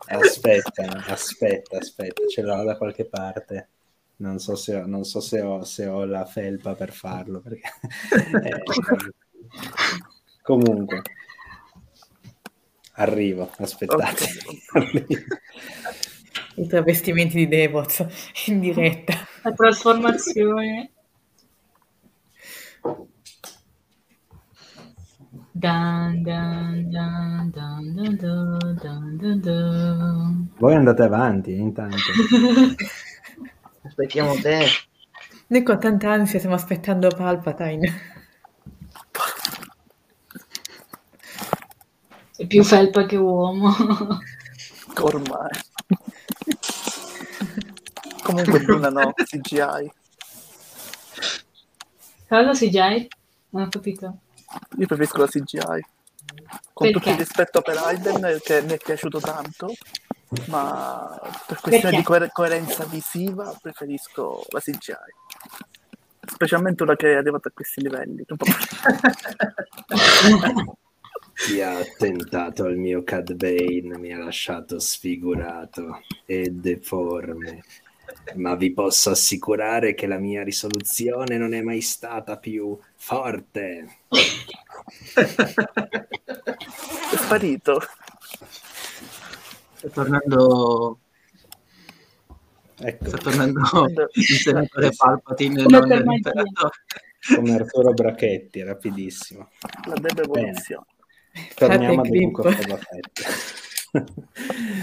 aspetta, 0.08 1.04
aspetta, 1.06 1.78
aspetta, 1.78 2.26
ce 2.28 2.42
l'ho 2.42 2.64
da 2.64 2.76
qualche 2.76 3.06
parte 3.06 3.70
non 4.18 4.38
so 4.38 4.54
se 4.54 4.76
ho, 4.76 5.02
so 5.04 5.20
se 5.20 5.40
ho, 5.40 5.64
se 5.64 5.86
ho 5.86 6.04
la 6.04 6.24
felpa 6.24 6.74
per 6.74 6.92
farlo. 6.92 7.40
Perché... 7.40 7.68
eh, 8.42 8.62
comunque, 10.42 11.02
arrivo, 12.92 13.50
aspettate. 13.58 14.24
Okay. 14.72 15.24
I 16.58 16.66
travestimenti 16.66 17.36
di 17.36 17.48
Devoz 17.48 18.06
in 18.46 18.60
diretta. 18.60 19.12
La 19.42 19.52
trasformazione. 19.52 20.90
Dun, 25.52 26.22
dun, 26.22 26.80
dun, 29.40 30.50
Voi 30.58 30.74
andate 30.74 31.02
avanti 31.02 31.52
intanto. 31.52 31.96
Aspettiamo 33.86 34.34
te. 34.34 34.66
Noi 35.48 35.62
con 35.62 35.78
tanta 35.78 36.10
ansia 36.10 36.38
stiamo 36.38 36.56
aspettando 36.56 37.08
Palpatine. 37.08 38.14
È 42.36 42.46
più 42.46 42.64
felpa 42.64 43.06
che 43.06 43.16
uomo. 43.16 43.72
Ormai. 45.00 45.50
Comunque 48.22 48.60
Bruna 48.60 48.88
no, 48.88 49.12
CGI. 49.14 49.92
Cosa 52.28 52.52
CGI? 52.52 53.08
Non 53.50 53.62
ho 53.62 53.68
capito. 53.68 54.18
Io 54.78 54.86
preferisco 54.86 55.18
la 55.18 55.28
CGI. 55.28 55.60
Con 55.60 55.84
Perché? 56.74 56.92
tutto 56.92 57.10
il 57.10 57.16
rispetto 57.16 57.62
per 57.62 57.76
Aiden, 57.78 58.40
che 58.42 58.62
mi 58.62 58.72
è 58.72 58.78
piaciuto 58.78 59.20
tanto, 59.20 59.72
ma 60.48 61.18
per 61.46 61.60
questione 61.60 61.96
di 61.96 62.02
coer- 62.02 62.32
coerenza 62.32 62.84
visiva 62.84 63.56
preferisco 63.60 64.44
la 64.50 64.60
CGI. 64.60 64.94
Specialmente 66.26 66.82
una 66.82 66.96
che 66.96 67.12
è 67.12 67.16
arrivata 67.16 67.48
a 67.48 67.52
questi 67.54 67.80
livelli. 67.80 68.24
Chi 71.36 71.60
ha 71.60 71.78
attentato 71.78 72.64
al 72.64 72.76
mio 72.76 73.04
Cad 73.04 73.34
Bane 73.34 73.98
mi 73.98 74.12
ha 74.12 74.18
lasciato 74.18 74.78
sfigurato 74.78 76.00
e 76.24 76.48
deforme, 76.50 77.62
ma 78.36 78.54
vi 78.54 78.72
posso 78.72 79.10
assicurare 79.10 79.94
che 79.94 80.06
la 80.06 80.18
mia 80.18 80.42
risoluzione 80.42 81.36
non 81.36 81.52
è 81.52 81.60
mai 81.60 81.82
stata 81.82 82.38
più 82.38 82.76
forte. 82.94 83.98
è 85.12 87.16
sparito. 87.16 87.80
Sta 89.86 90.02
tornando 90.02 90.98
ecco. 92.80 93.06
sta 93.06 93.18
tornando 93.18 93.60
il 94.14 94.24
senatore 94.24 94.90
Palpatine 94.96 95.64
non 95.66 95.86
l'imperatore 95.86 96.70
come 97.36 97.54
Arturo 97.54 97.92
Brachetti 97.92 98.62
rapidissimo. 98.62 99.48
La 99.86 99.94
debevoluzione 99.94 100.86
torniamo 101.54 102.00
a 102.00 102.04
Book 102.04 102.38
of 102.38 102.66
Boba 102.66 102.78
Fett 102.78 103.22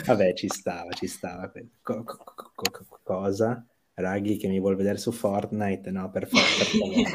vabbè 0.06 0.34
ci 0.34 0.48
stava 0.48 0.90
ci 0.94 1.08
stava. 1.08 1.52
Co- 1.82 2.04
co- 2.06 2.24
co- 2.56 3.00
cosa? 3.04 3.66
Raghi 3.96 4.38
che 4.38 4.48
mi 4.48 4.60
vuol 4.60 4.78
vedere 4.78 4.98
su 4.98 5.12
Fortnite? 5.12 5.92
No 5.92 6.10
per 6.12 6.30
favore. 6.30 7.10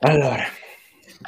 Allora 0.00 0.42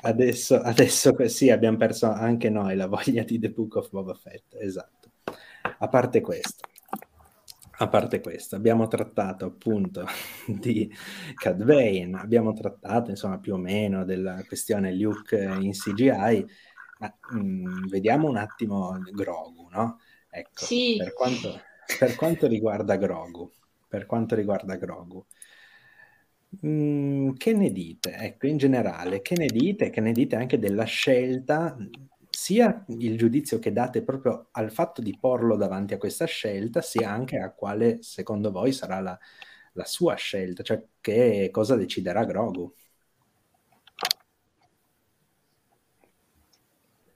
adesso, 0.01 0.61
adesso 0.61 1.15
sì, 1.29 1.51
abbiamo 1.51 1.77
perso 1.77 2.11
anche 2.11 2.49
noi 2.49 2.77
la 2.77 2.87
voglia 2.87 3.23
di 3.25 3.39
The 3.39 3.51
Book 3.51 3.77
of 3.77 3.91
Boba 3.91 4.15
Fett, 4.15 4.55
esatto. 4.59 5.02
A 5.83 5.89
parte 5.89 6.21
questo, 6.21 6.69
a 7.79 7.89
parte 7.89 8.21
questo, 8.21 8.55
abbiamo 8.55 8.87
trattato 8.87 9.47
appunto 9.47 10.07
di 10.47 10.89
Cad 11.35 11.65
Bane, 11.65 12.21
abbiamo 12.21 12.53
trattato 12.53 13.11
insomma 13.11 13.41
più 13.41 13.55
o 13.55 13.57
meno 13.57 14.05
della 14.05 14.45
questione 14.47 14.95
Luke 14.95 15.37
in 15.37 15.73
CGI, 15.73 16.47
ma 17.01 17.13
mh, 17.33 17.37
mm, 17.37 17.87
vediamo 17.89 18.29
un 18.29 18.37
attimo 18.37 18.97
Grogu, 19.11 19.67
no? 19.73 19.99
Ecco, 20.31 20.65
sì. 20.65 20.95
per, 20.99 21.15
quanto, 21.15 21.61
per 21.99 22.15
quanto 22.15 22.47
riguarda 22.47 22.95
Grogu, 22.95 23.51
per 23.89 24.07
quanto 24.07 24.37
riguarda 24.37 24.77
Grogu, 24.77 25.27
Mm, 26.67 27.33
che 27.39 27.55
ne 27.55 27.73
dite? 27.73 28.15
Ecco, 28.15 28.47
in 28.47 28.59
generale, 28.59 29.23
che 29.23 29.35
ne 29.39 29.47
dite? 29.47 29.89
Che 29.89 30.03
ne 30.03 30.13
dite 30.13 30.37
anche 30.37 30.59
della 30.59 30.85
scelta, 30.85 31.75
sia 32.33 32.85
il 32.89 33.19
giudizio 33.19 33.59
che 33.59 33.73
date 33.73 34.03
proprio 34.03 34.49
al 34.53 34.73
fatto 34.73 35.03
di 35.03 35.17
porlo 35.19 35.57
davanti 35.57 35.93
a 35.95 35.99
questa 35.99 36.25
scelta, 36.25 36.81
sia 36.81 37.11
anche 37.11 37.39
a 37.39 37.53
quale 37.53 38.03
secondo 38.03 38.51
voi 38.51 38.73
sarà 38.73 39.01
la, 39.01 39.19
la 39.73 39.85
sua 39.85 40.15
scelta, 40.15 40.63
cioè 40.63 40.83
che 41.01 41.51
cosa 41.53 41.77
deciderà 41.77 42.25
Grogu? 42.25 42.73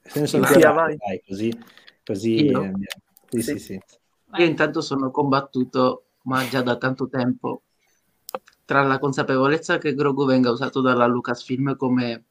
Senso 0.03 0.43
sì, 0.45 0.61
vai. 0.61 0.95
Dai, 0.95 1.21
così, 1.27 1.59
così 2.05 2.45
Io? 2.45 2.71
Sì, 3.29 3.41
sì, 3.41 3.59
sì. 3.59 3.81
Io 4.37 4.45
intanto 4.45 4.81
sono 4.81 5.11
combattuto, 5.11 6.05
ma 6.23 6.47
già 6.47 6.61
da 6.61 6.77
tanto 6.77 7.09
tempo, 7.09 7.63
tra 8.65 8.83
la 8.83 8.99
consapevolezza 8.99 9.77
che 9.77 9.93
Grogu 9.93 10.25
venga 10.25 10.51
usato 10.51 10.81
dalla 10.81 11.07
Lucasfilm 11.07 11.75
come 11.75 12.03
me, 12.03 12.25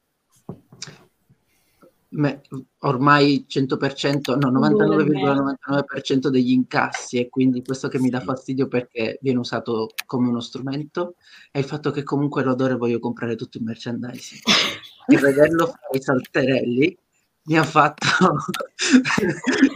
ormai 2.80 3.46
100%, 3.48 4.38
no, 4.38 4.50
99,99% 4.50 6.28
degli 6.28 6.52
incassi 6.52 7.18
e 7.18 7.28
quindi 7.28 7.62
questo 7.62 7.88
che 7.88 7.98
mi 7.98 8.10
dà 8.10 8.20
fastidio 8.20 8.68
perché 8.68 9.18
viene 9.20 9.38
usato 9.38 9.90
come 10.06 10.28
uno 10.28 10.40
strumento 10.40 11.16
è 11.50 11.58
il 11.58 11.64
fatto 11.64 11.90
che 11.90 12.02
comunque 12.02 12.42
l'odore 12.42 12.74
voglio 12.74 12.98
comprare 12.98 13.36
tutto 13.36 13.58
il 13.58 13.64
merchandising. 13.64 14.42
E 15.08 15.18
vederlo 15.18 15.66
fare 15.66 15.98
i 15.98 16.02
salterelli 16.02 16.98
mi 17.44 17.56
ha 17.56 17.62
fatto 17.62 18.06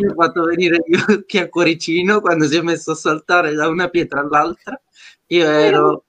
mi 0.00 0.06
ha 0.08 0.14
fatto 0.14 0.42
venire 0.42 0.82
gli 0.84 0.98
occhi 1.08 1.38
a 1.38 1.48
cuoricino 1.48 2.20
quando 2.20 2.48
si 2.48 2.56
è 2.56 2.62
messo 2.62 2.90
a 2.90 2.96
saltare 2.96 3.54
da 3.54 3.68
una 3.68 3.88
pietra 3.88 4.22
all'altra. 4.22 4.80
Io 5.26 5.46
ero 5.48 6.04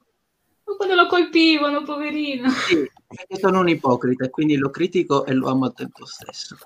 quando 0.75 0.95
lo 0.95 1.07
colpivano, 1.07 1.83
poverino. 1.83 2.49
Sì, 2.49 2.89
perché 3.07 3.37
sono 3.37 3.59
un 3.59 3.69
ipocrita 3.69 4.25
e 4.25 4.29
quindi 4.29 4.55
lo 4.55 4.69
critico 4.69 5.25
e 5.25 5.33
lo 5.33 5.49
amo 5.49 5.65
al 5.65 5.73
tempo 5.73 6.05
stesso. 6.05 6.57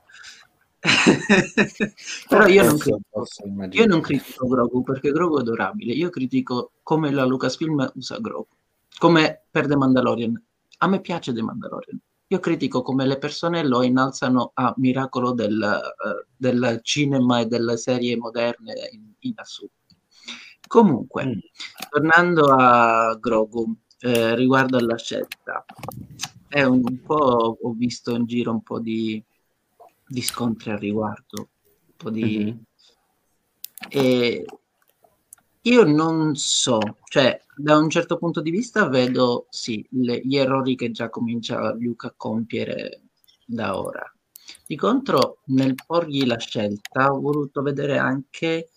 Però 2.30 2.45
io 2.45 2.64
non, 2.64 2.77
critico, 2.77 3.26
io 3.72 3.86
non 3.88 4.02
critico 4.02 4.48
Grogu 4.48 4.84
perché 4.84 5.11
Grogu 5.11 5.38
è 5.38 5.41
adorabile. 5.41 5.94
Io 5.94 6.10
critico 6.10 6.73
come 6.84 7.11
la 7.11 7.26
Lucasfilm 7.26 7.91
usa 7.95 8.19
Grogu, 8.19 8.49
come 8.98 9.45
per 9.49 9.68
The 9.68 9.76
Mandalorian. 9.76 10.44
A 10.80 10.88
me 10.88 11.02
piace 11.02 11.34
The 11.34 11.41
Mandalorian. 11.41 11.99
Io 12.27 12.40
critico 12.40 12.82
come 12.82 13.06
le 13.06 13.18
persone 13.18 13.64
lo 13.64 13.84
innalzano 13.84 14.52
a 14.56 14.73
miracolo 14.77 15.32
del, 15.32 15.60
uh, 15.60 16.26
del 16.36 16.80
cinema 16.82 17.40
e 17.40 17.45
delle 17.45 17.77
serie 17.77 18.18
moderne 18.18 18.73
in, 18.91 19.11
in 19.19 19.34
assoluto. 19.36 19.73
Comunque, 20.68 21.26
mm. 21.26 21.40
tornando 21.90 22.45
a 22.48 23.15
Grogu, 23.19 23.76
eh, 24.06 24.36
riguardo 24.36 24.77
alla 24.77 24.98
scelta, 24.98 25.65
è 26.48 26.61
un, 26.61 26.82
un, 26.86 27.02
po' 27.02 27.57
ho 27.60 27.72
visto 27.73 28.15
in 28.15 28.26
giro 28.26 28.52
un 28.52 28.61
po' 28.61 28.80
di, 28.80 29.22
di 30.07 30.22
scontri 30.22 30.69
al 30.69 30.77
riguardo, 30.77 31.49
un 31.88 31.94
po' 31.98 32.10
di... 32.11 32.44
Mm-hmm. 32.44 32.57
E 33.90 34.45
io 35.61 35.84
non 35.84 36.36
so, 36.36 36.80
cioè 37.06 37.41
da 37.56 37.77
un 37.77 37.90
certo 37.90 38.18
punto 38.18 38.41
di 38.41 38.52
vista 38.52 38.88
vedo 38.88 39.48
sì 39.49 39.86
le, 39.91 40.22
gli 40.23 40.38
errori 40.38 40.76
che 40.76 40.91
già 40.91 41.10
comincia 41.10 41.73
Luke 41.73 42.07
a 42.07 42.14
compiere 42.15 43.02
da 43.44 43.80
ora. 43.80 44.03
Di 44.68 44.76
contro, 44.76 45.40
nel 45.45 45.73
porgli 45.84 46.26
la 46.27 46.38
scelta, 46.38 47.11
ho 47.11 47.19
voluto 47.19 47.64
vedere 47.64 47.98
anche 47.98 48.69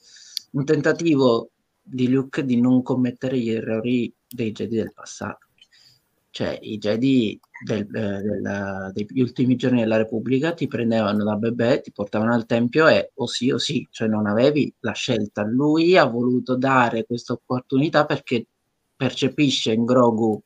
un 0.52 0.64
tentativo 0.64 1.50
di 1.82 2.08
Luke 2.08 2.44
di 2.44 2.58
non 2.58 2.82
commettere 2.82 3.38
gli 3.38 3.50
errori 3.50 4.12
dei 4.28 4.52
Jedi 4.52 4.76
del 4.76 4.92
passato. 4.92 5.46
Cioè, 6.30 6.58
i 6.62 6.78
Jedi 6.78 7.40
del, 7.64 7.88
eh, 7.94 8.22
della, 8.22 8.90
degli 8.92 9.20
ultimi 9.20 9.56
giorni 9.56 9.80
della 9.80 9.96
Repubblica 9.96 10.52
ti 10.52 10.66
prendevano 10.68 11.24
da 11.24 11.34
bebè, 11.36 11.80
ti 11.80 11.90
portavano 11.90 12.34
al 12.34 12.46
tempio 12.46 12.86
e 12.86 13.10
o 13.14 13.26
sì 13.26 13.50
o 13.50 13.58
sì, 13.58 13.86
cioè 13.90 14.08
non 14.08 14.26
avevi 14.26 14.72
la 14.80 14.92
scelta. 14.92 15.42
Lui 15.42 15.96
ha 15.96 16.04
voluto 16.04 16.56
dare 16.56 17.06
questa 17.06 17.32
opportunità 17.32 18.04
perché 18.04 18.46
percepisce 18.94 19.72
in 19.72 19.84
Grogu 19.84 20.40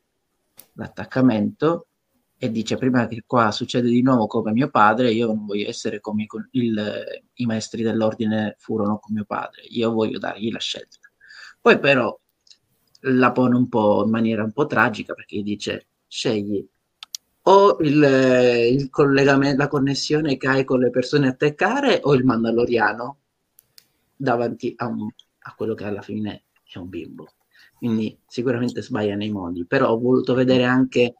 l'attaccamento 0.74 1.88
e 2.38 2.50
dice 2.50 2.76
prima 2.76 3.06
che 3.06 3.22
qua 3.26 3.50
succede 3.52 3.88
di 3.88 4.02
nuovo 4.02 4.26
come 4.26 4.52
mio 4.52 4.68
padre, 4.68 5.12
io 5.12 5.26
non 5.26 5.46
voglio 5.46 5.68
essere 5.68 6.00
come 6.00 6.26
il, 6.52 7.04
i 7.34 7.46
maestri 7.46 7.82
dell'ordine 7.82 8.56
furono 8.58 8.98
con 8.98 9.14
mio 9.14 9.24
padre, 9.24 9.62
io 9.68 9.92
voglio 9.92 10.18
dargli 10.18 10.50
la 10.50 10.58
scelta. 10.58 11.08
Poi 11.60 11.78
però 11.78 12.18
la 13.02 13.32
pone 13.32 13.56
un 13.56 13.68
po' 13.68 14.02
in 14.04 14.10
maniera 14.10 14.44
un 14.44 14.52
po' 14.52 14.66
tragica 14.66 15.14
perché 15.14 15.42
dice 15.42 15.86
scegli 16.06 16.64
o 17.44 17.76
il, 17.80 18.02
il 18.70 18.90
collegamento, 18.90 19.56
la 19.56 19.68
connessione 19.68 20.36
che 20.36 20.46
hai 20.46 20.64
con 20.64 20.78
le 20.78 20.90
persone 20.90 21.28
a 21.28 21.34
te 21.34 21.54
care 21.54 22.00
o 22.02 22.14
il 22.14 22.24
mandaloriano 22.24 23.18
davanti 24.14 24.72
a, 24.76 24.86
un, 24.86 25.08
a 25.40 25.54
quello 25.54 25.74
che 25.74 25.84
alla 25.84 26.02
fine 26.02 26.44
è 26.62 26.78
un 26.78 26.88
bimbo. 26.88 27.32
Quindi 27.76 28.16
sicuramente 28.28 28.80
sbaglia 28.80 29.16
nei 29.16 29.30
modi, 29.30 29.66
però 29.66 29.90
ho 29.90 29.98
voluto 29.98 30.34
vedere 30.34 30.64
anche 30.64 31.14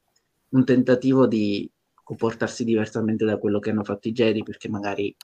un 0.51 0.65
tentativo 0.65 1.27
di 1.27 1.69
comportarsi 2.05 2.63
diversamente 2.63 3.25
da 3.25 3.39
quello 3.39 3.59
che 3.59 3.71
hanno 3.71 3.83
fatto 3.83 4.07
i 4.07 4.13
Jedi 4.13 4.45
perché 4.45 4.69
magari 4.69 5.15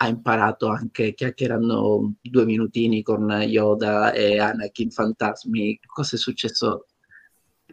ha 0.00 0.06
imparato 0.06 0.68
anche 0.68 1.12
chiacchierando 1.12 2.12
due 2.20 2.44
minutini 2.44 3.02
con 3.02 3.28
Yoda 3.30 4.12
e 4.12 4.38
Anakin 4.38 4.90
fantasmi. 4.90 5.80
Cosa 5.84 6.14
è 6.14 6.18
successo? 6.18 6.86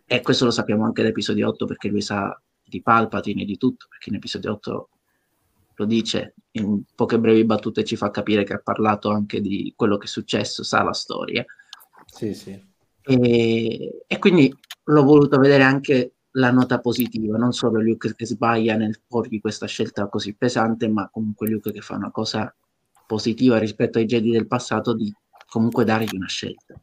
E 0.06 0.22
questo 0.22 0.46
lo 0.46 0.52
sappiamo 0.52 0.86
anche 0.86 1.04
da 1.04 1.10
episodio 1.10 1.48
8 1.50 1.66
perché 1.66 1.88
lui 1.88 2.02
sa 2.02 2.40
di 2.64 2.82
Palpatine 2.82 3.44
e 3.44 3.46
di 3.46 3.58
tutto 3.58 3.86
perché 3.88 4.10
in 4.10 4.16
episodio 4.16 4.54
8 4.54 4.90
lo 5.76 5.86
dice. 5.86 6.34
In 6.52 6.82
poche 6.96 7.20
brevi 7.20 7.46
battute 7.46 7.84
ci 7.84 7.96
fa 7.96 8.10
capire 8.10 8.44
che 8.44 8.54
ha 8.54 8.62
parlato 8.64 9.12
anche 9.12 9.40
di 9.40 9.74
quello 9.76 9.98
che 9.98 10.06
è 10.06 10.10
successo 10.10 10.64
sa 10.64 10.82
la 10.82 10.94
storia. 10.94 11.46
Sì 12.08 12.34
sì. 12.34 12.60
E, 13.04 14.04
e 14.08 14.18
quindi 14.18 14.52
l'ho 14.86 15.04
voluto 15.04 15.38
vedere 15.38 15.62
anche 15.62 16.15
la 16.38 16.52
nota 16.52 16.80
positiva, 16.80 17.38
non 17.38 17.54
solo 17.54 17.82
Luke 17.82 18.14
che 18.16 18.26
sbaglia 18.26 18.76
nel 18.76 19.02
porgli 19.08 19.40
questa 19.40 19.68
scelta 19.68 20.08
così 20.08 20.34
pesante, 20.34 20.88
ma 20.88 21.10
comunque 21.10 21.50
Luke 21.50 21.72
che 21.72 21.82
fa 21.82 21.96
una 21.96 22.12
cosa 22.12 22.54
positiva 23.06 23.58
rispetto 23.58 23.98
ai 23.98 24.06
Jedi 24.06 24.32
del 24.32 24.48
passato 24.48 24.94
di 24.94 25.14
comunque 25.48 25.86
dargli 25.86 26.16
una 26.16 26.28
scelta. 26.28 26.76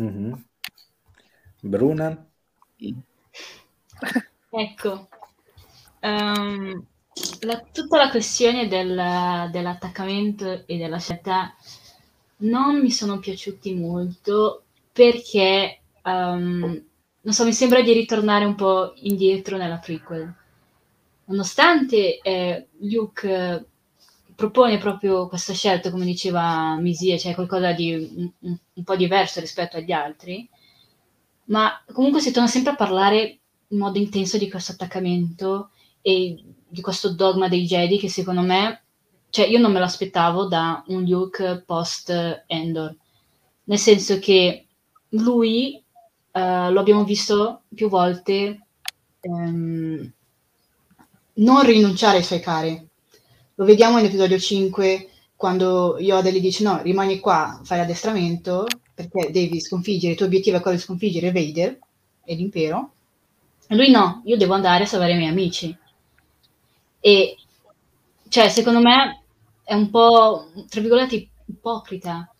Mm-hmm. 0.00 0.32
Bruna? 1.62 2.26
ecco, 4.50 5.08
um, 6.00 6.86
la, 7.40 7.60
tutta 7.72 7.96
la 7.96 8.10
questione 8.10 8.68
del, 8.68 9.48
dell'attaccamento 9.50 10.66
e 10.66 10.76
della 10.76 10.98
scelta 10.98 11.54
non 12.38 12.80
mi 12.80 12.90
sono 12.90 13.18
piaciuti 13.18 13.74
molto 13.74 14.64
perché 14.92 15.80
um, 16.02 16.84
non 17.26 17.34
so, 17.34 17.44
mi 17.44 17.52
sembra 17.52 17.82
di 17.82 17.92
ritornare 17.92 18.44
un 18.44 18.54
po' 18.54 18.92
indietro 18.98 19.56
nella 19.56 19.78
prequel. 19.78 20.32
Nonostante 21.24 22.20
eh, 22.20 22.68
Luke 22.82 23.28
eh, 23.28 23.64
propone 24.36 24.78
proprio 24.78 25.26
questa 25.26 25.52
scelta, 25.52 25.90
come 25.90 26.04
diceva 26.04 26.76
Misia, 26.76 27.18
cioè 27.18 27.34
qualcosa 27.34 27.72
di 27.72 27.92
un, 27.92 28.30
un, 28.74 28.84
po' 28.84 28.94
diverso 28.94 29.40
rispetto 29.40 29.76
agli 29.76 29.90
altri, 29.90 30.48
ma 31.46 31.82
comunque 31.92 32.20
si 32.20 32.30
torna 32.30 32.48
sempre 32.48 32.72
a 32.72 32.76
parlare 32.76 33.38
in 33.66 33.78
modo 33.78 33.98
intenso 33.98 34.38
di 34.38 34.48
questo 34.48 34.72
attaccamento 34.72 35.70
e 36.02 36.44
di 36.68 36.80
questo 36.80 37.12
dogma 37.12 37.48
dei 37.48 37.64
Jedi 37.64 37.98
che 37.98 38.08
secondo 38.08 38.42
me, 38.42 38.84
cioè 39.30 39.46
io 39.46 39.58
non 39.58 39.72
me 39.72 39.80
l'aspettavo 39.80 40.46
da 40.46 40.84
un 40.86 41.02
Luke 41.02 41.64
post 41.66 42.44
Endor, 42.46 42.94
nel 43.64 43.78
senso 43.78 44.20
che 44.20 44.68
lui 45.08 45.82
uh, 46.36 46.70
lo 46.70 46.80
abbiamo 46.80 47.04
visto 47.04 47.62
più 47.74 47.88
volte 47.88 48.60
um, 49.22 50.12
non 51.34 51.64
rinunciare 51.64 52.18
ai 52.18 52.22
suoi 52.22 52.40
cari. 52.40 52.88
Lo 53.54 53.64
vediamo 53.64 53.96
nell'episodio 53.96 54.38
5 54.38 55.08
quando 55.34 55.96
Yoda 55.98 56.30
gli 56.30 56.40
dice 56.40 56.62
no, 56.62 56.80
rimani 56.82 57.20
qua, 57.20 57.60
fai 57.64 57.80
addestramento 57.80 58.66
perché 58.94 59.30
devi 59.30 59.60
sconfiggere, 59.60 60.12
il 60.12 60.16
tuo 60.16 60.26
obiettivo 60.26 60.56
è 60.56 60.60
quello 60.60 60.76
di 60.76 60.82
sconfiggere 60.82 61.32
Vader 61.32 61.78
e 62.24 62.34
l'impero. 62.34 62.92
E 63.68 63.74
lui 63.74 63.90
no, 63.90 64.22
io 64.24 64.36
devo 64.36 64.54
andare 64.54 64.84
a 64.84 64.86
salvare 64.86 65.12
i 65.12 65.16
miei 65.16 65.30
amici. 65.30 65.76
E 67.00 67.36
cioè, 68.28 68.48
secondo 68.48 68.80
me 68.80 69.22
è 69.62 69.74
un 69.74 69.90
po', 69.90 70.50
tra 70.68 70.80
virgolette, 70.80 71.28
ipocrita, 71.46 72.30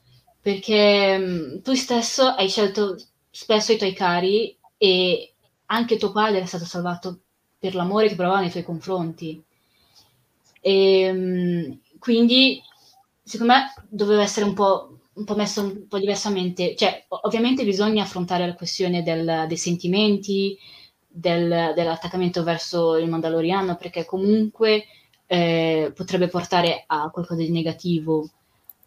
perché 0.41 1.17
um, 1.19 1.63
tu 1.63 1.75
stesso 1.75 2.25
hai 2.25 2.49
scelto 2.49 2.97
spesso 3.37 3.73
i 3.73 3.77
tuoi 3.77 3.93
cari 3.93 4.57
e 4.79 5.35
anche 5.67 5.99
tuo 5.99 6.11
padre 6.11 6.41
è 6.41 6.47
stato 6.47 6.65
salvato 6.65 7.21
per 7.59 7.75
l'amore 7.75 8.09
che 8.09 8.15
provava 8.15 8.41
nei 8.41 8.51
tuoi 8.51 8.63
confronti. 8.63 9.43
E, 10.59 11.01
ehm, 11.01 11.79
quindi, 11.99 12.63
secondo 13.23 13.53
me, 13.53 13.75
doveva 13.91 14.23
essere 14.23 14.47
un 14.47 14.55
po', 14.55 15.01
un 15.13 15.25
po', 15.25 15.35
messo 15.35 15.61
un 15.61 15.87
po' 15.87 15.99
diversamente. 15.99 16.75
Cioè, 16.75 17.05
ovviamente 17.09 17.63
bisogna 17.65 18.05
affrontare 18.05 18.47
la 18.47 18.55
questione 18.55 19.03
del, 19.03 19.45
dei 19.47 19.59
sentimenti, 19.59 20.57
del, 21.07 21.73
dell'attaccamento 21.75 22.43
verso 22.43 22.97
il 22.97 23.09
Mandaloriano, 23.09 23.77
perché 23.77 24.07
comunque 24.07 24.87
eh, 25.27 25.93
potrebbe 25.95 26.29
portare 26.29 26.85
a 26.87 27.11
qualcosa 27.11 27.43
di 27.43 27.51
negativo, 27.51 28.31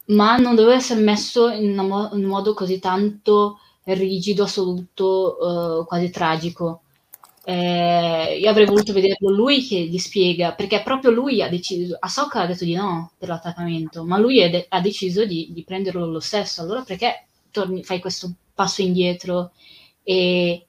ma 0.05 0.37
non 0.37 0.55
doveva 0.55 0.75
essere 0.75 1.01
messo 1.01 1.49
in, 1.49 1.77
un 1.77 2.23
modo 2.23 2.55
così 2.55 2.79
tanto 2.79 3.59
rigido, 3.95 4.43
assoluto, 4.43 5.37
uh, 5.81 5.85
quasi 5.85 6.09
tragico. 6.09 6.81
Eh, 7.43 8.37
io 8.39 8.49
avrei 8.49 8.65
voluto 8.65 8.93
vederlo 8.93 9.31
lui 9.31 9.65
che 9.65 9.79
gli 9.79 9.97
spiega, 9.97 10.53
perché 10.53 10.83
proprio 10.83 11.09
lui 11.09 11.41
ha 11.41 11.49
deciso, 11.49 11.97
Ahsoka 11.99 12.41
ha 12.41 12.45
detto 12.45 12.63
di 12.63 12.75
no 12.75 13.13
per 13.17 13.29
l'attaccamento, 13.29 14.03
ma 14.03 14.17
lui 14.19 14.37
de- 14.49 14.67
ha 14.69 14.81
deciso 14.81 15.25
di, 15.25 15.47
di, 15.51 15.63
prenderlo 15.63 16.05
lo 16.05 16.19
stesso, 16.19 16.61
allora 16.61 16.83
perché 16.83 17.25
torni, 17.49 17.83
fai 17.83 17.99
questo 17.99 18.31
passo 18.53 18.81
indietro 18.81 19.51
e, 20.03 20.65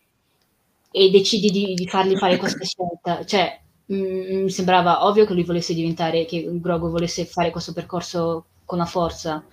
e 0.91 1.11
decidi 1.11 1.51
di, 1.51 1.75
di, 1.75 1.87
fargli 1.87 2.17
fare 2.17 2.39
questa 2.39 2.65
scelta? 2.65 3.25
Cioè, 3.27 3.61
mh, 3.87 3.95
mm, 3.97 4.43
mi 4.45 4.51
sembrava 4.51 5.07
ovvio 5.07 5.27
che 5.27 5.35
lui 5.35 5.45
volesse 5.45 5.75
diventare, 5.75 6.25
che 6.25 6.49
Grogu 6.51 6.89
volesse 6.89 7.27
fare 7.27 7.51
questo 7.51 7.73
percorso 7.73 8.47
con 8.65 8.79
la 8.79 8.87
forza, 8.87 9.45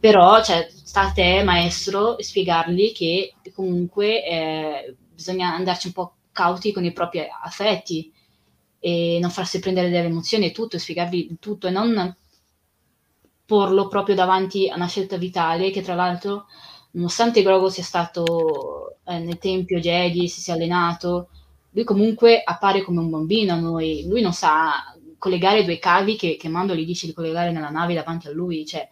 però 0.00 0.42
cioè, 0.42 0.68
sta 0.72 1.02
a 1.02 1.12
te, 1.12 1.42
maestro, 1.44 2.16
spiegargli 2.18 2.92
che 2.92 3.34
comunque 3.54 4.24
eh, 4.24 4.96
bisogna 5.14 5.54
andarci 5.54 5.88
un 5.88 5.92
po' 5.92 6.14
cauti 6.32 6.72
con 6.72 6.84
i 6.84 6.92
propri 6.92 7.20
affetti 7.42 8.10
e 8.78 9.18
non 9.20 9.30
farsi 9.30 9.58
prendere 9.58 9.90
dalle 9.90 10.06
emozioni 10.06 10.46
e 10.46 10.52
tutto, 10.52 10.78
spiegargli 10.78 11.36
tutto 11.38 11.66
e 11.66 11.70
non 11.70 12.16
porlo 13.44 13.88
proprio 13.88 14.14
davanti 14.14 14.68
a 14.70 14.76
una 14.76 14.86
scelta 14.86 15.16
vitale 15.16 15.70
che 15.70 15.82
tra 15.82 15.94
l'altro 15.94 16.46
nonostante 16.92 17.42
Grogo 17.42 17.68
sia 17.68 17.82
stato 17.82 18.96
eh, 19.04 19.18
nel 19.18 19.38
tempio 19.38 19.80
Jedi, 19.80 20.28
si 20.28 20.40
sia 20.40 20.54
allenato, 20.54 21.28
lui 21.72 21.84
comunque 21.84 22.42
appare 22.42 22.82
come 22.82 23.00
un 23.00 23.10
bambino. 23.10 23.52
A 23.52 23.56
noi, 23.56 24.06
lui 24.08 24.22
non 24.22 24.32
sa 24.32 24.94
collegare 25.18 25.64
due 25.64 25.78
cavi 25.78 26.16
che, 26.16 26.36
che 26.36 26.48
Mando 26.48 26.74
gli 26.74 26.86
dice 26.86 27.06
di 27.06 27.12
collegare 27.12 27.52
nella 27.52 27.70
nave 27.70 27.94
davanti 27.94 28.28
a 28.28 28.32
lui, 28.32 28.64
cioè 28.64 28.88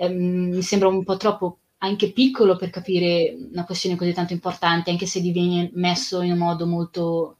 ehm, 0.00 0.54
mi 0.54 0.62
sembra 0.62 0.88
un 0.88 1.04
po' 1.04 1.16
troppo 1.16 1.58
anche 1.78 2.12
piccolo 2.12 2.56
per 2.56 2.70
capire 2.70 3.36
una 3.52 3.64
questione 3.64 3.96
così 3.96 4.12
tanto 4.12 4.32
importante, 4.32 4.90
anche 4.90 5.06
se 5.06 5.20
viene 5.20 5.70
messo 5.74 6.22
in 6.22 6.32
un 6.32 6.38
modo 6.38 6.66
molto, 6.66 7.36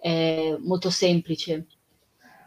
eh, 0.00 0.56
molto 0.60 0.90
semplice. 0.90 1.66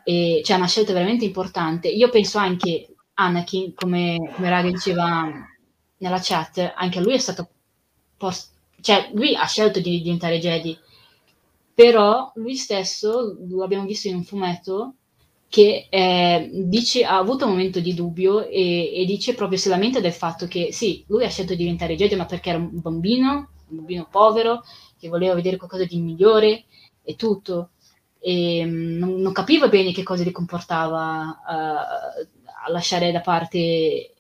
E, 0.04 0.42
cioè, 0.44 0.58
una 0.58 0.68
scelta 0.68 0.94
veramente 0.94 1.26
importante. 1.26 1.88
Io 1.90 2.10
penso 2.10 2.38
anche 2.38 2.96
Anakin, 3.16 3.74
come, 3.74 4.18
come 4.36 4.50
Raga 4.50 4.70
diceva 4.70 5.30
nella 5.98 6.20
chat, 6.22 6.74
anche 6.76 7.00
a 7.00 7.02
lui 7.02 7.14
è 7.14 7.18
stato 7.18 7.50
post- 8.18 8.52
cioè 8.82 9.10
lui 9.14 9.36
ha 9.36 9.46
scelto 9.46 9.80
di 9.80 10.02
diventare 10.02 10.40
Jedi, 10.40 10.78
però 11.74 12.32
lui 12.36 12.56
stesso, 12.56 13.38
lo 13.48 13.64
abbiamo 13.64 13.86
visto 13.86 14.08
in 14.08 14.16
un 14.16 14.24
fumetto, 14.24 14.96
che 15.48 15.88
eh, 15.90 16.50
dice, 16.52 17.06
ha 17.06 17.18
avuto 17.18 17.46
un 17.46 17.52
momento 17.52 17.80
di 17.80 17.94
dubbio 17.94 18.46
e, 18.48 19.02
e, 19.02 19.06
dice 19.06 19.36
proprio 19.36 19.58
si 19.58 19.70
lamenta 19.70 20.00
del 20.00 20.12
fatto 20.12 20.48
che 20.48 20.72
sì, 20.74 21.04
lui 21.08 21.24
ha 21.24 21.30
scelto 21.30 21.54
di 21.54 21.60
diventare 21.60 21.96
Jedi 21.96 22.16
ma 22.16 22.26
perché 22.26 22.50
era 22.50 22.58
un 22.58 22.82
bambino, 22.82 23.50
un 23.70 23.78
bambino 23.78 24.08
povero, 24.10 24.64
che 25.00 25.08
voleva 25.08 25.34
vedere 25.36 25.58
qualcosa 25.58 25.86
di 25.86 26.00
migliore 26.00 26.66
e 27.04 27.16
tutto. 27.16 27.70
E 28.20 28.64
mm, 28.66 28.98
non, 28.98 29.22
non 29.22 29.34
capiva 29.34 29.68
bene 29.68 29.92
che 29.92 30.04
cosa 30.04 30.24
gli 30.24 30.32
comportava 30.32 31.40
uh, 31.48 32.28
a 32.66 32.72
lasciare 32.72 33.12
da 33.12 33.22
parte 33.22 34.16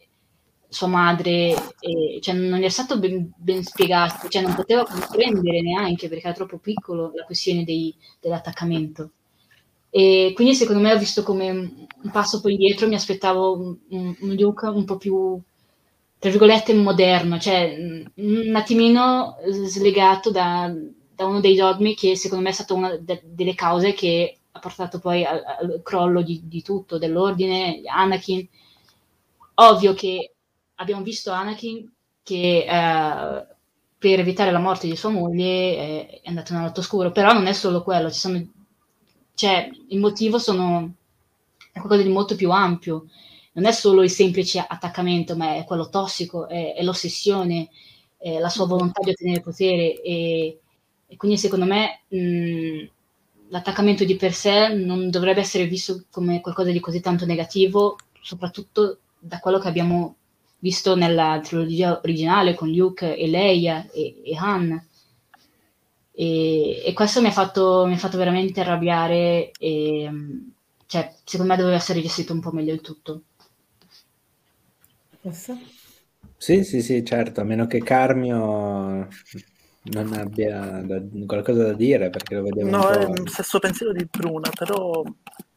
sua 0.75 0.87
madre, 0.87 1.53
e, 1.79 2.19
cioè, 2.21 2.35
non 2.35 2.59
gli 2.59 2.63
è 2.63 2.69
stato 2.69 2.99
ben, 2.99 3.31
ben, 3.35 3.63
spiegato, 3.63 4.27
cioè, 4.27 4.41
non 4.41 4.55
poteva 4.55 4.83
comprendere 4.83 5.61
neanche 5.61 6.09
perché 6.09 6.27
era 6.27 6.35
troppo 6.35 6.57
piccolo 6.59 7.11
la 7.15 7.23
questione 7.23 7.63
dei, 7.63 7.95
dell'attaccamento. 8.19 9.11
E 10.01 10.33
quindi 10.35 10.55
secondo 10.55 10.81
me 10.81 10.91
ho 10.93 10.97
visto 10.97 11.23
come 11.23 11.49
un 11.49 12.11
passo 12.11 12.41
poi 12.41 12.53
indietro, 12.53 12.87
mi 12.87 12.95
aspettavo 12.95 13.53
un, 13.57 13.77
un, 13.91 14.15
un 14.19 14.53
un 14.75 14.85
po' 14.85 14.97
più, 14.97 15.39
tra 16.19 16.29
virgolette, 16.29 16.73
moderno, 16.73 17.39
cioè 17.39 17.77
un 18.15 18.53
attimino 18.55 19.37
slegato 19.45 20.31
da, 20.31 20.69
da 21.15 21.25
uno 21.25 21.39
dei 21.39 21.55
dogmi 21.55 21.95
che 21.95 22.15
secondo 22.17 22.43
me 22.43 22.49
è 22.49 22.53
stata 22.53 22.73
una 22.73 22.97
de- 22.97 23.21
delle 23.23 23.55
cause 23.55 23.93
che 23.93 24.37
ha 24.51 24.59
portato 24.59 24.99
poi 24.99 25.23
al, 25.23 25.41
al 25.45 25.81
crollo 25.83 26.21
di, 26.21 26.41
di, 26.43 26.61
tutto, 26.61 26.97
dell'ordine, 26.97 27.79
di 27.81 27.87
Anakin. 27.87 28.47
Ovvio 29.55 29.93
che 29.93 30.33
abbiamo 30.75 31.01
visto 31.03 31.31
Anakin 31.31 31.89
che 32.23 32.65
eh, 32.67 33.47
per 33.97 34.19
evitare 34.19 34.51
la 34.51 34.59
morte 34.59 34.87
di 34.87 34.95
sua 34.95 35.09
moglie 35.09 35.77
è, 36.07 36.21
è 36.21 36.29
andato 36.29 36.53
nell'alto 36.53 36.81
scuro, 36.81 37.11
però 37.11 37.31
non 37.33 37.47
è 37.47 37.53
solo 37.53 37.81
quello, 37.83 38.11
ci 38.11 38.19
sono, 38.19 38.43
cioè, 39.35 39.69
il 39.89 39.99
motivo 39.99 40.39
sono, 40.39 40.93
è 41.71 41.79
qualcosa 41.79 42.01
di 42.01 42.09
molto 42.09 42.35
più 42.35 42.51
ampio, 42.51 43.05
non 43.53 43.65
è 43.65 43.71
solo 43.71 44.03
il 44.03 44.09
semplice 44.09 44.59
attaccamento, 44.67 45.35
ma 45.35 45.55
è 45.55 45.63
quello 45.65 45.89
tossico, 45.89 46.47
è, 46.47 46.73
è 46.75 46.83
l'ossessione, 46.83 47.69
è 48.17 48.39
la 48.39 48.49
sua 48.49 48.65
volontà 48.65 49.01
di 49.03 49.11
ottenere 49.11 49.41
potere 49.41 50.01
e, 50.01 50.59
e 51.07 51.17
quindi 51.17 51.37
secondo 51.37 51.65
me 51.65 52.01
mh, 52.07 52.87
l'attaccamento 53.49 54.03
di 54.03 54.15
per 54.15 54.33
sé 54.33 54.69
non 54.73 55.09
dovrebbe 55.09 55.39
essere 55.41 55.67
visto 55.67 56.05
come 56.09 56.41
qualcosa 56.41 56.71
di 56.71 56.79
così 56.79 56.99
tanto 56.99 57.25
negativo, 57.25 57.97
soprattutto 58.21 58.99
da 59.19 59.39
quello 59.39 59.59
che 59.59 59.67
abbiamo 59.67 60.15
visto 60.59 60.95
nella 60.95 61.39
trilogia 61.43 61.99
originale 62.03 62.55
con 62.55 62.69
Luke 62.71 63.15
e 63.15 63.27
Leia 63.27 63.89
e, 63.91 64.21
e 64.23 64.35
Han. 64.35 64.83
E, 66.17 66.81
e, 66.85 66.93
questo 66.93 67.21
mi 67.21 67.27
ha, 67.27 67.31
fatto, 67.31 67.85
mi 67.85 67.93
ha 67.93 67.97
fatto 67.97 68.17
veramente 68.17 68.61
arrabbiare 68.61 69.51
e 69.59 70.09
cioè, 70.85 71.13
secondo 71.25 71.51
me 71.51 71.57
doveva 71.57 71.75
essere 71.75 72.01
gestito 72.01 72.31
un 72.31 72.39
po' 72.39 72.51
meglio 72.51 72.73
il 72.73 72.81
tutto. 72.81 73.23
Posso? 75.19 75.57
Sì, 76.37 76.63
sì, 76.63 76.81
sì, 76.81 77.03
certo, 77.03 77.41
a 77.41 77.43
meno 77.43 77.67
che 77.67 77.79
Carmio 77.79 79.07
non 79.81 80.13
abbia 80.13 80.81
da, 80.85 81.01
qualcosa 81.25 81.63
da 81.63 81.73
dire 81.73 82.09
perché 82.09 82.35
lo 82.35 82.43
vedevo 82.43 82.69
No, 82.69 82.89
è 82.89 83.07
lo 83.07 83.27
stesso 83.27 83.59
pensiero 83.59 83.91
di 83.91 84.07
Bruna, 84.09 84.49
però 84.55 85.03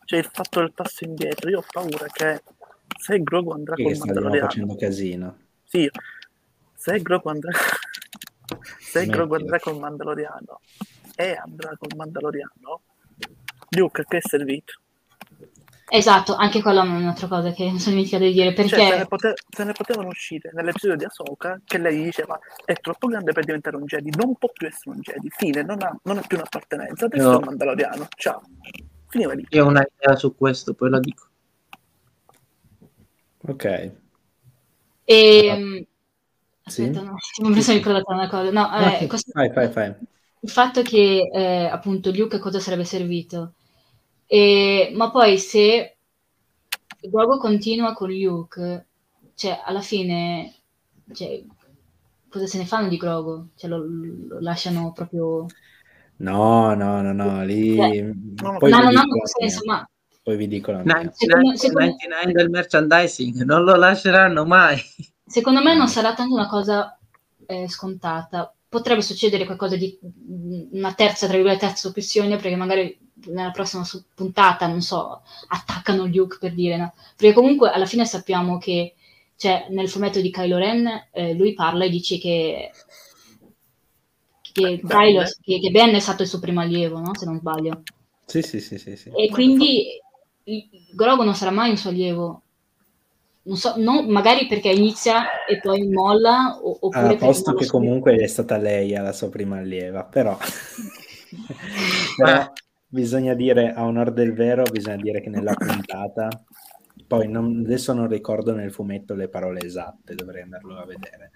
cioè, 0.05 0.18
il 0.18 0.30
fatto 0.32 0.60
del 0.60 0.72
passo 0.72 1.05
indietro, 1.05 1.51
io 1.51 1.59
ho 1.59 1.64
paura 1.70 2.06
che 2.10 2.43
se 2.98 3.22
Grogu 3.22 3.51
andrà 3.51 3.74
Chi 3.74 3.82
col 3.82 3.97
Mandaloriano 3.97 4.48
facendo 4.48 4.74
casino. 4.74 5.36
Sì, 5.64 5.89
se 6.74 7.01
Grogu 7.01 7.28
andrà 7.28 7.52
se 8.78 9.06
Grogu 9.06 9.34
andrà 9.34 9.58
col 9.58 9.78
Mandaloriano 9.78 10.60
e 11.14 11.34
andrà 11.34 11.76
col 11.76 11.96
Mandaloriano 11.96 12.80
Luke 13.70 14.04
che 14.08 14.18
è 14.18 14.20
servito? 14.20 14.74
Esatto, 15.90 16.34
anche 16.34 16.60
quella 16.60 16.82
è 16.82 16.86
un'altra 16.86 17.28
cosa 17.28 17.50
che 17.52 17.64
mi 17.64 17.78
sono 17.78 17.96
dimenticato 17.96 18.24
di 18.24 18.32
dire 18.32 18.52
perché 18.52 18.76
cioè, 18.76 18.90
se, 18.90 18.96
ne 18.98 19.06
pote- 19.06 19.34
se, 19.48 19.64
ne 19.64 19.72
potevano 19.72 20.08
uscire 20.08 20.50
nell'episodio 20.52 20.96
di 20.96 21.04
Ahsoka 21.04 21.60
che 21.64 21.78
lei 21.78 22.02
diceva 22.02 22.38
è 22.64 22.74
troppo 22.74 23.06
grande 23.06 23.32
per 23.32 23.44
diventare 23.44 23.76
un 23.76 23.84
Jedi 23.86 24.10
non 24.10 24.34
può 24.36 24.50
più 24.52 24.66
essere 24.66 24.90
un 24.90 25.00
Jedi 25.00 25.30
fine, 25.30 25.62
non 25.62 25.80
ha, 25.80 25.98
non 26.02 26.18
ha 26.18 26.20
più 26.20 26.36
un'appartenenza 26.36 27.06
adesso 27.06 27.24
no. 27.24 27.32
è 27.32 27.36
un 27.36 27.44
Mandaloriano, 27.44 28.06
ciao 28.16 28.42
finiva 29.08 29.32
lì 29.32 29.46
io 29.48 29.64
ho 29.64 29.68
un'idea 29.68 30.14
su 30.16 30.36
questo, 30.36 30.74
poi 30.74 30.90
la 30.90 31.00
dico 31.00 31.28
Ok. 33.48 33.92
E... 35.04 35.86
Aspetta, 36.68 37.00
sì? 37.00 37.04
no, 37.04 37.16
non 37.42 37.52
mi 37.52 37.62
sono 37.62 37.78
ricordata 37.78 38.14
una 38.14 38.28
cosa. 38.28 38.50
No, 38.50 38.98
eh, 38.98 39.06
questo... 39.06 39.32
fai, 39.32 39.50
fai, 39.50 39.70
fai. 39.70 39.94
Il 40.40 40.50
fatto 40.50 40.82
che 40.82 41.28
eh, 41.32 41.64
appunto 41.64 42.12
Luke 42.12 42.38
cosa 42.38 42.60
sarebbe 42.60 42.84
servito. 42.84 43.54
E... 44.26 44.92
Ma 44.94 45.10
poi 45.10 45.38
se 45.38 45.96
Grogu 47.00 47.38
continua 47.38 47.92
con 47.94 48.12
Luke, 48.12 48.86
cioè 49.34 49.60
alla 49.64 49.80
fine, 49.80 50.54
cioè, 51.12 51.42
cosa 52.28 52.46
se 52.46 52.58
ne 52.58 52.66
fanno 52.66 52.88
di 52.88 52.96
Grogu? 52.96 53.48
Cioè, 53.56 53.70
lo, 53.70 53.78
lo 53.78 54.40
lasciano 54.40 54.92
proprio... 54.92 55.46
No, 56.20 56.74
no, 56.74 57.00
no, 57.00 57.12
no, 57.12 57.44
lì... 57.44 57.76
Cioè, 57.76 58.02
no, 58.02 58.58
no, 58.60 58.68
no, 58.68 58.90
no, 58.90 59.04
senso, 59.38 59.60
ma 59.64 59.88
poi 60.28 60.36
vi 60.36 60.46
dico 60.46 60.72
la 60.72 60.82
mia. 60.82 60.92
99, 60.92 61.56
secondo, 61.56 61.86
99 61.86 62.32
del 62.32 62.50
merchandising, 62.50 63.42
non 63.44 63.64
lo 63.64 63.76
lasceranno 63.76 64.44
mai. 64.44 64.78
Secondo 65.28 65.62
me 65.62 65.76
non 65.76 65.88
sarà 65.88 66.14
tanto 66.14 66.34
una 66.34 66.48
cosa 66.48 66.98
eh, 67.46 67.68
scontata. 67.68 68.52
Potrebbe 68.68 69.02
succedere 69.02 69.44
qualcosa 69.44 69.76
di 69.76 69.98
una 70.72 70.92
terza, 70.94 71.26
tra 71.26 71.36
virgolette, 71.36 71.66
terza 71.66 71.88
opzione, 71.88 72.36
perché 72.36 72.56
magari 72.56 72.98
nella 73.26 73.50
prossima 73.50 73.86
puntata, 74.14 74.66
non 74.66 74.80
so, 74.80 75.22
attaccano 75.48 76.06
Luke 76.06 76.38
per 76.38 76.55
dire, 76.55 76.76
no? 76.76 76.94
Perché 77.16 77.34
comunque 77.34 77.70
alla 77.70 77.86
fine 77.86 78.05
sappiamo 78.05 78.59
che 78.59 78.94
cioè, 79.36 79.66
nel 79.70 79.88
fumetto 79.88 80.20
di 80.20 80.30
Kylo 80.30 80.56
Ren 80.59 81.09
eh, 81.12 81.32
lui 81.34 81.55
parla 81.55 81.84
e 81.84 81.90
dice 81.90 82.18
che 82.18 82.72
che, 84.52 84.80
Kylo, 84.84 85.22
che, 85.40 85.60
che 85.60 85.70
Ben 85.70 85.94
è 85.94 86.00
stato 86.00 86.22
il 86.22 86.28
suo 86.28 86.40
primo 86.40 86.60
allievo, 86.60 86.98
no? 86.98 87.14
se 87.14 87.24
non 87.24 87.38
sbaglio. 87.38 87.82
Sì, 88.24 88.42
sì, 88.42 88.60
sì, 88.60 88.78
sì, 88.78 88.96
sì. 88.96 89.10
E 89.10 89.28
quindi 89.28 90.00
Grogu 90.92 91.22
non 91.22 91.34
sarà 91.34 91.50
mai 91.50 91.70
un 91.70 91.76
suo 91.76 91.90
allievo. 91.90 92.42
Non 93.48 93.56
so, 93.56 93.74
non, 93.78 94.06
magari 94.08 94.46
perché 94.46 94.68
inizia 94.68 95.44
e 95.46 95.58
poi 95.58 95.88
molla. 95.88 96.58
O, 96.62 96.76
oppure 96.80 97.14
a 97.14 97.16
posto 97.16 97.54
che 97.54 97.66
comunque 97.66 98.14
è 98.16 98.26
stata 98.26 98.58
lei 98.58 98.90
la 98.90 99.12
sua 99.12 99.30
prima 99.30 99.56
allieva, 99.56 100.04
però, 100.04 100.36
però 102.16 102.52
bisogna 102.86 103.32
dire 103.32 103.72
a 103.72 103.86
onore 103.86 104.12
del 104.12 104.34
vero, 104.34 104.64
bisogna 104.70 104.96
dire 104.96 105.22
che 105.22 105.30
nella 105.30 105.54
puntata, 105.54 106.28
poi 107.06 107.26
non, 107.26 107.62
adesso 107.64 107.94
non 107.94 108.06
ricordo 108.06 108.54
nel 108.54 108.70
fumetto 108.70 109.14
le 109.14 109.28
parole 109.28 109.60
esatte, 109.60 110.14
dovrei 110.14 110.42
andarlo 110.42 110.76
a 110.76 110.84
vedere. 110.84 111.30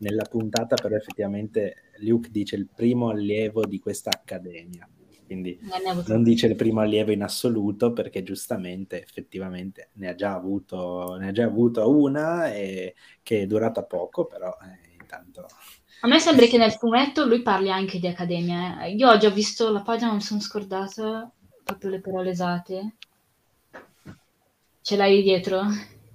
Nella 0.00 0.24
puntata 0.28 0.74
però 0.74 0.94
effettivamente 0.94 1.92
Luke 2.00 2.28
dice 2.30 2.54
il 2.56 2.68
primo 2.74 3.08
allievo 3.08 3.64
di 3.64 3.78
questa 3.78 4.10
accademia 4.10 4.86
quindi 5.26 5.58
non 6.06 6.22
dice 6.22 6.46
il 6.46 6.54
primo 6.54 6.80
allievo 6.80 7.12
in 7.12 7.22
assoluto 7.22 7.92
perché 7.92 8.22
giustamente 8.22 9.02
effettivamente 9.02 9.90
ne 9.94 10.08
ha 10.08 10.14
già 10.14 10.34
avuto, 10.34 11.16
ne 11.18 11.28
ha 11.28 11.32
già 11.32 11.44
avuto 11.44 11.90
una 11.90 12.52
e, 12.52 12.94
che 13.22 13.42
è 13.42 13.46
durata 13.46 13.82
poco, 13.82 14.24
però 14.24 14.56
eh, 14.62 14.96
intanto... 15.00 15.46
A 16.00 16.08
me 16.08 16.18
sembra 16.18 16.46
che 16.46 16.58
nel 16.58 16.72
fumetto 16.72 17.24
lui 17.24 17.42
parli 17.42 17.70
anche 17.70 17.98
di 17.98 18.06
accademia. 18.06 18.84
Eh. 18.84 18.92
Io 18.92 19.08
oggi 19.08 19.26
ho 19.26 19.32
visto 19.32 19.72
la 19.72 19.80
pagina, 19.80 20.10
non 20.10 20.20
sono 20.20 20.40
scordata 20.40 21.30
proprio 21.64 21.90
le 21.90 22.00
parole 22.00 22.30
esate. 22.30 22.94
Ce 24.80 24.96
l'hai 24.96 25.22
dietro? 25.22 25.62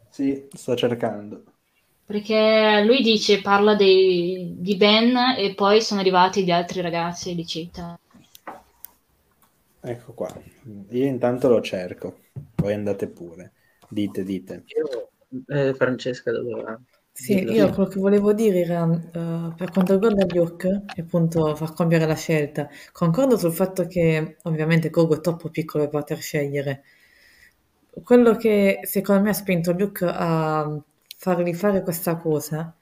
Sì, 0.10 0.48
sto 0.54 0.76
cercando. 0.76 1.44
Perché 2.06 2.84
lui 2.86 3.02
dice, 3.02 3.42
parla 3.42 3.76
dei, 3.76 4.54
di 4.58 4.76
Ben 4.76 5.16
e 5.38 5.54
poi 5.56 5.82
sono 5.82 6.00
arrivati 6.00 6.44
gli 6.44 6.52
altri 6.52 6.82
ragazzi 6.82 7.32
e 7.32 7.34
li 7.34 7.46
cita. 7.46 8.00
Ecco 9.84 10.14
qua, 10.14 10.32
io 10.90 11.06
intanto 11.06 11.50
lo 11.50 11.60
cerco, 11.60 12.20
voi 12.58 12.74
andate 12.74 13.08
pure, 13.08 13.54
dite, 13.90 14.24
dite. 14.24 14.64
Io, 14.68 15.10
eh, 15.48 15.74
Francesca 15.74 16.32
doveva... 16.32 16.80
Sì, 17.14 17.36
Dillo. 17.36 17.52
io 17.52 17.70
quello 17.72 17.90
che 17.90 18.00
volevo 18.00 18.32
dire 18.34 18.60
era, 18.60 18.84
uh, 18.84 19.54
per 19.56 19.72
quanto 19.72 19.94
riguarda 19.94 20.26
gli 20.26 20.38
e 20.96 21.02
appunto 21.02 21.56
far 21.56 21.74
compiere 21.74 22.06
la 22.06 22.16
scelta, 22.16 22.70
concordo 22.92 23.38
sul 23.38 23.52
fatto 23.52 23.86
che 23.88 24.38
ovviamente 24.44 24.90
Gogo 24.90 25.16
è 25.16 25.20
troppo 25.20 25.50
piccolo 25.50 25.90
per 25.90 26.00
poter 26.00 26.20
scegliere. 26.20 26.84
Quello 28.04 28.36
che 28.36 28.80
secondo 28.84 29.24
me 29.24 29.30
ha 29.32 29.34
spinto 29.34 29.74
Luke 29.74 30.06
a 30.06 30.80
fargli 31.18 31.54
fare 31.54 31.82
questa 31.82 32.16
cosa 32.18 32.74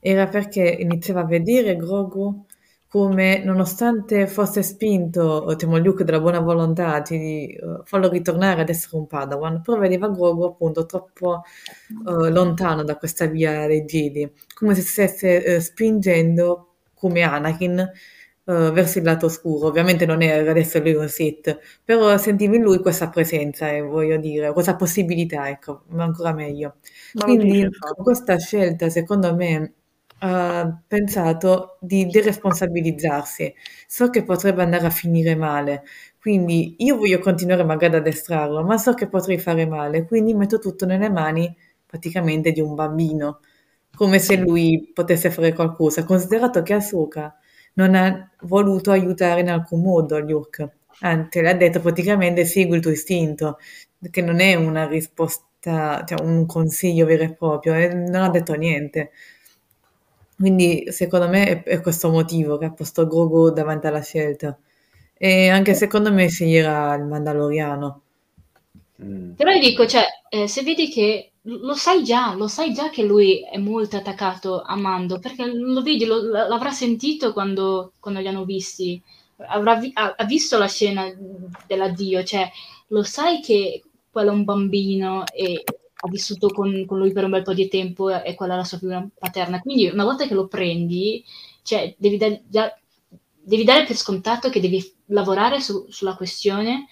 era 0.00 0.26
perché 0.26 0.62
iniziava 0.62 1.20
a 1.20 1.26
vedere 1.26 1.76
Grogu 1.76 2.44
come 2.88 3.42
nonostante 3.44 4.26
fosse 4.26 4.62
spinto 4.62 5.52
Timo 5.56 5.78
Luke 5.78 6.04
dalla 6.04 6.20
buona 6.20 6.40
volontà 6.40 7.00
di 7.00 7.56
uh, 7.60 7.82
farlo 7.84 8.08
ritornare 8.08 8.62
ad 8.62 8.68
essere 8.68 8.96
un 8.96 9.06
Padawan, 9.06 9.60
però 9.62 9.78
vedeva 9.78 10.08
Grogu 10.08 10.44
appunto 10.44 10.86
troppo 10.86 11.42
uh, 12.04 12.28
lontano 12.30 12.84
da 12.84 12.96
questa 12.96 13.26
via 13.26 13.66
dei 13.66 13.84
Jedi, 13.84 14.30
come 14.54 14.74
se 14.74 14.82
stesse 14.82 15.56
uh, 15.56 15.60
spingendo 15.60 16.74
come 16.94 17.22
Anakin 17.22 17.90
verso 18.48 18.98
il 18.98 19.04
lato 19.04 19.26
oscuro. 19.26 19.66
Ovviamente 19.66 20.06
non 20.06 20.22
è 20.22 20.46
adesso 20.48 20.78
lui 20.78 20.94
un 20.94 21.08
Sith, 21.08 21.58
però 21.82 22.16
sentivo 22.16 22.54
in 22.54 22.62
lui 22.62 22.78
questa 22.78 23.08
presenza, 23.08 23.68
eh, 23.70 23.80
voglio 23.80 24.18
dire, 24.18 24.52
questa 24.52 24.76
possibilità, 24.76 25.48
ecco, 25.48 25.82
ma 25.88 26.04
ancora 26.04 26.32
meglio. 26.32 26.76
Ma 27.14 27.24
Quindi 27.24 27.68
questa 27.96 28.38
scelta, 28.38 28.88
secondo 28.88 29.34
me, 29.34 29.72
ha 30.18 30.82
pensato 30.86 31.76
di 31.80 32.06
deresponsabilizzarsi. 32.06 33.54
So 33.86 34.10
che 34.10 34.24
potrebbe 34.24 34.62
andare 34.62 34.86
a 34.86 34.90
finire 34.90 35.34
male, 35.36 35.84
quindi 36.20 36.76
io 36.78 36.96
voglio 36.96 37.18
continuare 37.18 37.64
magari 37.64 37.94
ad 37.96 38.00
addestrarlo, 38.02 38.62
ma 38.64 38.78
so 38.78 38.94
che 38.94 39.08
potrei 39.08 39.38
fare 39.38 39.66
male, 39.66 40.04
quindi 40.06 40.34
metto 40.34 40.58
tutto 40.58 40.86
nelle 40.86 41.10
mani 41.10 41.54
praticamente 41.86 42.52
di 42.52 42.60
un 42.60 42.74
bambino, 42.74 43.40
come 43.94 44.18
se 44.18 44.36
lui 44.36 44.90
potesse 44.92 45.30
fare 45.30 45.52
qualcosa, 45.52 46.04
considerato 46.04 46.62
che 46.62 46.74
Asuka 46.74 47.34
non 47.74 47.94
ha 47.94 48.30
voluto 48.42 48.90
aiutare 48.90 49.40
in 49.40 49.50
alcun 49.50 49.82
modo 49.82 50.18
Luke, 50.18 50.78
anzi 51.00 51.40
le 51.40 51.50
ha 51.50 51.54
detto 51.54 51.80
praticamente 51.80 52.44
segui 52.44 52.76
il 52.76 52.82
tuo 52.82 52.90
istinto, 52.90 53.58
che 54.10 54.22
non 54.22 54.40
è 54.40 54.54
una 54.54 54.86
risposta, 54.86 56.04
cioè 56.06 56.20
un 56.22 56.46
consiglio 56.46 57.06
vero 57.06 57.24
e 57.24 57.34
proprio, 57.34 57.74
non 57.94 58.14
ha 58.22 58.30
detto 58.30 58.54
niente. 58.54 59.10
Quindi 60.36 60.86
secondo 60.90 61.28
me 61.28 61.46
è, 61.46 61.62
è 61.62 61.80
questo 61.80 62.10
motivo 62.10 62.58
che 62.58 62.66
ha 62.66 62.72
posto 62.72 63.06
Grogu 63.06 63.50
davanti 63.50 63.86
alla 63.86 64.02
scelta. 64.02 64.56
E 65.18 65.48
anche 65.48 65.74
secondo 65.74 66.12
me 66.12 66.28
sceglierà 66.28 66.94
il 66.94 67.04
Mandaloriano. 67.04 68.02
Mm. 69.02 69.32
Però 69.32 69.50
io 69.50 69.60
dico, 69.60 69.86
cioè, 69.86 70.04
eh, 70.28 70.46
se 70.46 70.62
vedi 70.62 70.88
che 70.88 71.32
lo 71.42 71.74
sai 71.74 72.02
già, 72.02 72.34
lo 72.34 72.48
sai 72.48 72.72
già 72.72 72.90
che 72.90 73.02
lui 73.02 73.42
è 73.42 73.56
molto 73.58 73.96
attaccato 73.96 74.62
a 74.62 74.76
Mando, 74.76 75.18
perché 75.18 75.46
lo 75.46 75.82
vedi, 75.82 76.04
lo, 76.04 76.20
l'avrà 76.22 76.70
sentito 76.70 77.32
quando, 77.32 77.92
quando, 78.00 78.20
li 78.20 78.28
hanno 78.28 78.44
visti, 78.44 79.00
avrà 79.36 79.76
vi, 79.76 79.90
ha, 79.94 80.14
ha, 80.16 80.24
visto 80.24 80.58
la 80.58 80.66
scena 80.66 81.06
dell'addio, 81.66 82.24
cioè 82.24 82.50
lo 82.88 83.02
sai 83.02 83.40
che 83.40 83.82
quello 84.10 84.30
è 84.30 84.34
un 84.34 84.44
bambino 84.44 85.24
e 85.26 85.62
ha 85.98 86.08
vissuto 86.10 86.48
con, 86.48 86.84
con, 86.84 86.98
lui 86.98 87.12
per 87.12 87.24
un 87.24 87.30
bel 87.30 87.42
po' 87.42 87.54
di 87.54 87.68
tempo 87.68 88.10
e 88.10 88.34
quella 88.34 88.54
è 88.54 88.56
la 88.56 88.64
sua 88.64 88.78
figura 88.78 89.06
paterna. 89.18 89.60
Quindi 89.60 89.88
una 89.88 90.04
volta 90.04 90.26
che 90.26 90.34
lo 90.34 90.46
prendi, 90.46 91.24
cioè, 91.62 91.94
devi, 91.96 92.18
da, 92.18 92.38
già, 92.46 92.78
devi 93.40 93.64
dare 93.64 93.84
per 93.84 93.96
scontato 93.96 94.50
che 94.50 94.60
devi 94.60 94.94
lavorare 95.06 95.60
su, 95.60 95.86
sulla 95.88 96.14
questione, 96.16 96.86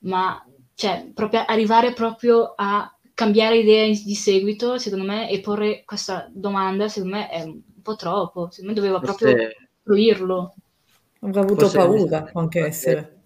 ma 0.00 0.44
cioè, 0.74 1.10
proprio 1.14 1.44
arrivare 1.46 1.92
proprio 1.92 2.52
a 2.54 2.92
cambiare 3.14 3.58
idea 3.58 3.86
di 3.86 4.14
seguito, 4.14 4.78
secondo 4.78 5.04
me, 5.04 5.30
e 5.30 5.40
porre 5.40 5.82
questa 5.84 6.28
domanda, 6.32 6.88
secondo 6.88 7.16
me, 7.16 7.28
è 7.28 7.42
un 7.42 7.60
po' 7.82 7.96
troppo. 7.96 8.48
Secondo 8.50 8.72
me 8.72 8.80
doveva 8.80 9.00
proprio 9.00 9.36
fruirlo. 9.82 10.54
Avrà 11.20 11.40
avuto 11.40 11.68
Forse 11.68 11.76
paura, 11.76 12.30
anche 12.34 12.64
essere. 12.64 13.22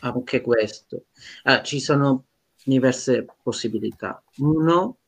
Anche 0.00 0.40
questo. 0.40 1.04
Ah, 1.44 1.62
ci 1.62 1.80
sono 1.80 2.24
diverse 2.64 3.26
possibilità. 3.42 4.22
Uno, 4.38 4.98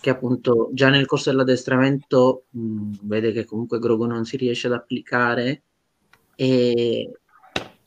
che 0.00 0.10
appunto 0.10 0.70
già 0.72 0.88
nel 0.88 1.06
corso 1.06 1.30
dell'addestramento 1.30 2.44
mh, 2.50 2.92
vede 3.02 3.32
che 3.32 3.44
comunque 3.44 3.78
Grogu 3.78 4.06
non 4.06 4.24
si 4.24 4.36
riesce 4.36 4.66
ad 4.66 4.72
applicare 4.72 5.62
e 6.34 7.12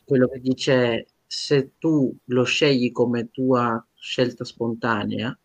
quello 0.06 0.28
che 0.28 0.40
dice 0.40 1.08
se 1.26 1.72
tu 1.80 2.16
lo 2.26 2.44
scegli 2.44 2.92
come 2.92 3.32
tua 3.32 3.84
scelta 3.96 4.44
spontanea 4.44 5.36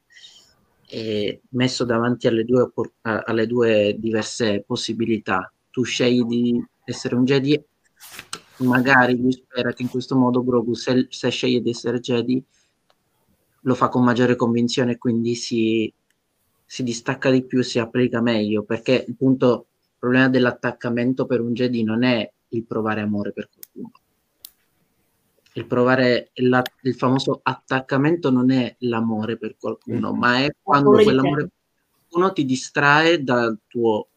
e 0.87 1.41
messo 1.51 1.85
davanti 1.85 2.27
alle 2.27 2.45
due, 2.45 2.71
alle 3.03 3.47
due 3.47 3.97
diverse 3.99 4.63
possibilità 4.67 5.51
tu 5.71 5.83
scegli 5.85 6.25
di 6.25 6.63
essere 6.85 7.15
un 7.15 7.25
Jedi 7.25 7.63
magari 8.59 9.17
lui 9.17 9.33
spera 9.33 9.73
che 9.73 9.83
in 9.83 9.89
questo 9.89 10.17
modo 10.17 10.45
Grogu 10.45 10.75
se, 10.75 11.07
se 11.09 11.31
sceglie 11.31 11.63
di 11.63 11.71
essere 11.71 12.01
Jedi 12.01 12.45
lo 13.63 13.75
fa 13.75 13.89
con 13.89 14.05
maggiore 14.05 14.37
convinzione 14.37 14.93
e 14.93 14.99
quindi 14.99 15.35
si, 15.35 15.93
si 16.65 16.83
distacca 16.83 17.31
di 17.31 17.45
più, 17.45 17.63
si 17.63 17.79
applica 17.79 18.21
meglio, 18.21 18.63
perché 18.63 19.05
appunto 19.09 19.67
il 19.81 19.97
problema 19.99 20.29
dell'attaccamento 20.29 21.27
per 21.27 21.41
un 21.41 21.53
Jedi 21.55 21.83
non 21.83 22.05
è 22.05 22.31
il 22.49 22.65
provare 22.65 23.01
amore 23.01 23.33
per 23.33 23.49
qualcuno. 23.53 23.93
Il 25.55 25.67
provare 25.67 26.31
la, 26.35 26.63
il 26.83 26.95
famoso 26.95 27.41
attaccamento 27.43 28.31
non 28.31 28.51
è 28.53 28.77
l'amore 28.81 29.37
per 29.37 29.57
qualcuno, 29.59 30.11
mm-hmm. 30.11 30.19
ma 30.19 30.39
è 30.39 30.55
quando 30.63 30.91
quell'amore 30.91 31.43
per 31.43 31.51
qualcuno 32.09 32.33
ti 32.33 32.45
distrae 32.45 33.25
dal 33.25 33.59
tuo 33.67 34.09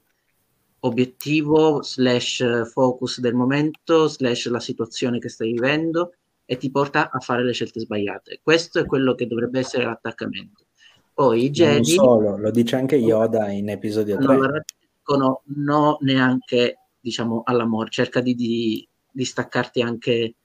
obiettivo 0.82 1.82
slash 1.82 2.70
focus 2.72 3.20
del 3.20 3.34
momento 3.34 4.08
slash 4.08 4.50
la 4.50 4.60
situazione 4.60 5.20
che 5.20 5.30
stai 5.30 5.52
vivendo 5.52 6.14
e 6.52 6.58
ti 6.58 6.70
porta 6.70 7.10
a 7.10 7.20
fare 7.22 7.46
le 7.46 7.54
scelte 7.54 7.80
sbagliate. 7.80 8.42
Questo 8.44 8.80
è 8.80 8.86
quello 8.86 9.16
che 9.16 9.26
dovrebbe 9.26 9.60
essere 9.60 9.86
l'attaccamento. 9.86 10.66
Poi 11.14 11.46
i 11.46 11.50
Jedi... 11.50 11.96
Non 11.96 12.06
solo, 12.06 12.38
lo 12.38 12.52
dice 12.52 12.76
anche 12.76 12.98
Yoda 12.98 13.50
in 13.52 13.70
episodio 13.70 14.18
3. 14.18 14.36
Non 14.36 14.62
dicono 14.98 15.44
no 15.56 15.98
neanche, 16.02 16.90
diciamo, 17.00 17.44
all'amore, 17.46 17.90
cerca 17.90 18.20
di, 18.20 18.36
di, 18.36 18.86
di 19.10 19.24
staccarti 19.24 19.82
anche 19.82 20.36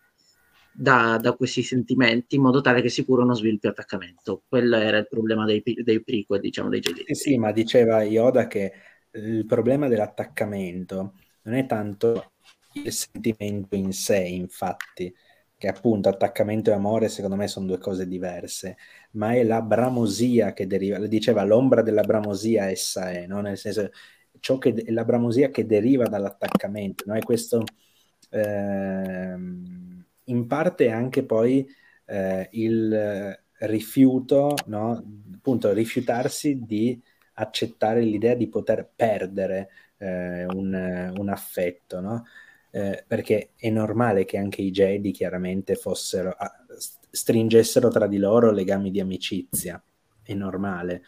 da, 0.72 1.18
da, 1.20 1.32
questi 1.32 1.64
sentimenti 1.64 2.36
in 2.36 2.42
modo 2.42 2.60
tale 2.60 2.82
che 2.82 2.88
sicuro 2.88 3.24
non 3.24 3.34
sviluppi 3.34 3.66
attaccamento. 3.66 4.44
Quello 4.46 4.76
era 4.76 4.98
il 4.98 5.08
problema 5.08 5.44
dei, 5.44 5.60
dei 5.82 6.04
prequel, 6.04 6.38
diciamo, 6.38 6.68
dei 6.68 6.78
Jedi. 6.78 7.02
Sì, 7.06 7.14
sì, 7.14 7.36
ma 7.36 7.50
diceva 7.50 8.04
Yoda 8.04 8.46
che 8.46 8.72
il 9.10 9.44
problema 9.44 9.88
dell'attaccamento 9.88 11.14
non 11.42 11.54
è 11.54 11.66
tanto 11.66 12.30
il 12.74 12.92
sentimento 12.92 13.74
in 13.74 13.92
sé, 13.92 14.18
infatti, 14.18 15.12
che 15.58 15.68
appunto 15.68 16.08
attaccamento 16.08 16.70
e 16.70 16.74
amore 16.74 17.08
secondo 17.08 17.36
me 17.36 17.48
sono 17.48 17.66
due 17.66 17.78
cose 17.78 18.06
diverse, 18.06 18.76
ma 19.12 19.32
è 19.34 19.42
la 19.44 19.62
bramosia 19.62 20.52
che 20.52 20.66
deriva, 20.66 20.98
diceva 21.06 21.44
l'ombra 21.44 21.82
della 21.82 22.02
bramosia 22.02 22.68
essa 22.70 23.10
è, 23.10 23.26
no? 23.26 23.40
nel 23.40 23.56
senso 23.56 23.90
ciò 24.40 24.58
che 24.58 24.84
la 24.88 25.04
bramosia 25.04 25.50
che 25.50 25.66
deriva 25.66 26.06
dall'attaccamento, 26.08 27.04
no? 27.06 27.14
è 27.14 27.22
questo 27.22 27.64
ehm, 28.30 30.04
in 30.24 30.46
parte 30.46 30.90
anche 30.90 31.24
poi 31.24 31.66
eh, 32.06 32.48
il 32.52 33.38
rifiuto, 33.58 34.54
no? 34.66 35.02
appunto 35.34 35.72
rifiutarsi 35.72 36.64
di 36.64 37.00
accettare 37.34 38.00
l'idea 38.00 38.34
di 38.34 38.48
poter 38.48 38.90
perdere 38.94 39.68
eh, 39.98 40.44
un, 40.46 41.12
un 41.16 41.28
affetto, 41.28 42.00
no? 42.00 42.24
Eh, 42.76 43.04
perché 43.06 43.52
è 43.56 43.70
normale 43.70 44.26
che 44.26 44.36
anche 44.36 44.60
i 44.60 44.70
Jedi 44.70 45.10
chiaramente 45.10 45.76
fossero, 45.76 46.28
ah, 46.36 46.52
stringessero 47.10 47.88
tra 47.88 48.06
di 48.06 48.18
loro 48.18 48.50
legami 48.50 48.90
di 48.90 49.00
amicizia, 49.00 49.82
è 50.22 50.34
normale. 50.34 51.02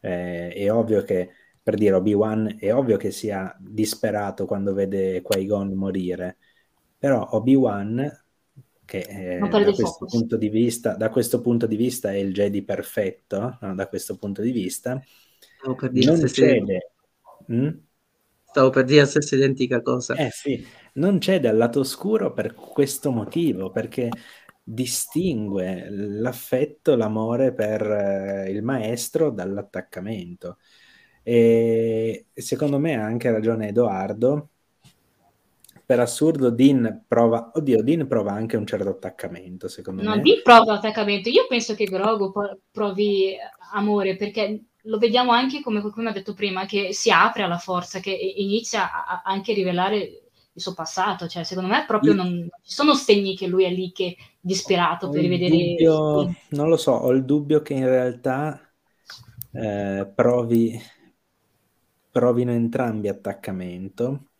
Eh, 0.00 0.48
è 0.48 0.72
ovvio 0.72 1.02
che, 1.02 1.28
per 1.62 1.74
dire 1.74 1.96
Obi-Wan, 1.96 2.56
è 2.58 2.72
ovvio 2.72 2.96
che 2.96 3.10
sia 3.10 3.54
disperato 3.60 4.46
quando 4.46 4.72
vede 4.72 5.20
Qui-Gon 5.20 5.74
morire, 5.74 6.38
però 6.96 7.28
Obi-Wan, 7.32 8.10
che 8.86 9.00
eh, 9.00 9.38
da, 9.46 9.62
questo 9.62 10.06
punto 10.06 10.38
di 10.38 10.48
vista, 10.48 10.94
da 10.94 11.10
questo 11.10 11.42
punto 11.42 11.66
di 11.66 11.76
vista 11.76 12.10
è 12.10 12.16
il 12.16 12.32
Jedi 12.32 12.62
perfetto, 12.62 13.58
no? 13.60 13.74
da 13.74 13.88
questo 13.88 14.16
punto 14.16 14.40
di 14.40 14.52
vista, 14.52 14.98
non 15.90 16.26
cede... 16.28 16.92
Mm? 17.52 17.68
Stavo 18.50 18.70
per 18.70 18.84
dire 18.84 19.02
la 19.02 19.06
stessa 19.06 19.36
identica 19.36 19.80
cosa. 19.80 20.16
Eh 20.16 20.30
sì, 20.32 20.66
non 20.94 21.20
cede 21.20 21.46
al 21.46 21.56
lato 21.56 21.78
oscuro 21.80 22.32
per 22.32 22.52
questo 22.52 23.12
motivo, 23.12 23.70
perché 23.70 24.08
distingue 24.60 25.86
l'affetto, 25.88 26.96
l'amore 26.96 27.52
per 27.52 27.80
eh, 27.80 28.50
il 28.50 28.64
maestro 28.64 29.30
dall'attaccamento. 29.30 30.58
E 31.22 32.26
secondo 32.34 32.80
me 32.80 32.96
ha 32.96 33.04
anche 33.04 33.30
ragione 33.30 33.68
Edoardo. 33.68 34.48
Per 35.86 36.00
assurdo, 36.00 36.50
Dean 36.50 37.04
prova, 37.06 37.52
oddio, 37.54 37.84
Dean 37.84 38.08
prova 38.08 38.32
anche 38.32 38.56
un 38.56 38.66
certo 38.66 38.88
attaccamento. 38.88 39.68
Secondo 39.68 40.02
no, 40.02 40.10
me, 40.10 40.16
no, 40.16 40.22
Dean 40.22 40.40
prova 40.42 40.74
attaccamento. 40.74 41.28
Io 41.28 41.46
penso 41.48 41.74
che 41.74 41.84
Grogu 41.84 42.32
provi 42.72 43.36
amore 43.72 44.16
perché 44.16 44.64
lo 44.84 44.98
vediamo 44.98 45.32
anche 45.32 45.60
come 45.60 45.80
qualcuno 45.80 46.08
ha 46.08 46.12
detto 46.12 46.34
prima, 46.34 46.66
che 46.66 46.92
si 46.92 47.10
apre 47.10 47.42
alla 47.42 47.58
forza, 47.58 48.00
che 48.00 48.10
inizia 48.10 49.04
a, 49.04 49.22
anche 49.24 49.52
a 49.52 49.54
rivelare 49.54 49.96
il 50.52 50.60
suo 50.60 50.74
passato. 50.74 51.26
Cioè, 51.26 51.44
secondo 51.44 51.70
me 51.70 51.84
proprio 51.86 52.14
non, 52.14 52.48
ci 52.62 52.72
sono 52.72 52.94
segni 52.94 53.36
che 53.36 53.46
lui 53.46 53.64
è 53.64 53.70
lì 53.70 53.92
che 53.92 54.14
è 54.18 54.24
disperato 54.40 55.06
ho 55.06 55.10
per 55.10 55.20
rivedere. 55.20 55.56
Dubbio, 55.56 56.34
non 56.50 56.68
lo 56.68 56.76
so, 56.76 56.92
ho 56.92 57.10
il 57.10 57.24
dubbio 57.24 57.62
che 57.62 57.74
in 57.74 57.86
realtà 57.86 58.60
eh, 59.52 60.10
provi, 60.14 60.80
provino 62.10 62.52
entrambi 62.52 63.08
attaccamento, 63.08 64.30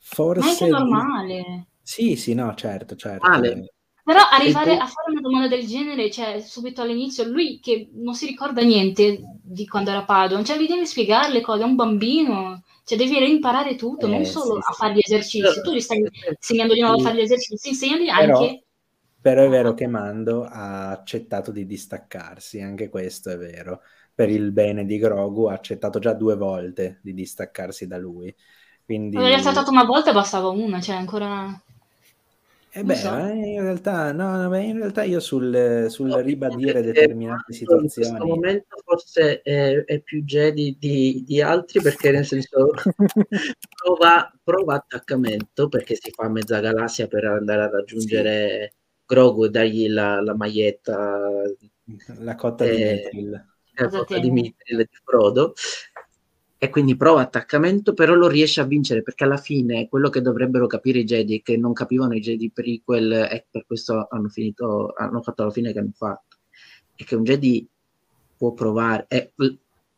Forse... 0.00 0.68
Ma 0.68 0.78
è 0.78 0.80
normale. 0.80 1.66
Sì, 1.82 2.16
sì, 2.16 2.34
no, 2.34 2.54
certo, 2.54 2.96
certo. 2.96 3.28
Male. 3.28 3.74
Però 4.10 4.26
arrivare 4.28 4.72
a 4.72 4.86
fare 4.86 5.12
una 5.12 5.20
domanda 5.20 5.46
del 5.46 5.64
genere, 5.64 6.10
cioè 6.10 6.40
subito 6.40 6.82
all'inizio, 6.82 7.22
lui 7.28 7.60
che 7.62 7.90
non 7.92 8.14
si 8.14 8.26
ricorda 8.26 8.60
niente 8.60 9.20
di 9.40 9.68
quando 9.68 9.90
era 9.90 10.02
Padova, 10.02 10.42
cioè 10.42 10.58
gli 10.58 10.66
devi 10.66 10.84
spiegare 10.84 11.32
le 11.32 11.40
cose, 11.40 11.62
è 11.62 11.64
un 11.64 11.76
bambino, 11.76 12.64
cioè 12.84 12.98
devi 12.98 13.20
reimparare 13.20 13.76
tutto, 13.76 14.06
eh, 14.06 14.10
non 14.10 14.24
solo 14.24 14.54
sì, 14.54 14.68
a 14.68 14.72
fare 14.72 14.94
gli 14.94 15.00
esercizi, 15.00 15.60
tu 15.62 15.72
gli 15.72 15.80
stai 15.80 16.04
insegnando 16.28 16.74
di 16.74 16.80
nuovo 16.80 16.96
a 16.98 17.02
fare 17.02 17.18
gli 17.18 17.20
esercizi, 17.20 17.68
insegnali 17.68 18.10
anche... 18.10 18.64
Però 19.20 19.44
è 19.44 19.48
vero 19.48 19.74
che 19.74 19.86
Mando 19.86 20.42
ha 20.42 20.90
accettato 20.90 21.52
di 21.52 21.64
distaccarsi, 21.64 22.60
anche 22.60 22.88
questo 22.88 23.30
è 23.30 23.36
vero. 23.36 23.82
Per 24.12 24.28
il 24.28 24.50
bene 24.50 24.86
di 24.86 24.98
Grogu 24.98 25.44
ha 25.44 25.52
accettato 25.52 26.00
già 26.00 26.14
due 26.14 26.34
volte 26.34 26.98
di 27.00 27.14
distaccarsi 27.14 27.86
da 27.86 27.96
lui. 27.96 28.34
Quindi... 28.84 29.18
Aveva 29.18 29.36
accettato 29.36 29.70
una 29.70 29.84
volta 29.84 30.10
e 30.10 30.14
bastava 30.14 30.48
una, 30.48 30.80
cioè 30.80 30.96
ancora... 30.96 31.62
Eh 32.72 32.84
beh, 32.84 32.94
so. 32.94 33.08
in, 33.08 33.62
realtà, 33.62 34.12
no, 34.12 34.36
no, 34.36 34.56
in 34.56 34.76
realtà 34.76 35.02
io 35.02 35.18
sul, 35.18 35.86
sul 35.88 36.06
no, 36.06 36.20
ribadire 36.20 36.82
determinate 36.82 37.52
situazioni... 37.52 38.08
In 38.08 38.16
questo 38.16 38.26
momento 38.26 38.76
forse 38.84 39.42
è, 39.42 39.84
è 39.84 40.00
più 40.00 40.22
Jedi 40.22 40.76
di, 40.78 41.24
di, 41.26 41.42
altri 41.42 41.80
perché 41.82 42.12
nel 42.12 42.24
senso 42.24 42.70
prova, 43.82 44.32
prova, 44.44 44.74
attaccamento 44.74 45.68
perché 45.68 45.96
si 45.96 46.12
fa 46.12 46.28
mezza 46.28 46.60
galassia 46.60 47.08
per 47.08 47.24
andare 47.24 47.62
a 47.62 47.70
raggiungere 47.70 48.70
sì. 48.70 48.78
Grogu 49.04 49.46
e 49.46 49.50
dargli 49.50 49.88
la, 49.88 50.20
la 50.20 50.36
maglietta... 50.36 51.18
La 52.18 52.36
cotta 52.36 52.64
eh, 52.66 52.70
di 52.70 52.84
Mithril. 52.84 53.46
La 53.74 53.88
cotta 53.88 54.18
di 54.18 54.30
Mithril 54.30 54.78
di 54.78 54.98
Frodo 55.02 55.54
e 56.62 56.68
quindi 56.68 56.94
prova 56.94 57.22
attaccamento, 57.22 57.94
però 57.94 58.12
lo 58.12 58.28
riesce 58.28 58.60
a 58.60 58.66
vincere 58.66 59.02
perché 59.02 59.24
alla 59.24 59.38
fine 59.38 59.88
quello 59.88 60.10
che 60.10 60.20
dovrebbero 60.20 60.66
capire 60.66 60.98
i 60.98 61.04
Jedi, 61.04 61.40
che 61.40 61.56
non 61.56 61.72
capivano 61.72 62.14
i 62.14 62.20
Jedi 62.20 62.50
prequel 62.50 63.12
e 63.12 63.46
per 63.50 63.64
questo 63.64 64.06
hanno, 64.10 64.28
finito, 64.28 64.92
hanno 64.94 65.22
fatto 65.22 65.44
la 65.44 65.50
fine 65.50 65.72
che 65.72 65.78
hanno 65.78 65.94
fatto, 65.96 66.36
è 66.94 67.02
che 67.02 67.14
un 67.14 67.24
Jedi 67.24 67.66
può 68.36 68.52
provare, 68.52 69.06
e, 69.08 69.32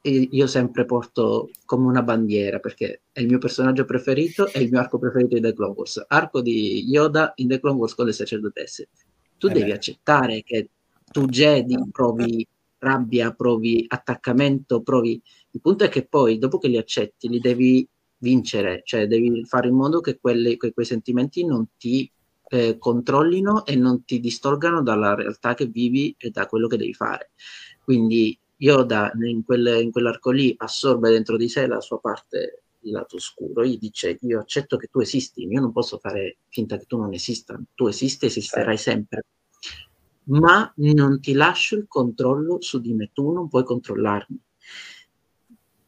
e 0.00 0.28
io 0.30 0.46
sempre 0.46 0.84
porto 0.84 1.50
come 1.64 1.88
una 1.88 2.04
bandiera 2.04 2.60
perché 2.60 3.00
è 3.10 3.18
il 3.18 3.26
mio 3.26 3.38
personaggio 3.38 3.84
preferito 3.84 4.46
e 4.46 4.60
il 4.60 4.70
mio 4.70 4.78
arco 4.78 5.00
preferito 5.00 5.34
di 5.34 5.40
The 5.40 5.54
Clone 5.54 5.74
Wars, 5.74 6.04
arco 6.06 6.40
di 6.42 6.84
Yoda 6.88 7.32
in 7.38 7.48
The 7.48 7.58
Clone 7.58 7.78
Wars 7.78 7.94
con 7.96 8.06
le 8.06 8.12
sacerdotesse. 8.12 8.88
Tu 9.36 9.48
eh 9.48 9.52
devi 9.52 9.70
beh. 9.70 9.74
accettare 9.74 10.44
che 10.44 10.68
tu 11.10 11.26
Jedi 11.26 11.76
provi 11.90 12.46
rabbia, 12.78 13.32
provi 13.32 13.84
attaccamento, 13.88 14.80
provi 14.82 15.20
il 15.54 15.60
punto 15.60 15.84
è 15.84 15.88
che 15.88 16.06
poi, 16.06 16.38
dopo 16.38 16.58
che 16.58 16.68
li 16.68 16.78
accetti, 16.78 17.28
li 17.28 17.38
devi 17.38 17.86
vincere, 18.18 18.82
cioè 18.84 19.06
devi 19.06 19.44
fare 19.44 19.68
in 19.68 19.74
modo 19.74 20.00
che, 20.00 20.18
quelli, 20.18 20.56
che 20.56 20.72
quei 20.72 20.86
sentimenti 20.86 21.44
non 21.44 21.66
ti 21.76 22.10
eh, 22.48 22.78
controllino 22.78 23.66
e 23.66 23.76
non 23.76 24.04
ti 24.04 24.20
distolgano 24.20 24.82
dalla 24.82 25.14
realtà 25.14 25.54
che 25.54 25.66
vivi 25.66 26.14
e 26.18 26.30
da 26.30 26.46
quello 26.46 26.68
che 26.68 26.76
devi 26.76 26.94
fare. 26.94 27.32
Quindi 27.82 28.38
Yoda 28.56 29.10
in, 29.22 29.44
quel, 29.44 29.80
in 29.82 29.90
quell'arco 29.90 30.30
lì 30.30 30.54
assorbe 30.56 31.10
dentro 31.10 31.36
di 31.36 31.48
sé 31.48 31.66
la 31.66 31.80
sua 31.80 31.98
parte, 31.98 32.62
il 32.80 32.92
lato 32.92 33.16
oscuro, 33.16 33.64
gli 33.64 33.78
dice 33.78 34.18
io 34.20 34.40
accetto 34.40 34.76
che 34.76 34.86
tu 34.86 35.00
esisti, 35.00 35.46
io 35.46 35.60
non 35.60 35.72
posso 35.72 35.98
fare 35.98 36.38
finta 36.48 36.76
che 36.76 36.84
tu 36.84 36.98
non 36.98 37.12
esista, 37.12 37.60
tu 37.74 37.88
esisti, 37.88 38.26
esisterai 38.26 38.78
certo. 38.78 38.90
sempre, 38.90 39.24
ma 40.24 40.72
non 40.76 41.20
ti 41.20 41.32
lascio 41.32 41.76
il 41.76 41.86
controllo 41.88 42.60
su 42.60 42.80
di 42.80 42.94
me, 42.94 43.10
tu 43.12 43.32
non 43.32 43.48
puoi 43.48 43.64
controllarmi. 43.64 44.40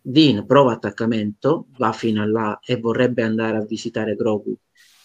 Dean 0.07 0.45
prova 0.45 0.73
attaccamento, 0.73 1.69
va 1.79 1.93
fino 1.93 2.21
a 2.21 2.27
là 2.27 2.61
e 2.63 2.77
vorrebbe 2.77 3.23
andare 3.23 3.57
a 3.57 3.65
visitare 3.65 4.15
Grogu 4.15 4.55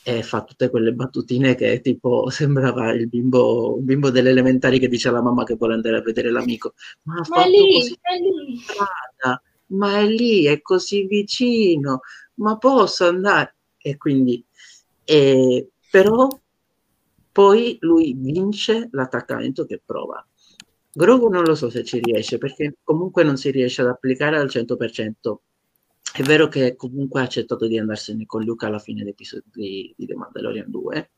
e 0.04 0.24
fa 0.24 0.44
tutte 0.44 0.70
quelle 0.70 0.92
battutine 0.92 1.56
che 1.56 1.80
tipo 1.80 2.28
sembrava 2.32 2.92
il 2.92 3.08
bimbo, 3.08 3.78
il 3.78 3.84
bimbo 3.84 4.10
delle 4.10 4.30
elementari 4.32 4.78
che 4.78 4.90
dice 4.90 5.08
alla 5.08 5.22
mamma 5.22 5.46
che 5.46 5.56
vuole 5.56 5.76
andare 5.76 5.98
a 5.98 6.02
vedere 6.02 6.32
l'amico. 6.32 6.74
Ma, 7.04 7.22
ma 7.30 7.46
è 7.46 7.48
lì, 7.48 7.78
è 8.02 8.20
lì. 8.20 8.58
Strada, 8.58 9.42
ma 9.68 10.00
è 10.00 10.06
lì, 10.06 10.44
è 10.44 10.62
così 10.62 11.06
vicino, 11.06 12.02
ma 12.36 12.58
posso 12.58 13.08
andare? 13.08 13.56
E 13.78 13.96
quindi, 13.96 14.44
eh, 15.06 15.70
però 15.90 16.28
poi 17.32 17.78
lui 17.80 18.14
vince 18.18 18.90
l'attaccamento 18.92 19.66
che 19.66 19.82
prova 19.84 20.22
Grogu 21.00 21.30
non 21.30 21.46
lo 21.46 21.56
so 21.56 21.70
se 21.70 21.86
ci 21.86 22.00
riesce 22.00 22.38
perché 22.38 22.76
comunque 22.84 23.24
non 23.24 23.38
si 23.38 23.52
riesce 23.52 23.82
ad 23.82 23.88
applicare 23.88 24.38
al 24.38 24.50
100%. 24.50 25.42
È 26.14 26.22
vero 26.24 26.50
che 26.50 26.76
comunque 26.76 27.22
ha 27.22 27.24
accettato 27.24 27.68
di 27.68 27.80
andarsene 27.80 28.26
con 28.26 28.44
Luca 28.44 28.68
alla 28.68 28.80
fine 28.80 29.00
dell'episodio 29.00 29.50
di 29.54 29.96
The 29.98 30.16
Mandalorian 30.16 30.70
2, 30.70 31.12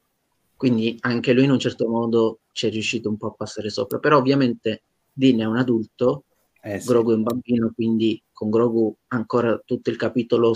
quindi 0.56 0.98
anche 1.00 1.34
lui 1.34 1.46
in 1.46 1.50
un 1.50 1.58
certo 1.58 1.88
modo 1.88 2.42
ci 2.52 2.68
è 2.68 2.70
riuscito 2.70 3.10
un 3.10 3.18
po' 3.18 3.30
a 3.30 3.34
passare 3.34 3.72
sopra, 3.72 3.98
però 3.98 4.20
ovviamente 4.20 4.84
Dean 5.12 5.40
è 5.40 5.46
un 5.46 5.58
adulto, 5.58 6.26
eh 6.62 6.80
sì. 6.80 6.88
Grogu 6.88 7.14
è 7.14 7.16
un 7.16 7.24
bambino, 7.24 7.72
quindi 7.74 8.22
con 8.32 8.52
Grogu 8.52 8.96
ancora 9.08 9.60
tutto 9.66 9.90
il 9.90 9.96
capitolo 9.96 10.54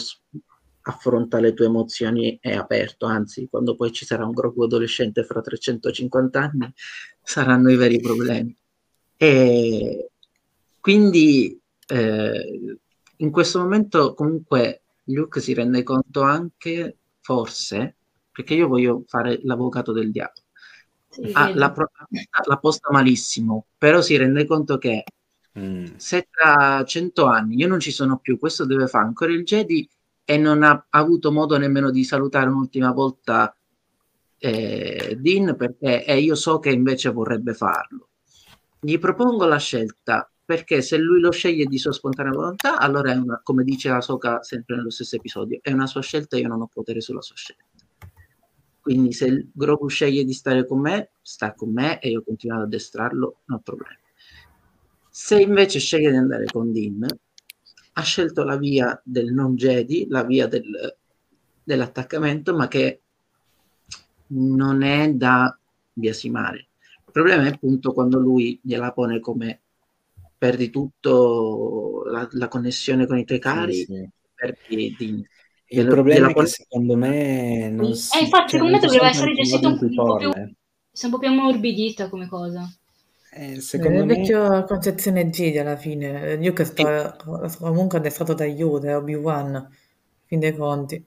affronta 0.82 1.40
le 1.40 1.56
tue 1.56 1.66
emozioni 1.66 2.38
è 2.40 2.54
aperto, 2.54 3.08
anzi 3.08 3.48
quando 3.50 3.76
poi 3.76 3.92
ci 3.92 4.06
sarà 4.06 4.24
un 4.24 4.34
Grogu 4.34 4.66
adolescente 4.66 5.24
fra 5.24 5.42
350 5.42 6.40
anni 6.40 6.72
saranno 7.24 7.72
i 7.72 7.76
veri 7.76 8.00
problemi. 8.00 8.56
E 9.18 10.10
quindi 10.80 11.60
eh, 11.88 12.78
in 13.18 13.32
questo 13.32 13.60
momento 13.60 14.14
comunque 14.14 14.82
Luke 15.06 15.40
si 15.40 15.54
rende 15.54 15.84
conto 15.84 16.22
anche, 16.22 16.98
forse, 17.22 17.96
perché 18.32 18.54
io 18.56 18.68
voglio 18.68 19.04
fare 19.08 19.40
l'avvocato 19.44 19.92
del 19.92 20.12
diavolo, 20.12 20.42
sì, 21.10 21.30
ah, 21.34 21.54
la, 21.56 21.74
la, 22.46 22.58
posta 22.58 22.92
malissimo, 22.92 23.68
però 23.78 24.02
si 24.02 24.18
rende 24.18 24.46
conto 24.46 24.78
che 24.78 25.04
mm. 25.58 25.86
se 25.96 26.28
tra 26.30 26.84
cento 26.86 27.26
anni 27.26 27.56
io 27.56 27.68
non 27.68 27.80
ci 27.80 27.92
sono 27.92 28.18
più, 28.18 28.38
questo 28.38 28.66
deve 28.66 28.88
fare 28.88 29.06
ancora 29.06 29.32
il 29.32 29.44
Jedi 29.44 29.88
e 30.26 30.38
non 30.38 30.64
ha 30.64 30.86
avuto 30.90 31.32
modo 31.32 31.58
nemmeno 31.58 31.92
di 31.92 32.04
salutare 32.04 32.50
un'ultima 32.50 32.92
volta 32.92 33.56
eh, 34.38 35.18
Dean 35.20 35.56
perché 35.56 36.04
eh, 36.04 36.20
io 36.20 36.36
so 36.36 36.60
che 36.60 36.72
invece 36.72 37.10
vorrebbe 37.12 37.54
farlo 37.54 38.10
gli 38.86 39.00
propongo 39.00 39.46
la 39.46 39.58
scelta 39.58 40.30
perché 40.46 40.84
se 40.84 40.98
lui 40.98 41.20
lo 41.20 41.32
sceglie 41.32 41.66
di 41.66 41.80
sua 41.80 41.92
spontanea 41.92 42.32
volontà, 42.32 42.78
allora 42.78 43.14
è 43.14 43.16
una, 43.16 43.42
come 43.42 43.64
dice 43.64 43.90
la 43.90 44.00
Soca 44.00 44.44
sempre 44.44 44.76
nello 44.76 44.92
stesso 44.92 45.16
episodio, 45.16 45.58
è 45.60 45.72
una 45.72 45.88
sua 45.88 46.02
scelta 46.02 46.38
e 46.38 46.42
io 46.42 46.48
non 46.48 46.62
ho 46.62 46.70
potere 46.72 47.02
sulla 47.02 47.22
sua 47.22 47.36
scelta. 47.36 47.64
Quindi 48.80 49.12
se 49.12 49.48
Grogu 49.52 49.88
sceglie 49.88 50.24
di 50.24 50.34
stare 50.34 50.68
con 50.68 50.82
me, 50.82 51.14
sta 51.24 51.56
con 51.56 51.74
me 51.74 52.00
e 52.00 52.10
io 52.10 52.22
continuo 52.22 52.58
ad 52.58 52.64
addestrarlo, 52.66 53.38
non 53.46 53.58
ho 53.58 53.62
problema. 53.64 53.98
Se 55.10 55.42
invece 55.42 55.80
sceglie 55.80 56.12
di 56.12 56.18
andare 56.18 56.46
con 56.46 56.72
Din, 56.72 57.08
ha 57.94 58.02
scelto 58.04 58.44
la 58.44 58.58
via 58.58 59.02
del 59.04 59.34
non 59.34 59.56
Jedi, 59.56 60.06
la 60.10 60.24
via 60.24 60.46
del, 60.46 60.96
dell'attaccamento, 61.64 62.56
ma 62.56 62.68
che 62.68 63.02
non 64.28 64.84
è 64.84 65.12
da 65.12 65.58
biasimare 65.92 66.68
problema 67.22 67.46
è 67.46 67.52
appunto 67.52 67.94
quando 67.94 68.20
lui 68.20 68.60
gliela 68.62 68.92
pone 68.92 69.22
come 69.22 69.62
perdi 70.38 70.70
tutto 70.70 72.04
la, 72.08 72.28
la 72.32 72.48
connessione 72.50 73.08
con 73.08 73.18
i 73.18 73.24
tuoi 73.24 73.40
cari, 73.40 73.74
sì, 73.74 73.86
sì. 73.86 74.10
perdi 74.34 74.96
di, 74.98 75.28
il 75.68 75.88
problema 75.88 76.30
è 76.30 76.34
che 76.34 76.46
secondo 76.46 76.96
me 76.98 77.70
non 77.70 77.92
eh, 77.92 77.96
si, 77.96 78.18
eh, 78.18 78.22
infatti 78.22 78.50
cioè, 78.50 78.60
secondo 78.60 78.74
me 78.74 78.86
doveva 78.86 79.10
essere 79.10 79.34
gestito 79.34 79.68
un, 79.70 79.78
un, 79.82 79.96
po 79.96 80.16
più, 80.18 80.28
un 80.28 81.10
po' 81.10 81.18
più 81.18 81.28
ammorbidita 81.30 82.10
come 82.10 82.28
cosa 82.28 82.70
eh, 83.32 83.62
secondo 83.62 84.02
è 84.02 84.06
me... 84.06 84.16
vecchia 84.16 84.64
concezione 84.66 85.30
Jedi 85.30 85.58
alla 85.58 85.78
fine 85.78 86.38
io 86.40 86.54
che 86.54 86.66
sto 86.66 87.16
sì. 87.48 87.58
comunque 87.58 87.98
addestrato 87.98 88.34
da 88.34 88.46
Yoda 88.46 88.90
e 88.90 88.94
Obi-Wan 88.96 89.54
in 89.56 89.68
fin 90.26 90.40
dei 90.40 90.56
conti 90.56 91.04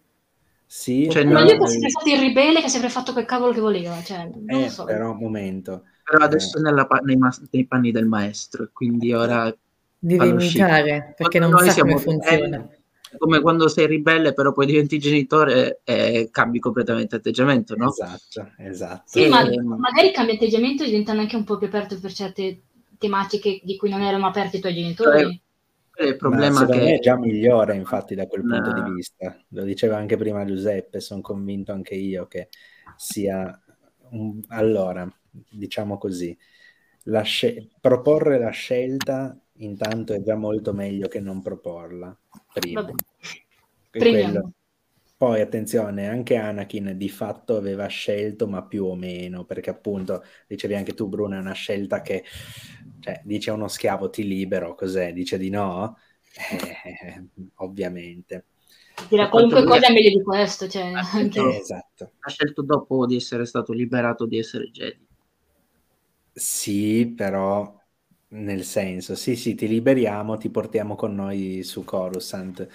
sì, 0.70 1.08
cioè, 1.08 1.24
ma 1.24 1.42
lui 1.42 1.52
è 1.52 1.66
sempre 1.66 1.88
stato 1.88 2.10
il 2.10 2.18
ribelle 2.18 2.60
che 2.60 2.66
ha 2.66 2.68
sempre 2.68 2.90
fatto 2.90 3.12
quel 3.12 3.24
cavolo 3.24 3.52
che 3.52 3.60
voleva 3.60 4.02
cioè, 4.02 4.28
non 4.34 4.62
eh, 4.62 4.68
so. 4.68 4.84
però 4.84 5.12
un 5.12 5.18
momento 5.18 5.84
però 6.08 6.24
adesso 6.24 6.58
eh. 6.58 6.86
pa- 6.86 7.00
nei, 7.02 7.18
nei, 7.50 7.66
panni 7.66 7.90
del 7.92 8.06
maestro, 8.06 8.70
quindi 8.72 9.12
ora... 9.12 9.54
Devi 10.00 10.28
imitare, 10.28 11.12
perché 11.16 11.38
non 11.38 11.58
sa 11.58 11.80
come 11.80 11.98
funziona. 11.98 12.68
come 13.18 13.40
quando 13.40 13.68
sei 13.68 13.88
ribelle, 13.88 14.32
però 14.32 14.52
poi 14.52 14.64
diventi 14.64 14.98
genitore 14.98 15.80
e 15.84 16.28
cambi 16.30 16.60
completamente 16.60 17.16
atteggiamento, 17.16 17.74
no? 17.74 17.88
Esatto, 17.88 18.52
esatto. 18.58 19.02
Sì, 19.06 19.24
e... 19.24 19.28
ma 19.28 19.42
magari 19.76 20.12
cambi 20.12 20.36
atteggiamento 20.36 20.84
diventando 20.84 21.20
anche 21.20 21.36
un 21.36 21.44
po' 21.44 21.58
più 21.58 21.66
aperto 21.66 21.98
per 21.98 22.12
certe 22.12 22.60
tematiche 22.96 23.60
di 23.62 23.76
cui 23.76 23.90
non 23.90 24.00
erano 24.00 24.28
aperti 24.28 24.56
i 24.56 24.60
tuoi 24.60 24.74
genitori. 24.74 25.42
Cioè, 25.92 26.06
il 26.06 26.16
problema 26.16 26.64
che 26.64 26.76
me 26.76 26.94
è 26.94 26.98
già 27.00 27.18
migliore, 27.18 27.74
infatti, 27.74 28.14
da 28.14 28.26
quel 28.28 28.44
no. 28.44 28.62
punto 28.62 28.80
di 28.80 28.92
vista. 28.92 29.36
Lo 29.48 29.64
diceva 29.64 29.96
anche 29.96 30.16
prima 30.16 30.44
Giuseppe, 30.44 31.00
sono 31.00 31.20
convinto 31.20 31.72
anche 31.72 31.96
io 31.96 32.26
che 32.26 32.48
sia 32.96 33.60
un... 34.10 34.40
allora 34.48 35.06
diciamo 35.48 35.98
così. 35.98 36.36
La 37.04 37.22
sce- 37.22 37.68
proporre 37.80 38.38
la 38.38 38.50
scelta 38.50 39.38
intanto 39.58 40.12
è 40.12 40.22
già 40.22 40.36
molto 40.36 40.72
meglio 40.72 41.08
che 41.08 41.20
non 41.20 41.42
proporla 41.42 42.16
prima. 42.52 42.90
Poi 45.18 45.40
attenzione, 45.40 46.06
anche 46.06 46.36
Anakin 46.36 46.96
di 46.96 47.08
fatto 47.08 47.56
aveva 47.56 47.88
scelto, 47.88 48.46
ma 48.46 48.64
più 48.64 48.84
o 48.84 48.94
meno, 48.94 49.44
perché 49.44 49.68
appunto, 49.68 50.22
dicevi 50.46 50.76
anche 50.76 50.94
tu 50.94 51.08
Bruno, 51.08 51.34
è 51.34 51.40
una 51.40 51.54
scelta 51.54 52.02
che 52.02 52.22
cioè, 53.00 53.20
dice 53.24 53.50
a 53.50 53.54
uno 53.54 53.66
schiavo 53.66 54.10
ti 54.10 54.24
libero, 54.24 54.76
cos'è? 54.76 55.12
Dice 55.12 55.36
di 55.36 55.50
no? 55.50 55.98
Eh, 56.52 57.24
ovviamente. 57.56 58.44
Dirà 59.08 59.28
qualunque 59.28 59.64
cosa 59.64 59.88
è 59.88 59.92
meglio 59.92 60.16
di 60.16 60.22
questo. 60.22 60.68
Cioè, 60.68 60.92
anche... 60.92 61.40
eh, 61.40 61.56
esatto. 61.56 62.12
Ha 62.20 62.30
scelto 62.30 62.62
dopo 62.62 63.04
di 63.04 63.16
essere 63.16 63.44
stato 63.44 63.72
liberato 63.72 64.24
di 64.24 64.38
essere 64.38 64.70
Jedi. 64.70 65.04
Sì, 66.38 67.12
però 67.16 67.76
nel 68.28 68.62
senso, 68.64 69.14
sì, 69.16 69.34
sì, 69.36 69.54
ti 69.54 69.66
liberiamo, 69.66 70.36
ti 70.36 70.50
portiamo 70.50 70.94
con 70.94 71.14
noi 71.14 71.62
su 71.64 71.82
Coruscant 71.84 72.66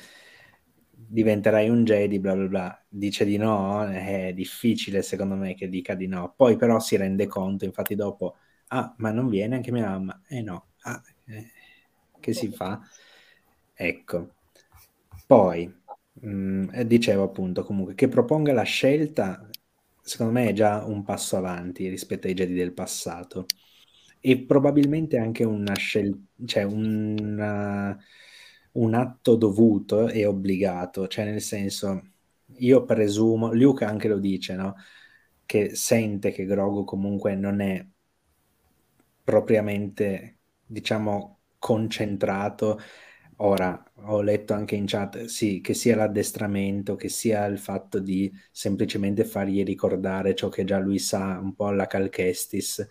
diventerai 0.91 1.69
un 1.69 1.83
Jedi, 1.85 2.19
bla 2.19 2.35
bla 2.35 2.47
bla. 2.47 2.85
Dice 2.89 3.25
di 3.25 3.37
no, 3.37 3.83
è 3.85 4.33
difficile 4.33 5.01
secondo 5.01 5.35
me 5.35 5.53
che 5.55 5.69
dica 5.69 5.95
di 5.95 6.07
no. 6.07 6.33
Poi 6.35 6.55
però 6.57 6.79
si 6.79 6.95
rende 6.97 7.27
conto, 7.27 7.65
infatti 7.65 7.95
dopo, 7.95 8.35
ah, 8.67 8.93
ma 8.97 9.11
non 9.11 9.27
viene 9.29 9.55
anche 9.55 9.71
mia 9.71 9.87
mamma. 9.89 10.21
Eh 10.27 10.41
no, 10.41 10.71
ah, 10.81 11.01
eh, 11.25 11.51
che 12.19 12.33
si 12.33 12.51
fa? 12.51 12.79
Ecco. 13.73 14.35
Poi, 15.25 15.67
mh, 16.13 16.27
mm, 16.29 16.69
dicevo 16.81 17.23
appunto 17.23 17.63
comunque, 17.63 17.95
che 17.95 18.07
proponga 18.07 18.53
la 18.53 18.63
scelta, 18.63 19.47
secondo 20.03 20.33
me 20.33 20.49
è 20.49 20.53
già 20.53 20.83
un 20.85 21.03
passo 21.03 21.37
avanti 21.37 21.89
rispetto 21.89 22.27
ai 22.27 22.33
Jedi 22.33 22.53
del 22.53 22.73
passato. 22.73 23.45
E 24.19 24.39
probabilmente 24.45 25.17
anche 25.17 25.43
una 25.43 25.75
scelta, 25.75 26.17
cioè 26.45 26.63
una 26.63 27.97
un 28.73 28.93
atto 28.93 29.35
dovuto 29.35 30.07
e 30.07 30.25
obbligato, 30.25 31.07
cioè 31.07 31.25
nel 31.25 31.41
senso, 31.41 32.01
io 32.57 32.85
presumo, 32.85 33.53
Luke 33.53 33.85
anche 33.85 34.07
lo 34.07 34.19
dice, 34.19 34.55
no? 34.55 34.75
Che 35.45 35.75
sente 35.75 36.31
che 36.31 36.45
Grogu 36.45 36.83
comunque 36.83 37.35
non 37.35 37.59
è 37.61 37.85
propriamente, 39.23 40.37
diciamo, 40.65 41.39
concentrato. 41.59 42.79
Ora, 43.45 43.83
ho 44.05 44.21
letto 44.21 44.53
anche 44.53 44.75
in 44.75 44.85
chat, 44.85 45.25
sì, 45.25 45.59
che 45.59 45.73
sia 45.73 45.97
l'addestramento, 45.97 46.95
che 46.95 47.09
sia 47.09 47.43
il 47.45 47.59
fatto 47.59 47.99
di 47.99 48.31
semplicemente 48.49 49.25
fargli 49.25 49.63
ricordare 49.63 50.33
ciò 50.33 50.47
che 50.47 50.63
già 50.63 50.79
lui 50.79 50.97
sa, 50.97 51.39
un 51.41 51.53
po' 51.53 51.67
alla 51.67 51.85
Calchestis, 51.85 52.87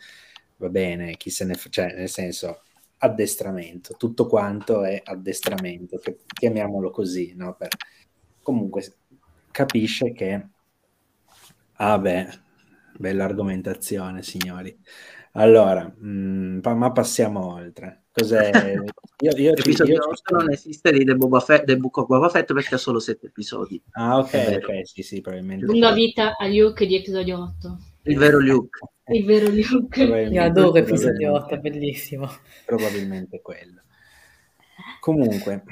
va 0.59 0.69
bene, 0.69 1.17
chi 1.17 1.31
se 1.31 1.47
ne 1.47 1.55
fa, 1.55 1.71
cioè, 1.71 1.95
nel 1.95 2.11
senso, 2.11 2.65
addestramento, 2.99 3.95
tutto 3.97 4.27
quanto 4.27 4.85
è 4.85 5.01
addestramento, 5.03 5.99
chiamiamolo 6.27 6.91
così, 6.91 7.33
no? 7.35 7.55
Per... 7.55 7.69
Comunque 8.43 8.85
capisce 9.51 10.13
che, 10.13 10.49
ah 11.77 11.99
beh, 11.99 12.29
bella 12.99 13.25
argomentazione 13.25 14.23
signori. 14.23 14.79
Allora, 15.33 15.85
mh, 15.85 16.07
mm, 16.07 16.61
ma 16.77 16.93
passiamo 16.93 17.55
oltre. 17.55 18.05
Cos'è? 18.13 18.51
Io, 19.23 19.31
io 19.37 19.53
L'episodio 19.55 19.95
io... 19.95 20.37
non 20.37 20.51
esiste 20.51 20.91
di 20.91 21.05
The, 21.05 21.15
Boba 21.15 21.39
Fett, 21.39 21.65
The 21.65 21.77
Book 21.77 21.97
of 21.99 22.07
Boba 22.09 22.29
Fett 22.29 22.53
perché 22.53 22.75
ha 22.75 22.79
solo 22.79 22.99
sette 22.99 23.27
episodi. 23.27 23.81
Ah 23.93 24.19
ok, 24.19 24.59
ok, 24.61 24.81
sì 24.83 25.03
sì, 25.03 25.21
probabilmente. 25.21 25.65
Lunga 25.65 25.93
vita 25.93 26.37
a 26.37 26.49
Luke 26.49 26.85
di 26.85 26.97
episodio 26.97 27.41
8. 27.41 27.79
Il 28.03 28.19
vero 28.19 28.41
Luke. 28.41 28.81
Il 29.15 29.25
vero 29.25 29.49
Luke. 29.49 30.03
Io 30.03 30.43
adoro 30.43 30.75
episodio 30.75 31.35
8, 31.35 31.55
è 31.55 31.59
bellissimo. 31.59 32.29
Probabilmente 32.67 33.41
quello. 33.41 33.83
Comunque, 34.99 35.63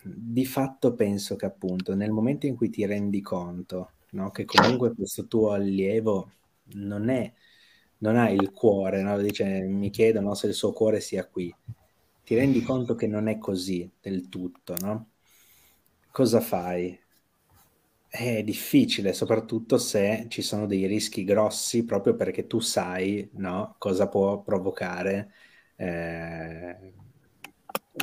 di 0.00 0.46
fatto 0.46 0.94
penso 0.94 1.34
che 1.34 1.46
appunto 1.46 1.96
nel 1.96 2.12
momento 2.12 2.46
in 2.46 2.54
cui 2.54 2.70
ti 2.70 2.86
rendi 2.86 3.20
conto 3.20 3.90
no, 4.10 4.30
che 4.30 4.44
comunque 4.44 4.94
questo 4.94 5.26
tuo 5.26 5.50
allievo 5.50 6.30
non 6.74 7.08
è 7.08 7.32
non 7.98 8.16
ha 8.16 8.30
il 8.30 8.50
cuore, 8.52 9.02
no? 9.02 9.18
Dice, 9.18 9.44
mi 9.62 9.90
chiedono 9.90 10.34
se 10.34 10.48
il 10.48 10.54
suo 10.54 10.72
cuore 10.72 11.00
sia 11.00 11.26
qui. 11.26 11.54
Ti 12.24 12.34
rendi 12.34 12.62
conto 12.62 12.94
che 12.94 13.06
non 13.06 13.28
è 13.28 13.38
così 13.38 13.90
del 14.00 14.28
tutto, 14.28 14.74
no? 14.80 15.10
Cosa 16.10 16.40
fai? 16.40 16.98
È 18.08 18.42
difficile, 18.42 19.12
soprattutto 19.12 19.76
se 19.78 20.26
ci 20.28 20.40
sono 20.40 20.66
dei 20.66 20.86
rischi 20.86 21.22
grossi, 21.24 21.84
proprio 21.84 22.14
perché 22.16 22.46
tu 22.46 22.60
sai 22.60 23.28
no, 23.34 23.74
cosa 23.78 24.08
può 24.08 24.40
provocare, 24.42 25.32
eh, 25.76 26.94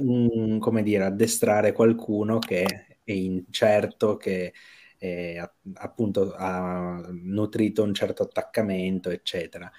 un, 0.01 0.59
come 0.59 0.83
dire, 0.83 1.05
addestrare 1.05 1.71
qualcuno 1.71 2.39
che 2.39 2.63
è 3.03 3.11
incerto, 3.11 4.17
che 4.17 4.53
è, 5.03 5.49
appunto 5.75 6.34
ha 6.34 7.05
nutrito 7.11 7.84
un 7.84 7.93
certo 7.93 8.23
attaccamento, 8.23 9.09
eccetera 9.09 9.71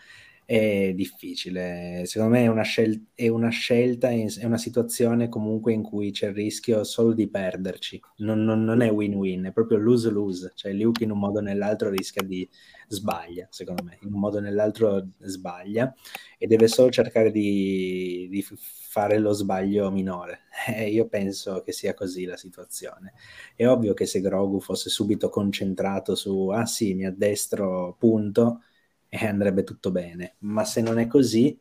è 0.46 0.92
difficile. 0.94 2.02
Secondo 2.04 2.34
me 2.34 2.44
è 2.44 2.46
una, 2.48 2.62
scel- 2.62 3.06
è 3.14 3.28
una 3.28 3.48
scelta, 3.48 4.10
è 4.10 4.44
una 4.44 4.58
situazione 4.58 5.28
comunque 5.28 5.72
in 5.72 5.82
cui 5.82 6.10
c'è 6.10 6.28
il 6.28 6.34
rischio 6.34 6.84
solo 6.84 7.12
di 7.12 7.28
perderci. 7.28 8.00
Non, 8.18 8.44
non, 8.44 8.62
non 8.64 8.82
è 8.82 8.90
win-win, 8.90 9.44
è 9.44 9.52
proprio 9.52 9.78
lose-lose. 9.78 10.52
Cioè 10.54 10.72
Luke 10.72 11.04
in 11.04 11.10
un 11.10 11.18
modo 11.18 11.38
o 11.38 11.42
nell'altro 11.42 11.88
rischia 11.88 12.22
di 12.22 12.48
sbaglia, 12.88 13.46
secondo 13.50 13.82
me. 13.82 13.98
In 14.02 14.12
un 14.14 14.20
modo 14.20 14.38
o 14.38 14.40
nell'altro 14.40 15.08
sbaglia 15.20 15.94
e 16.38 16.46
deve 16.46 16.68
solo 16.68 16.90
cercare 16.90 17.30
di, 17.30 18.28
di 18.30 18.42
fare 18.42 19.18
lo 19.18 19.32
sbaglio 19.32 19.90
minore. 19.90 20.42
Eh, 20.66 20.88
io 20.88 21.06
penso 21.08 21.60
che 21.62 21.72
sia 21.72 21.92
così 21.92 22.24
la 22.24 22.38
situazione. 22.38 23.12
È 23.54 23.66
ovvio 23.66 23.92
che 23.92 24.06
se 24.06 24.20
Grogu 24.20 24.60
fosse 24.60 24.88
subito 24.88 25.28
concentrato 25.28 26.14
su, 26.14 26.48
ah 26.48 26.64
sì, 26.64 26.94
mi 26.94 27.04
addestro, 27.04 27.94
punto, 27.98 28.62
e 29.08 29.26
andrebbe 29.26 29.62
tutto 29.64 29.90
bene. 29.90 30.36
Ma 30.40 30.64
se 30.64 30.80
non 30.80 30.98
è 30.98 31.06
così, 31.06 31.58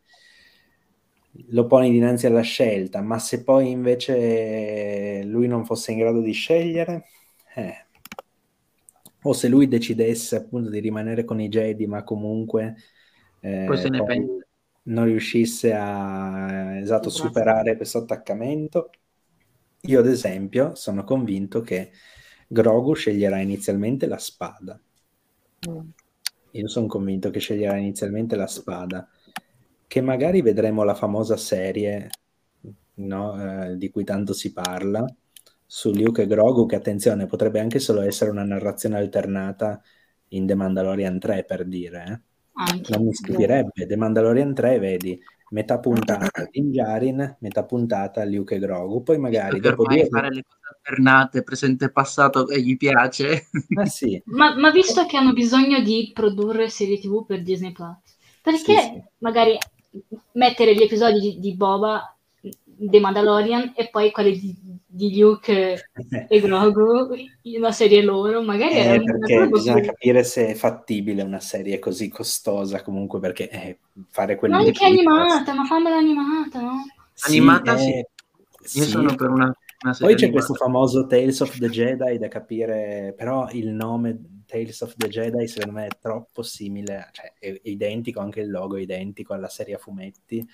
lo 1.49 1.65
poni 1.65 1.89
dinanzi 1.89 2.27
alla 2.27 2.41
scelta, 2.41 3.01
ma 3.01 3.17
se 3.19 3.43
poi 3.43 3.71
invece 3.71 5.23
lui 5.23 5.47
non 5.47 5.65
fosse 5.65 5.91
in 5.91 5.97
grado 5.99 6.21
di 6.21 6.31
scegliere, 6.31 7.05
eh, 7.55 7.82
o 9.23 9.33
se 9.33 9.47
lui 9.47 9.67
decidesse 9.67 10.35
appunto 10.35 10.69
di 10.69 10.79
rimanere 10.79 11.23
con 11.23 11.39
i 11.39 11.49
Jedi, 11.49 11.87
ma 11.87 12.03
comunque 12.03 12.75
eh, 13.39 13.65
non 14.83 15.05
riuscisse 15.05 15.73
a 15.73 16.77
esatto, 16.77 17.09
superare 17.09 17.75
questo 17.77 17.99
attaccamento, 17.99 18.89
io 19.81 19.99
ad 19.99 20.07
esempio 20.07 20.75
sono 20.75 21.03
convinto 21.03 21.61
che 21.61 21.91
Grogu 22.47 22.93
sceglierà 22.93 23.39
inizialmente 23.39 24.07
la 24.07 24.17
spada. 24.17 24.79
Mm. 25.69 25.89
Io 26.51 26.67
sono 26.67 26.87
convinto 26.87 27.29
che 27.29 27.39
sceglierà 27.39 27.77
inizialmente 27.77 28.35
la 28.35 28.47
spada, 28.47 29.09
che 29.87 30.01
magari 30.01 30.41
vedremo 30.41 30.83
la 30.83 30.93
famosa 30.93 31.35
serie 31.35 32.09
no, 32.95 33.71
eh, 33.71 33.77
di 33.77 33.89
cui 33.89 34.03
tanto 34.03 34.33
si 34.33 34.53
parla 34.53 35.05
su 35.75 35.91
Luke 35.91 36.21
e 36.21 36.27
Grogu, 36.27 36.67
che 36.67 36.75
attenzione, 36.75 37.25
potrebbe 37.25 37.59
anche 37.59 37.79
solo 37.79 38.01
essere 38.01 38.29
una 38.29 38.43
narrazione 38.43 38.95
alternata 38.97 39.81
in 40.27 40.45
The 40.45 40.53
Mandalorian 40.53 41.17
3 41.17 41.45
per 41.45 41.65
dire. 41.65 42.03
Eh? 42.53 42.81
Non 42.89 43.05
mi 43.05 43.11
stupirebbe, 43.11 43.87
The 43.87 43.95
Mandalorian 43.95 44.53
3, 44.53 44.77
vedi, 44.77 45.19
metà 45.49 45.79
puntata 45.79 46.29
Din 46.51 46.69
Djarin, 46.69 47.37
metà 47.39 47.63
puntata 47.63 48.23
Luke 48.23 48.53
e 48.53 48.59
Grogu, 48.59 49.01
poi 49.01 49.17
magari 49.17 49.59
dopo 49.59 49.85
due... 49.85 50.05
fare 50.05 50.29
le 50.29 50.43
cose 50.47 50.59
alternate, 50.75 51.41
presente 51.41 51.85
e 51.85 51.91
passato, 51.91 52.47
e 52.49 52.61
gli 52.61 52.77
piace. 52.77 53.47
Ma 53.69 53.85
sì. 53.89 54.21
ma, 54.25 54.55
ma, 54.55 54.69
visto 54.69 55.07
che 55.07 55.17
hanno 55.17 55.33
bisogno 55.33 55.81
di 55.81 56.11
produrre 56.13 56.69
serie 56.69 56.99
tv 56.99 57.25
per 57.25 57.41
Disney 57.41 57.71
Plus, 57.71 57.97
perché 58.43 58.77
sì, 58.77 58.89
sì. 58.93 59.03
magari 59.17 59.57
mettere 60.33 60.75
gli 60.75 60.83
episodi 60.83 61.19
di, 61.19 61.39
di 61.39 61.55
Boba 61.55 62.15
The 62.39 62.99
Mandalorian 62.99 63.73
e 63.75 63.89
poi 63.89 64.11
quelli 64.11 64.37
di, 64.37 64.72
di 64.93 65.17
Luke 65.17 65.89
e 66.29 66.39
Grogu, 66.39 67.15
una 67.41 67.71
serie 67.71 68.03
loro, 68.03 68.43
magari 68.43 68.75
eh, 68.75 69.01
perché 69.03 69.47
bisogna 69.47 69.73
così. 69.73 69.87
capire 69.87 70.23
se 70.23 70.47
è 70.49 70.53
fattibile 70.53 71.23
una 71.23 71.39
serie 71.39 71.79
così 71.79 72.09
costosa 72.09 72.83
comunque 72.83 73.19
perché 73.19 73.49
eh, 73.49 73.79
fare 74.09 74.35
quelli 74.35 74.53
ma 74.53 74.59
anche 74.59 74.85
animata, 74.85 75.53
ma 75.55 75.65
fammela 75.65 75.97
animata, 75.97 76.61
no? 76.61 76.85
Sì, 77.11 77.37
animata 77.37 77.75
sì. 77.77 77.89
Eh, 77.89 78.07
Io 78.73 78.83
sì. 78.83 78.89
sono 78.89 79.15
per 79.15 79.29
una, 79.29 79.51
una 79.83 79.97
Poi 79.97 80.13
c'è 80.13 80.29
questo 80.29 80.53
famoso 80.53 81.07
Tales 81.07 81.39
of 81.39 81.57
the 81.57 81.69
Jedi 81.69 82.19
da 82.19 82.27
capire, 82.27 83.15
però 83.17 83.49
il 83.51 83.69
nome 83.69 84.43
Tales 84.45 84.79
of 84.81 84.93
the 84.95 85.07
Jedi 85.07 85.47
secondo 85.47 85.79
me 85.79 85.87
è 85.87 85.97
troppo 85.99 86.43
simile, 86.43 87.09
cioè 87.13 87.33
è 87.39 87.59
identico, 87.63 88.19
anche 88.19 88.41
il 88.41 88.51
logo 88.51 88.75
è 88.75 88.81
identico 88.81 89.33
alla 89.33 89.49
serie 89.49 89.73
a 89.73 89.79
fumetti 89.79 90.47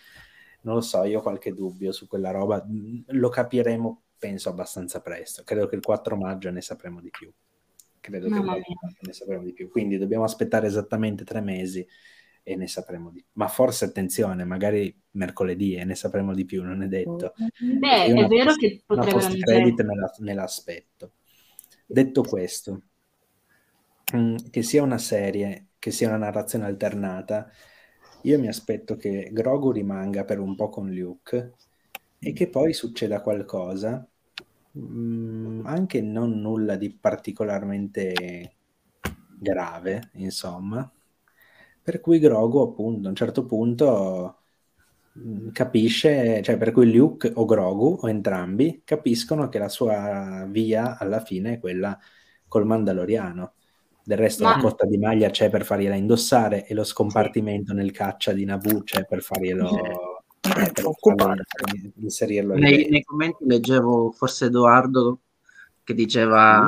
non 0.61 0.75
lo 0.75 0.81
so, 0.81 1.03
io 1.05 1.19
ho 1.19 1.21
qualche 1.21 1.53
dubbio 1.53 1.93
su 1.93 2.05
quella 2.05 2.31
roba, 2.31 2.61
lo 3.07 3.29
capiremo 3.29 4.01
penso 4.19 4.49
abbastanza 4.49 5.01
presto, 5.01 5.43
credo 5.43 5.67
che 5.67 5.75
il 5.75 5.81
4 5.81 6.15
maggio 6.15 6.51
ne 6.51 6.61
sapremo 6.61 7.01
di 7.01 7.09
più, 7.09 7.31
credo 7.99 8.27
no, 8.27 8.35
che 8.35 8.39
il 8.41 8.45
4 8.45 8.73
maggio 8.81 8.99
ne 9.01 9.13
sapremo 9.13 9.43
di 9.43 9.53
più, 9.53 9.69
quindi 9.69 9.97
dobbiamo 9.97 10.25
aspettare 10.25 10.67
esattamente 10.67 11.23
tre 11.23 11.41
mesi 11.41 11.85
e 12.43 12.55
ne 12.55 12.67
sapremo 12.67 13.09
di 13.11 13.21
più, 13.21 13.29
ma 13.33 13.47
forse 13.47 13.85
attenzione, 13.85 14.43
magari 14.43 14.95
mercoledì 15.11 15.75
e 15.75 15.85
ne 15.85 15.95
sapremo 15.95 16.33
di 16.33 16.45
più, 16.45 16.63
non 16.63 16.83
è 16.83 16.87
detto. 16.87 17.33
Beh, 17.59 18.05
è 18.05 18.27
vero 18.27 18.45
post- 18.45 18.59
che 18.59 18.83
potrebbe 18.85 19.11
post 19.11 19.39
credit 19.39 19.81
me, 19.83 19.95
la, 19.95 20.13
me 20.19 20.33
l'aspetto. 20.33 21.13
Detto 21.85 22.23
questo, 22.23 22.81
mm, 24.15 24.35
che 24.51 24.61
sia 24.61 24.83
una 24.83 24.97
serie, 24.97 25.69
che 25.79 25.91
sia 25.91 26.07
una 26.07 26.17
narrazione 26.17 26.65
alternata, 26.65 27.49
io 28.23 28.39
mi 28.39 28.47
aspetto 28.47 28.97
che 28.97 29.29
Grogu 29.31 29.71
rimanga 29.71 30.25
per 30.25 30.39
un 30.39 30.55
po' 30.55 30.69
con 30.69 30.91
Luke 30.91 31.53
e 32.19 32.33
che 32.33 32.49
poi 32.49 32.73
succeda 32.73 33.21
qualcosa, 33.21 34.05
mh, 34.71 34.81
mm, 34.81 35.65
anche 35.65 36.01
non 36.01 36.39
nulla 36.41 36.75
di 36.75 36.91
particolarmente 36.91 38.55
grave, 39.39 40.09
insomma, 40.15 40.89
per 41.81 42.01
cui 42.01 42.19
Grogu 42.19 42.59
appunto 42.59 43.07
a 43.07 43.09
un 43.09 43.15
certo 43.15 43.45
punto 43.45 44.41
mm, 45.17 45.49
capisce, 45.51 46.41
cioè 46.43 46.57
per 46.57 46.71
cui 46.71 46.91
Luke 46.93 47.31
o 47.33 47.45
Grogu 47.45 47.99
o 48.01 48.09
entrambi 48.09 48.81
capiscono 48.83 49.47
che 49.49 49.59
la 49.59 49.69
sua 49.69 50.45
via 50.49 50.97
alla 50.97 51.21
fine 51.21 51.53
è 51.53 51.59
quella 51.59 51.97
col 52.47 52.65
Mandaloriano. 52.65 53.53
Del 54.03 54.17
resto 54.17 54.43
Ma... 54.43 54.55
la 54.55 54.61
cotta 54.61 54.85
di 54.85 54.97
maglia 54.97 55.29
c'è 55.29 55.49
per 55.49 55.65
fargliela 55.65 55.95
indossare 55.95 56.65
e 56.65 56.73
lo 56.73 56.83
scompartimento 56.83 57.73
nel 57.73 57.91
caccia 57.91 58.33
di 58.33 58.43
Naboo 58.45 58.83
c'è 58.83 59.05
per 59.05 59.21
farglielo 59.21 60.18
eh, 60.41 60.71
per 60.71 60.83
farglielo, 60.93 61.91
inserirlo 61.95 62.55
nei, 62.55 62.87
nei, 62.89 63.03
commenti 63.03 63.45
leggevo 63.45 64.11
forse 64.11 64.45
Edoardo 64.45 65.19
che 65.83 65.93
diceva 65.93 66.61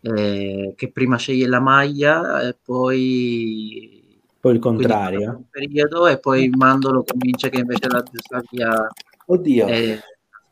mm. 0.00 0.16
eh, 0.16 0.74
che 0.76 0.90
prima 0.92 1.16
sceglie 1.16 1.46
la 1.46 1.60
maglia 1.60 2.42
e 2.42 2.56
poi 2.62 4.04
poi 4.38 4.54
il 4.54 4.60
contrario. 4.60 5.44
periodo 5.50 6.06
e 6.06 6.20
poi 6.20 6.48
Mandolo 6.50 7.02
convince 7.02 7.48
che 7.48 7.60
invece 7.60 7.88
la 7.88 8.02
giusta 8.02 8.40
via 8.50 8.88
oddio. 9.26 9.66
è 9.66 10.00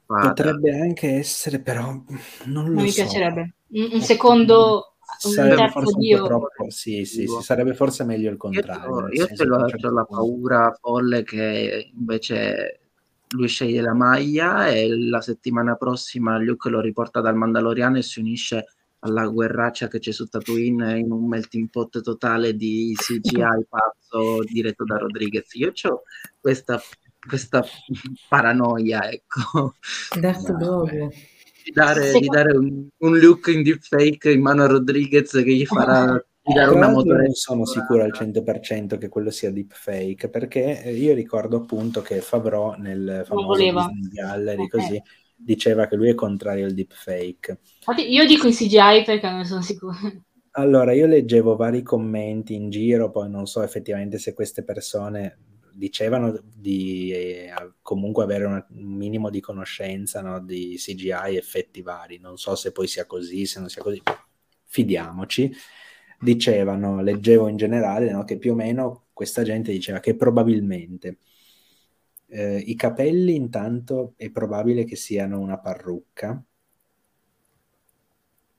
potrebbe 0.06 0.78
anche 0.78 1.18
essere 1.18 1.60
però 1.60 1.86
non 2.44 2.64
lo 2.64 2.72
non 2.72 2.82
mi 2.82 2.90
so. 2.90 3.02
piacerebbe. 3.02 3.54
Un, 3.68 3.90
un 3.92 4.00
secondo 4.00 4.93
sarebbe 5.28 5.68
forse 5.68 5.98
Dio. 5.98 6.24
Troppo, 6.24 6.70
sì, 6.70 7.04
sì, 7.04 7.26
sì, 7.26 7.38
sarebbe 7.40 7.74
forse 7.74 8.04
meglio 8.04 8.30
il 8.30 8.36
contrario. 8.36 9.08
Io, 9.08 9.26
ce 9.26 9.44
l'ho, 9.44 9.68
certo 9.68 9.90
la 9.90 10.04
paura 10.04 10.76
folle 10.80 11.22
che 11.22 11.90
invece 11.94 12.80
lui 13.34 13.48
sceglie 13.48 13.80
la 13.80 13.94
maglia 13.94 14.68
e 14.68 14.88
la 14.88 15.20
settimana 15.20 15.74
prossima 15.74 16.38
Luke 16.38 16.68
lo 16.68 16.80
riporta 16.80 17.20
dal 17.20 17.34
Mandaloriano 17.34 17.98
e 17.98 18.02
si 18.02 18.20
unisce 18.20 18.66
alla 19.00 19.26
guerraccia 19.26 19.88
che 19.88 19.98
c'è 19.98 20.12
su 20.12 20.26
Tatooine 20.26 20.98
in 20.98 21.10
un 21.10 21.26
melting 21.26 21.68
pot 21.68 22.00
totale 22.00 22.54
di 22.54 22.94
CGI 22.96 23.42
pazzo 23.68 24.42
diretto 24.44 24.84
da 24.84 24.96
Rodriguez. 24.96 25.52
Io 25.54 25.72
ho 25.82 26.02
questa, 26.40 26.80
questa 27.26 27.64
paranoia, 28.28 29.10
ecco. 29.10 29.74
That's 30.20 30.48
no, 30.48 30.86
di 31.64 31.72
dare, 31.72 32.12
di 32.12 32.26
dare 32.26 32.56
un, 32.56 32.86
un, 32.98 33.18
look 33.18 33.46
in 33.46 33.62
deepfake 33.62 34.30
in 34.30 34.42
mano 34.42 34.64
a 34.64 34.66
Rodriguez 34.66 35.30
che 35.30 35.54
gli 35.54 35.64
farà 35.64 36.04
dare 36.42 36.74
una 36.74 36.90
motoretta. 36.90 37.22
Non 37.22 37.32
sono 37.32 37.64
sicuro 37.64 38.02
al 38.02 38.12
100% 38.12 38.98
che 38.98 39.08
quello 39.08 39.30
sia 39.30 39.50
deepfake 39.50 40.28
perché 40.28 40.82
io 40.94 41.14
ricordo 41.14 41.56
appunto 41.56 42.02
che 42.02 42.20
Favreau 42.20 42.74
nel 42.76 43.24
famoso 43.26 43.62
Disney 43.62 44.08
Gallery 44.12 44.64
okay. 44.64 44.80
così 44.80 45.02
diceva 45.36 45.86
che 45.86 45.96
lui 45.96 46.10
è 46.10 46.14
contrario 46.14 46.66
al 46.66 46.74
deepfake. 46.74 47.60
Io 48.06 48.26
dico 48.26 48.46
in 48.46 48.52
CGI 48.52 49.02
perché 49.04 49.30
non 49.30 49.44
sono 49.44 49.62
sicuro. 49.62 49.96
Allora, 50.56 50.92
io 50.92 51.06
leggevo 51.06 51.56
vari 51.56 51.82
commenti 51.82 52.54
in 52.54 52.70
giro, 52.70 53.10
poi 53.10 53.28
non 53.28 53.46
so 53.46 53.62
effettivamente 53.62 54.18
se 54.18 54.34
queste 54.34 54.62
persone 54.62 55.53
dicevano 55.74 56.40
di 56.54 57.10
eh, 57.12 57.52
comunque 57.82 58.24
avere 58.24 58.44
un 58.46 58.64
minimo 58.70 59.30
di 59.30 59.40
conoscenza 59.40 60.20
no, 60.22 60.40
di 60.40 60.76
CGI 60.78 61.36
effetti 61.36 61.82
vari, 61.82 62.18
non 62.18 62.36
so 62.36 62.54
se 62.54 62.72
poi 62.72 62.86
sia 62.86 63.06
così, 63.06 63.46
se 63.46 63.60
non 63.60 63.68
sia 63.68 63.82
così, 63.82 64.00
fidiamoci. 64.64 65.52
Dicevano, 66.20 67.02
leggevo 67.02 67.48
in 67.48 67.56
generale 67.56 68.10
no, 68.10 68.24
che 68.24 68.38
più 68.38 68.52
o 68.52 68.54
meno 68.54 69.06
questa 69.12 69.42
gente 69.42 69.72
diceva 69.72 70.00
che 70.00 70.16
probabilmente 70.16 71.18
eh, 72.28 72.56
i 72.58 72.74
capelli 72.74 73.34
intanto 73.34 74.14
è 74.16 74.30
probabile 74.30 74.84
che 74.84 74.96
siano 74.96 75.38
una 75.38 75.58
parrucca 75.58 76.42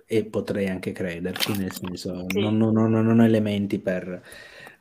e 0.08 0.26
potrei 0.26 0.68
anche 0.68 0.92
crederci, 0.92 1.58
nel 1.58 1.72
senso 1.72 2.26
sì. 2.30 2.40
non, 2.40 2.58
non, 2.58 2.74
non, 2.74 2.92
non 2.92 3.20
ho 3.20 3.24
elementi 3.24 3.80
per 3.80 4.22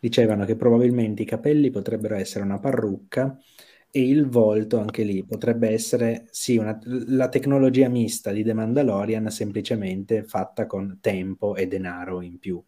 dicevano 0.05 0.45
che 0.45 0.55
probabilmente 0.55 1.23
i 1.23 1.25
capelli 1.25 1.71
potrebbero 1.71 2.15
essere 2.15 2.45
una 2.45 2.59
parrucca 2.59 3.39
e 3.91 4.07
il 4.07 4.29
volto 4.29 4.79
anche 4.79 5.03
lì 5.03 5.25
potrebbe 5.25 5.71
essere 5.71 6.27
sì, 6.31 6.59
una, 6.59 6.79
la 6.85 7.31
tecnologia 7.31 7.89
mista 7.89 8.31
di 8.31 8.43
The 8.43 8.53
Mandalorian 8.53 9.31
semplicemente 9.31 10.23
fatta 10.23 10.67
con 10.67 10.99
tempo 11.01 11.57
e 11.57 11.67
denaro 11.69 12.21
in 12.21 12.39
più. 12.39 12.63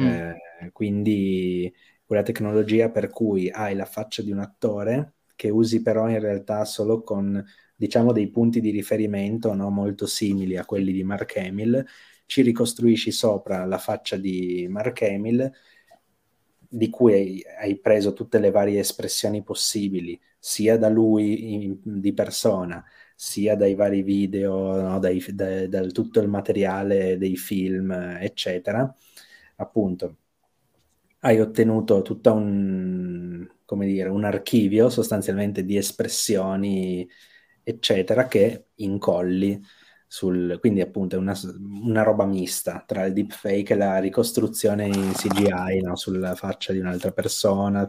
Mm. 0.00 0.06
Eh, 0.06 0.70
quindi 0.72 1.74
quella 2.04 2.22
tecnologia 2.22 2.88
per 2.88 3.08
cui 3.10 3.50
hai 3.50 3.74
la 3.74 3.84
faccia 3.84 4.22
di 4.22 4.30
un 4.30 4.38
attore 4.38 5.14
che 5.34 5.50
usi 5.50 5.82
però 5.82 6.08
in 6.08 6.20
realtà 6.20 6.64
solo 6.64 7.02
con 7.02 7.44
diciamo 7.74 8.12
dei 8.12 8.30
punti 8.30 8.60
di 8.60 8.70
riferimento 8.70 9.52
no, 9.54 9.70
molto 9.70 10.06
simili 10.06 10.56
a 10.56 10.64
quelli 10.64 10.92
di 10.92 11.02
Mark 11.02 11.36
Hamill, 11.36 11.84
ci 12.26 12.42
ricostruisci 12.42 13.10
sopra 13.10 13.64
la 13.64 13.78
faccia 13.78 14.16
di 14.16 14.68
Mark 14.70 15.02
Hamill 15.02 15.50
di 16.72 16.88
cui 16.88 17.12
hai, 17.12 17.44
hai, 17.60 17.78
preso 17.80 18.12
tutte 18.12 18.38
le 18.38 18.50
varie 18.52 18.78
espressioni 18.78 19.42
possibili, 19.42 20.18
sia 20.38 20.78
da 20.78 20.88
lui 20.88 21.64
in, 21.64 21.78
di 21.82 22.12
persona, 22.14 22.84
sia 23.14 23.56
dai 23.56 23.74
vari 23.74 24.02
video, 24.02 24.80
no, 24.80 24.98
dai, 25.00 25.22
da, 25.32 25.66
da, 25.66 25.84
tutto 25.88 26.20
il 26.20 26.28
materiale 26.28 27.18
dei 27.18 27.36
film, 27.36 27.90
eccetera, 27.92 28.94
appunto, 29.56 30.16
hai 31.20 31.40
ottenuto 31.40 32.02
tutto 32.02 32.32
un, 32.32 33.46
dire, 33.66 34.08
un 34.08 34.24
archivio 34.24 34.88
sostanzialmente 34.88 35.64
di 35.64 35.76
espressioni, 35.76 37.08
eccetera, 37.62 38.26
che 38.26 38.68
incolli 38.76 39.60
sul, 40.12 40.58
quindi 40.58 40.80
appunto 40.80 41.14
è 41.14 41.18
una, 41.20 41.38
una, 41.84 42.02
roba 42.02 42.26
mista 42.26 42.82
tra 42.84 43.04
il 43.04 43.12
deepfake 43.12 43.74
e 43.74 43.76
la 43.76 43.98
ricostruzione 44.00 44.86
in 44.86 45.12
CGI 45.12 45.82
no? 45.82 45.94
sulla 45.94 46.34
faccia 46.34 46.72
di 46.72 46.80
un'altra 46.80 47.12
persona. 47.12 47.88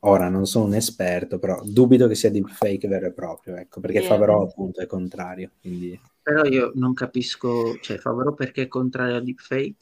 Ora 0.00 0.30
non 0.30 0.46
sono 0.46 0.64
un 0.64 0.74
esperto, 0.74 1.38
però 1.38 1.60
dubito 1.62 2.06
che 2.06 2.14
sia 2.14 2.30
deepfake 2.30 2.88
vero 2.88 3.08
e 3.08 3.12
proprio, 3.12 3.56
ecco, 3.56 3.78
perché 3.78 3.98
yeah. 3.98 4.08
Favreau 4.08 4.44
appunto 4.44 4.80
è 4.80 4.86
contrario. 4.86 5.50
Quindi... 5.60 6.00
Però 6.22 6.44
io 6.44 6.72
non 6.76 6.94
capisco, 6.94 7.76
cioè 7.82 7.98
Favreau 7.98 8.32
perché 8.32 8.62
è 8.62 8.68
contrario 8.68 9.16
a 9.16 9.20
deepfake? 9.20 9.76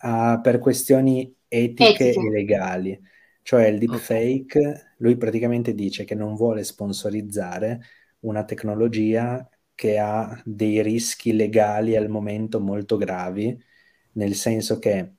Uh, 0.00 0.40
per 0.40 0.58
questioni 0.58 1.36
etiche 1.48 2.08
Etiche. 2.08 2.26
e 2.26 2.30
legali. 2.30 3.00
Cioè 3.42 3.66
il 3.66 3.78
deepfake, 3.78 4.58
okay. 4.58 4.82
lui 4.98 5.18
praticamente 5.18 5.74
dice 5.74 6.04
che 6.04 6.14
non 6.14 6.34
vuole 6.34 6.64
sponsorizzare 6.64 7.82
una 8.20 8.44
tecnologia 8.44 9.46
che 9.78 9.96
ha 9.98 10.42
dei 10.44 10.82
rischi 10.82 11.32
legali 11.32 11.94
al 11.94 12.08
momento 12.08 12.58
molto 12.58 12.96
gravi, 12.96 13.56
nel 14.14 14.34
senso 14.34 14.80
che 14.80 15.12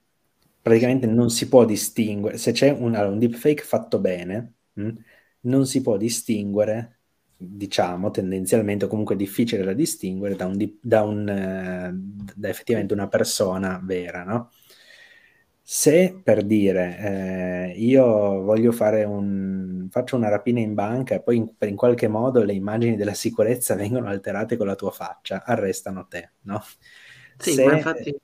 praticamente 0.61 1.07
non 1.07 1.29
si 1.29 1.47
può 1.47 1.63
distinguere, 1.63 2.37
se 2.37 2.51
c'è 2.51 2.69
un, 2.71 2.93
allora, 2.95 3.11
un 3.13 3.19
deepfake 3.19 3.63
fatto 3.63 3.99
bene, 3.99 4.55
mh, 4.73 4.83
hm, 4.87 4.95
non 5.43 5.65
si 5.65 5.81
può 5.81 5.95
distinguere, 5.95 6.99
diciamo, 7.37 8.11
tendenzialmente, 8.11 8.83
o 8.85 8.87
comunque 8.89 9.15
difficile 9.15 9.63
da 9.63 9.71
distinguere 9.73 10.35
da, 10.35 10.45
un, 10.45 10.77
da, 10.81 11.03
un, 11.03 11.29
eh, 11.29 11.91
da 12.35 12.49
effettivamente 12.49 12.93
una 12.93 13.07
persona 13.07 13.79
vera, 13.81 14.23
no? 14.25 14.51
Se 15.71 16.19
per 16.23 16.43
dire 16.45 16.97
eh, 16.97 17.73
io 17.77 18.41
voglio 18.41 18.71
fare 18.71 19.03
un 19.03 19.87
faccio 19.91 20.15
una 20.15 20.27
rapina 20.27 20.59
in 20.59 20.73
banca 20.73 21.13
e 21.13 21.21
poi 21.21 21.37
in, 21.37 21.53
in, 21.59 21.75
qualche 21.75 22.07
modo 22.07 22.41
le 22.41 22.53
immagini 22.53 22.95
della 22.95 23.13
sicurezza 23.13 23.75
vengono 23.77 24.07
alterate 24.07 24.57
con 24.57 24.65
la 24.65 24.73
tua 24.73 24.89
faccia, 24.89 25.43
arrestano 25.45 26.07
te, 26.07 26.31
no? 26.45 26.59
Sì, 27.37 27.51
se, 27.51 27.63
infatti... 27.65 28.19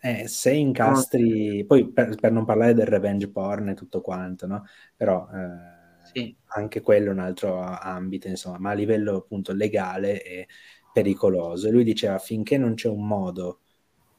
eh, 0.00 0.28
se 0.28 0.52
incastri, 0.52 1.60
no. 1.60 1.64
poi 1.64 1.90
per, 1.90 2.14
per, 2.16 2.30
non 2.30 2.44
parlare 2.44 2.74
del 2.74 2.86
revenge 2.86 3.30
porn 3.30 3.70
e 3.70 3.74
tutto 3.74 4.02
quanto, 4.02 4.46
no? 4.46 4.66
Però 4.94 5.26
eh, 5.32 6.04
sì. 6.12 6.36
anche 6.48 6.82
quello 6.82 7.08
è 7.08 7.12
un 7.12 7.20
altro 7.20 7.58
ambito, 7.58 8.28
insomma, 8.28 8.58
ma 8.58 8.70
a 8.72 8.74
livello 8.74 9.16
appunto 9.16 9.54
legale 9.54 10.20
è 10.20 10.46
pericoloso. 10.92 11.68
E 11.68 11.70
lui 11.70 11.84
diceva 11.84 12.18
finché 12.18 12.58
non 12.58 12.74
c'è 12.74 12.88
un 12.90 13.06
modo 13.06 13.60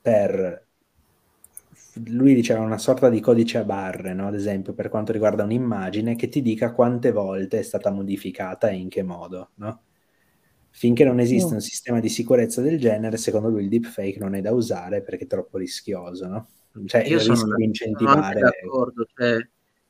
per 0.02 0.72
lui 2.06 2.34
diceva 2.34 2.62
una 2.62 2.78
sorta 2.78 3.10
di 3.10 3.20
codice 3.20 3.60
a 3.60 3.64
barre, 3.64 4.14
no? 4.14 4.28
ad 4.28 4.36
esempio 4.36 4.74
per 4.74 4.90
quanto 4.90 5.12
riguarda 5.12 5.44
un'immagine, 5.44 6.16
che 6.16 6.30
ti 6.30 6.42
dica 6.42 6.74
quante 6.74 7.12
volte 7.12 7.60
è 7.60 7.62
stata 7.62 7.92
modificata 7.92 8.70
e 8.70 8.76
in 8.76 8.90
che 8.90 9.04
modo. 9.04 9.52
No? 9.56 9.82
Finché 10.70 11.04
non 11.04 11.20
esiste 11.20 11.52
mm. 11.52 11.56
un 11.56 11.62
sistema 11.62 12.00
di 12.00 12.10
sicurezza 12.10 12.62
del 12.62 12.80
genere, 12.80 13.18
secondo 13.18 13.50
lui 13.50 13.64
il 13.64 13.70
deepfake 13.70 14.18
non 14.20 14.34
è 14.36 14.42
da 14.42 14.52
usare 14.52 15.04
perché 15.04 15.26
è 15.26 15.28
troppo 15.28 15.58
rischioso. 15.58 16.28
No? 16.28 16.48
Cioè, 16.86 17.08
Io 17.08 17.20
sono 17.20 17.56
di 17.56 17.66
incentivare... 17.66 18.40
d'accordo, 18.40 19.06
cioè, 19.16 19.38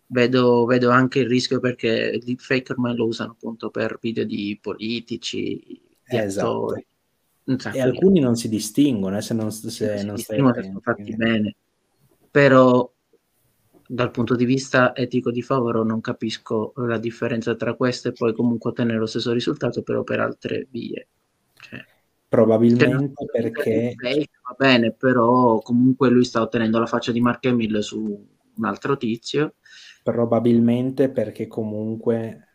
vedo, 0.08 0.66
vedo, 0.66 0.90
anche 0.90 1.20
il 1.20 1.28
rischio 1.28 1.60
perché 1.60 2.12
il 2.14 2.24
deepfake 2.24 2.74
ormai 2.74 2.96
lo 2.96 3.06
usano 3.06 3.32
appunto 3.32 3.70
per 3.70 3.98
video 4.02 4.26
di 4.26 4.58
politici, 4.62 5.82
di 6.06 6.18
esatto. 6.18 6.66
attori 6.66 6.86
e 7.46 7.82
alcuni 7.82 8.20
non 8.22 8.36
si 8.36 8.48
distinguono, 8.48 9.18
eh, 9.18 9.22
se 9.22 9.34
non, 9.34 9.52
se 9.52 10.04
non 10.04 10.18
stai 10.18 10.38
sono 10.38 10.80
fatti 10.82 11.14
bene, 11.16 11.56
però 12.34 12.92
dal 13.86 14.10
punto 14.10 14.36
di 14.36 14.46
vista 14.46 14.96
etico 14.96 15.30
di 15.30 15.44
Favoro 15.44 15.84
non 15.84 16.02
capisco 16.02 16.74
la 16.78 16.98
differenza 16.98 17.54
tra 17.54 17.76
questo 17.76 18.08
e 18.08 18.14
poi 18.14 18.34
comunque 18.34 18.72
ottenere 18.72 18.98
lo 18.98 19.06
stesso 19.06 19.32
risultato 19.32 19.84
però 19.84 20.02
per 20.02 20.20
altre 20.20 20.66
vie. 20.72 21.08
Cioè, 21.54 21.86
Probabilmente 22.28 23.26
perché... 23.32 23.94
Fake, 23.96 24.30
va 24.48 24.56
bene, 24.58 24.94
però 24.94 25.60
comunque 25.60 26.10
lui 26.10 26.24
sta 26.24 26.42
ottenendo 26.42 26.80
la 26.80 26.88
faccia 26.88 27.12
di 27.12 27.22
Mark 27.22 27.46
Hamill 27.46 27.78
su 27.82 28.28
un 28.56 28.66
altro 28.66 28.98
tizio. 28.98 29.54
Probabilmente 30.02 31.12
perché 31.12 31.46
comunque 31.46 32.48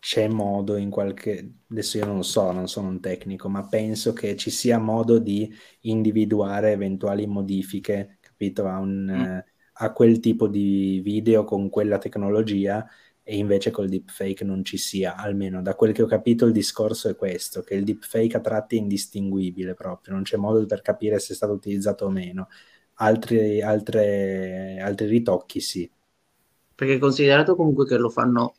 c'è 0.00 0.26
modo 0.26 0.74
in 0.74 0.90
qualche... 0.90 1.52
Adesso 1.70 1.98
io 1.98 2.06
non 2.06 2.16
lo 2.16 2.22
so, 2.22 2.50
non 2.50 2.66
sono 2.66 2.88
un 2.88 2.98
tecnico, 2.98 3.48
ma 3.48 3.68
penso 3.68 4.12
che 4.12 4.34
ci 4.34 4.50
sia 4.50 4.78
modo 4.78 5.20
di 5.20 5.48
individuare 5.82 6.72
eventuali 6.72 7.28
modifiche, 7.28 8.17
capito, 8.38 8.68
a, 8.68 8.78
un, 8.78 9.04
mm. 9.10 9.38
a 9.72 9.92
quel 9.92 10.20
tipo 10.20 10.46
di 10.46 11.00
video 11.02 11.42
con 11.42 11.68
quella 11.68 11.98
tecnologia 11.98 12.86
e 13.24 13.36
invece 13.36 13.70
col 13.70 13.88
deepfake 13.88 14.44
non 14.44 14.64
ci 14.64 14.78
sia, 14.78 15.16
almeno 15.16 15.60
da 15.60 15.74
quel 15.74 15.92
che 15.92 16.02
ho 16.02 16.06
capito 16.06 16.46
il 16.46 16.52
discorso 16.52 17.08
è 17.10 17.16
questo, 17.16 17.62
che 17.62 17.74
il 17.74 17.84
deepfake 17.84 18.36
a 18.36 18.40
tratti 18.40 18.76
è 18.76 18.78
indistinguibile 18.78 19.74
proprio, 19.74 20.14
non 20.14 20.22
c'è 20.22 20.36
modo 20.36 20.64
per 20.64 20.80
capire 20.80 21.18
se 21.18 21.32
è 21.32 21.36
stato 21.36 21.52
utilizzato 21.52 22.06
o 22.06 22.10
meno. 22.10 22.48
Altri, 23.00 23.60
altre, 23.60 24.80
altri 24.80 25.06
ritocchi 25.06 25.60
sì. 25.60 25.88
Perché 26.74 26.98
considerato 26.98 27.54
comunque 27.54 27.86
che 27.86 27.96
lo 27.96 28.08
fanno 28.08 28.54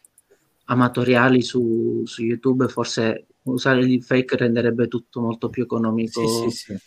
amatoriali 0.66 1.42
su, 1.42 2.04
su 2.06 2.24
YouTube, 2.24 2.68
forse 2.68 3.26
usare 3.44 3.80
il 3.80 3.88
deepfake 3.88 4.38
renderebbe 4.38 4.88
tutto 4.88 5.20
molto 5.20 5.50
più 5.50 5.64
economico. 5.64 6.26
Sì, 6.28 6.50
sì, 6.50 6.58
sì. 6.58 6.78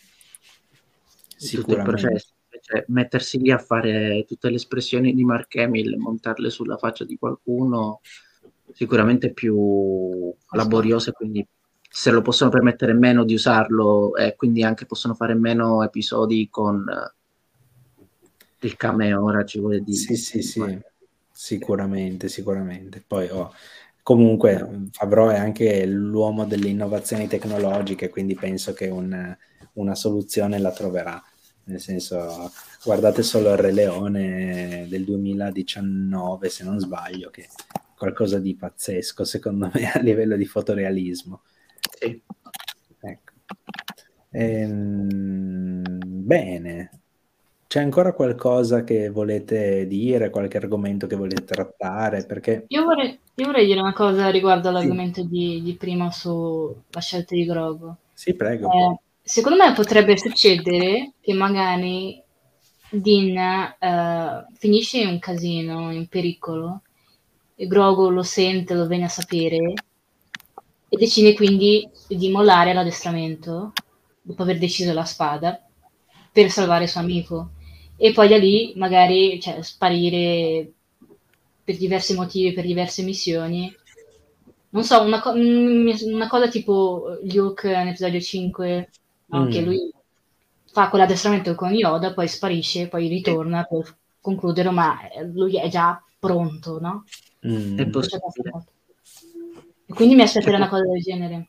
Sicuramente. 1.35 2.23
Cioè, 2.73 2.85
mettersi 2.87 3.37
lì 3.37 3.51
a 3.51 3.59
fare 3.59 4.25
tutte 4.27 4.49
le 4.49 4.55
espressioni 4.55 5.13
di 5.13 5.23
Mark 5.23 5.55
Hamill, 5.57 5.95
montarle 5.97 6.49
sulla 6.49 6.75
faccia 6.77 7.05
di 7.05 7.17
qualcuno, 7.19 8.01
sicuramente 8.71 9.31
più 9.31 10.33
laborioso 10.49 11.11
e 11.11 11.13
quindi 11.13 11.47
se 11.87 12.09
lo 12.09 12.23
possono 12.23 12.49
permettere 12.49 12.93
meno 12.93 13.23
di 13.25 13.35
usarlo 13.35 14.15
e 14.15 14.35
quindi 14.35 14.63
anche 14.63 14.87
possono 14.87 15.13
fare 15.13 15.35
meno 15.35 15.83
episodi 15.83 16.47
con 16.49 16.83
il 18.61 18.75
cameo, 18.75 19.23
ora 19.23 19.45
ci 19.45 19.59
vuole 19.59 19.81
dire. 19.81 19.97
Sì, 19.97 20.15
sì, 20.15 20.41
sì. 20.41 20.79
Sicuramente, 21.29 22.27
sicuramente. 22.27 23.03
Poi 23.05 23.29
oh, 23.29 23.53
comunque 24.01 24.87
Favreau 24.89 25.29
è 25.29 25.37
anche 25.37 25.85
l'uomo 25.85 26.45
delle 26.45 26.69
innovazioni 26.69 27.27
tecnologiche, 27.27 28.09
quindi 28.09 28.33
penso 28.33 28.73
che 28.73 28.87
un, 28.87 29.37
una 29.73 29.93
soluzione 29.93 30.57
la 30.57 30.71
troverà. 30.71 31.23
Nel 31.65 31.79
senso, 31.79 32.51
guardate 32.83 33.23
solo 33.23 33.51
il 33.51 33.57
Re 33.57 33.71
Leone 33.71 34.85
del 34.89 35.05
2019, 35.05 36.49
se 36.49 36.63
non 36.63 36.79
sbaglio, 36.79 37.29
che 37.29 37.43
è 37.43 37.47
qualcosa 37.97 38.39
di 38.39 38.55
pazzesco, 38.55 39.23
secondo 39.23 39.69
me, 39.73 39.89
a 39.93 39.99
livello 39.99 40.35
di 40.35 40.45
fotorealismo. 40.45 41.41
Sì. 41.99 42.21
Ecco. 42.99 43.33
Ehm, 44.31 45.83
bene, 46.05 47.03
c'è 47.73 47.79
ancora 47.79 48.13
qualcosa 48.13 48.83
che 48.83 49.09
volete 49.09 49.87
dire, 49.87 50.29
qualche 50.29 50.57
argomento 50.57 51.07
che 51.07 51.15
volete 51.15 51.43
trattare? 51.43 52.23
Perché... 52.25 52.65
Io, 52.67 52.83
vorrei, 52.83 53.17
io 53.33 53.45
vorrei 53.45 53.65
dire 53.65 53.79
una 53.79 53.93
cosa 53.93 54.29
riguardo 54.29 54.69
all'argomento 54.69 55.21
sì. 55.21 55.27
di, 55.27 55.61
di, 55.63 55.73
prima 55.75 56.11
sulla 56.11 56.99
scelta 56.99 57.33
di 57.33 57.45
Grogo. 57.45 57.97
Sì, 58.13 58.35
prego. 58.35 58.69
Eh, 58.71 58.99
secondo 59.23 59.63
me 59.63 59.73
potrebbe 59.73 60.17
succedere 60.17 61.13
che 61.21 61.33
magari 61.33 62.21
Dean 62.91 63.37
eh, 63.79 64.45
finisce 64.55 64.99
in 64.99 65.07
un 65.07 65.19
casino, 65.19 65.91
in 65.91 66.07
pericolo, 66.07 66.81
e 67.55 67.67
Grogo 67.67 68.09
lo 68.09 68.23
sente, 68.23 68.73
lo 68.73 68.87
viene 68.87 69.05
a 69.05 69.09
sapere, 69.09 69.73
e 70.89 70.97
decide 70.97 71.33
quindi 71.33 71.89
di 72.07 72.29
mollare 72.29 72.73
l'addestramento, 72.73 73.73
dopo 74.21 74.43
aver 74.43 74.59
deciso 74.59 74.93
la 74.93 75.05
spada, 75.05 75.59
per 76.31 76.49
salvare 76.49 76.83
il 76.83 76.89
suo 76.89 76.99
amico 76.99 77.51
e 77.95 78.11
poi 78.11 78.27
da 78.27 78.37
lì 78.37 78.73
magari 78.75 79.39
cioè, 79.39 79.61
sparire 79.61 80.71
per 81.63 81.77
diversi 81.77 82.15
motivi, 82.15 82.53
per 82.53 82.65
diverse 82.65 83.03
missioni. 83.03 83.73
Non 84.69 84.83
so, 84.83 85.01
una, 85.03 85.21
co- 85.21 85.35
mm, 85.35 85.89
una 86.05 86.27
cosa 86.27 86.47
tipo 86.49 87.19
Luke 87.23 87.67
nell'episodio 87.69 88.19
5, 88.19 88.89
no? 89.37 89.45
mm. 89.45 89.49
che 89.49 89.61
lui 89.61 89.91
fa 90.71 90.89
quell'addestramento 90.89 91.55
con 91.55 91.71
Yoda, 91.71 92.13
poi 92.13 92.27
sparisce, 92.27 92.87
poi 92.87 93.07
ritorna 93.07 93.63
per 93.63 93.95
concludere, 94.19 94.69
ma 94.71 94.97
lui 95.31 95.57
è 95.57 95.67
già 95.69 96.01
pronto, 96.19 96.79
no? 96.79 97.03
Mm. 97.47 97.79
E 97.79 97.89
quindi 99.93 100.15
mi 100.15 100.21
aspetterei 100.21 100.55
una 100.55 100.69
cosa 100.69 100.83
del 100.83 101.01
genere. 101.01 101.47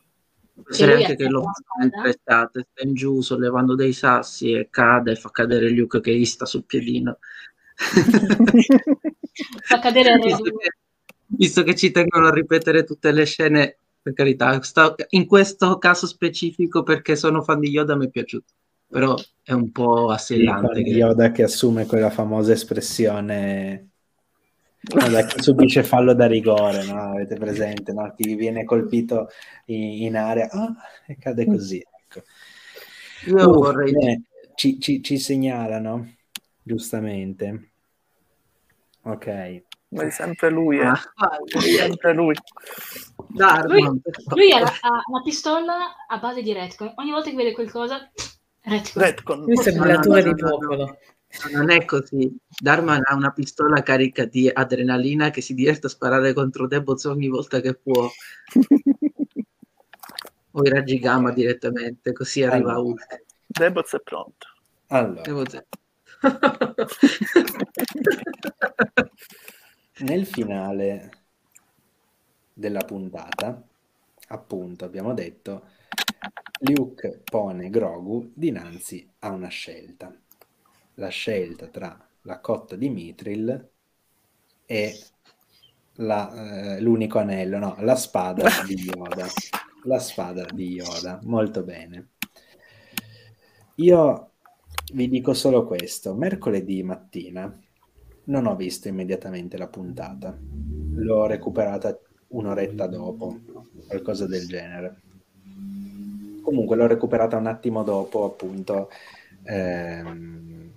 C'è 0.69 0.93
anche 0.93 1.15
che 1.15 1.27
lo 1.27 1.41
fa 1.41 1.51
mentre 1.79 2.09
estate, 2.09 2.67
sta 2.69 2.87
in 2.87 2.93
giù 2.93 3.21
sollevando 3.21 3.75
dei 3.75 3.93
sassi 3.93 4.51
e 4.51 4.69
cade 4.69 5.11
e 5.11 5.15
fa 5.15 5.29
cadere 5.29 5.69
Luke 5.69 5.99
che 5.99 6.15
gli 6.15 6.25
sta 6.25 6.45
sul 6.45 6.63
piedino. 6.63 7.17
fa 9.63 9.79
cadere 9.79 10.17
visto 10.17 10.43
che, 10.43 10.69
visto 11.25 11.63
che 11.63 11.75
ci 11.75 11.91
tengono 11.91 12.27
a 12.27 12.33
ripetere 12.33 12.83
tutte 12.83 13.11
le 13.11 13.25
scene, 13.25 13.79
per 14.05 14.13
carità, 14.13 14.61
sta, 14.61 14.93
in 15.09 15.25
questo 15.25 15.79
caso 15.79 16.05
specifico 16.05 16.83
perché 16.83 17.15
sono 17.15 17.41
fan 17.41 17.59
di 17.59 17.69
Yoda 17.69 17.95
mi 17.95 18.05
è 18.05 18.09
piaciuto, 18.11 18.53
però 18.87 19.15
è 19.41 19.51
un 19.51 19.71
po' 19.71 20.11
assillante. 20.11 20.83
Sì, 20.83 20.91
Yoda 20.91 21.31
che 21.31 21.41
assume 21.41 21.87
quella 21.87 22.11
famosa 22.11 22.51
espressione 22.51 23.89
Vabbè, 24.93 25.25
chi 25.25 25.41
subisce 25.41 25.83
fallo 25.83 26.13
da 26.13 26.27
rigore, 26.27 26.83
no? 26.83 27.13
avete 27.13 27.35
presente, 27.35 27.91
no? 27.93 28.13
chi 28.15 28.35
viene 28.35 28.63
colpito 28.63 29.29
in, 29.65 30.03
in 30.03 30.15
area 30.15 30.47
oh, 30.51 30.75
e 31.07 31.17
cade 31.17 31.47
così. 31.47 31.83
Ecco. 32.03 32.21
Io 33.25 33.49
uh, 33.49 33.53
vorrei... 33.53 33.91
Eh, 33.91 34.21
ci, 34.53 34.79
ci, 34.79 35.01
ci, 35.01 35.17
segnalano, 35.17 36.13
giustamente. 36.61 37.71
Ok. 39.01 39.63
Ma 39.95 40.03
è 40.03 40.09
sempre 40.09 40.49
lui, 40.49 40.79
eh. 40.79 40.87
ah, 40.87 40.99
sempre 41.47 42.13
lui. 42.13 42.35
lui, 43.29 44.01
lui 44.35 44.51
ha, 44.51 44.59
una 45.07 45.21
pistola 45.23 46.05
a 46.05 46.17
base 46.17 46.41
di 46.41 46.51
retcon. 46.51 46.91
Ogni 46.97 47.11
volta 47.11 47.29
che 47.29 47.37
vede 47.37 47.53
qualcosa, 47.53 48.11
retcon. 48.61 49.01
retcon. 49.01 49.45
Questo 49.45 49.69
è 49.69 49.71
il 49.71 49.79
no, 49.79 50.21
di 50.21 50.35
popolo. 50.35 50.97
Non 51.53 51.69
è 51.69 51.85
così. 51.85 52.37
Darman 52.59 53.03
ha 53.05 53.15
una 53.15 53.31
pistola 53.31 53.81
carica 53.83 54.25
di 54.25 54.49
adrenalina 54.51 55.29
che 55.29 55.39
si 55.39 55.53
diverte 55.53 55.87
a 55.87 55.89
sparare 55.89 56.33
contro 56.33 56.67
Deboz 56.67 57.05
ogni 57.05 57.29
volta 57.29 57.61
che 57.61 57.75
può. 57.75 58.11
o 60.51 60.61
i 60.61 60.69
raggi 60.69 60.99
gamma 60.99 61.31
direttamente, 61.31 62.11
così 62.11 62.43
arriva 62.43 62.73
allora. 62.73 62.81
Hulk. 62.81 63.23
Deboz 63.45 63.93
è 63.93 64.01
pronto. 64.01 64.47
Allora. 64.87 65.21
Deboz 65.21 65.53
è... 65.53 65.65
Nel 69.97 70.25
finale 70.25 71.11
della 72.53 72.83
puntata, 72.85 73.65
appunto, 74.27 74.85
abbiamo 74.85 75.13
detto, 75.13 75.69
Luke 76.59 77.21
pone 77.23 77.69
Grogu 77.69 78.31
dinanzi 78.33 79.09
a 79.19 79.29
una 79.29 79.47
scelta 79.47 80.13
la 80.95 81.09
scelta 81.09 81.67
tra 81.67 81.97
la 82.21 82.39
cotta 82.39 82.75
di 82.75 82.89
Mithril 82.89 83.69
e 84.65 84.99
la, 85.97 86.75
eh, 86.75 86.81
l'unico 86.81 87.19
anello, 87.19 87.57
no, 87.57 87.75
la 87.79 87.95
spada 87.95 88.49
di 88.65 88.75
Yoda. 88.75 89.27
La 89.83 89.99
spada 89.99 90.45
di 90.45 90.73
Yoda, 90.73 91.19
molto 91.23 91.63
bene. 91.63 92.09
Io 93.75 94.31
vi 94.93 95.07
dico 95.09 95.33
solo 95.33 95.65
questo, 95.65 96.15
mercoledì 96.15 96.81
mattina 96.81 97.59
non 98.25 98.45
ho 98.45 98.55
visto 98.55 98.87
immediatamente 98.87 99.57
la 99.57 99.67
puntata, 99.67 100.37
l'ho 100.93 101.25
recuperata 101.25 101.97
un'oretta 102.27 102.87
dopo, 102.87 103.39
qualcosa 103.87 104.27
del 104.27 104.47
genere. 104.47 105.01
Comunque 106.41 106.75
l'ho 106.75 106.87
recuperata 106.87 107.37
un 107.37 107.47
attimo 107.47 107.83
dopo, 107.83 108.25
appunto, 108.25 108.89
ehm, 109.43 110.71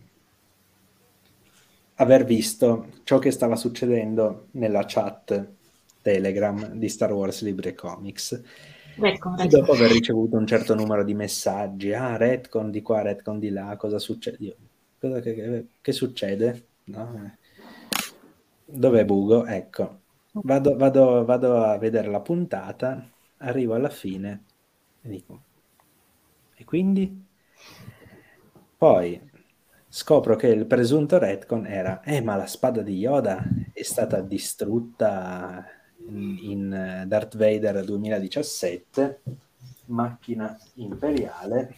aver 1.95 2.25
visto 2.25 2.89
ciò 3.05 3.19
che 3.19 3.31
stava 3.31 3.57
succedendo 3.57 4.47
nella 4.53 4.85
chat 4.87 5.47
Telegram 6.01 6.73
di 6.75 6.89
Star 6.89 7.13
Wars 7.13 7.43
Libre 7.43 7.75
Comics. 7.75 8.41
Ecco, 9.01 9.37
e 9.39 9.47
dopo 9.47 9.73
aver 9.73 9.91
ricevuto 9.91 10.37
un 10.37 10.47
certo 10.47 10.75
numero 10.75 11.05
di 11.05 11.15
messaggi, 11.15 11.93
ah, 11.93 12.17
retcon 12.17 12.71
di 12.71 12.83
qua, 12.83 13.03
retcon 13.03 13.39
di 13.39 13.51
là, 13.51 13.77
cosa 13.77 13.99
succede? 13.99 14.57
Cosa 14.99 15.21
che, 15.21 15.67
che 15.81 15.93
succede? 15.93 16.68
No? 16.89 17.31
Dov'è 18.65 19.05
Bugo? 19.05 19.47
Ecco, 19.47 20.01
vado, 20.33 20.77
vado, 20.77 21.25
vado 21.25 21.63
a 21.65 21.79
vedere 21.79 22.09
la 22.09 22.21
puntata, 22.21 23.09
arrivo 23.39 23.75
alla 23.75 23.91
fine 23.91 24.45
e 25.03 25.09
dico, 25.09 25.43
E 26.57 26.65
quindi? 26.65 27.27
Poi 28.77 29.21
scopro 29.89 30.37
che 30.37 30.49
il 30.49 30.67
presunto 30.67 31.19
retcon 31.19 31.67
era, 31.67 32.03
eh 32.03 32.21
ma 32.21 32.37
la 32.37 32.47
spada 32.47 32.83
di 32.83 32.97
Yoda 32.99 33.43
è 33.73 33.83
stata 33.83 34.21
distrutta 34.21 35.65
in, 36.09 36.39
in 36.43 37.05
Darth 37.07 37.37
Vader 37.37 37.85
2017, 37.85 39.23
macchina 39.87 40.57
imperiale, 40.75 41.75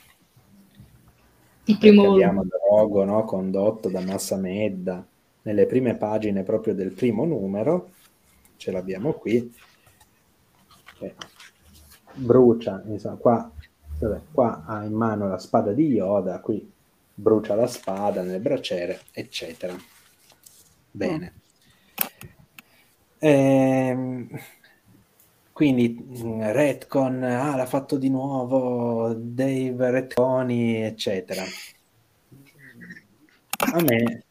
il 1.70 1.78
primo... 1.78 2.12
abbiamo 2.12 2.44
Drogo, 2.44 3.04
no? 3.04 3.24
condotto 3.24 3.88
da 3.88 4.00
Massa 4.00 4.36
Medda, 4.36 5.04
nelle 5.42 5.66
prime 5.66 5.96
pagine 5.96 6.42
proprio 6.42 6.74
del 6.74 6.92
primo 6.92 7.24
numero, 7.24 7.90
ce 8.56 8.70
l'abbiamo 8.70 9.14
qui, 9.14 9.52
che 10.98 11.14
brucia, 12.14 12.82
insomma, 12.86 13.16
qua, 13.16 13.50
vabbè, 13.98 14.20
qua 14.32 14.64
ha 14.66 14.84
in 14.84 14.92
mano 14.92 15.28
la 15.28 15.38
spada 15.38 15.72
di 15.72 15.86
Yoda, 15.86 16.40
qui 16.40 16.70
brucia 17.14 17.54
la 17.54 17.66
spada 17.66 18.22
nel 18.22 18.40
braciere, 18.40 19.00
eccetera. 19.12 19.74
Bene. 20.90 21.34
Ehm, 23.18 24.28
quindi 25.60 25.94
mm, 25.94 26.40
Redcon, 26.40 27.22
ah, 27.22 27.54
l'ha 27.54 27.66
fatto 27.66 27.98
di 27.98 28.08
nuovo 28.08 29.12
Dave 29.12 29.90
Redconi, 29.90 30.76
eccetera. 30.82 31.44
A 33.74 33.82
me 33.82 34.24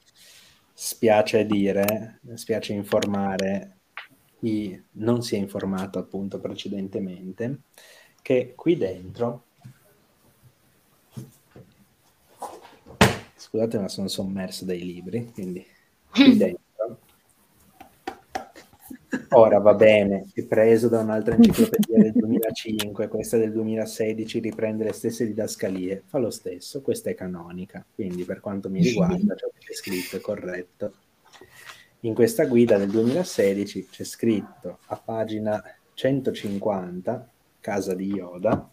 spiace 0.74 1.46
dire, 1.46 2.20
spiace 2.34 2.74
informare 2.74 3.78
chi 4.40 4.84
non 4.94 5.22
si 5.22 5.36
è 5.36 5.38
informato 5.38 6.00
appunto 6.00 6.40
precedentemente 6.40 7.60
che 8.24 8.54
qui 8.56 8.76
dentro 8.76 9.44
scusate 13.36 13.78
ma 13.78 13.88
sono 13.88 14.08
sommerso 14.08 14.66
dai 14.66 14.84
libri 14.84 15.32
quindi 15.32 15.66
qui 16.10 16.36
dentro 16.38 16.69
ora 19.30 19.60
va 19.60 19.74
bene 19.74 20.26
è 20.34 20.44
preso 20.44 20.88
da 20.88 21.00
un'altra 21.00 21.36
enciclopedia 21.36 21.98
del 21.98 22.12
2005 22.14 23.08
questa 23.08 23.38
del 23.38 23.52
2016 23.52 24.40
riprende 24.40 24.84
le 24.84 24.94
stesse 24.94 25.26
didascalie 25.26 26.04
fa 26.06 26.18
lo 26.20 26.30
stesso 26.30 26.82
questa 26.82 27.10
è 27.10 27.16
canonica 27.16 27.86
quindi 27.94 28.24
per 28.24 28.40
quanto 28.40 28.70
mi 28.70 28.82
riguarda 28.82 29.36
ciò 29.36 29.48
che 29.48 29.66
c'è 29.66 29.74
scritto 29.74 30.18
è 30.18 30.22
corretto 30.22 30.94
in 32.02 32.14
questa 32.14 32.46
guida 32.46 32.78
del 32.78 32.90
2016 32.90 33.88
c'è 33.90 34.04
scritto 34.04 34.80
a 34.88 35.02
pagina 35.04 35.62
150 35.94 37.30
casa 37.60 37.94
di 37.94 38.06
Yoda 38.14 38.72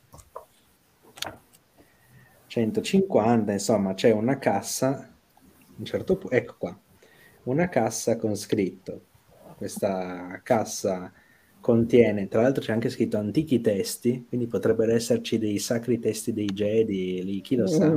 150, 2.56 3.52
insomma, 3.52 3.92
c'è 3.92 4.12
una 4.12 4.38
cassa, 4.38 5.14
un 5.76 5.84
certo 5.84 6.18
ecco 6.30 6.54
qua, 6.56 6.78
una 7.44 7.68
cassa 7.68 8.16
con 8.16 8.34
scritto. 8.34 9.02
Questa 9.56 10.40
cassa 10.42 11.12
contiene, 11.60 12.28
tra 12.28 12.42
l'altro 12.42 12.62
c'è 12.62 12.72
anche 12.72 12.90
scritto 12.90 13.16
antichi 13.16 13.60
testi, 13.60 14.26
quindi 14.28 14.46
potrebbero 14.46 14.92
esserci 14.92 15.38
dei 15.38 15.58
sacri 15.58 15.98
testi 15.98 16.32
dei 16.32 16.46
Jedi, 16.46 17.24
lì, 17.24 17.40
chi 17.40 17.56
lo 17.56 17.66
sa. 17.66 17.90
Mm. 17.90 17.96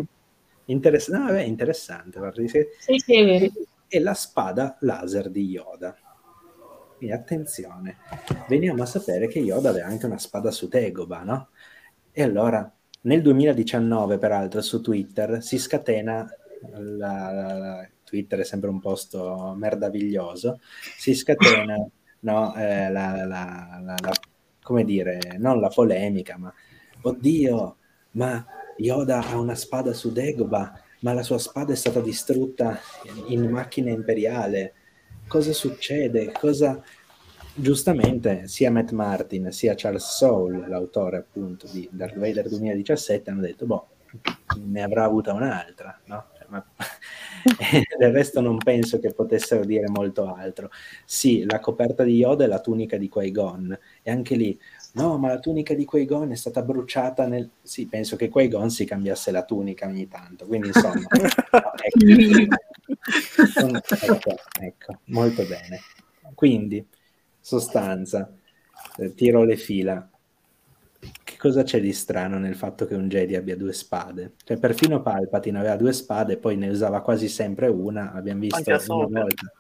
Interess- 0.65 1.09
no, 1.09 1.25
vabbè, 1.25 1.41
interessante. 1.41 2.19
Sì, 2.47 2.97
sì, 2.97 3.15
è 3.15 3.25
vero. 3.25 3.51
E 3.87 3.99
la 3.99 4.13
spada 4.13 4.77
laser 4.81 5.29
di 5.29 5.45
Yoda. 5.45 5.95
Quindi 6.97 7.15
attenzione, 7.15 7.97
veniamo 8.47 8.83
a 8.83 8.85
sapere 8.85 9.27
che 9.27 9.39
Yoda 9.39 9.69
aveva 9.69 9.87
anche 9.87 10.05
una 10.05 10.17
spada 10.17 10.51
su 10.51 10.67
Tegoba, 10.67 11.23
no? 11.23 11.49
E 12.11 12.23
allora 12.23 12.71
nel 13.01 13.21
2019, 13.21 14.17
peraltro, 14.17 14.61
su 14.61 14.81
Twitter 14.81 15.41
si 15.41 15.57
scatena, 15.57 16.27
la, 16.71 17.31
la, 17.31 17.57
la, 17.57 17.89
Twitter 18.03 18.39
è 18.39 18.43
sempre 18.43 18.69
un 18.69 18.79
posto 18.79 19.53
merdaviglioso, 19.57 20.59
si 20.97 21.13
scatena, 21.13 21.75
no, 22.21 22.55
eh, 22.55 22.89
la, 22.89 23.97
come 24.61 24.83
dire, 24.83 25.19
non 25.37 25.59
la 25.59 25.69
polemica, 25.69 26.37
ma 26.37 26.53
oddio, 27.01 27.77
ma 28.11 28.45
Yoda 28.77 29.27
ha 29.27 29.37
una 29.37 29.55
spada 29.55 29.93
su 29.93 30.11
Dagobah, 30.11 30.81
ma 31.01 31.13
la 31.13 31.23
sua 31.23 31.37
spada 31.37 31.73
è 31.73 31.75
stata 31.75 32.01
distrutta 32.01 32.79
in 33.27 33.49
macchina 33.49 33.89
imperiale. 33.89 34.73
Cosa 35.27 35.53
succede? 35.53 36.31
Cosa, 36.31 36.81
giustamente 37.53 38.47
sia 38.47 38.71
Matt 38.71 38.91
Martin 38.91 39.51
sia 39.51 39.75
Charles 39.75 40.15
Soule, 40.15 40.67
l'autore 40.67 41.17
appunto 41.17 41.67
di 41.71 41.87
Darth 41.91 42.17
Vader 42.17 42.47
2017, 42.47 43.29
hanno 43.29 43.41
detto, 43.41 43.65
boh, 43.65 43.87
ne 44.65 44.81
avrà 44.81 45.03
avuta 45.03 45.33
un'altra, 45.33 45.99
no? 46.05 46.25
Ma... 46.49 46.65
del 47.97 48.11
resto 48.11 48.41
non 48.41 48.57
penso 48.57 48.99
che 48.99 49.13
potessero 49.13 49.63
dire 49.65 49.89
molto 49.89 50.33
altro. 50.33 50.69
Sì, 51.05 51.45
la 51.45 51.59
coperta 51.59 52.03
di 52.03 52.15
Yoda 52.15 52.43
è 52.43 52.47
la 52.47 52.59
tunica 52.59 52.97
di 52.97 53.09
Qui-Gon, 53.09 53.77
e 54.01 54.11
anche 54.11 54.35
lì, 54.35 54.59
no, 54.93 55.17
ma 55.17 55.29
la 55.29 55.39
tunica 55.39 55.73
di 55.73 55.85
Qui-Gon 55.85 56.31
è 56.31 56.35
stata 56.35 56.61
bruciata 56.61 57.27
nel... 57.27 57.49
Sì, 57.61 57.87
penso 57.87 58.15
che 58.15 58.29
Qui-Gon 58.29 58.69
si 58.69 58.85
cambiasse 58.85 59.31
la 59.31 59.43
tunica 59.43 59.87
ogni 59.87 60.07
tanto, 60.07 60.45
quindi 60.45 60.67
insomma... 60.67 61.01
ecco. 62.97 63.77
ecco, 64.01 64.35
ecco, 64.59 64.99
molto 65.05 65.43
bene. 65.45 65.79
Quindi, 66.35 66.85
sostanza, 67.39 68.31
eh, 68.97 69.13
tiro 69.13 69.43
le 69.43 69.57
fila. 69.57 70.09
Che 70.99 71.37
cosa 71.37 71.63
c'è 71.63 71.79
di 71.79 71.93
strano 71.93 72.37
nel 72.37 72.55
fatto 72.55 72.85
che 72.85 72.95
un 72.95 73.07
Jedi 73.07 73.35
abbia 73.35 73.55
due 73.55 73.71
spade? 73.71 74.33
Cioè, 74.43 74.57
perfino 74.57 75.01
Palpatine 75.01 75.59
aveva 75.59 75.77
due 75.77 75.93
spade, 75.93 76.37
poi 76.37 76.57
ne 76.57 76.67
usava 76.67 77.01
quasi 77.01 77.29
sempre 77.29 77.67
una. 77.67 78.11
Abbiamo 78.11 78.41
visto 78.41 78.69
una 78.93 79.21
volta. 79.21 79.51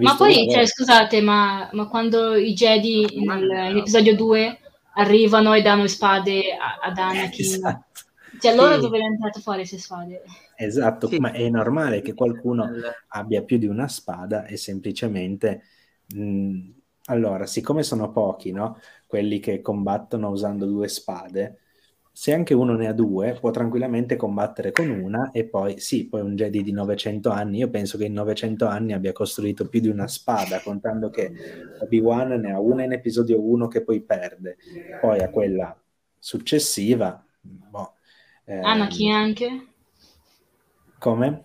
ma 0.00 0.16
poi, 0.16 0.48
cioè, 0.50 0.66
scusate, 0.66 1.20
ma, 1.20 1.68
ma, 1.72 1.86
quando 1.86 2.34
i 2.34 2.54
Jedi 2.54 3.06
nell'episodio 3.24 4.16
2 4.16 4.58
arrivano 4.94 5.54
e 5.54 5.62
danno 5.62 5.86
spade 5.86 6.42
ad 6.58 6.98
Anakin, 6.98 7.44
esatto. 7.44 8.00
cioè 8.40 8.52
allora 8.52 8.74
sì. 8.74 8.80
dove 8.80 8.98
è 8.98 9.02
entrato 9.02 9.40
fuori 9.40 9.58
queste 9.58 9.78
spade? 9.78 10.22
Esatto, 10.56 11.08
sì. 11.08 11.18
ma 11.18 11.32
è 11.32 11.48
normale 11.48 12.00
che 12.00 12.14
qualcuno 12.14 12.68
abbia 13.08 13.42
più 13.42 13.58
di 13.58 13.66
una 13.66 13.88
spada 13.88 14.46
e 14.46 14.56
semplicemente 14.56 15.62
mh, 16.14 16.70
allora, 17.06 17.46
siccome 17.46 17.82
sono 17.82 18.10
pochi, 18.10 18.50
no? 18.52 18.78
Quelli 19.06 19.38
che 19.38 19.60
combattono 19.60 20.30
usando 20.30 20.66
due 20.66 20.88
spade, 20.88 21.58
se 22.10 22.32
anche 22.32 22.54
uno 22.54 22.74
ne 22.76 22.86
ha 22.86 22.92
due, 22.92 23.36
può 23.38 23.50
tranquillamente 23.50 24.16
combattere 24.16 24.70
con 24.70 24.88
una 24.88 25.30
e 25.32 25.44
poi, 25.46 25.80
sì, 25.80 26.08
poi 26.08 26.20
un 26.20 26.36
Jedi 26.36 26.62
di 26.62 26.72
900 26.72 27.30
anni, 27.30 27.58
io 27.58 27.68
penso 27.68 27.98
che 27.98 28.04
in 28.04 28.12
900 28.12 28.66
anni 28.66 28.92
abbia 28.92 29.12
costruito 29.12 29.68
più 29.68 29.80
di 29.80 29.88
una 29.88 30.06
spada, 30.06 30.60
contando 30.60 31.10
che 31.10 31.32
Obi-Wan 31.80 32.40
ne 32.40 32.52
ha 32.52 32.60
una 32.60 32.84
in 32.84 32.92
episodio 32.92 33.42
1 33.44 33.66
che 33.66 33.82
poi 33.82 34.00
perde, 34.00 34.56
poi 35.00 35.20
a 35.20 35.28
quella 35.28 35.76
successiva, 36.18 37.22
boh, 37.40 37.94
ehm... 38.44 38.64
Anakin 38.64 39.12
anche? 39.12 39.66
Come? 40.98 41.44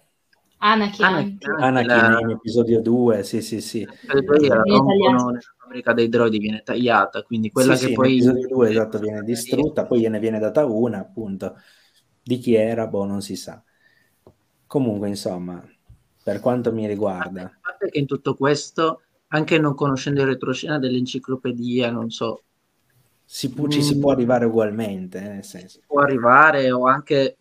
Anakin. 0.59 1.05
Anakin, 1.05 1.37
Anakin 1.59 2.19
in 2.19 2.29
episodio 2.31 2.81
2, 2.81 3.23
sì, 3.23 3.41
sì, 3.41 3.61
sì. 3.61 3.87
Poi 4.05 4.47
la 4.47 4.61
fabbrica 5.57 5.93
dei 5.93 6.09
droidi 6.09 6.37
viene 6.37 6.63
tagliata, 6.63 7.23
quindi 7.23 7.49
quella 7.49 7.75
sì, 7.75 7.83
che 7.83 7.89
sì, 7.89 7.95
poi... 7.95 8.17
In 8.17 8.29
episodio 8.29 8.47
2, 8.47 8.69
esatto, 8.69 8.99
viene 8.99 9.21
distrutta, 9.23 9.85
poi 9.85 10.01
gliene 10.01 10.19
viene 10.19 10.39
data 10.39 10.65
una, 10.65 10.99
appunto. 10.99 11.55
Di 12.21 12.37
chi 12.39 12.55
era, 12.55 12.87
boh, 12.87 13.05
non 13.05 13.21
si 13.21 13.37
sa. 13.37 13.63
Comunque, 14.67 15.07
insomma, 15.07 15.63
per 16.21 16.41
quanto 16.41 16.73
mi 16.73 16.85
riguarda... 16.87 17.43
A 17.43 17.59
parte 17.61 17.89
che 17.89 17.99
in 17.99 18.05
tutto 18.05 18.35
questo, 18.35 19.01
anche 19.27 19.57
non 19.59 19.75
conoscendo 19.75 20.21
il 20.21 20.27
retroscena 20.27 20.77
dell'enciclopedia, 20.77 21.89
non 21.89 22.09
so... 22.09 22.43
Si 23.23 23.49
pu- 23.49 23.67
ci 23.69 23.81
si 23.81 23.97
può 23.97 24.09
mm. 24.09 24.15
arrivare 24.15 24.45
ugualmente, 24.45 25.19
eh, 25.19 25.27
nel 25.29 25.43
senso. 25.45 25.79
Può 25.85 26.01
arrivare 26.01 26.71
o 26.71 26.85
anche 26.85 27.37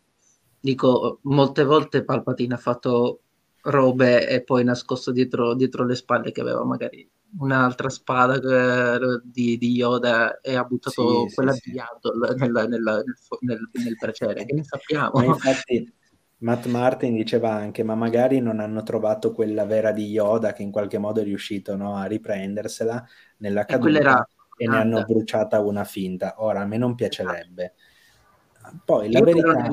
dico, 0.60 1.18
molte 1.22 1.64
volte 1.64 2.05
Palpatine 2.05 2.55
ha 2.55 2.59
fatto 2.59 3.20
robe 3.62 4.28
e 4.28 4.43
poi 4.43 4.64
nascosto 4.64 5.10
dietro, 5.10 5.55
dietro 5.55 5.85
le 5.85 5.94
spalle 5.94 6.32
che 6.32 6.40
aveva 6.40 6.64
magari 6.64 7.09
un'altra 7.39 7.90
spada 7.90 8.36
eh, 8.36 9.20
di, 9.22 9.59
di, 9.59 9.72
Yoda 9.72 10.40
e 10.40 10.56
ha 10.56 10.64
buttato 10.64 11.26
sì, 11.26 11.35
quella 11.35 11.52
sì, 11.52 11.70
di 11.70 11.76
Yaddle 11.76 12.35
nel, 12.36 12.51
nel, 12.51 12.68
nel, 12.68 13.14
nel, 13.40 13.70
nel 13.72 13.97
braciere, 14.01 14.44
che 14.44 14.55
ne 14.55 14.64
sappiamo. 14.64 15.10
Ma 15.12 15.24
infatti 15.24 15.93
Matt 16.39 16.66
Martin 16.66 17.14
diceva 17.14 17.52
anche, 17.52 17.82
ma 17.82 17.94
magari 17.94 18.40
non 18.40 18.60
hanno 18.60 18.82
trovato 18.82 19.32
quella 19.32 19.64
vera 19.64 19.93
di 19.93 20.06
Yoda 20.06 20.52
che 20.52 20.62
in 20.62 20.70
qualche 20.70 20.98
modo 20.98 21.20
è 21.20 21.24
riuscito 21.24 21.76
no, 21.76 21.97
a 21.97 22.05
riprendersela 22.05 23.05
nella 23.39 23.64
caduta 23.64 23.98
e, 23.98 24.01
era... 24.01 24.28
e 24.56 24.68
ne 24.68 24.76
hanno 24.76 25.05
bruciata 25.05 25.60
una 25.60 25.85
finta. 25.85 26.36
Ora, 26.39 26.60
a 26.60 26.64
me 26.64 26.78
non 26.78 26.94
piacerebbe. 26.94 27.74
Poi 28.85 29.10
la 29.10 29.18
Io 29.18 29.24
verità... 29.24 29.52
Però 29.52 29.68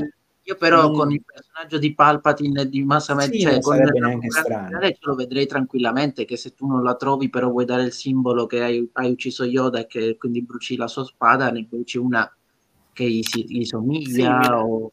io 0.47 0.55
però 0.57 0.91
mm. 0.91 0.93
con 0.93 1.11
il 1.11 1.23
personaggio 1.25 1.79
di 1.79 1.95
Palpatine 1.95 2.69
di 2.69 2.83
Masamet, 2.83 3.31
sì, 3.31 3.39
cioè 3.39 3.59
con 3.59 3.77
ce 3.77 4.97
lo 5.01 5.15
vedrei 5.15 5.47
tranquillamente 5.47 6.23
che 6.23 6.37
se 6.37 6.53
tu 6.53 6.67
non 6.67 6.83
la 6.83 6.93
trovi 6.95 7.29
però 7.29 7.49
vuoi 7.49 7.65
dare 7.65 7.81
il 7.81 7.91
simbolo 7.91 8.45
che 8.45 8.61
hai, 8.61 8.87
hai 8.93 9.11
ucciso 9.11 9.43
Yoda 9.43 9.79
e 9.79 9.87
che 9.87 10.17
quindi 10.17 10.43
bruci 10.43 10.75
la 10.75 10.87
sua 10.87 11.03
spada, 11.03 11.49
ne 11.49 11.63
bruci 11.63 11.97
una 11.97 12.31
che 12.93 13.09
gli, 13.09 13.23
si, 13.23 13.43
gli 13.47 13.65
somiglia 13.65 14.39
sì. 14.43 14.49
o... 14.51 14.91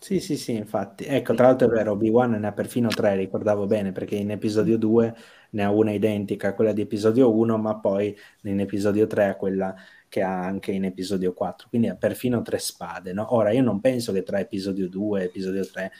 Sì, 0.00 0.20
sì, 0.20 0.36
sì, 0.36 0.52
infatti. 0.54 1.04
Ecco, 1.04 1.34
tra 1.34 1.46
l'altro 1.46 1.66
è 1.66 1.70
vero, 1.70 1.92
Obi-Wan 1.92 2.32
ne 2.32 2.46
ha 2.46 2.52
perfino 2.52 2.88
tre, 2.88 3.16
ricordavo 3.16 3.66
bene, 3.66 3.90
perché 3.90 4.14
in 4.14 4.30
episodio 4.30 4.78
2 4.78 5.14
ne 5.50 5.64
ha 5.64 5.72
una 5.72 5.90
identica 5.90 6.48
a 6.48 6.54
quella 6.54 6.72
di 6.72 6.82
episodio 6.82 7.34
1, 7.34 7.58
ma 7.58 7.74
poi 7.76 8.16
in 8.42 8.60
episodio 8.60 9.08
3 9.08 9.24
a 9.30 9.34
quella 9.34 9.74
che 10.08 10.22
ha 10.22 10.44
anche 10.44 10.72
in 10.72 10.84
episodio 10.84 11.32
4, 11.32 11.68
quindi 11.68 11.88
ha 11.88 11.94
perfino 11.94 12.42
tre 12.42 12.58
spade, 12.58 13.12
no? 13.12 13.34
Ora, 13.34 13.52
io 13.52 13.62
non 13.62 13.80
penso 13.80 14.12
che 14.12 14.22
tra 14.22 14.40
episodio 14.40 14.88
2 14.88 15.20
e 15.20 15.24
episodio 15.24 15.66
3 15.66 15.92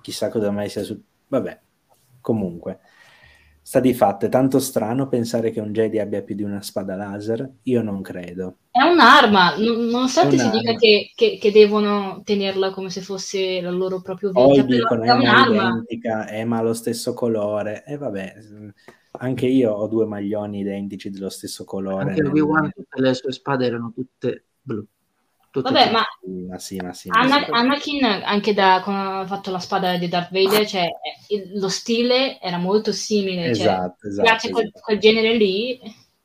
chissà 0.00 0.28
cosa 0.28 0.50
mai 0.50 0.68
sia 0.68 0.82
su... 0.82 1.00
Vabbè, 1.26 1.60
comunque, 2.20 2.78
sta 3.60 3.80
di 3.80 3.92
fatto, 3.92 4.24
è 4.24 4.28
tanto 4.28 4.60
strano 4.60 5.08
pensare 5.08 5.50
che 5.50 5.60
un 5.60 5.72
Jedi 5.72 5.98
abbia 5.98 6.22
più 6.22 6.34
di 6.34 6.42
una 6.42 6.62
spada 6.62 6.94
laser, 6.94 7.50
io 7.64 7.82
non 7.82 8.00
credo. 8.00 8.58
È 8.70 8.82
un'arma, 8.82 9.56
nonostante 9.58 10.36
un'arma. 10.36 10.52
si 10.52 10.58
dica 10.58 10.74
che, 10.74 11.12
che, 11.14 11.38
che, 11.38 11.52
devono 11.52 12.22
tenerla 12.24 12.70
come 12.70 12.88
se 12.88 13.02
fosse 13.02 13.60
la 13.60 13.70
loro 13.70 14.00
propria 14.00 14.30
vita, 14.30 14.40
Poi 14.40 14.64
dicono 14.64 15.02
è 15.02 15.10
un'arma 15.10 15.68
identica, 15.68 16.26
è 16.26 16.44
ma 16.44 16.62
lo 16.62 16.72
stesso 16.72 17.12
colore, 17.12 17.84
e 17.84 17.98
vabbè 17.98 18.34
anche 19.18 19.46
io 19.46 19.72
ho 19.72 19.86
due 19.86 20.06
maglioni 20.06 20.60
identici 20.60 21.10
dello 21.10 21.28
stesso 21.28 21.64
colore. 21.64 22.10
Anche 22.10 22.22
Obi-Wan, 22.22 22.72
tutte 22.72 23.00
le 23.00 23.14
sue 23.14 23.32
spade 23.32 23.66
erano 23.66 23.92
tutte 23.94 24.44
blu. 24.62 24.84
Tutte 25.50 25.72
Vabbè, 25.72 25.90
ma, 25.90 26.04
ma, 26.48 26.58
sì, 26.58 26.76
ma 26.76 26.92
sì, 26.92 27.08
Anna, 27.10 27.42
sì. 27.42 27.50
Anakin, 27.50 28.04
anche 28.04 28.52
da 28.52 28.80
quando 28.84 29.20
ha 29.20 29.26
fatto 29.26 29.50
la 29.50 29.58
spada 29.58 29.96
di 29.96 30.06
Darth 30.06 30.30
Vader, 30.30 30.66
cioè, 30.66 30.86
lo 31.54 31.68
stile 31.68 32.38
era 32.40 32.58
molto 32.58 32.92
simile. 32.92 33.50
Esatto, 33.50 33.96
cioè, 34.00 34.10
esatto. 34.10 34.28
Piace 34.28 34.46
esatto. 34.48 34.52
Quel, 34.52 34.72
quel, 34.82 34.98
genere 34.98 35.34
lì. 35.34 35.80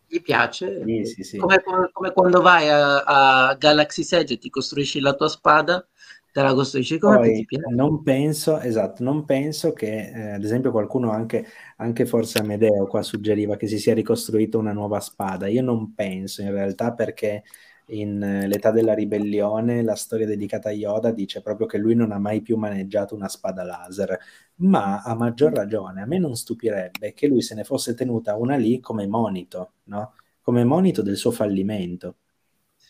Gli 0.06 0.22
piace. 0.22 0.84
Sì, 1.06 1.24
sì, 1.24 1.38
come, 1.38 1.64
come, 1.94 2.12
quando 2.12 2.42
vai 2.42 2.68
a, 2.68 2.98
a 2.98 3.56
Galaxy 3.56 4.06
Edge 4.10 4.34
e 4.34 4.38
ti 4.38 4.50
costruisci 4.50 5.00
la 5.00 5.14
tua 5.14 5.30
spada, 5.30 5.88
te 6.34 6.42
la 6.42 6.54
costruisci 6.56 6.98
come 6.98 7.18
Poi. 7.18 7.48
Non 7.76 8.02
penso, 8.02 8.60
esatto, 8.60 9.04
non 9.04 9.24
penso 9.24 9.72
che, 9.72 10.10
eh, 10.10 10.30
ad 10.32 10.44
esempio, 10.44 10.72
qualcuno 10.72 11.12
anche, 11.12 11.46
anche 11.78 12.08
forse 12.08 12.40
Amedeo 12.40 12.88
qua 12.88 13.04
suggeriva 13.04 13.56
che 13.56 13.68
si 13.68 13.78
sia 13.78 13.94
ricostruita 13.94 14.58
una 14.58 14.74
nuova 14.74 15.00
spada. 15.00 15.48
Io 15.48 15.62
non 15.62 15.94
penso 15.94 16.42
in 16.42 16.52
realtà 16.52 16.94
perché 16.94 17.44
in 17.88 18.20
uh, 18.20 18.48
L'età 18.48 18.72
della 18.72 18.96
ribellione 18.96 19.84
la 19.84 19.96
storia 19.96 20.26
dedicata 20.26 20.70
a 20.70 20.72
Yoda 20.72 21.12
dice 21.12 21.42
proprio 21.42 21.68
che 21.68 21.78
lui 21.78 21.94
non 21.94 22.12
ha 22.12 22.18
mai 22.18 22.42
più 22.42 22.58
maneggiato 22.58 23.14
una 23.14 23.28
spada 23.28 23.64
laser, 23.64 24.18
ma 24.56 25.02
a 25.04 25.14
maggior 25.16 25.54
ragione 25.54 26.02
a 26.02 26.06
me 26.06 26.18
non 26.18 26.36
stupirebbe 26.36 27.14
che 27.14 27.28
lui 27.28 27.42
se 27.44 27.54
ne 27.54 27.64
fosse 27.64 27.94
tenuta 27.94 28.36
una 28.36 28.56
lì 28.56 28.80
come 28.80 29.06
monito, 29.06 29.74
no? 29.84 30.14
Come 30.42 30.64
monito 30.64 31.04
del 31.04 31.18
suo 31.18 31.32
fallimento 31.32 32.16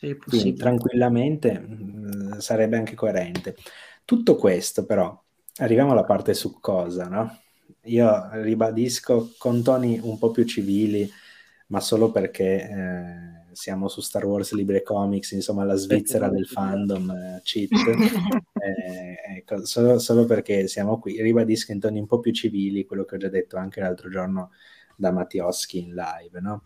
sì, 0.04 0.18
Quindi 0.18 0.54
tranquillamente 0.54 1.58
mh, 1.60 2.36
mm, 2.36 2.38
sarebbe 2.40 2.78
anche 2.78 2.96
coerente. 2.96 3.56
Tutto 4.04 4.36
questo 4.36 4.86
però, 4.86 5.18
arriviamo 5.58 5.92
alla 5.92 6.04
parte 6.04 6.34
succosa, 6.34 7.08
no? 7.08 7.40
Io 7.86 8.30
ribadisco 8.42 9.34
con 9.38 9.64
toni 9.64 10.00
un 10.02 10.18
po' 10.18 10.32
più 10.32 10.44
civili, 10.46 11.10
ma 11.68 11.80
solo 11.80 12.12
perché 12.12 12.70
eh, 12.70 13.56
siamo 13.56 13.88
su 13.88 14.02
Star 14.02 14.26
Wars 14.26 14.54
Libre 14.54 14.84
Comics, 14.84 15.32
insomma 15.32 15.64
la 15.64 15.76
Svizzera 15.76 16.30
del 16.30 16.46
fandom, 16.48 17.10
eh, 17.12 17.42
cheat, 17.44 17.72
eh, 18.60 19.38
ecco, 19.38 19.66
solo, 19.66 20.00
solo, 20.00 20.26
perché 20.26 20.68
siamo 20.68 21.00
qui, 21.00 21.22
ribadisco 21.22 21.72
in 21.72 21.80
toni 21.80 22.00
un 22.00 22.08
po' 22.08 22.20
più 22.20 22.34
civili 22.34 22.86
quello 22.86 23.06
che 23.06 23.16
ho 23.16 23.20
già 23.20 23.30
detto 23.30 23.58
anche 23.58 23.80
l'altro 23.80 24.10
giorno 24.10 24.52
da 24.96 25.12
Mattioschi 25.12 25.80
in 25.80 25.94
live, 25.94 26.40
no? 26.40 26.64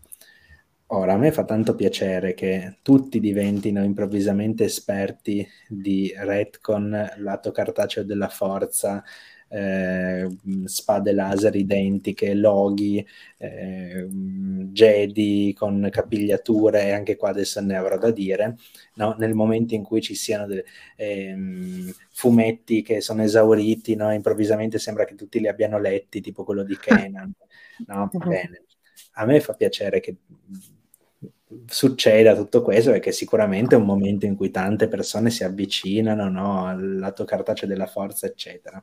Ora, 0.90 1.12
a 1.14 1.16
me 1.18 1.32
fa 1.32 1.44
tanto 1.44 1.74
piacere 1.74 2.32
che 2.32 2.78
tutti 2.80 3.20
diventino 3.20 3.84
improvvisamente 3.84 4.64
esperti 4.64 5.46
di 5.68 6.14
retcon, 6.16 7.10
lato 7.18 7.50
cartaceo 7.50 8.04
della 8.04 8.28
forza, 8.28 9.04
eh, 9.48 10.26
spade 10.64 11.12
laser 11.12 11.54
identiche, 11.56 12.32
loghi, 12.32 13.06
eh, 13.36 14.06
Jedi 14.08 15.54
con 15.54 15.88
capigliature, 15.90 16.84
e 16.84 16.92
anche 16.92 17.16
qua 17.16 17.30
adesso 17.30 17.60
ne 17.60 17.76
avrò 17.76 17.98
da 17.98 18.10
dire, 18.10 18.56
no? 18.94 19.14
nel 19.18 19.34
momento 19.34 19.74
in 19.74 19.82
cui 19.82 20.00
ci 20.00 20.14
siano 20.14 20.46
dei 20.46 20.62
eh, 20.96 21.36
fumetti 22.12 22.80
che 22.80 23.02
sono 23.02 23.22
esauriti, 23.22 23.94
no? 23.94 24.10
improvvisamente 24.12 24.78
sembra 24.78 25.04
che 25.04 25.14
tutti 25.14 25.38
li 25.38 25.48
abbiano 25.48 25.78
letti, 25.78 26.22
tipo 26.22 26.44
quello 26.44 26.62
di 26.62 26.76
Kenan. 26.80 27.30
No? 27.86 28.08
Bene. 28.12 28.62
A 29.14 29.24
me 29.26 29.40
fa 29.40 29.52
piacere 29.54 30.00
che 30.00 30.16
succeda 31.66 32.34
tutto 32.34 32.62
questo 32.62 32.90
perché 32.90 33.12
sicuramente 33.12 33.74
è 33.74 33.78
un 33.78 33.86
momento 33.86 34.26
in 34.26 34.36
cui 34.36 34.50
tante 34.50 34.88
persone 34.88 35.30
si 35.30 35.44
avvicinano 35.44 36.28
no, 36.28 36.66
al 36.66 36.98
lato 36.98 37.24
cartaceo 37.24 37.68
della 37.68 37.86
forza, 37.86 38.26
eccetera. 38.26 38.82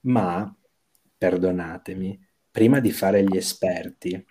Ma, 0.00 0.54
perdonatemi, 1.16 2.26
prima 2.50 2.80
di 2.80 2.92
fare 2.92 3.22
gli 3.24 3.36
esperti, 3.36 4.24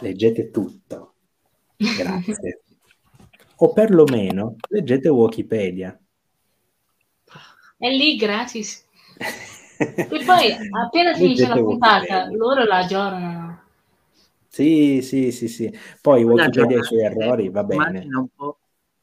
leggete 0.00 0.50
tutto. 0.50 1.14
Grazie. 1.76 2.62
o 3.56 3.72
perlomeno 3.72 4.56
leggete 4.68 5.08
Wikipedia. 5.08 5.98
È 7.78 7.88
lì 7.88 8.16
gratis. 8.16 8.84
e 9.78 10.06
poi 10.24 10.56
appena 10.82 11.14
finisce 11.14 11.46
la 11.46 11.54
puntata, 11.54 12.28
loro 12.30 12.64
la 12.64 12.78
aggiornano. 12.78 13.45
Sì, 14.56 15.02
sì, 15.02 15.32
sì, 15.32 15.48
sì. 15.48 15.78
Poi 16.00 16.24
Wikipedia 16.24 16.78
ha 16.78 16.80
i 16.80 16.82
suoi 16.82 17.02
errori, 17.02 17.50
va 17.50 17.62
bene. 17.62 18.08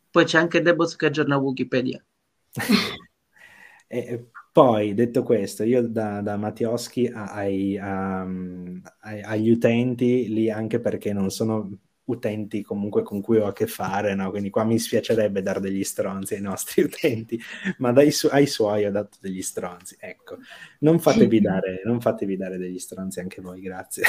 Poi 0.09 0.25
c'è 0.25 0.39
anche 0.39 0.63
Debos 0.63 0.95
che 0.95 1.05
aggiorna 1.05 1.37
Wikipedia. 1.37 2.03
e 3.85 4.29
poi, 4.51 4.95
detto 4.95 5.21
questo, 5.21 5.61
io 5.61 5.87
da, 5.87 6.21
da 6.21 6.37
Mattioschi 6.37 7.05
ai, 7.05 7.77
um, 7.79 8.81
ai, 9.01 9.21
agli 9.21 9.51
utenti 9.51 10.27
lì, 10.33 10.49
anche 10.49 10.79
perché 10.79 11.13
non 11.13 11.29
sono 11.29 11.69
utenti 12.05 12.61
comunque 12.61 13.03
con 13.03 13.21
cui 13.21 13.37
ho 13.37 13.45
a 13.45 13.53
che 13.53 13.67
fare, 13.67 14.13
no? 14.15 14.29
quindi 14.29 14.49
qua 14.49 14.63
mi 14.63 14.77
spiacerebbe 14.77 15.41
dare 15.41 15.59
degli 15.59 15.83
stronzi 15.83 16.35
ai 16.35 16.41
nostri 16.41 16.83
utenti, 16.83 17.39
ma 17.77 17.91
dai 17.91 18.11
su- 18.11 18.29
ai 18.31 18.47
suoi 18.47 18.85
ho 18.85 18.91
dato 18.91 19.17
degli 19.21 19.41
stronzi. 19.41 19.95
Ecco, 19.99 20.37
non 20.79 20.99
fatevi, 20.99 21.39
dare, 21.41 21.81
non 21.85 22.01
fatevi 22.01 22.35
dare 22.35 22.57
degli 22.57 22.79
stronzi 22.79 23.19
anche 23.19 23.41
voi, 23.41 23.61
grazie. 23.61 24.03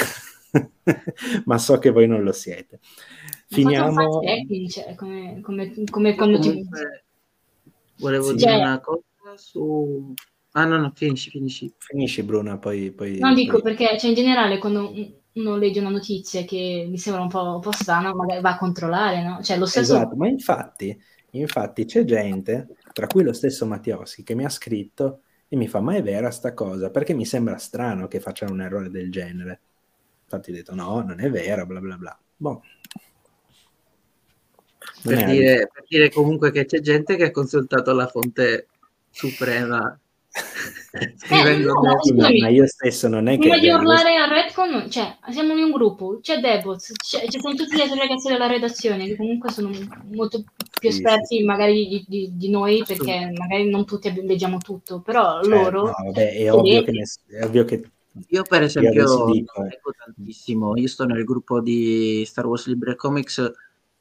ma 1.45 1.57
so 1.57 1.77
che 1.79 1.91
voi 1.91 2.07
non 2.07 2.23
lo 2.23 2.31
siete. 2.31 2.79
Finiamo... 3.47 4.19
Tecnici, 4.19 4.81
cioè, 4.81 4.95
come, 4.95 5.39
come, 5.41 5.73
come 5.89 6.15
quando 6.15 6.39
ti... 6.39 6.67
Volevo 7.97 8.29
sì. 8.29 8.35
dire 8.35 8.51
cioè 8.51 8.59
una 8.59 8.79
cosa 8.79 9.01
su... 9.35 10.13
Ah 10.51 10.65
no, 10.65 10.77
no, 10.77 10.91
finisci, 10.95 11.29
finisci. 11.29 11.73
Finisci 11.77 12.23
Bruna, 12.23 12.57
poi... 12.57 12.91
poi 12.91 13.19
no, 13.19 13.33
poi... 13.33 13.35
dico 13.35 13.61
perché 13.61 13.97
cioè, 13.97 14.09
in 14.09 14.15
generale 14.15 14.57
quando 14.57 14.93
uno 15.35 15.57
legge 15.57 15.79
una 15.79 15.89
notizia 15.89 16.43
che 16.43 16.85
mi 16.89 16.97
sembra 16.97 17.21
un 17.21 17.29
po', 17.29 17.55
un 17.55 17.59
po 17.59 17.71
strana, 17.71 18.13
magari 18.13 18.41
va 18.41 18.51
a 18.51 18.57
controllare, 18.57 19.23
no? 19.23 19.41
Cioè 19.41 19.57
lo 19.57 19.65
stesso... 19.65 19.95
Esatto, 19.95 20.15
ma 20.15 20.27
infatti, 20.27 20.97
infatti 21.31 21.85
c'è 21.85 22.05
gente, 22.05 22.67
tra 22.93 23.07
cui 23.07 23.23
lo 23.23 23.33
stesso 23.33 23.65
Mattioschi, 23.65 24.23
che 24.23 24.35
mi 24.35 24.45
ha 24.45 24.49
scritto 24.49 25.21
e 25.47 25.57
mi 25.57 25.67
fa, 25.67 25.81
ma 25.81 25.95
è 25.95 26.01
vera 26.01 26.31
sta 26.31 26.53
cosa? 26.53 26.89
Perché 26.89 27.13
mi 27.13 27.25
sembra 27.25 27.57
strano 27.57 28.07
che 28.07 28.21
facciano 28.21 28.53
un 28.53 28.61
errore 28.61 28.89
del 28.89 29.11
genere. 29.11 29.59
Infatti 30.23 30.51
ho 30.51 30.53
detto 30.53 30.73
no, 30.73 31.01
non 31.01 31.19
è 31.19 31.29
vero, 31.29 31.65
bla 31.65 31.79
bla 31.79 31.97
bla. 31.97 32.19
Boh. 32.37 32.61
Per 35.03 35.25
dire, 35.25 35.69
per 35.71 35.83
dire, 35.87 36.09
comunque 36.09 36.51
che 36.51 36.65
c'è 36.65 36.79
gente 36.79 37.15
che 37.15 37.25
ha 37.25 37.31
consultato 37.31 37.93
la 37.93 38.07
fonte 38.07 38.67
suprema 39.09 39.99
scrivendo 41.15 41.69
eh, 41.69 42.11
no, 42.11 42.39
ma 42.39 42.49
io 42.49 42.67
stesso 42.67 43.07
non 43.07 43.27
è 43.27 43.33
che 43.33 43.39
prima 43.39 43.57
di 43.57 43.69
urlare 43.69 44.15
a 44.17 44.27
Redcon 44.27 44.89
cioè, 44.89 45.17
siamo 45.29 45.53
in 45.53 45.63
un 45.63 45.71
gruppo 45.71 46.19
c'è 46.21 46.39
Deboz 46.39 46.91
c'è, 46.91 47.25
ci 47.27 47.39
sono 47.39 47.55
tutti 47.55 47.75
gli 47.75 47.81
altri 47.81 47.99
ragazzi 47.99 48.27
della 48.27 48.47
redazione 48.47 49.05
che 49.05 49.15
comunque 49.15 49.51
sono 49.51 49.69
molto 50.11 50.43
più 50.79 50.89
sì, 50.89 50.97
esperti 50.97 51.37
sì. 51.37 51.43
magari 51.43 51.87
di, 51.87 52.05
di, 52.07 52.31
di 52.33 52.49
noi 52.49 52.83
perché 52.85 53.31
magari 53.33 53.69
non 53.69 53.85
tutti 53.85 54.13
leggiamo 54.13 54.57
tutto 54.57 54.99
però 54.99 55.41
cioè, 55.41 55.49
loro 55.49 55.85
no, 55.85 55.93
vabbè, 56.05 56.33
è, 56.33 56.51
ovvio 56.51 56.83
che, 56.83 57.03
è 57.27 57.43
ovvio 57.43 57.63
che 57.63 57.89
io 58.29 58.43
per 58.43 58.63
esempio 58.63 59.27
leggo 59.27 59.93
tantissimo, 59.97 60.77
io 60.77 60.87
sto 60.87 61.03
nel 61.05 61.25
gruppo 61.25 61.59
di 61.59 62.23
Star 62.25 62.45
Wars 62.45 62.65
Libre 62.67 62.95
Comics, 62.95 63.51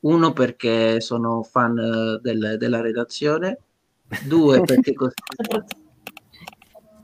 uno 0.01 0.33
perché 0.33 1.01
sono 1.01 1.43
fan 1.43 1.77
eh, 1.77 2.21
del, 2.23 2.57
della 2.57 2.81
redazione, 2.81 3.59
due 4.25 4.61
perché 4.63 4.93
così 4.95 5.15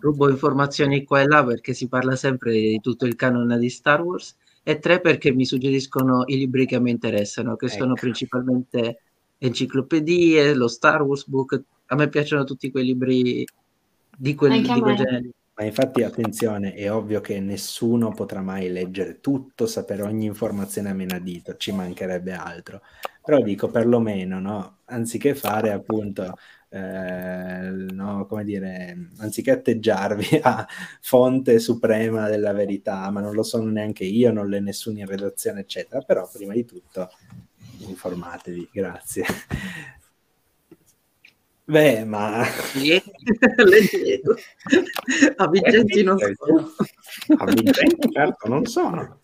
rubo 0.01 0.29
informazioni 0.29 1.05
qua 1.05 1.21
e 1.21 1.27
là 1.27 1.45
perché 1.45 1.75
si 1.75 1.89
parla 1.89 2.17
sempre 2.17 2.53
di 2.53 2.81
tutto 2.81 3.07
il 3.07 3.15
canone 3.15 3.59
di 3.59 3.69
Star 3.69 4.03
Wars 4.03 4.37
e 4.63 4.79
tre 4.79 5.01
perché 5.01 5.33
mi 5.33 5.45
suggeriscono 5.45 6.25
i 6.27 6.37
libri 6.37 6.67
che 6.67 6.81
mi 6.81 6.91
interessano, 6.91 7.57
che 7.57 7.67
ecco. 7.67 7.77
sono 7.77 7.95
principalmente 7.95 9.03
enciclopedie, 9.39 10.55
lo 10.55 10.69
Star 10.69 11.03
Wars 11.03 11.27
Book, 11.27 11.63
a 11.87 11.95
me 11.95 12.09
piacciono 12.09 12.45
tutti 12.45 12.71
quei 12.71 12.85
libri 12.85 13.45
di 14.17 14.35
quel, 14.35 14.61
di 14.61 14.81
quel 14.81 14.97
genere 14.97 15.31
Ma 15.55 15.65
infatti 15.65 16.03
attenzione, 16.03 16.75
è 16.75 16.93
ovvio 16.93 17.21
che 17.21 17.41
nessuno 17.41 18.11
potrà 18.11 18.43
mai 18.43 18.71
leggere 18.71 19.21
tutto, 19.21 19.67
sapere 19.67 20.03
ogni 20.03 20.27
informazione 20.27 20.91
a 20.91 20.95
menadito, 20.95 21.57
ci 21.57 21.73
mancherebbe 21.73 22.33
altro. 22.33 22.83
Però 23.23 23.41
dico 23.41 23.69
perlomeno, 23.69 24.41
no? 24.41 24.79
anziché 24.87 25.35
fare 25.35 25.73
appunto, 25.73 26.35
eh, 26.73 27.69
no, 27.93 28.27
come 28.27 28.45
dire, 28.45 29.09
anziché 29.19 29.51
atteggiarvi 29.51 30.39
a 30.43 30.67
fonte 31.01 31.59
suprema 31.59 32.29
della 32.29 32.53
verità, 32.53 33.11
ma 33.11 33.21
non 33.21 33.35
lo 33.35 33.43
sono 33.43 33.69
neanche 33.71 34.05
io, 34.05 34.33
non 34.33 34.49
l'è 34.49 34.61
nessuno 34.61 35.01
in 35.01 35.07
redazione, 35.07 35.61
eccetera, 35.61 36.01
però 36.03 36.29
prima 36.33 36.53
di 36.53 36.65
tutto 36.65 37.11
informatevi, 37.79 38.69
grazie. 38.73 39.25
Beh, 41.65 42.05
ma... 42.05 42.41
a 45.37 45.49
Vincenti 45.49 46.03
non 46.03 46.19
sono. 46.19 46.73
A 47.37 47.45
Vincenti 47.45 48.11
certo 48.11 48.49
non 48.49 48.67
sono. 48.67 49.21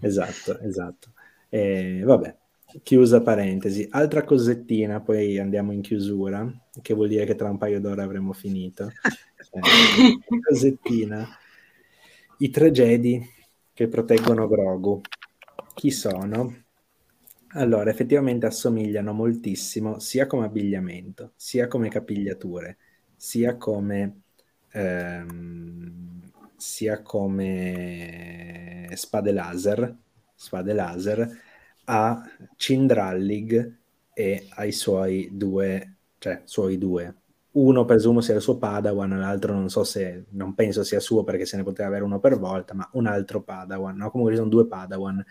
Esatto, 0.00 0.58
esatto. 0.60 1.12
Eh, 1.48 2.02
vabbè, 2.04 2.36
chiusa 2.82 3.20
parentesi. 3.22 3.86
Altra 3.90 4.24
cosettina, 4.24 5.00
poi 5.00 5.38
andiamo 5.38 5.72
in 5.72 5.80
chiusura, 5.80 6.50
che 6.80 6.94
vuol 6.94 7.08
dire 7.08 7.24
che 7.24 7.34
tra 7.34 7.50
un 7.50 7.58
paio 7.58 7.80
d'ore 7.80 8.02
avremo 8.02 8.32
finito. 8.32 8.90
Eh, 9.54 10.18
cosettina. 10.40 11.28
I 12.38 12.48
tre 12.48 12.70
Jedi 12.70 13.22
che 13.74 13.88
proteggono 13.88 14.48
Grogu. 14.48 15.00
Chi 15.74 15.90
sono? 15.90 16.62
Allora, 17.48 17.90
effettivamente 17.90 18.46
assomigliano 18.46 19.12
moltissimo 19.12 19.98
sia 19.98 20.26
come 20.26 20.46
abbigliamento, 20.46 21.32
sia 21.36 21.66
come 21.66 21.90
capigliature, 21.90 22.78
sia 23.14 23.58
come, 23.58 24.22
ehm, 24.70 26.30
sia 26.56 27.02
come 27.02 28.88
spade 28.94 29.32
laser, 29.32 29.96
spade 30.34 30.72
laser 30.72 31.40
a 31.84 32.22
Cindrallig 32.56 33.76
e 34.12 34.46
ai 34.56 34.72
suoi 34.72 35.30
due, 35.32 35.96
cioè 36.18 36.42
suoi 36.44 36.78
due. 36.78 37.14
Uno 37.52 37.84
presumo 37.84 38.20
sia 38.20 38.34
il 38.34 38.40
suo 38.40 38.56
Padawan, 38.56 39.18
l'altro 39.18 39.52
non 39.54 39.68
so 39.68 39.84
se, 39.84 40.24
non 40.30 40.54
penso 40.54 40.84
sia 40.84 41.00
suo 41.00 41.22
perché 41.22 41.44
se 41.44 41.56
ne 41.56 41.62
poteva 41.62 41.88
avere 41.88 42.04
uno 42.04 42.18
per 42.18 42.38
volta, 42.38 42.74
ma 42.74 42.88
un 42.92 43.06
altro 43.06 43.42
Padawan, 43.42 43.96
no? 43.96 44.10
Comunque 44.10 44.36
sono 44.36 44.48
due 44.48 44.66
Padawan 44.66 45.22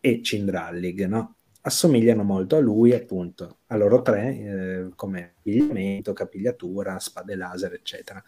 e 0.00 0.22
Cindrallig, 0.22 1.06
no? 1.06 1.34
assomigliano 1.60 2.22
molto 2.22 2.56
a 2.56 2.60
lui, 2.60 2.94
appunto, 2.94 3.58
a 3.66 3.76
loro 3.76 4.02
tre, 4.02 4.38
eh, 4.38 4.90
come 4.94 5.34
abbigliamento, 5.38 6.12
capigliatura, 6.12 6.98
spade 6.98 7.34
laser, 7.36 7.74
eccetera. 7.74 8.22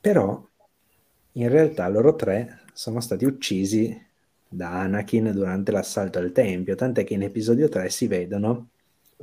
Però, 0.00 0.48
in 1.32 1.48
realtà, 1.48 1.88
loro 1.88 2.14
tre 2.14 2.62
sono 2.72 3.00
stati 3.00 3.24
uccisi 3.24 3.96
da 4.52 4.80
Anakin 4.80 5.32
durante 5.32 5.72
l'assalto 5.72 6.18
al 6.18 6.32
Tempio, 6.32 6.74
tant'è 6.74 7.04
che 7.04 7.14
in 7.14 7.22
episodio 7.22 7.68
3 7.68 7.88
si 7.88 8.06
vedono, 8.06 8.70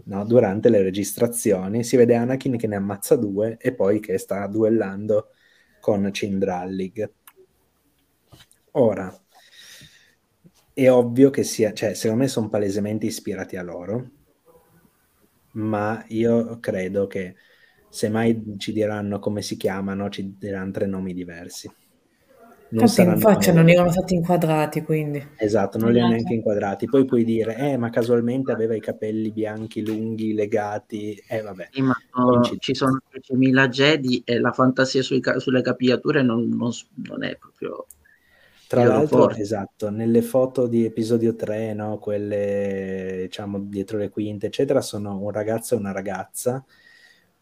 no, 0.05 0.25
durante 0.25 0.69
le 0.69 0.81
registrazioni, 0.81 1.83
si 1.83 1.95
vede 1.95 2.15
Anakin 2.15 2.57
che 2.57 2.67
ne 2.67 2.75
ammazza 2.75 3.15
due 3.15 3.57
e 3.59 3.73
poi 3.73 3.99
che 3.99 4.17
sta 4.17 4.47
duellando 4.47 5.29
con 5.79 6.11
Cindrallig. 6.11 7.11
Ora, 8.71 9.13
è 10.73 10.89
ovvio 10.89 11.29
che 11.29 11.43
sia, 11.43 11.73
cioè, 11.73 11.93
secondo 11.93 12.23
me 12.23 12.29
sono 12.29 12.49
palesemente 12.49 13.05
ispirati 13.05 13.55
a 13.57 13.63
loro, 13.63 14.11
ma 15.53 16.03
io 16.07 16.59
credo 16.59 17.07
che 17.07 17.35
se 17.89 18.09
mai 18.09 18.55
ci 18.57 18.71
diranno 18.71 19.19
come 19.19 19.41
si 19.41 19.57
chiamano, 19.57 20.09
ci 20.09 20.37
diranno 20.37 20.71
tre 20.71 20.85
nomi 20.85 21.13
diversi. 21.13 21.69
Non 22.71 22.83
Infatti, 22.83 23.01
in 23.01 23.19
faccia 23.19 23.51
non 23.51 23.67
erano 23.67 23.91
stati 23.91 24.13
inquadrati, 24.13 24.83
quindi. 24.83 25.25
Esatto, 25.37 25.79
non 25.79 25.91
li 25.91 25.99
hanno 25.99 26.09
neanche 26.11 26.33
inquadrati. 26.33 26.85
Poi 26.85 27.05
puoi 27.05 27.23
dire, 27.23 27.55
eh, 27.55 27.77
ma 27.77 27.89
casualmente 27.89 28.51
aveva 28.51 28.75
i 28.75 28.79
capelli 28.79 29.31
bianchi, 29.31 29.83
lunghi, 29.83 30.33
legati. 30.33 31.19
Eh, 31.27 31.41
vabbè. 31.41 31.69
Sì, 31.71 31.81
ma 31.81 31.95
no, 32.13 32.41
ci 32.59 32.75
sono 32.75 32.99
10.000 33.09 33.67
Jedi 33.69 34.21
e 34.23 34.39
la 34.39 34.51
fantasia 34.51 35.01
sui, 35.01 35.21
sulle 35.37 35.61
capigliature 35.61 36.21
non, 36.21 36.47
non, 36.49 36.71
non 37.07 37.23
è 37.23 37.35
proprio 37.37 37.87
tra 38.67 38.83
l'altro, 38.83 39.21
forte. 39.21 39.41
esatto, 39.41 39.89
nelle 39.89 40.21
foto 40.21 40.67
di 40.67 40.85
episodio 40.85 41.35
3, 41.35 41.73
no, 41.73 41.97
quelle 41.97 43.21
diciamo 43.23 43.57
dietro 43.61 43.97
le 43.97 44.09
quinte, 44.09 44.45
eccetera, 44.45 44.79
sono 44.79 45.19
un 45.19 45.31
ragazzo 45.31 45.73
e 45.73 45.77
una 45.79 45.91
ragazza. 45.91 46.63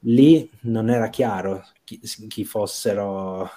Lì 0.01 0.49
non 0.61 0.89
era 0.89 1.09
chiaro 1.09 1.65
chi, 1.83 1.99
chi 2.29 2.45
fossero. 2.45 3.49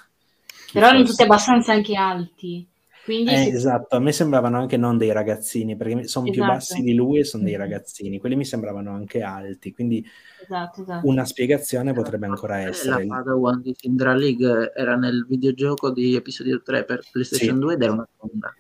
Però 0.72 0.88
erano 0.88 1.04
tutti 1.04 1.22
abbastanza 1.22 1.72
anche 1.72 1.96
alti. 1.96 2.68
Quindi 3.04 3.32
eh, 3.32 3.36
se... 3.36 3.48
Esatto, 3.50 3.96
a 3.96 3.98
me 3.98 4.12
sembravano 4.12 4.58
anche 4.58 4.76
non 4.76 4.98
dei 4.98 5.12
ragazzini, 5.12 5.76
perché 5.76 6.04
sono 6.04 6.26
esatto. 6.26 6.30
più 6.30 6.44
bassi 6.44 6.82
di 6.82 6.94
lui 6.94 7.18
e 7.18 7.24
sono 7.24 7.44
dei 7.44 7.56
ragazzini, 7.56 8.18
quelli 8.18 8.36
mi 8.36 8.44
sembravano 8.44 8.92
anche 8.92 9.22
alti, 9.22 9.72
quindi 9.72 10.04
esatto, 10.42 10.82
esatto. 10.82 11.08
una 11.08 11.24
spiegazione 11.24 11.92
potrebbe 11.92 12.26
ancora 12.26 12.58
essere. 12.60 13.06
La 13.06 13.16
Padawan 13.16 13.62
di 13.62 13.74
Syndra 13.76 14.14
League 14.14 14.72
era 14.74 14.96
nel 14.96 15.26
videogioco 15.28 15.90
di 15.90 16.14
episodio 16.14 16.62
3 16.62 16.84
per 16.84 17.00
PlayStation 17.10 17.54
sì. 17.54 17.60
2 17.60 17.74
ed 17.74 17.82
era 17.82 17.92
una 17.92 18.08
donna. 18.20 18.54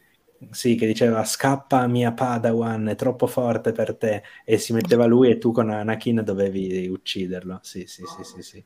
Sì, 0.50 0.74
che 0.74 0.86
diceva 0.86 1.22
scappa 1.22 1.86
mia 1.86 2.12
Padawan, 2.12 2.88
è 2.88 2.94
troppo 2.94 3.26
forte 3.26 3.72
per 3.72 3.94
te, 3.96 4.22
e 4.44 4.56
si 4.56 4.72
metteva 4.72 5.04
lui 5.04 5.30
e 5.30 5.36
tu 5.36 5.52
con 5.52 5.68
Anakin 5.68 6.22
dovevi 6.24 6.88
ucciderlo. 6.88 7.58
Sì, 7.60 7.86
sì, 7.86 8.04
sì, 8.06 8.24
sì, 8.24 8.42
sì. 8.42 8.64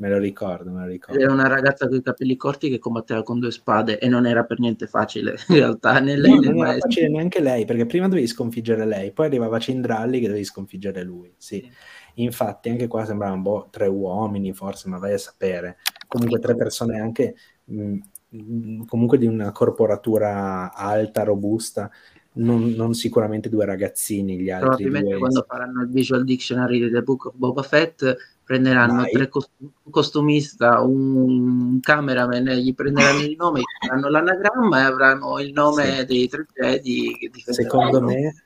Me 0.00 0.08
lo 0.08 0.18
ricordo, 0.18 0.70
me 0.70 0.82
lo 0.82 0.86
ricordo. 0.86 1.20
Era 1.20 1.32
una 1.32 1.48
ragazza 1.48 1.88
con 1.88 1.96
i 1.96 2.02
capelli 2.02 2.36
corti 2.36 2.70
che 2.70 2.78
combatteva 2.78 3.24
con 3.24 3.40
due 3.40 3.50
spade 3.50 3.98
e 3.98 4.08
non 4.08 4.26
era 4.26 4.44
per 4.44 4.60
niente 4.60 4.86
facile 4.86 5.34
in 5.48 5.56
realtà. 5.56 5.98
Né 5.98 6.16
lei, 6.16 6.34
no, 6.34 6.40
non 6.40 6.66
era 6.66 6.78
facile 6.78 7.08
neanche 7.08 7.40
lei, 7.40 7.64
perché 7.64 7.84
prima 7.84 8.06
dovevi 8.06 8.28
sconfiggere 8.28 8.86
lei, 8.86 9.10
poi 9.12 9.26
arrivava 9.26 9.58
Cindralli 9.58 10.20
che 10.20 10.26
dovevi 10.26 10.44
sconfiggere 10.44 11.02
lui. 11.02 11.34
Sì. 11.36 11.68
Infatti 12.14 12.68
anche 12.68 12.86
qua 12.86 13.04
sembravano 13.04 13.42
boh, 13.42 13.68
tre 13.70 13.88
uomini 13.88 14.52
forse, 14.52 14.88
ma 14.88 14.98
vai 14.98 15.14
a 15.14 15.18
sapere. 15.18 15.78
Comunque 16.06 16.38
tre 16.38 16.54
persone 16.54 17.00
anche 17.00 17.34
mh, 17.64 17.96
mm, 18.36 18.82
comunque 18.84 19.18
di 19.18 19.26
una 19.26 19.50
corporatura 19.50 20.72
alta, 20.72 21.24
robusta, 21.24 21.90
non, 22.38 22.70
non, 22.70 22.94
sicuramente 22.94 23.48
due 23.48 23.64
ragazzini, 23.64 24.38
gli 24.38 24.50
altri 24.50 24.68
Probabilmente 24.68 25.10
due... 25.10 25.18
quando 25.18 25.44
faranno 25.46 25.82
il 25.82 25.90
visual 25.90 26.24
dictionary 26.24 26.80
di 26.80 26.90
The 26.90 27.02
Book 27.02 27.26
of 27.26 27.34
Boba 27.36 27.62
Fett 27.62 28.16
prenderanno 28.44 29.02
Vai. 29.02 29.12
tre 29.12 29.28
cost- 29.28 29.50
un 29.58 29.90
costumista, 29.90 30.80
un 30.80 31.80
cameraman, 31.80 32.44
gli 32.44 32.74
prenderanno 32.74 33.20
il 33.20 33.36
nome, 33.36 33.60
faranno 33.78 34.08
l'anagramma 34.08 34.80
e 34.80 34.84
avranno 34.84 35.38
il 35.40 35.52
nome 35.52 35.98
sì. 35.98 36.04
dei 36.06 36.28
tre 36.28 36.46
Jedi 36.54 37.30
Secondo 37.44 38.00
me, 38.00 38.44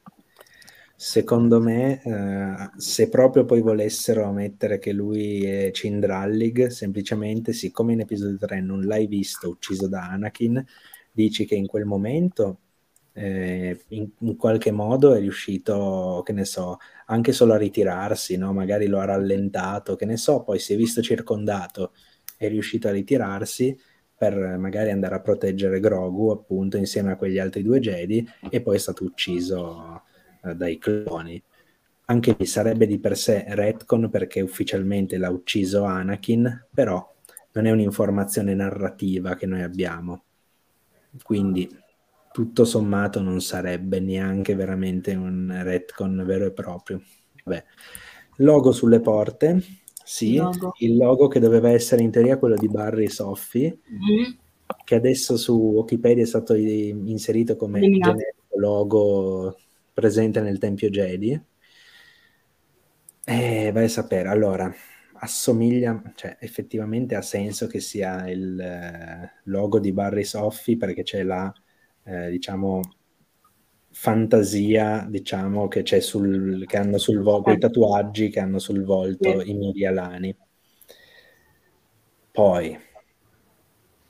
secondo 0.96 1.60
me 1.60 2.02
eh, 2.02 2.70
se 2.76 3.08
proprio 3.08 3.44
poi 3.44 3.60
volessero 3.60 4.30
mettere 4.32 4.78
che 4.78 4.92
lui 4.92 5.44
è 5.44 5.70
Cindrallig, 5.70 6.66
semplicemente 6.66 7.52
siccome 7.52 7.92
in 7.92 8.00
episodio 8.00 8.38
3 8.38 8.60
non 8.60 8.80
l'hai 8.80 9.06
visto 9.06 9.50
ucciso 9.50 9.86
da 9.86 10.08
Anakin, 10.08 10.64
dici 11.12 11.44
che 11.44 11.54
in 11.54 11.66
quel 11.66 11.84
momento 11.84 12.58
eh, 13.12 13.84
in, 13.88 14.08
in, 14.20 14.36
qualche 14.36 14.70
modo 14.70 15.14
è 15.14 15.20
riuscito, 15.20 16.22
che 16.24 16.32
ne 16.32 16.44
so, 16.44 16.78
anche 17.06 17.32
solo 17.32 17.52
a 17.52 17.58
ritirarsi, 17.58 18.36
no? 18.36 18.52
magari 18.52 18.86
lo 18.86 18.98
ha 18.98 19.04
rallentato, 19.04 19.96
che 19.96 20.06
ne 20.06 20.16
so, 20.16 20.42
poi 20.42 20.58
si 20.58 20.72
è 20.72 20.76
visto 20.76 21.02
circondato, 21.02 21.92
è 22.36 22.48
riuscito 22.48 22.88
a 22.88 22.92
ritirarsi 22.92 23.78
per 24.16 24.56
magari 24.56 24.90
andare 24.90 25.16
a 25.16 25.20
proteggere 25.20 25.80
Grogu 25.80 26.30
appunto 26.30 26.76
insieme 26.76 27.12
a 27.12 27.16
quegli 27.16 27.38
altri 27.38 27.62
due 27.62 27.80
Jedi 27.80 28.24
e 28.50 28.60
poi 28.62 28.76
è 28.76 28.78
stato 28.78 29.04
ucciso 29.04 30.02
eh, 30.44 30.54
dai 30.54 30.78
cloni. 30.78 31.42
Anche 32.04 32.36
lì 32.38 32.46
sarebbe 32.46 32.86
di 32.86 32.98
per 32.98 33.16
sé 33.16 33.44
retcon 33.48 34.10
perché 34.10 34.40
ufficialmente 34.40 35.16
l'ha 35.16 35.30
ucciso 35.30 35.84
Anakin, 35.84 36.66
però 36.72 37.12
non 37.52 37.66
è 37.66 37.70
un'informazione 37.70 38.54
narrativa 38.54 39.34
che 39.34 39.46
noi 39.46 39.62
abbiamo. 39.62 40.22
Quindi 41.22 41.68
tutto 42.32 42.64
sommato 42.64 43.20
non 43.20 43.40
sarebbe 43.40 44.00
neanche 44.00 44.54
veramente 44.54 45.14
un 45.14 45.60
retcon 45.62 46.22
vero 46.26 46.46
e 46.46 46.52
proprio. 46.52 47.02
Vabbè. 47.44 47.64
Logo 48.36 48.72
sulle 48.72 49.00
porte, 49.00 49.62
sì, 50.04 50.36
logo. 50.36 50.72
il 50.78 50.96
logo 50.96 51.28
che 51.28 51.38
doveva 51.38 51.70
essere 51.70 52.02
in 52.02 52.10
teoria 52.10 52.38
quello 52.38 52.56
di 52.56 52.68
Barry 52.68 53.08
Soffi, 53.08 53.62
mm-hmm. 53.62 54.32
che 54.84 54.94
adesso 54.94 55.36
su 55.36 55.54
Wikipedia 55.54 56.24
è 56.24 56.26
stato 56.26 56.54
inserito 56.54 57.56
come 57.56 57.80
logo 58.56 59.56
presente 59.92 60.40
nel 60.40 60.58
Tempio 60.58 60.88
Jedi. 60.88 61.40
E 63.24 63.70
vai 63.72 63.84
a 63.84 63.88
sapere, 63.88 64.28
allora, 64.28 64.72
assomiglia, 65.14 66.02
cioè 66.16 66.36
effettivamente 66.40 67.14
ha 67.14 67.22
senso 67.22 67.68
che 67.68 67.78
sia 67.78 68.28
il 68.28 68.58
eh, 68.58 69.40
logo 69.44 69.78
di 69.78 69.92
Barry 69.92 70.24
Soffi 70.24 70.76
perché 70.76 71.04
c'è 71.04 71.22
la 71.22 71.52
eh, 72.04 72.30
diciamo, 72.30 72.80
fantasia 73.90 75.06
diciamo, 75.08 75.68
che, 75.68 75.82
c'è 75.82 76.00
sul, 76.00 76.64
che 76.66 76.76
hanno 76.76 76.98
sul 76.98 77.20
volto, 77.20 77.50
i 77.50 77.58
tatuaggi 77.58 78.30
che 78.30 78.40
hanno 78.40 78.58
sul 78.58 78.84
volto 78.84 79.40
i 79.42 79.54
medialani. 79.54 80.36
Poi, 82.30 82.78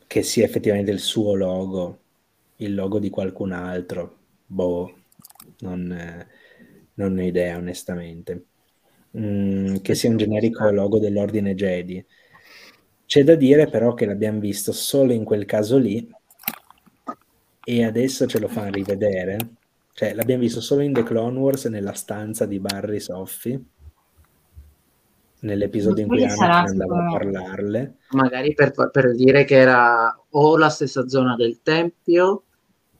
che 0.06 0.22
sia 0.22 0.44
effettivamente 0.44 0.90
il 0.92 1.00
suo 1.00 1.34
logo, 1.34 1.98
il 2.56 2.74
logo 2.74 2.98
di 2.98 3.10
qualcun 3.10 3.52
altro. 3.52 4.18
Boh, 4.46 4.94
non, 5.60 5.90
eh, 5.90 6.26
non 6.94 7.16
ho 7.18 7.22
idea 7.22 7.56
onestamente. 7.56 8.46
Mm, 9.18 9.76
che 9.82 9.94
sia 9.94 10.08
un 10.08 10.16
generico 10.16 10.70
logo 10.70 10.98
dell'ordine 10.98 11.54
Jedi. 11.54 12.04
C'è 13.04 13.24
da 13.24 13.34
dire 13.34 13.68
però 13.68 13.92
che 13.94 14.06
l'abbiamo 14.06 14.38
visto 14.40 14.72
solo 14.72 15.12
in 15.12 15.24
quel 15.24 15.44
caso 15.44 15.76
lì 15.76 16.08
e 17.64 17.84
adesso 17.84 18.26
ce 18.26 18.38
lo 18.38 18.48
fanno 18.48 18.70
rivedere. 18.70 19.38
Cioè, 19.94 20.14
l'abbiamo 20.14 20.42
visto 20.42 20.60
solo 20.60 20.82
in 20.82 20.92
The 20.92 21.02
Clone 21.02 21.38
Wars 21.38 21.66
nella 21.66 21.92
stanza 21.92 22.46
di 22.46 22.58
Barry 22.58 23.00
Soffi 23.00 23.70
nell'episodio 25.42 26.04
in 26.04 26.08
cui 26.08 26.24
Anakin 26.24 26.70
andava 26.70 27.06
a 27.06 27.12
parlarle. 27.12 27.96
Magari 28.10 28.54
per, 28.54 28.72
per, 28.90 29.14
dire 29.14 29.44
che 29.44 29.56
era 29.56 30.16
o 30.30 30.56
la 30.56 30.68
stessa 30.68 31.08
zona 31.08 31.34
del 31.36 31.60
tempio 31.62 32.42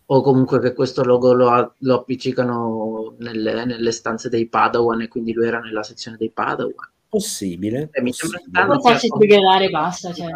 o 0.05 0.23
comunque 0.23 0.61
che 0.61 0.75
questo 0.75 1.05
logo 1.05 1.33
lo, 1.33 1.75
lo 1.77 1.95
appiccicano 1.95 3.15
nelle, 3.19 3.65
nelle, 3.65 3.93
stanze 3.93 4.29
dei 4.29 4.49
Padawan 4.49 5.03
e 5.03 5.09
quindi 5.09 5.33
lui 5.33 5.47
era 5.47 5.61
nella 5.61 5.83
sezione 5.83 6.17
dei 6.17 6.31
Padawan. 6.31 6.91
Possibile. 7.09 7.91
Eh, 7.93 8.03
mi 8.03 8.13
sembra 8.13 8.41
strano. 8.47 8.81
Farsi 8.81 9.09
spiegare 9.09 9.69
basta. 9.71 10.13
Cioè. 10.13 10.29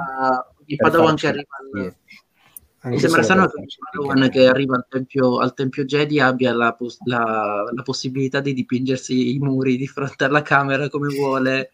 I 0.66 0.76
Padawan 0.76 1.16
che 1.16 1.26
arrivano... 1.26 1.94
Mi 2.86 3.00
sembra 3.00 3.22
strano 3.22 3.48
che 3.48 3.64
Padawan 3.90 4.30
che 4.30 4.46
arriva 4.46 4.76
al 4.76 4.86
tempio, 4.88 5.38
al 5.38 5.54
tempio 5.54 5.84
Jedi 5.84 6.20
abbia 6.20 6.52
la, 6.52 6.76
la, 7.04 7.68
la, 7.72 7.82
possibilità 7.82 8.40
di 8.40 8.52
dipingersi 8.52 9.34
i 9.34 9.38
muri 9.38 9.76
di 9.76 9.88
fronte 9.88 10.24
alla 10.24 10.42
camera 10.42 10.88
come 10.88 11.08
vuole. 11.14 11.72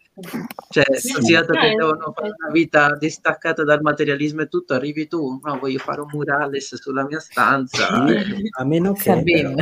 Cioè, 0.69 0.85
considerato 1.13 1.53
che 1.53 1.75
devono 1.75 2.13
fare 2.15 2.33
una 2.37 2.51
vita 2.51 2.95
distaccata 2.95 3.63
dal 3.63 3.81
materialismo 3.81 4.41
e 4.41 4.47
tutto, 4.47 4.73
arrivi 4.73 5.07
tu, 5.07 5.39
no, 5.43 5.59
voglio 5.59 5.77
fare 5.77 6.01
un 6.01 6.09
murales 6.11 6.75
sulla 6.75 7.05
mia 7.05 7.19
stanza. 7.19 7.89
a, 7.89 8.65
meno 8.65 8.93
che, 8.93 9.21
però, 9.23 9.53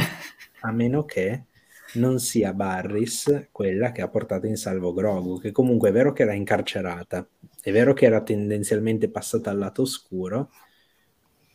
a 0.61 0.71
meno 0.71 1.03
che 1.03 1.45
non 1.93 2.19
sia 2.19 2.53
Barris 2.53 3.47
quella 3.51 3.91
che 3.91 4.01
ha 4.01 4.07
portato 4.07 4.47
in 4.47 4.55
salvo 4.55 4.93
Grogu, 4.93 5.39
che 5.39 5.51
comunque 5.51 5.89
è 5.89 5.91
vero 5.91 6.13
che 6.13 6.23
era 6.23 6.33
incarcerata, 6.33 7.27
è 7.61 7.71
vero 7.73 7.91
che 7.93 8.05
era 8.05 8.21
tendenzialmente 8.21 9.09
passata 9.09 9.49
al 9.49 9.57
lato 9.57 9.81
oscuro, 9.81 10.49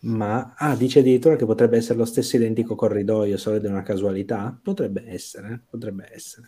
ma 0.07 0.55
ah, 0.57 0.77
dice 0.77 1.01
addirittura 1.01 1.37
che 1.37 1.47
potrebbe 1.47 1.77
essere 1.79 1.99
lo 1.99 2.05
stesso 2.05 2.37
identico 2.37 2.75
corridoio, 2.75 3.37
solo 3.37 3.59
di 3.59 3.67
una 3.67 3.83
casualità? 3.83 4.59
Potrebbe 4.61 5.05
essere, 5.07 5.65
potrebbe 5.69 6.09
essere. 6.13 6.47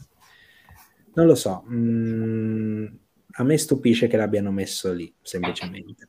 Non 1.15 1.27
lo 1.27 1.35
so. 1.35 1.65
Mm, 1.69 2.87
a 3.33 3.43
me 3.43 3.59
stupisce 3.59 4.07
che 4.07 4.17
l'abbiano 4.17 4.53
messo 4.53 4.93
lì, 4.93 5.13
semplicemente. 5.21 6.09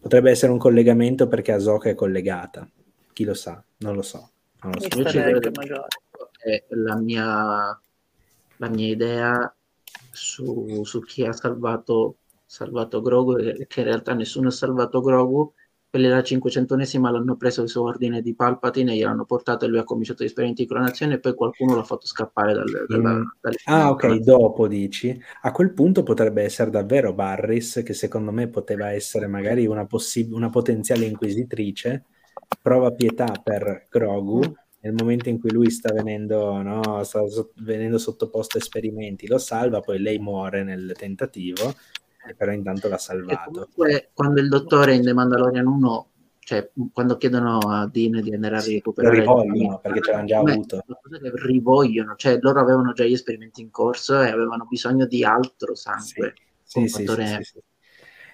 Potrebbe 0.00 0.30
essere 0.30 0.50
un 0.50 0.58
collegamento 0.58 1.28
perché 1.28 1.52
Asoka 1.52 1.88
è 1.88 1.94
collegata. 1.94 2.68
Chi 3.12 3.24
lo 3.24 3.34
sa? 3.34 3.62
Non 3.78 3.94
lo 3.94 4.02
so. 4.02 4.30
Non 4.62 4.72
lo 4.72 4.80
so. 4.80 4.88
la 6.68 6.96
mia, 6.96 7.80
la 8.56 8.68
mia 8.68 8.88
idea 8.88 9.56
su, 10.10 10.82
su 10.82 11.00
chi 11.02 11.24
ha 11.24 11.32
salvato, 11.32 12.16
salvato 12.44 13.00
Grogu, 13.00 13.36
che 13.68 13.80
in 13.80 13.86
realtà 13.86 14.14
nessuno 14.14 14.48
ha 14.48 14.52
salvato 14.52 15.00
Grogu, 15.00 15.54
quelli 15.90 16.06
della 16.06 16.20
500esima 16.20 17.10
l'hanno 17.10 17.36
preso 17.36 17.66
su 17.66 17.82
ordine 17.82 18.20
di 18.20 18.34
Palpatine, 18.34 18.94
gliel'hanno 18.94 19.24
portato 19.24 19.64
e 19.64 19.68
lui 19.68 19.78
ha 19.78 19.84
cominciato 19.84 20.22
gli 20.22 20.26
esperimenti 20.26 20.62
di 20.62 20.68
clonazione 20.68 21.14
e 21.14 21.18
poi 21.18 21.34
qualcuno 21.34 21.76
l'ha 21.76 21.82
fatto 21.82 22.06
scappare 22.06 22.52
dal, 22.52 22.84
dalla, 22.86 23.14
mm. 23.14 23.22
dalle 23.40 23.56
Ah, 23.64 23.90
ok, 23.90 24.16
dopo 24.16 24.68
dici. 24.68 25.18
A 25.42 25.52
quel 25.52 25.72
punto 25.72 26.02
potrebbe 26.02 26.42
essere 26.42 26.70
davvero 26.70 27.14
Barris, 27.14 27.82
che 27.84 27.94
secondo 27.94 28.32
me 28.32 28.48
poteva 28.48 28.92
essere 28.92 29.26
magari 29.26 29.66
una, 29.66 29.86
possi- 29.86 30.28
una 30.30 30.50
potenziale 30.50 31.06
inquisitrice, 31.06 32.04
prova 32.60 32.92
pietà 32.92 33.40
per 33.42 33.86
Grogu, 33.88 34.42
nel 34.80 34.92
momento 34.92 35.30
in 35.30 35.40
cui 35.40 35.50
lui 35.50 35.70
sta 35.70 35.92
venendo, 35.92 36.60
no, 36.60 37.02
sta 37.02 37.26
so- 37.28 37.52
venendo 37.56 37.96
sottoposto 37.96 38.58
a 38.58 38.60
esperimenti, 38.60 39.26
lo 39.26 39.38
salva, 39.38 39.80
poi 39.80 39.98
lei 39.98 40.18
muore 40.18 40.62
nel 40.62 40.92
tentativo 40.96 41.74
però 42.34 42.52
intanto 42.52 42.88
l'ha 42.88 42.98
salvato. 42.98 43.50
Comunque, 43.50 44.10
quando 44.12 44.40
il 44.40 44.48
dottore 44.48 44.94
in 44.94 45.02
The 45.02 45.12
Mandalorian 45.12 45.66
1, 45.66 46.08
cioè 46.48 46.66
quando 46.94 47.18
chiedono 47.18 47.58
a 47.58 47.86
Dean 47.86 48.22
di 48.22 48.32
andare 48.32 48.56
a 48.56 48.62
recuperare... 48.62 49.22
Lo 49.22 49.42
rivogliono, 49.42 49.78
perché 49.80 50.00
ce 50.00 50.12
l'hanno 50.12 50.24
già 50.24 50.38
avuto. 50.38 50.82
rivogliono, 51.44 52.14
cioè 52.16 52.38
loro 52.40 52.60
avevano 52.60 52.94
già 52.94 53.04
gli 53.04 53.12
esperimenti 53.12 53.60
in 53.60 53.70
corso 53.70 54.22
e 54.22 54.30
avevano 54.30 54.64
bisogno 54.66 55.04
di 55.04 55.22
altro 55.24 55.74
sangue. 55.74 56.32
Sì, 56.62 56.88
sì, 56.88 57.06
sì, 57.06 57.38
sì, 57.42 57.58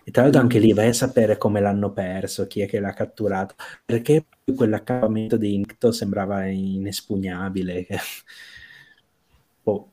E 0.05 0.11
tra 0.13 0.23
l'altro 0.23 0.41
anche 0.41 0.61
lì 0.61 0.73
vai 0.73 0.91
a 0.91 0.93
sapere 0.93 1.37
come 1.39 1.61
l'hanno 1.61 1.91
perso, 1.91 2.47
chi 2.47 2.61
è 2.61 2.69
che 2.69 2.79
l'ha 2.79 2.93
catturato, 2.93 3.57
perché 3.85 4.27
quell'accampamento 4.55 5.37
di 5.37 5.55
Incto 5.55 5.91
sembrava 5.91 6.47
inespugnabile. 6.47 7.85
oh. 9.65 9.89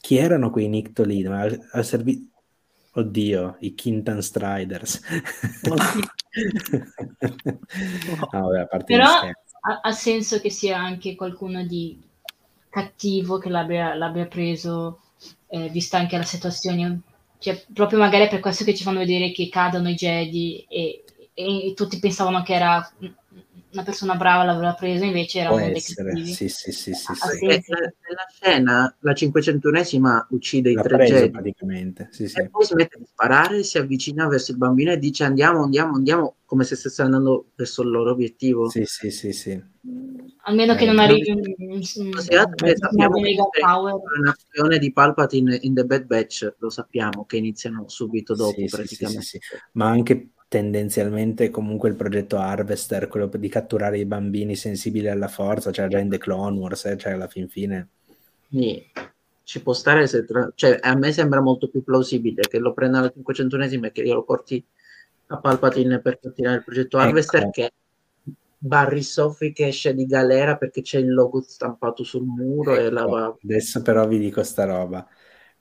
Chi 0.00 0.16
erano 0.16 0.50
quei 0.50 0.68
Nicto 0.68 1.02
lì? 1.02 1.26
Al, 1.26 1.60
al 1.72 1.84
servizio 1.84 2.34
Oddio, 2.96 3.56
i 3.60 3.74
Kintan 3.74 4.22
Striders. 4.22 5.02
no, 8.32 8.50
vabbè, 8.50 8.84
Però 8.84 9.04
ha, 9.04 9.80
ha, 9.82 9.92
senso 9.92 10.40
che 10.40 10.48
sia 10.48 10.78
anche 10.78 11.14
qualcuno 11.14 11.62
di 11.64 12.00
cattivo 12.70 13.36
che 13.36 13.50
l'abbia, 13.50 13.94
l'abbia 13.94 14.26
preso, 14.26 15.00
eh, 15.48 15.68
vista 15.68 15.98
anche 15.98 16.16
la 16.16 16.22
situazione. 16.22 17.00
Cioè, 17.38 17.66
proprio 17.70 17.98
magari 17.98 18.28
per 18.28 18.40
questo 18.40 18.64
che 18.64 18.74
ci 18.74 18.82
fanno 18.82 19.00
vedere 19.00 19.30
che 19.30 19.50
cadono 19.50 19.90
i 19.90 19.94
Jedi 19.94 20.64
e, 20.66 21.04
e 21.34 21.74
tutti 21.76 21.98
pensavano 21.98 22.42
che 22.42 22.54
era 22.54 22.92
una 23.76 23.84
persona 23.84 24.14
brava 24.14 24.44
l'aveva 24.44 24.72
preso, 24.72 25.04
invece 25.04 25.40
era 25.40 25.52
uno 25.52 25.66
dei 25.66 25.82
cattivi. 25.82 26.32
Sì, 26.32 26.48
sì, 26.48 26.72
sì, 26.72 26.94
sì, 26.94 27.14
sì. 27.14 27.44
Nella 27.44 28.26
scena 28.28 28.96
la 29.00 29.12
500esima 29.12 30.26
uccide 30.30 30.72
L'ha 30.72 30.80
i 30.80 30.84
tre 30.84 31.04
Jedi 31.04 31.30
praticamente. 31.30 32.08
Sì, 32.10 32.26
sì. 32.26 32.40
e 32.40 32.48
poi 32.48 32.64
smette 32.64 32.98
di 32.98 33.04
sparare, 33.04 33.62
si 33.62 33.76
avvicina 33.76 34.26
verso 34.28 34.52
il 34.52 34.56
bambino 34.56 34.92
e 34.92 34.98
dice 34.98 35.24
andiamo, 35.24 35.62
andiamo, 35.62 35.94
andiamo, 35.94 36.36
come 36.46 36.64
se 36.64 36.74
stesse 36.74 37.02
andando 37.02 37.50
verso 37.54 37.82
il 37.82 37.90
loro 37.90 38.12
obiettivo. 38.12 38.70
Sì, 38.70 38.84
sì, 38.86 39.10
sì, 39.10 39.32
sì. 39.32 39.62
Almeno 40.44 40.72
eh, 40.72 40.76
che 40.76 40.86
non 40.86 40.98
arrivi 40.98 41.30
un, 41.30 41.42
un, 41.56 41.82
sappiamo 41.82 43.20
che 43.20 43.60
un'azione 44.18 44.78
di 44.78 44.92
Palpatine 44.92 45.58
in 45.62 45.74
The 45.74 45.84
Bad 45.84 46.04
Batch, 46.06 46.54
lo 46.58 46.70
sappiamo, 46.70 47.26
che 47.26 47.36
iniziano 47.36 47.88
subito 47.88 48.34
dopo 48.34 48.58
sì, 48.58 48.66
praticamente. 48.66 49.22
Sì, 49.22 49.38
sì, 49.40 49.56
Ma 49.72 49.88
anche 49.88 50.30
tendenzialmente 50.48 51.50
comunque 51.50 51.88
il 51.88 51.96
progetto 51.96 52.38
Harvester, 52.38 53.08
quello 53.08 53.26
di 53.26 53.48
catturare 53.48 53.98
i 53.98 54.04
bambini 54.04 54.54
sensibili 54.54 55.08
alla 55.08 55.28
forza, 55.28 55.72
cioè 55.72 55.88
già 55.88 55.98
in 55.98 56.08
The 56.08 56.18
Clone 56.18 56.58
Wars, 56.58 56.84
eh, 56.86 56.96
cioè 56.96 57.12
alla 57.12 57.26
fin 57.26 57.48
fine. 57.48 57.88
Sì, 58.48 58.82
ci 59.42 59.62
può 59.62 59.72
stare, 59.72 60.06
se 60.06 60.24
tra... 60.24 60.50
cioè 60.54 60.78
a 60.80 60.94
me 60.96 61.12
sembra 61.12 61.40
molto 61.40 61.68
più 61.68 61.82
plausibile 61.82 62.42
che 62.42 62.58
lo 62.58 62.72
prenda 62.72 62.98
alla 62.98 63.12
500esima 63.14 63.86
e 63.86 63.92
che 63.92 64.02
glielo 64.02 64.22
porti 64.22 64.64
a 65.28 65.38
Palpatine 65.38 66.00
per 66.00 66.20
catturare 66.20 66.56
il 66.56 66.64
progetto 66.64 66.98
ecco. 66.98 67.06
Harvester 67.06 67.50
che 67.50 67.72
Barry 68.58 69.02
Sophie 69.02 69.52
che 69.52 69.66
esce 69.66 69.94
di 69.94 70.06
galera 70.06 70.56
perché 70.56 70.82
c'è 70.82 70.98
il 70.98 71.12
logo 71.12 71.42
stampato 71.42 72.04
sul 72.04 72.24
muro 72.24 72.74
ecco. 72.74 72.82
e 72.82 72.90
la 72.90 73.04
va... 73.06 73.36
Adesso 73.42 73.82
però 73.82 74.06
vi 74.06 74.18
dico 74.18 74.42
sta 74.44 74.64
roba 74.64 75.06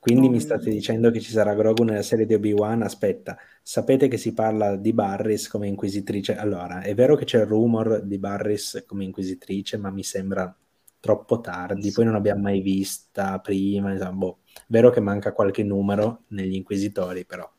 quindi 0.05 0.29
mi 0.29 0.39
state 0.39 0.69
dicendo 0.69 1.09
che 1.09 1.19
ci 1.19 1.31
sarà 1.31 1.55
Grogu 1.55 1.81
nella 1.81 2.03
serie 2.03 2.27
di 2.27 2.35
Obi-Wan? 2.35 2.83
Aspetta, 2.83 3.39
sapete 3.63 4.07
che 4.07 4.17
si 4.17 4.33
parla 4.33 4.75
di 4.75 4.93
Barris 4.93 5.47
come 5.47 5.67
inquisitrice? 5.67 6.35
Allora, 6.35 6.81
è 6.81 6.93
vero 6.93 7.15
che 7.15 7.25
c'è 7.25 7.39
il 7.39 7.47
rumor 7.47 8.03
di 8.03 8.19
Barris 8.19 8.83
come 8.85 9.03
inquisitrice, 9.03 9.77
ma 9.77 9.89
mi 9.89 10.03
sembra 10.03 10.55
troppo 10.99 11.41
tardi, 11.41 11.91
poi 11.91 12.03
non 12.03 12.13
l'abbiamo 12.13 12.43
mai 12.43 12.61
vista 12.61 13.39
prima, 13.39 13.93
insomma, 13.93 14.11
boh. 14.11 14.37
Vero 14.67 14.91
che 14.91 14.99
manca 14.99 15.33
qualche 15.33 15.63
numero 15.63 16.25
negli 16.27 16.53
inquisitori, 16.53 17.25
però 17.25 17.51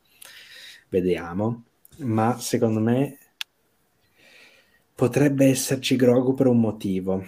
vediamo. 0.89 1.65
Ma 1.99 2.39
secondo 2.39 2.79
me 2.79 3.19
potrebbe 4.95 5.47
esserci 5.47 5.97
Grogu 5.97 6.35
per 6.35 6.47
un 6.47 6.61
motivo 6.61 7.25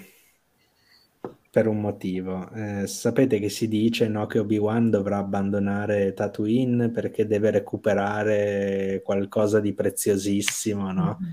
per 1.58 1.66
un 1.66 1.80
motivo. 1.80 2.48
Eh, 2.52 2.86
sapete 2.86 3.40
che 3.40 3.48
si 3.48 3.66
dice 3.66 4.06
no, 4.06 4.26
che 4.26 4.38
Obi-Wan 4.38 4.90
dovrà 4.90 5.16
abbandonare 5.16 6.14
Tatooine 6.14 6.88
perché 6.90 7.26
deve 7.26 7.50
recuperare 7.50 9.02
qualcosa 9.04 9.58
di 9.58 9.72
preziosissimo, 9.72 10.92
no? 10.92 11.18
Mm-hmm. 11.20 11.32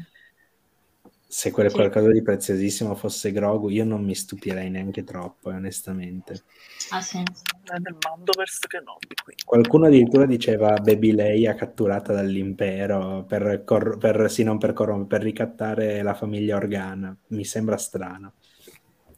Se 1.28 1.52
quel 1.52 1.70
sì. 1.70 1.76
qualcosa 1.76 2.10
di 2.10 2.24
preziosissimo 2.24 2.96
fosse 2.96 3.32
Grogu, 3.32 3.70
io 3.70 3.86
non 3.86 4.04
mi 4.04 4.16
stupirei 4.16 4.72
neanche 4.72 5.04
troppo, 5.04 5.52
eh, 5.52 5.56
onestamente. 5.56 6.42
Senso. 6.76 7.44
È 7.64 7.78
nel 7.78 7.98
Mandoverse 8.02 8.66
che 8.68 8.82
no. 8.84 8.98
Quindi. 9.24 9.44
Qualcuno 9.46 9.86
addirittura 9.86 10.26
diceva 10.26 10.74
Baby 10.78 11.12
Leia 11.12 11.54
catturata 11.54 12.14
dall'impero 12.14 13.26
per, 13.28 13.64
cor- 13.64 14.00
per, 14.00 14.32
sì, 14.32 14.42
non 14.42 14.58
per, 14.58 14.74
cor- 14.74 15.06
per 15.06 15.22
ricattare 15.22 16.02
la 16.02 16.16
famiglia 16.16 16.56
Organa. 16.56 17.16
Mi 17.28 17.46
sembra 17.46 17.78
strano. 17.78 18.34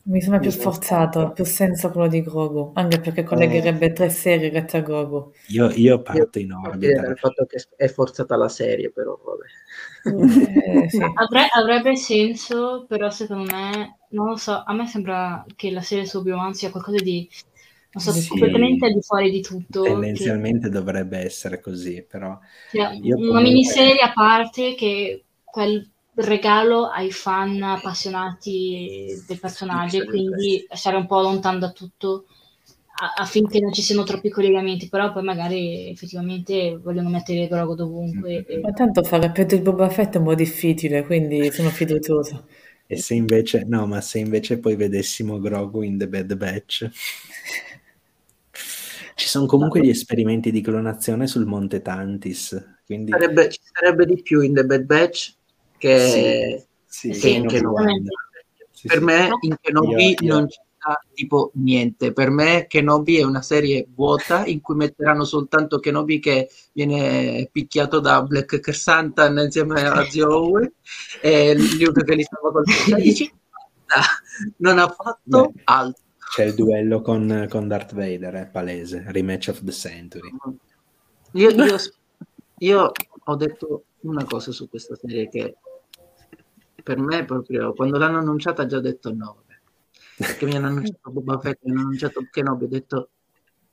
Mi 0.07 0.21
sembra 0.21 0.39
più 0.39 0.51
sforzato, 0.51 1.19
ha 1.19 1.31
più 1.31 1.43
senso 1.43 1.91
quello 1.91 2.07
di 2.07 2.21
Grogu, 2.21 2.71
anche 2.75 2.99
perché 3.01 3.23
collegherebbe 3.23 3.91
tre 3.91 4.09
serie 4.09 4.49
grazie 4.49 4.79
a 4.79 4.81
Grogu. 4.81 5.33
Io, 5.47 5.69
io 5.71 6.01
parto 6.01 6.39
in 6.39 6.53
orbita. 6.53 7.07
Il 7.07 7.17
fatto 7.17 7.45
che 7.45 7.65
è 7.75 7.87
forzata 7.89 8.37
la 8.37 8.47
serie, 8.47 8.89
però 8.89 9.19
vabbè. 9.21 10.83
Eh, 10.83 10.89
sì. 10.89 11.01
Avre- 11.13 11.49
avrebbe 11.51 11.97
senso, 11.97 12.85
però 12.87 13.09
secondo 13.09 13.53
me, 13.53 13.97
non 14.11 14.29
lo 14.29 14.37
so, 14.37 14.63
a 14.65 14.73
me 14.73 14.87
sembra 14.87 15.45
che 15.57 15.71
la 15.71 15.81
serie 15.81 16.05
su 16.05 16.19
Obi-Wan 16.19 16.53
sia 16.53 16.71
qualcosa 16.71 17.03
di 17.03 17.29
non 17.91 18.03
so, 18.03 18.11
sì. 18.11 18.29
completamente 18.29 18.85
al 18.85 18.93
di 18.93 19.01
fuori 19.01 19.29
di 19.29 19.41
tutto. 19.41 19.81
Tendenzialmente 19.81 20.67
che... 20.67 20.73
dovrebbe 20.73 21.17
essere 21.17 21.59
così, 21.59 22.05
però... 22.07 22.37
Cioè, 22.71 22.85
una 22.85 23.15
comunque... 23.15 23.41
miniserie 23.41 24.01
a 24.01 24.13
parte 24.13 24.73
che 24.75 25.23
quel 25.43 25.89
regalo 26.17 26.87
ai 26.87 27.11
fan 27.11 27.61
appassionati 27.61 29.21
del 29.27 29.39
personaggio, 29.39 30.05
quindi 30.05 30.65
essere 30.67 30.97
un 30.97 31.05
po' 31.05 31.21
lontano 31.21 31.59
da 31.59 31.71
tutto 31.71 32.25
affinché 33.17 33.59
non 33.59 33.71
ci 33.71 33.83
siano 33.83 34.03
troppi 34.03 34.29
collegamenti, 34.29 34.89
però 34.89 35.13
poi 35.13 35.23
magari 35.23 35.89
effettivamente 35.89 36.79
vogliono 36.81 37.09
mettere 37.09 37.47
Grogo 37.47 37.75
dovunque. 37.75 38.43
E... 38.45 38.59
Ma 38.59 38.71
tanto 38.71 39.03
fare 39.03 39.31
peggio 39.31 39.55
il 39.55 39.61
Boba 39.61 39.87
Fett 39.89 40.15
è 40.15 40.17
un 40.17 40.23
po' 40.23 40.35
difficile, 40.35 41.05
quindi 41.05 41.51
sono 41.51 41.69
fiduciosa. 41.69 42.43
E 42.87 42.97
se 42.97 43.13
invece, 43.13 43.65
no, 43.67 43.85
ma 43.85 44.01
se 44.01 44.17
invece 44.17 44.57
poi 44.57 44.75
vedessimo 44.75 45.39
Grogu 45.39 45.83
in 45.83 45.97
The 45.97 46.07
Bad 46.07 46.35
Batch? 46.35 46.89
Ci 49.13 49.27
sono 49.27 49.45
comunque 49.45 49.81
gli 49.81 49.89
esperimenti 49.89 50.51
di 50.51 50.61
clonazione 50.61 51.27
sul 51.27 51.45
Monte 51.45 51.81
Tantis. 51.81 52.79
Quindi... 52.85 53.11
Sarebbe, 53.11 53.49
ci 53.49 53.59
sarebbe 53.61 54.05
di 54.05 54.21
più 54.21 54.41
in 54.41 54.53
The 54.53 54.65
Bad 54.65 54.83
Batch 54.83 55.36
che, 55.77 56.67
sì, 56.85 57.13
sì, 57.13 57.19
che 57.19 57.29
in 57.29 57.47
Kenobi. 57.47 58.03
Sì, 58.71 58.87
per 58.87 59.01
me 59.01 59.29
in 59.41 59.55
Kenobi 59.59 60.09
io, 60.09 60.15
io... 60.19 60.33
non 60.33 60.49
ci 60.49 60.59
sta 60.75 60.99
tipo 61.13 61.51
niente. 61.55 62.13
Per 62.13 62.29
me 62.29 62.67
Kenobi 62.67 63.17
è 63.17 63.23
una 63.23 63.41
serie 63.41 63.87
vuota 63.93 64.45
in 64.45 64.61
cui 64.61 64.75
metteranno 64.75 65.23
soltanto 65.23 65.79
Kenobi 65.79 66.19
che 66.19 66.49
viene 66.73 67.49
picchiato 67.51 67.99
da 67.99 68.21
Black 68.21 68.59
Kersantan 68.59 69.37
insieme 69.37 69.85
a 69.85 70.03
Zio 70.05 70.27
Owe 70.29 70.73
e 71.21 71.55
Luke 71.55 72.03
che 72.03 72.15
li 72.15 72.23
stava 72.23 72.51
colpendo. 72.51 73.35
non 74.57 74.79
ha 74.79 74.87
fatto 74.87 75.51
Beh, 75.51 75.61
altro. 75.65 76.03
C'è 76.33 76.43
il 76.43 76.55
duello 76.55 77.01
con, 77.01 77.47
con 77.49 77.67
Darth 77.67 77.93
Vader, 77.93 78.33
è 78.33 78.47
palese, 78.47 79.05
rematch 79.07 79.47
of 79.47 79.63
the 79.63 79.71
century. 79.71 80.29
Io, 81.33 81.49
io, 81.49 81.77
io 82.57 82.91
ho 83.23 83.35
detto 83.35 83.85
una 84.01 84.25
cosa 84.25 84.51
su 84.51 84.69
questa 84.69 84.95
serie 84.95 85.29
che 85.29 85.55
per 86.87 86.99
me 86.99 87.25
proprio 87.25 87.73
quando 87.73 87.97
l'hanno 87.97 88.19
annunciata 88.19 88.65
già 88.65 88.77
ho 88.77 88.79
detto 88.79 89.13
no 89.13 89.43
che 90.15 90.45
mi 90.45 90.55
hanno 90.55 90.67
annunciato 90.67 91.11
Boba 91.11 91.37
Fett 91.37 91.59
mi 91.63 91.71
hanno 91.71 91.81
annunciato 91.81 92.25
Kenobi 92.31 92.63
ho 92.63 92.67
detto 92.69 93.09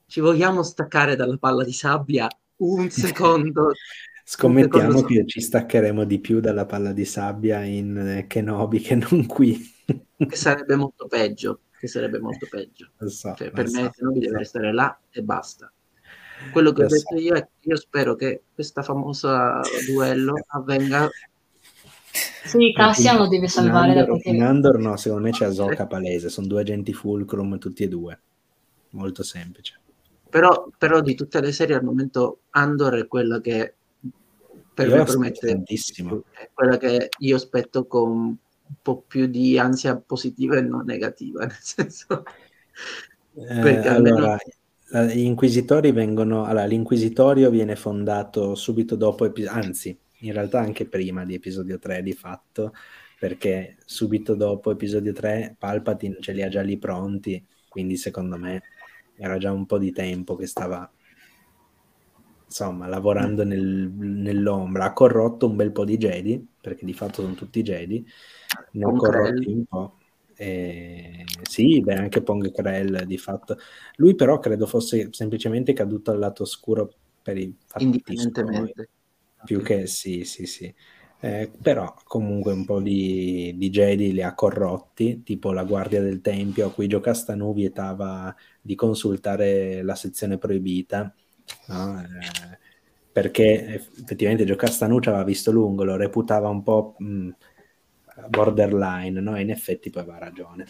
ci 0.07 0.19
vogliamo 0.19 0.65
staccare 0.65 1.15
dalla 1.15 1.36
palla 1.36 1.62
di 1.62 1.73
sabbia 1.73 2.27
un 2.57 2.91
secondo 2.91 3.70
scommettiamo 4.24 4.86
un 4.86 4.97
secondo 4.97 5.07
che 5.07 5.27
ci 5.27 5.41
staccheremo 5.41 6.03
di 6.03 6.19
più 6.19 6.41
dalla 6.41 6.66
palla 6.66 6.91
di 6.91 7.05
sabbia 7.05 7.62
in 7.62 7.97
eh, 7.97 8.27
Kenobi 8.27 8.81
che 8.81 8.97
non 8.97 9.27
qui. 9.27 9.73
Che 10.16 10.36
sarebbe 10.36 10.74
molto 10.74 11.07
peggio 11.07 11.61
che 11.78 11.86
sarebbe 11.86 12.19
molto 12.19 12.47
peggio. 12.49 12.91
So, 13.07 13.35
cioè, 13.36 13.51
per 13.51 13.66
me 13.70 13.82
so, 13.82 13.91
Kenobi 13.91 14.15
so. 14.15 14.27
deve 14.27 14.39
restare 14.39 14.73
là 14.73 14.99
e 15.11 15.23
basta. 15.23 15.70
Quello 16.51 16.73
che 16.73 16.85
ho 16.85 16.86
detto 16.86 17.16
io 17.16 17.35
è 17.35 17.43
che 17.43 17.69
io 17.69 17.77
spero 17.77 18.15
che 18.15 18.45
questa 18.55 18.82
famosa 18.82 19.61
duello 19.86 20.32
avvenga 20.49 21.09
sì, 22.45 22.73
Cassian 22.73 23.16
lo 23.16 23.27
deve 23.27 23.49
salvare 23.49 23.93
in 23.93 23.99
Andor, 23.99 24.07
da 24.07 24.12
perché... 24.12 24.28
In 24.31 24.43
Andor 24.43 24.78
no, 24.78 24.97
secondo 24.97 25.24
me 25.24 25.32
c'è 25.32 25.47
Asoka 25.47 25.86
palese, 25.86 26.28
sono 26.28 26.47
due 26.47 26.61
agenti 26.61 26.93
fulcrum 26.93 27.59
tutti 27.59 27.82
e 27.82 27.89
due, 27.89 28.20
molto 28.91 29.23
semplice. 29.23 29.81
Però, 30.31 30.69
però 30.78 31.01
di 31.01 31.15
tutte 31.15 31.41
le 31.41 31.53
serie 31.53 31.77
al 31.77 31.85
momento 31.85 32.41
Andor 32.51 32.95
è 32.95 33.07
quella 33.07 33.41
che 33.41 33.74
per 34.74 34.89
io 34.89 34.97
me 34.97 35.05
promette 35.05 35.49
tantissimo. 35.49 36.24
È 36.31 36.51
quella 36.53 36.77
che 36.77 37.09
io 37.19 37.36
aspetto 37.36 37.86
con 37.86 38.11
un 38.11 38.36
po' 38.82 39.05
più 39.07 39.27
di 39.27 39.59
ansia 39.59 39.97
positiva 39.97 40.57
e 40.57 40.62
non 40.62 40.85
negativa, 40.85 41.45
nel 41.47 41.57
senso... 41.61 42.24
Eh, 43.36 43.61
perché 43.61 43.89
allora, 43.89 44.36
almeno... 44.91 45.15
gli 45.15 45.24
inquisitori 45.24 45.93
vengono... 45.93 46.45
Allora, 46.45 46.65
l'inquisitorio 46.66 47.51
viene 47.51 47.77
fondato 47.77 48.55
subito 48.55 48.97
dopo, 48.97 49.31
anzi, 49.47 49.97
in 50.24 50.32
realtà 50.32 50.60
anche 50.60 50.86
prima 50.86 51.24
di 51.24 51.34
episodio 51.34 51.78
3 51.78 52.02
di 52.02 52.12
fatto, 52.12 52.72
perché 53.18 53.76
subito 53.84 54.34
dopo 54.34 54.70
episodio 54.70 55.12
3 55.12 55.56
Palpatine 55.59 56.16
ce 56.20 56.32
li 56.32 56.42
ha 56.42 56.48
già 56.48 56.62
lì 56.62 56.78
pronti, 56.78 57.44
quindi 57.68 57.96
secondo 57.96 58.36
me 58.36 58.62
era 59.16 59.38
già 59.38 59.52
un 59.52 59.66
po' 59.66 59.78
di 59.78 59.92
tempo 59.92 60.34
che 60.34 60.46
stava 60.46 60.90
insomma 62.46 62.86
lavorando 62.86 63.44
nel, 63.44 63.90
nell'ombra, 63.90 64.84
ha 64.84 64.92
corrotto 64.92 65.46
un 65.46 65.56
bel 65.56 65.72
po' 65.72 65.84
di 65.84 65.96
Jedi, 65.96 66.46
perché 66.60 66.84
di 66.84 66.92
fatto 66.92 67.22
sono 67.22 67.34
tutti 67.34 67.62
Jedi, 67.62 68.05
ne 68.72 68.84
ha 68.84 68.92
corrotti 68.92 69.48
un 69.48 69.64
po'. 69.64 69.98
Eh, 70.36 71.24
sì, 71.42 71.80
beh, 71.80 71.94
anche 71.94 72.22
Pong 72.22 72.51
Krell 72.51 73.05
di 73.05 73.18
fatto. 73.18 73.56
Lui 73.96 74.14
però 74.14 74.38
credo 74.38 74.66
fosse 74.66 75.09
semplicemente 75.12 75.72
caduto 75.72 76.10
al 76.10 76.18
lato 76.18 76.42
oscuro 76.42 76.92
per 77.22 77.38
i 77.38 77.56
fatti 77.66 77.84
Indipendentemente 77.84 78.90
più 79.44 79.62
che 79.62 79.86
sì, 79.86 80.24
sì, 80.24 80.46
sì. 80.46 80.74
Eh, 81.20 81.50
però 81.62 81.94
comunque 82.04 82.52
un 82.52 82.66
po' 82.66 82.80
di, 82.80 83.54
di, 83.56 83.70
Jedi 83.70 84.12
li 84.12 84.22
ha 84.22 84.34
corrotti, 84.34 85.22
tipo 85.22 85.52
la 85.52 85.64
guardia 85.64 86.02
del 86.02 86.20
tempio 86.20 86.66
a 86.66 86.70
cui 86.70 86.86
Gio 86.86 87.00
Castanu 87.00 87.54
vietava 87.54 88.34
di 88.60 88.74
consultare 88.74 89.82
la 89.82 89.94
sezione 89.94 90.36
proibita, 90.36 91.14
no? 91.68 92.02
eh, 92.02 92.58
perché 93.10 93.74
effettivamente 93.74 94.44
Gio 94.44 94.56
Castanu 94.56 95.00
ci 95.00 95.08
aveva 95.08 95.24
visto 95.24 95.50
lungo, 95.50 95.84
lo 95.84 95.97
reputava 95.97 96.50
un 96.50 96.62
po' 96.62 96.94
mh, 96.98 97.31
borderline, 98.28 99.20
no? 99.20 99.36
e 99.36 99.40
in 99.40 99.50
effetti 99.50 99.89
poi 99.89 100.02
aveva 100.02 100.18
ragione. 100.18 100.66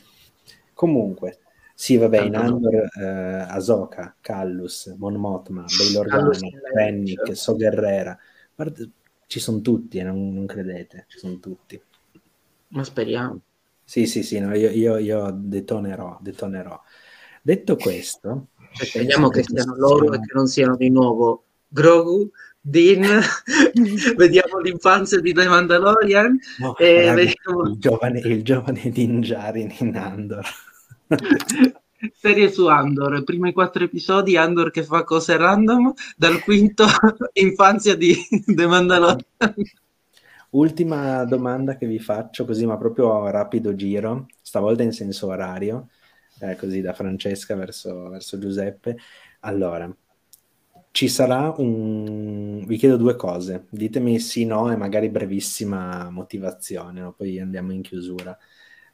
Comunque, 0.73 1.39
sì, 1.75 1.97
vabbè, 1.97 2.21
in 2.21 2.37
Andor, 2.37 2.75
eh, 2.97 3.05
Ahsoka, 3.49 4.17
Callus, 4.21 4.95
Mon 4.99 5.15
Mothma, 5.15 5.65
Bail 5.65 5.97
Organa, 5.97 6.31
Fennec, 6.73 7.35
So 7.35 7.57
Guerrera, 7.57 8.17
Guarda, 8.55 8.85
ci 9.27 9.41
sono 9.41 9.61
tutti, 9.61 9.99
eh, 9.99 10.03
non, 10.03 10.33
non, 10.33 10.47
credete, 10.47 11.07
ci 11.09 11.19
sono 11.19 11.39
tutti. 11.39 11.81
Ma 12.69 12.85
speriamo. 12.85 13.41
Sì, 13.83 14.07
sì, 14.07 14.23
sì, 14.23 14.39
no, 14.39 14.55
io, 14.55 14.71
io, 14.71 14.97
io 14.99 15.31
detonerò, 15.35 16.19
detonerò. 16.21 16.81
Detto 17.43 17.77
questo... 17.77 18.49
Cioè, 18.73 18.87
speriamo 18.87 19.29
che 19.29 19.45
siano 19.45 19.77
loro 19.77 20.13
e 20.13 20.19
che 20.19 20.33
non 20.35 20.47
siano 20.47 20.75
di 20.77 20.91
nuovo 20.91 21.45
Grogu, 21.69 22.31
Dean, 22.61 23.03
vediamo 24.17 24.59
l'infanzia 24.59 25.21
di 25.21 25.33
The 25.33 25.47
Mandalorian 25.47 26.39
no, 26.59 26.77
e 26.79 27.05
raga, 27.05 27.15
vediamo... 27.15 27.69
il, 27.69 27.79
giovane, 27.79 28.21
il 28.21 28.43
giovane 28.43 28.91
Din 28.91 29.21
Djarin 29.21 29.75
in 29.79 29.97
Andor. 29.97 30.47
serie 32.15 32.51
su 32.51 32.67
Andor, 32.67 33.23
primi 33.25 33.53
quattro 33.53 33.85
episodi, 33.85 34.37
Andor 34.37 34.71
che 34.71 34.85
fa 34.85 35.05
cose 35.05 35.37
random, 35.37 35.93
dal 36.17 36.43
quinto 36.43 36.87
infanzia 37.35 37.97
di 37.97 38.15
The 38.47 38.67
Mandalorian. 38.67 39.25
Ultima 40.51 41.25
domanda 41.25 41.77
che 41.77 41.87
vi 41.87 41.99
faccio, 41.99 42.45
così 42.45 42.65
ma 42.65 42.77
proprio 42.77 43.25
a 43.25 43.31
rapido 43.31 43.75
giro, 43.75 44.27
stavolta 44.41 44.83
in 44.83 44.93
senso 44.93 45.27
orario, 45.27 45.89
eh, 46.41 46.55
così 46.57 46.81
da 46.81 46.93
Francesca 46.93 47.57
verso, 47.57 48.09
verso 48.09 48.39
Giuseppe. 48.39 48.97
Allora, 49.41 49.93
ci 50.93 51.09
sarà 51.09 51.53
un... 51.57 52.65
Vi 52.65 52.77
chiedo 52.77 52.97
due 52.97 53.17
cose, 53.17 53.67
ditemi 53.69 54.21
sì, 54.21 54.45
no 54.47 54.71
e 54.71 54.77
magari 54.77 55.09
brevissima 55.09 56.09
motivazione, 56.11 57.01
no? 57.01 57.13
poi 57.13 57.41
andiamo 57.41 57.73
in 57.73 57.83
chiusura. 57.83 58.39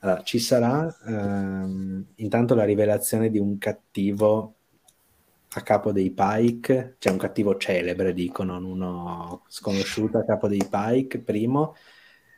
Allora, 0.00 0.22
ci 0.22 0.38
sarà 0.38 0.94
ehm, 1.06 2.06
intanto 2.16 2.54
la 2.54 2.64
rivelazione 2.64 3.30
di 3.30 3.38
un 3.38 3.58
cattivo 3.58 4.54
a 5.52 5.60
capo 5.62 5.92
dei 5.92 6.10
Pike, 6.10 6.96
cioè 6.98 7.12
un 7.12 7.18
cattivo 7.18 7.56
celebre, 7.56 8.14
dicono, 8.14 8.56
uno 8.56 9.42
sconosciuto 9.48 10.18
a 10.18 10.24
capo 10.24 10.48
dei 10.48 10.64
Pike, 10.68 11.18
primo. 11.18 11.74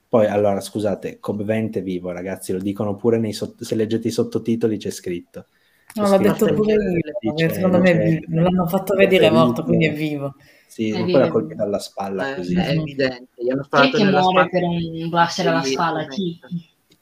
Poi, 0.09 0.27
allora, 0.27 0.61
scusate, 0.61 1.19
Cobb 1.21 1.43
Vent 1.43 1.77
è 1.77 1.83
vivo, 1.83 2.11
ragazzi, 2.11 2.53
lo 2.53 2.59
dicono 2.59 2.97
pure 2.97 3.19
nei 3.19 3.33
sott- 3.33 3.63
se 3.63 3.75
leggete 3.75 4.09
i 4.09 4.11
sottotitoli 4.11 4.77
c'è 4.77 4.91
scritto. 4.91 5.47
No, 5.95 6.09
l'ho 6.09 6.19
detto 6.19 6.53
pure 6.55 6.73
io, 6.73 7.33
dice, 7.33 7.51
secondo 7.55 7.79
me 7.79 7.91
è 7.93 7.99
vivo. 7.99 8.25
non 8.29 8.45
l'hanno 8.45 8.67
fatto 8.67 8.95
vedere 8.95 9.27
è 9.27 9.31
morto, 9.31 9.63
quindi 9.63 9.87
è 9.87 9.93
vivo. 9.93 10.35
Sì, 10.67 10.91
è 10.91 11.03
poi 11.03 11.13
la 11.13 11.29
colpita 11.29 11.63
alla 11.63 11.79
spalla 11.79 12.33
è, 12.33 12.35
così. 12.35 12.55
È 12.55 12.71
evidente, 12.71 13.43
gli 13.43 13.51
hanno 13.51 13.63
sparato 13.63 13.97
Chi 13.97 14.03
è 14.03 14.05
che 14.07 14.11
muore 14.11 14.23
spalla. 14.23 14.49
per 14.49 14.63
un 14.63 15.09
blaster 15.11 15.49
alla 15.49 15.63
spalla? 15.63 16.07
Chi? 16.07 16.41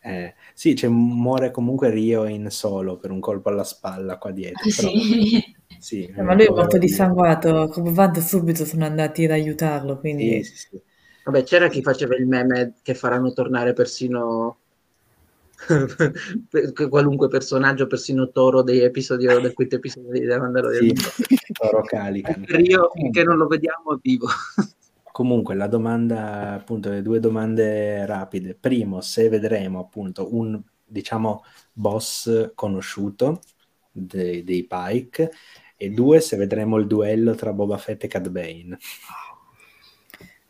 Eh, 0.02 0.34
sì, 0.54 0.74
cioè, 0.74 0.88
muore 0.88 1.50
comunque 1.50 1.90
Rio 1.90 2.26
in 2.26 2.50
solo 2.50 2.96
per 2.96 3.10
un 3.10 3.20
colpo 3.20 3.50
alla 3.50 3.64
spalla 3.64 4.16
qua 4.18 4.30
dietro. 4.30 4.62
Però, 4.74 4.88
sì. 4.88 5.44
sì 5.78 6.04
eh, 6.04 6.22
ma 6.22 6.34
lui 6.34 6.46
è 6.46 6.50
morto 6.50 6.78
dissanguato, 6.78 7.68
come 7.68 7.92
Vant 7.92 8.18
subito 8.20 8.64
sono 8.64 8.84
andati 8.84 9.24
ad 9.24 9.32
aiutarlo, 9.32 9.98
quindi... 9.98 10.42
Sì, 10.42 10.56
sì, 10.56 10.80
Vabbè, 11.24 11.42
c'era 11.42 11.68
chi 11.68 11.82
faceva 11.82 12.16
il 12.16 12.26
meme 12.26 12.76
che 12.82 12.94
faranno 12.94 13.32
tornare 13.32 13.74
persino 13.74 14.56
qualunque 16.88 17.28
personaggio, 17.28 17.86
persino 17.86 18.30
Toro 18.30 18.62
degli 18.62 18.80
episodi 18.80 19.26
del 19.26 19.52
quinto 19.54 19.76
episodio 19.76 20.18
di 20.18 20.26
Mandalorian. 20.26 20.96
Sì, 20.96 21.36
Toro 21.52 21.82
Calican. 21.82 22.44
Io 22.64 22.90
finché 22.94 23.22
non 23.22 23.36
lo 23.36 23.46
vediamo 23.46 23.94
è 23.94 23.98
vivo. 24.00 24.26
Comunque 25.20 25.54
la 25.54 25.66
domanda, 25.66 26.54
appunto, 26.54 26.88
le 26.88 27.02
due 27.02 27.20
domande 27.20 28.06
rapide. 28.06 28.56
Primo, 28.58 29.02
se 29.02 29.28
vedremo 29.28 29.78
appunto 29.78 30.34
un, 30.34 30.58
diciamo, 30.82 31.44
boss 31.74 32.52
conosciuto 32.54 33.42
dei, 33.92 34.42
dei 34.44 34.66
Pike 34.66 35.30
e 35.76 35.90
due, 35.90 36.22
se 36.22 36.38
vedremo 36.38 36.78
il 36.78 36.86
duello 36.86 37.34
tra 37.34 37.52
Boba 37.52 37.76
Fett 37.76 38.04
e 38.04 38.06
Cad 38.06 38.30
Bane. 38.30 38.78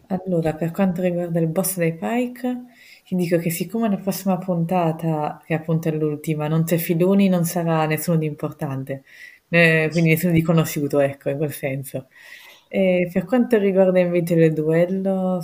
Allora, 0.07 0.55
per 0.55 0.71
quanto 0.71 1.03
riguarda 1.03 1.41
il 1.41 1.49
boss 1.49 1.77
dei 1.77 1.97
Pike, 1.97 2.67
ti 3.05 3.17
dico 3.17 3.39
che 3.39 3.51
siccome 3.51 3.89
la 3.89 3.97
prossima 3.97 4.39
puntata, 4.39 5.43
che 5.45 5.55
appunto 5.55 5.89
è 5.89 5.93
l'ultima, 5.93 6.47
non 6.47 6.63
c'è 6.63 6.77
Filoni, 6.77 7.29
non 7.29 7.45
sarà 7.45 7.87
nessuno 7.87 8.19
di 8.19 8.27
importante, 8.27 9.03
eh, 9.49 9.89
quindi 9.91 10.11
nessuno 10.11 10.33
di 10.33 10.43
conosciuto, 10.43 11.01
ecco, 11.01 11.29
in 11.29 11.39
quel 11.39 11.53
senso. 11.53 12.07
E 12.73 13.09
per 13.13 13.25
quanto 13.25 13.59
riguarda 13.59 13.99
invece 13.99 14.35
il 14.35 14.53
duello, 14.53 15.43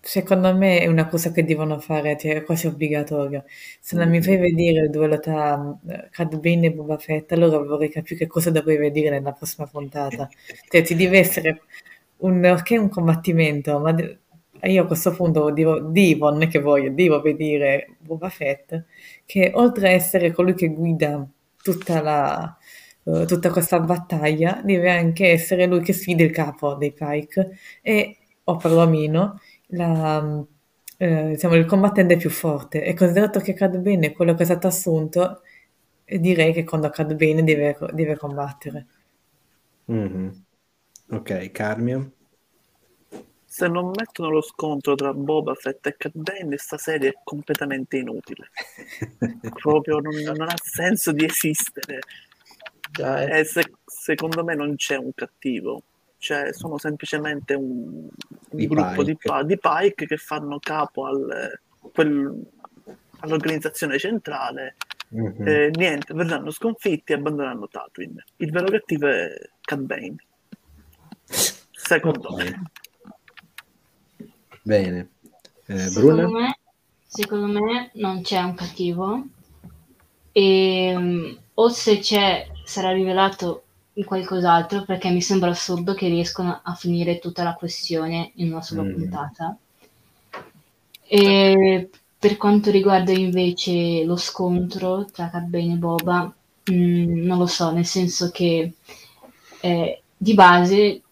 secondo 0.00 0.54
me 0.56 0.80
è 0.80 0.86
una 0.86 1.06
cosa 1.06 1.30
che 1.30 1.44
devono 1.44 1.78
fare, 1.78 2.16
cioè 2.18 2.36
è 2.36 2.42
quasi 2.44 2.66
obbligatorio. 2.66 3.44
Se 3.80 3.96
non 3.96 4.08
mi 4.08 4.22
fai 4.22 4.36
vedere 4.38 4.84
il 4.86 4.90
duello 4.90 5.18
tra 5.20 5.78
eh, 5.88 6.08
Cad 6.10 6.38
Bane 6.40 6.66
e 6.66 6.72
Boba 6.72 6.96
Fett, 6.98 7.30
allora 7.32 7.58
vorrei 7.58 7.90
capire 7.90 8.16
che 8.16 8.26
cosa 8.26 8.50
dovrei 8.50 8.78
vedere 8.78 9.10
nella 9.10 9.32
prossima 9.32 9.66
puntata. 9.66 10.28
Cioè, 10.68 10.82
ci 10.84 10.94
deve 10.96 11.18
essere 11.18 11.60
un, 12.18 12.60
che 12.64 12.78
un 12.78 12.88
combattimento, 12.88 13.78
ma 13.78 13.94
io 14.64 14.82
a 14.82 14.86
questo 14.86 15.12
punto 15.12 15.50
devo, 15.50 15.80
devo, 15.80 16.30
non 16.30 16.42
è 16.42 16.48
che 16.48 16.60
voglio, 16.60 16.90
devo 16.90 17.20
vedere 17.20 17.96
Boba 17.98 18.28
Fett, 18.28 18.84
che 19.26 19.50
oltre 19.54 19.88
a 19.88 19.90
essere 19.92 20.30
colui 20.32 20.54
che 20.54 20.68
guida 20.68 21.26
tutta, 21.62 22.00
la, 22.00 22.56
uh, 23.04 23.24
tutta 23.26 23.50
questa 23.50 23.80
battaglia, 23.80 24.60
deve 24.64 24.90
anche 24.90 25.30
essere 25.30 25.66
lui 25.66 25.80
che 25.82 25.92
sfida 25.92 26.22
il 26.22 26.30
capo 26.30 26.74
dei 26.74 26.92
Pike, 26.92 27.56
e, 27.80 28.16
o 28.44 28.56
perlomeno 28.56 29.40
la, 29.68 30.44
eh, 30.96 31.28
diciamo, 31.30 31.54
il 31.56 31.66
combattente 31.66 32.16
più 32.16 32.30
forte. 32.30 32.84
E 32.84 32.94
considerato 32.94 33.40
che 33.40 33.54
Cad 33.54 33.76
Bane 33.78 34.06
è 34.08 34.12
quello 34.12 34.34
che 34.34 34.42
è 34.42 34.46
stato 34.46 34.68
assunto, 34.68 35.42
direi 36.04 36.52
che 36.52 36.64
quando 36.64 36.90
Cad 36.90 37.14
Bane 37.14 37.42
deve, 37.42 37.76
deve 37.92 38.16
combattere. 38.16 38.86
Mm-hmm. 39.90 40.28
Ok, 41.10 41.50
Carmio? 41.50 42.12
Se 43.44 43.68
non 43.68 43.90
mettono 43.90 44.30
lo 44.30 44.40
scontro 44.40 44.94
tra 44.94 45.12
Boba 45.12 45.54
Fett 45.54 45.86
e 45.86 45.96
Cat 45.96 46.12
Bane, 46.14 46.46
questa 46.46 46.78
serie 46.78 47.10
è 47.10 47.18
completamente 47.22 47.98
inutile. 47.98 48.50
Proprio 49.60 49.98
non, 49.98 50.14
non, 50.14 50.40
ha 50.40 50.54
senso 50.56 51.12
di 51.12 51.24
esistere. 51.24 51.98
Cioè, 52.92 53.38
e 53.38 53.44
se, 53.44 53.72
secondo 53.84 54.44
me 54.44 54.54
non 54.54 54.76
c'è 54.76 54.96
un 54.96 55.10
cattivo. 55.14 55.82
Cioè, 56.18 56.52
sono 56.52 56.78
semplicemente 56.78 57.54
un, 57.54 58.08
un 58.50 58.66
gruppo 58.66 59.02
Pike. 59.02 59.18
Di, 59.42 59.46
di, 59.46 59.58
Pike 59.58 60.06
che 60.06 60.16
fanno 60.16 60.58
capo 60.60 61.06
al, 61.06 61.60
quel, 61.92 62.44
all'organizzazione 63.20 63.98
centrale. 63.98 64.76
Mm-hmm. 65.14 65.46
E 65.46 65.70
niente, 65.74 66.14
verranno 66.14 66.50
sconfitti 66.50 67.12
e 67.12 67.16
abbandoneranno 67.16 67.68
Tatooine. 67.68 68.24
Il 68.36 68.50
vero 68.50 68.68
cattivo 68.68 69.08
è 69.08 69.34
Cat 69.60 69.80
Bane 69.80 70.16
secondo 71.82 72.32
okay. 72.32 72.50
me. 72.50 72.70
Bene. 74.62 75.10
Eh, 75.66 75.78
secondo, 75.78 76.30
me, 76.30 76.58
secondo 77.06 77.60
me 77.60 77.90
non 77.94 78.22
c'è 78.22 78.40
un 78.40 78.54
cattivo 78.54 79.26
e 80.32 80.92
um, 80.96 81.38
o 81.54 81.68
se 81.68 81.98
c'è 81.98 82.46
sarà 82.72 82.90
rivelato 82.90 83.64
in 83.94 84.04
qualcos'altro 84.04 84.84
perché 84.84 85.10
mi 85.10 85.20
sembra 85.20 85.50
assurdo 85.50 85.92
che 85.92 86.08
riescono 86.08 86.60
a 86.62 86.74
finire 86.74 87.18
tutta 87.18 87.42
la 87.42 87.54
questione 87.54 88.32
in 88.36 88.50
una 88.50 88.62
sola 88.62 88.82
mm. 88.82 88.94
puntata. 88.94 89.56
E 91.06 91.90
per 92.18 92.36
quanto 92.38 92.70
riguarda 92.70 93.12
invece 93.12 94.04
lo 94.04 94.16
scontro 94.16 95.04
tra 95.04 95.28
Cad 95.28 95.48
Bane 95.48 95.74
e 95.74 95.76
Boba, 95.76 96.32
mh, 96.64 96.74
mm, 96.74 97.24
non 97.26 97.36
lo 97.36 97.46
so, 97.46 97.70
nel 97.70 97.84
senso 97.84 98.30
che 98.30 98.72
eh, 99.60 100.02
di 100.16 100.34
base 100.34 101.02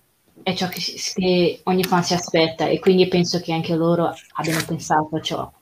è 0.42 0.54
ciò 0.54 0.68
che, 0.68 0.80
che, 1.14 1.60
ogni 1.64 1.84
fan 1.84 2.02
si 2.02 2.14
aspetta 2.14 2.66
e 2.66 2.78
quindi 2.78 3.06
penso 3.08 3.40
che 3.40 3.52
anche 3.52 3.74
loro 3.74 4.14
abbiano 4.34 4.64
pensato 4.66 5.16
a 5.16 5.20
ciò. 5.20 5.52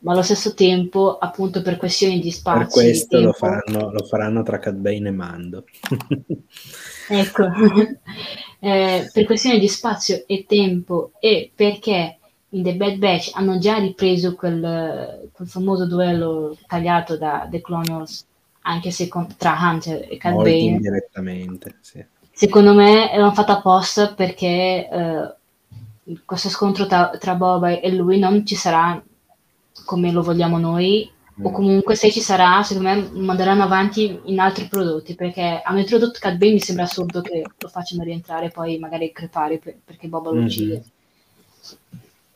Ma 0.00 0.12
allo 0.12 0.22
stesso 0.22 0.54
tempo, 0.54 1.18
appunto, 1.18 1.60
per 1.62 1.76
questioni 1.76 2.20
di 2.20 2.30
spazio. 2.30 2.64
Per 2.64 2.70
questo 2.70 3.16
tempo, 3.16 3.26
lo, 3.26 3.32
faranno, 3.32 3.92
lo, 3.92 4.04
faranno, 4.04 4.42
tra 4.42 4.58
Cat 4.58 4.74
Bane 4.74 5.08
e 5.08 5.12
Mando. 5.12 5.64
ecco, 7.08 7.44
eh, 8.60 9.10
per 9.12 9.24
questioni 9.24 9.58
di 9.58 9.68
spazio 9.68 10.24
e 10.26 10.44
tempo 10.46 11.12
e 11.18 11.50
perché 11.54 12.18
in 12.50 12.62
The 12.62 12.74
Bad 12.76 12.96
Batch 12.96 13.30
hanno 13.34 13.58
già 13.58 13.78
ripreso 13.78 14.34
quel, 14.34 15.30
quel 15.32 15.48
famoso 15.48 15.86
duello 15.86 16.56
tagliato 16.66 17.16
da 17.16 17.46
The 17.50 17.60
Clone 17.60 17.92
Wars, 17.92 18.26
anche 18.62 18.90
se 18.90 19.08
con, 19.08 19.26
tra 19.36 19.58
Hunter 19.60 20.06
e 20.08 20.16
Cat 20.16 20.34
Bane. 20.34 20.50
indirettamente, 20.50 21.76
sì 21.80 22.04
secondo 22.38 22.72
me 22.72 23.10
l'hanno 23.16 23.32
fatto 23.32 23.50
apposta 23.50 24.14
perché 24.14 24.88
eh, 24.88 26.18
questo 26.24 26.48
scontro 26.48 26.86
tra, 26.86 27.10
tra 27.18 27.34
Boba 27.34 27.80
e 27.80 27.90
lui 27.90 28.20
non 28.20 28.46
ci 28.46 28.54
sarà 28.54 29.02
come 29.88 30.12
lo 30.12 30.22
vogliamo 30.22 30.58
noi 30.58 31.10
mm. 31.40 31.46
o 31.46 31.50
comunque 31.50 31.94
se 31.94 32.10
ci 32.10 32.20
sarà 32.20 32.62
secondo 32.62 32.90
me 32.90 33.08
manderanno 33.10 33.62
avanti 33.62 34.20
in 34.24 34.38
altri 34.38 34.66
prodotti 34.66 35.14
perché 35.14 35.62
hanno 35.64 35.78
introdotto 35.78 36.18
Cat 36.20 36.36
Bane 36.36 36.52
mi 36.52 36.60
sembra 36.60 36.84
assurdo 36.84 37.22
che 37.22 37.42
lo 37.56 37.68
facciano 37.68 38.02
rientrare 38.02 38.46
e 38.46 38.50
poi 38.50 38.78
magari 38.78 39.10
crepare 39.12 39.56
per, 39.56 39.78
perché 39.82 40.08
Boba 40.08 40.28
lo 40.28 40.36
mm-hmm. 40.36 40.44
uccide 40.44 40.84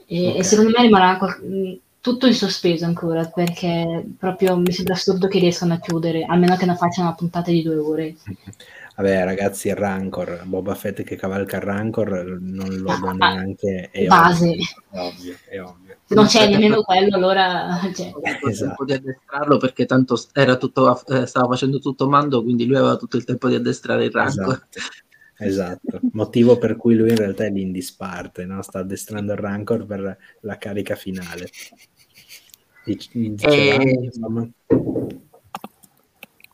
e, 0.07 0.29
okay. 0.29 0.39
e, 0.39 0.43
secondo 0.43 0.71
me 0.71 0.83
rimarrà 0.83 1.19
qual- 1.19 1.79
tutto 2.01 2.27
in 2.27 2.35
sospeso 2.35 2.87
ancora 2.87 3.27
perché 3.27 4.03
proprio 4.19 4.57
mi 4.57 4.73
sembra 4.73 4.95
assurdo 4.95 5.29
che 5.29 5.39
riescano 5.39 5.75
a 5.75 5.79
chiudere 5.79 6.25
almeno 6.25 6.57
che 6.57 6.65
non 6.65 6.77
facciano 6.77 7.09
una 7.09 7.17
puntata 7.17 7.51
di 7.51 7.63
due 7.63 7.77
ore 7.77 8.15
Vabbè, 8.95 9.25
ragazzi, 9.25 9.69
il 9.69 9.75
Rancor, 9.75 10.43
Boba 10.45 10.75
Fett 10.75 11.03
che 11.03 11.17
cavalca 11.17 11.57
il 11.57 11.63
Rancor 11.63 12.39
non 12.41 12.69
lo 12.77 12.95
do 13.01 13.09
ah, 13.09 13.13
neanche. 13.15 13.89
È 13.91 14.05
base. 14.05 14.49
Ovvio, 14.49 14.65
è 14.91 14.99
ovvio, 14.99 15.37
è 15.49 15.63
ovvio. 15.63 15.92
Non 16.15 16.27
c'è 16.27 16.49
nemmeno 16.49 16.83
quello, 16.83 17.17
allora. 17.17 17.81
Cioè. 17.95 18.13
Esatto. 18.49 18.85
di 18.85 18.93
addestrarlo 18.93 19.57
perché 19.59 19.87
tanto 19.87 20.21
era 20.33 20.57
tutto, 20.57 20.99
eh, 21.09 21.27
stava 21.27 21.49
facendo 21.49 21.79
tutto 21.79 22.09
mando, 22.09 22.43
quindi 22.43 22.67
lui 22.67 22.77
aveva 22.77 22.97
tutto 22.97 23.17
il 23.17 23.25
tempo 23.25 23.49
di 23.49 23.55
addestrare 23.55 24.05
il 24.05 24.11
Rancor. 24.11 24.53
Esatto. 24.53 25.01
Esatto, 25.45 25.99
motivo 26.13 26.57
per 26.57 26.77
cui 26.77 26.95
lui 26.95 27.11
in 27.11 27.17
realtà 27.17 27.45
è 27.45 27.51
l'indisparte, 27.51 28.45
no? 28.45 28.63
sta 28.63 28.79
addestrando 28.79 29.33
il 29.33 29.39
Rancor 29.39 29.85
per 29.87 30.17
la 30.41 30.57
carica 30.57 30.95
finale. 30.95 31.49
Dicevamo, 32.85 33.83
e... 33.83 33.99
insomma... 34.05 34.49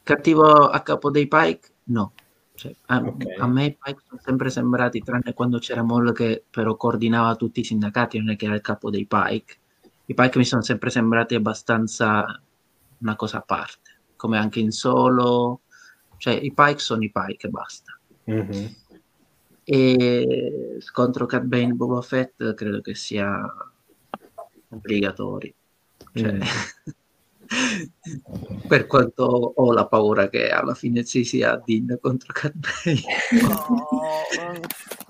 Cattivo 0.02 0.68
a 0.68 0.80
capo 0.80 1.10
dei 1.10 1.28
Pike? 1.28 1.68
No. 1.84 2.12
Cioè, 2.58 2.74
a, 2.86 2.98
okay. 2.98 3.36
a, 3.36 3.46
me 3.46 3.66
i 3.66 3.76
Pike 3.80 4.02
sono 4.08 4.20
sempre 4.20 4.50
sembrati, 4.50 5.00
tranne 5.00 5.32
quando 5.32 5.58
c'era 5.58 5.84
Moll 5.84 6.12
che 6.12 6.42
però 6.50 6.74
coordinava 6.74 7.36
tutti 7.36 7.60
i 7.60 7.64
sindacati, 7.64 8.18
non 8.18 8.30
è 8.30 8.36
che 8.36 8.46
era 8.46 8.56
il 8.56 8.60
capo 8.60 8.90
dei 8.90 9.06
Pike. 9.06 9.56
I 10.06 10.14
Pike 10.14 10.38
mi 10.38 10.44
sono 10.44 10.62
sempre 10.62 10.90
sembrati 10.90 11.36
abbastanza 11.36 12.42
una 12.98 13.14
cosa 13.14 13.38
a 13.38 13.42
parte, 13.42 14.00
come 14.16 14.38
anche 14.38 14.58
in 14.58 14.72
solo. 14.72 15.60
Cioè, 16.16 16.34
i 16.34 16.52
Pike 16.52 16.80
sono 16.80 17.04
i 17.04 17.12
Pike 17.12 17.46
e 17.46 17.50
basta. 17.50 17.96
Mm-hmm. 18.28 18.66
E 19.62 20.78
contro 20.92 21.26
Cat 21.26 21.44
Bane 21.44 21.74
Boba 21.74 22.02
Fett 22.02 22.54
credo 22.54 22.80
che 22.80 22.96
sia 22.96 23.40
obbligatorio. 24.70 25.52
Cioè, 26.12 26.32
mm. 26.32 26.40
per 28.68 28.86
quanto 28.86 29.24
ho 29.24 29.72
la 29.72 29.86
paura 29.86 30.28
che 30.28 30.50
alla 30.50 30.74
fine 30.74 31.04
ci 31.04 31.24
sia 31.24 31.60
Dean 31.64 31.98
contro 32.00 32.32
Cat 32.32 32.54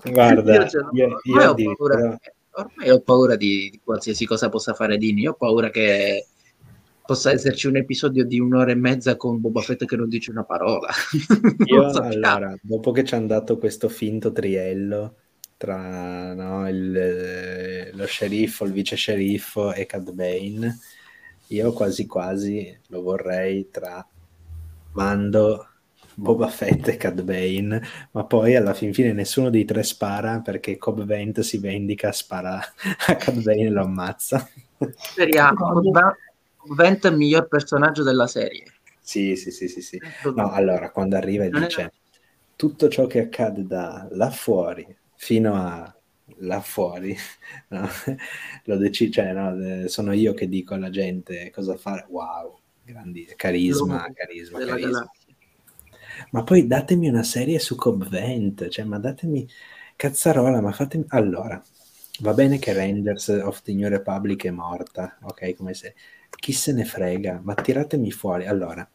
oh, 0.05 0.11
guarda 0.11 0.67
io, 0.67 0.89
io, 0.93 1.19
io 1.23 1.49
ho 1.49 1.53
paura, 1.53 2.19
ormai 2.51 2.89
ho 2.89 3.01
paura 3.01 3.35
di, 3.35 3.69
di, 3.71 3.81
qualsiasi 3.83 4.25
cosa 4.25 4.49
possa 4.49 4.73
fare 4.73 4.97
Dean. 4.97 5.17
Io 5.17 5.31
ho 5.31 5.35
paura 5.35 5.69
che 5.69 6.27
possa 7.05 7.31
esserci 7.31 7.67
un 7.67 7.77
episodio 7.77 8.25
di 8.25 8.39
un'ora 8.39 8.71
e 8.71 8.75
mezza 8.75 9.15
con 9.15 9.41
Boba 9.41 9.61
Fett 9.61 9.85
che 9.85 9.95
non 9.95 10.09
dice 10.09 10.31
una 10.31 10.43
parola. 10.43 10.89
Io 11.65 11.85
allora 11.85 12.55
dopo 12.61 12.91
che 12.91 13.03
ci 13.03 13.15
hanno 13.15 13.27
dato 13.27 13.57
questo 13.57 13.89
finto 13.89 14.31
triello 14.31 15.15
tra 15.57 16.33
no, 16.33 16.69
il, 16.69 17.91
lo 17.93 18.05
sceriffo, 18.05 18.65
il 18.65 18.71
vice 18.71 18.95
sceriffo 18.95 19.73
e 19.73 19.85
Cad 19.85 20.11
Bane 20.11 20.79
io 21.49 21.73
quasi 21.73 22.05
quasi 22.05 22.77
lo 22.87 23.01
vorrei 23.01 23.69
tra 23.71 24.05
Mando, 24.93 25.67
Boba 26.15 26.47
Fett 26.47 26.87
e 26.89 26.97
Cad 26.97 27.21
Bane, 27.21 27.81
ma 28.11 28.25
poi 28.25 28.55
alla 28.55 28.73
fin 28.73 28.93
fine 28.93 29.13
nessuno 29.13 29.49
dei 29.49 29.65
tre 29.65 29.83
spara 29.83 30.41
perché 30.41 30.77
Cobb 30.77 31.01
Vent 31.01 31.39
si 31.39 31.57
vendica, 31.57 32.11
spara 32.11 32.59
a 33.07 33.15
Cad 33.15 33.41
Bane 33.41 33.61
e 33.63 33.69
lo 33.69 33.83
ammazza. 33.83 34.47
Speriamo, 34.95 35.81
Vent 36.75 37.05
è 37.05 37.09
il 37.09 37.17
miglior 37.17 37.47
personaggio 37.47 38.03
della 38.03 38.27
serie. 38.27 38.65
Sì, 38.99 39.35
sì, 39.35 39.49
sì, 39.49 39.67
sì, 39.67 39.81
sì. 39.81 39.99
No, 40.35 40.51
allora, 40.51 40.91
quando 40.91 41.15
arriva 41.15 41.45
e 41.45 41.49
dice 41.49 41.93
tutto 42.55 42.89
ciò 42.89 43.07
che 43.07 43.21
accade 43.21 43.65
da 43.65 44.07
là 44.11 44.29
fuori 44.29 44.85
fino 45.15 45.55
a 45.55 45.98
là 46.39 46.61
fuori, 46.61 47.15
no? 47.69 47.87
lo 48.65 48.77
decido, 48.77 49.11
cioè, 49.11 49.33
no? 49.33 49.87
sono 49.87 50.13
io 50.13 50.33
che 50.33 50.47
dico 50.47 50.73
alla 50.73 50.89
gente 50.89 51.49
cosa 51.51 51.75
fare. 51.77 52.05
Wow, 52.09 52.59
grandi 52.83 53.25
carisma, 53.35 54.09
carisma, 54.13 54.59
carisma. 54.59 55.11
Ma 56.31 56.43
poi 56.43 56.67
datemi 56.67 57.07
una 57.07 57.23
serie 57.23 57.59
su 57.59 57.75
Cobvent, 57.75 58.67
cioè, 58.67 58.85
ma 58.85 58.99
datemi 58.99 59.47
cazzarola, 59.95 60.61
ma 60.61 60.71
fatemi... 60.71 61.05
Allora, 61.09 61.61
va 62.19 62.33
bene 62.33 62.59
che 62.59 62.73
Rangers 62.73 63.29
of 63.29 63.61
the 63.61 63.73
New 63.73 63.87
Republic 63.87 64.45
è 64.45 64.51
morta, 64.51 65.17
ok, 65.21 65.55
come 65.55 65.73
se... 65.73 65.95
Chi 66.29 66.53
se 66.53 66.73
ne 66.73 66.85
frega, 66.85 67.41
ma 67.43 67.55
tiratemi 67.55 68.11
fuori. 68.11 68.45
Allora, 68.45 68.87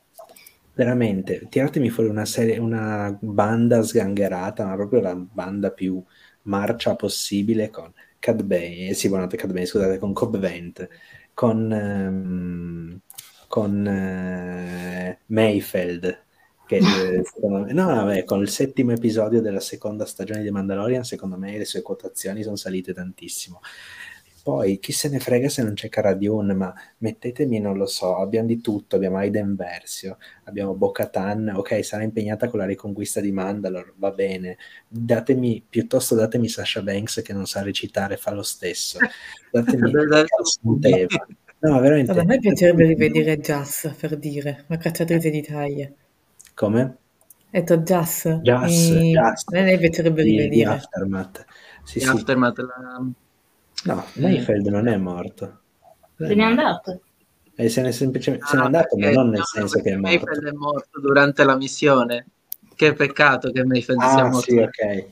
veramente, 0.74 1.46
tiratemi 1.48 1.90
fuori 1.90 2.08
una 2.08 2.24
serie, 2.24 2.58
una 2.58 3.16
banda 3.20 3.82
sgangherata, 3.82 4.64
ma 4.64 4.74
proprio 4.76 5.00
la 5.00 5.14
banda 5.16 5.70
più 5.70 6.02
marcia 6.44 6.96
possibile 6.96 7.70
con 7.70 7.92
Cad 8.18 8.42
Bane, 8.42 8.88
eh, 8.88 8.94
sì, 8.94 9.08
buonanotte 9.08 9.36
Cad 9.36 9.52
Bane, 9.52 9.66
scusate, 9.66 9.98
con 9.98 10.12
Cobb 10.12 10.36
Vent, 10.36 10.88
con, 11.34 11.70
um, 11.70 12.98
con 13.48 13.70
uh, 13.86 15.16
Mayfeld, 15.26 16.22
che 16.66 16.76
eh, 16.76 17.22
secondo 17.24 17.58
me, 17.66 17.72
no, 17.72 17.86
vabbè, 17.86 18.24
con 18.24 18.40
il 18.40 18.48
settimo 18.48 18.92
episodio 18.92 19.40
della 19.40 19.60
seconda 19.60 20.06
stagione 20.06 20.42
di 20.42 20.50
Mandalorian, 20.50 21.04
secondo 21.04 21.36
me 21.36 21.58
le 21.58 21.64
sue 21.64 21.82
quotazioni 21.82 22.42
sono 22.42 22.56
salite 22.56 22.94
tantissimo. 22.94 23.60
Poi 24.44 24.78
chi 24.78 24.92
se 24.92 25.08
ne 25.08 25.20
frega 25.20 25.48
se 25.48 25.62
non 25.62 25.72
c'è 25.72 25.88
Cara 25.88 26.12
Dune, 26.12 26.52
ma 26.52 26.70
mettetemi, 26.98 27.60
non 27.60 27.78
lo 27.78 27.86
so, 27.86 28.18
abbiamo 28.18 28.46
di 28.46 28.60
tutto, 28.60 28.96
abbiamo 28.96 29.16
Aiden 29.16 29.54
Versio, 29.56 30.18
abbiamo 30.44 30.74
Bo-Katan, 30.74 31.54
ok, 31.56 31.82
sarà 31.82 32.02
impegnata 32.02 32.50
con 32.50 32.58
la 32.58 32.66
riconquista 32.66 33.22
di 33.22 33.32
Mandalore, 33.32 33.94
va 33.96 34.10
bene, 34.10 34.58
datemi, 34.86 35.64
piuttosto 35.66 36.14
datemi 36.14 36.48
Sasha 36.48 36.82
Banks 36.82 37.22
che 37.24 37.32
non 37.32 37.46
sa 37.46 37.62
recitare, 37.62 38.18
fa 38.18 38.32
lo 38.32 38.42
stesso, 38.42 38.98
datemi 39.50 39.90
No, 41.60 41.80
veramente. 41.80 42.12
a 42.12 42.24
me 42.24 42.38
piacerebbe 42.38 42.84
rivedere 42.84 43.38
Jazz, 43.38 43.86
per 43.98 44.18
dire, 44.18 44.66
la 44.66 44.76
cacciatrice 44.76 45.30
di 45.30 45.40
taglie. 45.40 45.94
Come? 46.52 46.82
Ho 46.82 46.96
detto 47.50 47.78
Jazz. 47.78 48.28
Jazz, 48.42 48.90
e... 48.90 49.10
Jazz. 49.12 49.44
A 49.46 49.62
me 49.62 49.78
piacerebbe 49.78 50.22
rivedere. 50.22 50.50
Di 50.50 50.64
Aftermath. 50.64 51.46
Sì, 51.82 52.00
di 52.00 52.04
sì. 52.04 52.10
Aftermath 52.10 52.58
la 52.58 53.06
No, 53.84 54.04
Mayfeld 54.14 54.66
non 54.66 54.88
è 54.88 54.96
morto. 54.96 55.60
Se 56.16 56.34
n'è 56.34 56.42
andato. 56.42 57.00
E 57.54 57.68
se 57.68 57.82
n'è 57.82 57.92
semplicemente 57.92 58.46
se 58.46 58.56
n'è 58.56 58.62
ah, 58.62 58.66
andato, 58.66 58.96
ma 58.96 59.10
non 59.10 59.28
nel 59.28 59.38
no, 59.38 59.44
senso 59.44 59.80
che 59.80 59.90
è 59.90 59.96
morto. 59.96 60.08
Mayfeld 60.08 60.46
è 60.46 60.52
morto 60.52 61.00
durante 61.00 61.44
la 61.44 61.56
missione. 61.56 62.26
Che 62.74 62.92
peccato 62.94 63.52
che 63.52 63.64
Mayfeld 63.64 64.00
ah, 64.00 64.08
sia 64.08 64.24
morto. 64.24 64.50
Sì, 64.50 64.58
ok. 64.58 65.06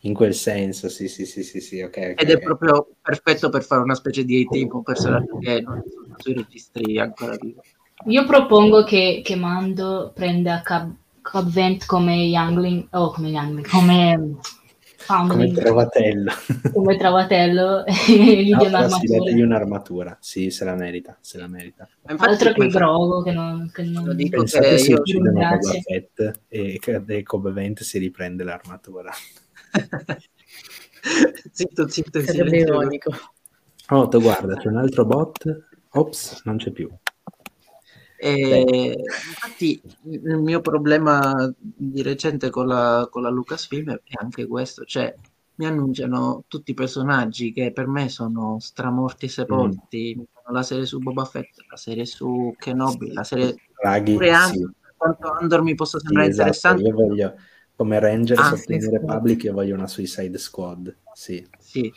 In 0.00 0.14
quel 0.14 0.34
senso, 0.34 0.88
sì, 0.88 1.08
sì, 1.08 1.24
sì, 1.24 1.42
sì, 1.42 1.60
sì 1.60 1.80
ok. 1.80 1.88
okay 1.88 2.14
Ed 2.14 2.30
è 2.30 2.38
proprio 2.38 2.88
perfetto 3.00 3.48
per 3.48 3.64
fare 3.64 3.82
una 3.82 3.94
specie 3.94 4.24
di 4.24 4.42
A-Team 4.42 4.68
con 4.68 4.78
un 4.78 4.84
personaggio 4.84 5.38
che 5.38 5.60
non 5.60 5.82
sui 6.16 6.34
registri 6.34 6.98
ancora 6.98 7.36
vivo. 7.40 7.62
Io 8.06 8.24
propongo 8.24 8.84
che, 8.84 9.22
che 9.24 9.36
Mando 9.36 10.12
prenda 10.14 10.60
Cab, 10.62 10.94
Cab 11.22 11.48
Vent 11.48 11.86
come 11.86 12.14
Youngling, 12.14 12.86
oh, 12.90 13.10
come 13.10 13.30
Youngling, 13.30 13.66
come 13.66 14.36
come 15.06 15.52
trovatello. 15.52 16.32
Come 16.72 16.96
trovatello 16.96 17.84
e 17.86 17.92
gli 18.44 18.50
no, 18.50 18.64
un'armatura. 18.64 19.30
Gli 19.30 19.40
un'armatura, 19.40 20.18
sì, 20.20 20.50
se 20.50 20.64
la 20.64 20.74
merita, 20.74 21.16
se 21.20 21.38
la 21.38 21.46
merita. 21.46 21.88
Altro 22.16 22.52
che 22.52 22.66
Grogo 22.68 23.22
che 23.22 23.32
non... 23.32 23.70
Che 23.72 23.82
non... 23.82 24.04
Lo 24.04 24.12
dico 24.12 24.38
Pensate 24.38 24.70
che 24.70 24.78
se 24.78 24.90
io 24.90 25.00
uccidono 25.00 25.32
Boba 25.32 25.58
Fett 25.82 26.40
e, 26.48 26.80
e 27.06 27.22
Cobb 27.22 27.48
Vent 27.48 27.82
si 27.82 27.98
riprende 27.98 28.44
l'armatura. 28.44 29.12
zitto, 31.52 31.88
zitto, 31.88 32.20
Sarebbe 32.20 32.58
ironico. 32.58 33.10
Oh, 33.88 34.08
guarda, 34.08 34.56
c'è 34.56 34.68
un 34.68 34.76
altro 34.78 35.04
bot. 35.04 35.64
Ops, 35.90 36.42
non 36.44 36.56
c'è 36.56 36.70
più. 36.72 36.90
E, 38.18 38.94
infatti 39.28 39.80
il 40.04 40.38
mio 40.38 40.60
problema 40.60 41.52
di 41.58 42.02
recente 42.02 42.50
con 42.50 42.66
la, 42.66 43.06
con 43.10 43.22
la 43.22 43.28
Lucasfilm 43.28 43.90
è 43.90 44.14
anche 44.20 44.46
questo, 44.46 44.84
cioè 44.84 45.14
mi 45.56 45.66
annunciano 45.66 46.44
tutti 46.48 46.72
i 46.72 46.74
personaggi 46.74 47.52
che 47.52 47.72
per 47.72 47.86
me 47.86 48.08
sono 48.08 48.58
stramorti 48.60 49.26
e 49.26 49.28
sepolti, 49.28 50.16
mm. 50.18 50.52
la 50.52 50.62
serie 50.62 50.86
su 50.86 50.98
Boba 50.98 51.24
Fett, 51.24 51.56
la 51.68 51.76
serie 51.76 52.04
su 52.04 52.54
Kenobi, 52.58 53.12
la 53.12 53.24
serie 53.24 53.54
Raghi, 53.82 54.12
pure 54.12 54.30
Andor, 54.30 54.70
sì. 54.70 54.94
quanto 54.96 55.32
Andor 55.32 55.62
mi 55.62 55.74
possa 55.74 55.98
sembrare 55.98 56.32
sì, 56.32 56.40
esatto. 56.40 56.76
interessante. 56.76 56.88
Io 56.88 57.08
voglio, 57.08 57.34
come 57.74 57.98
Rangers 57.98 58.40
ah, 58.40 58.50
the 58.52 58.80
sì, 58.80 58.90
Republic, 58.90 59.44
io 59.44 59.52
voglio 59.52 59.74
una 59.74 59.86
Suicide 59.86 60.38
Squad, 60.38 60.96
sì. 61.12 61.46
sì. 61.58 61.92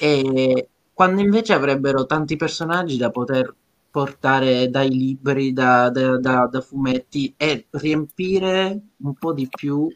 E 0.00 0.68
quando 0.92 1.20
invece 1.20 1.52
avrebbero 1.52 2.04
tanti 2.06 2.36
personaggi 2.36 2.96
da 2.96 3.10
poter 3.10 3.54
portare 3.96 4.68
dai 4.68 4.90
libri, 4.90 5.54
da, 5.54 5.88
da, 5.88 6.18
da, 6.18 6.46
da 6.52 6.60
fumetti 6.60 7.32
e 7.34 7.64
riempire 7.70 8.78
un 8.98 9.14
po' 9.14 9.32
di 9.32 9.48
più 9.48 9.90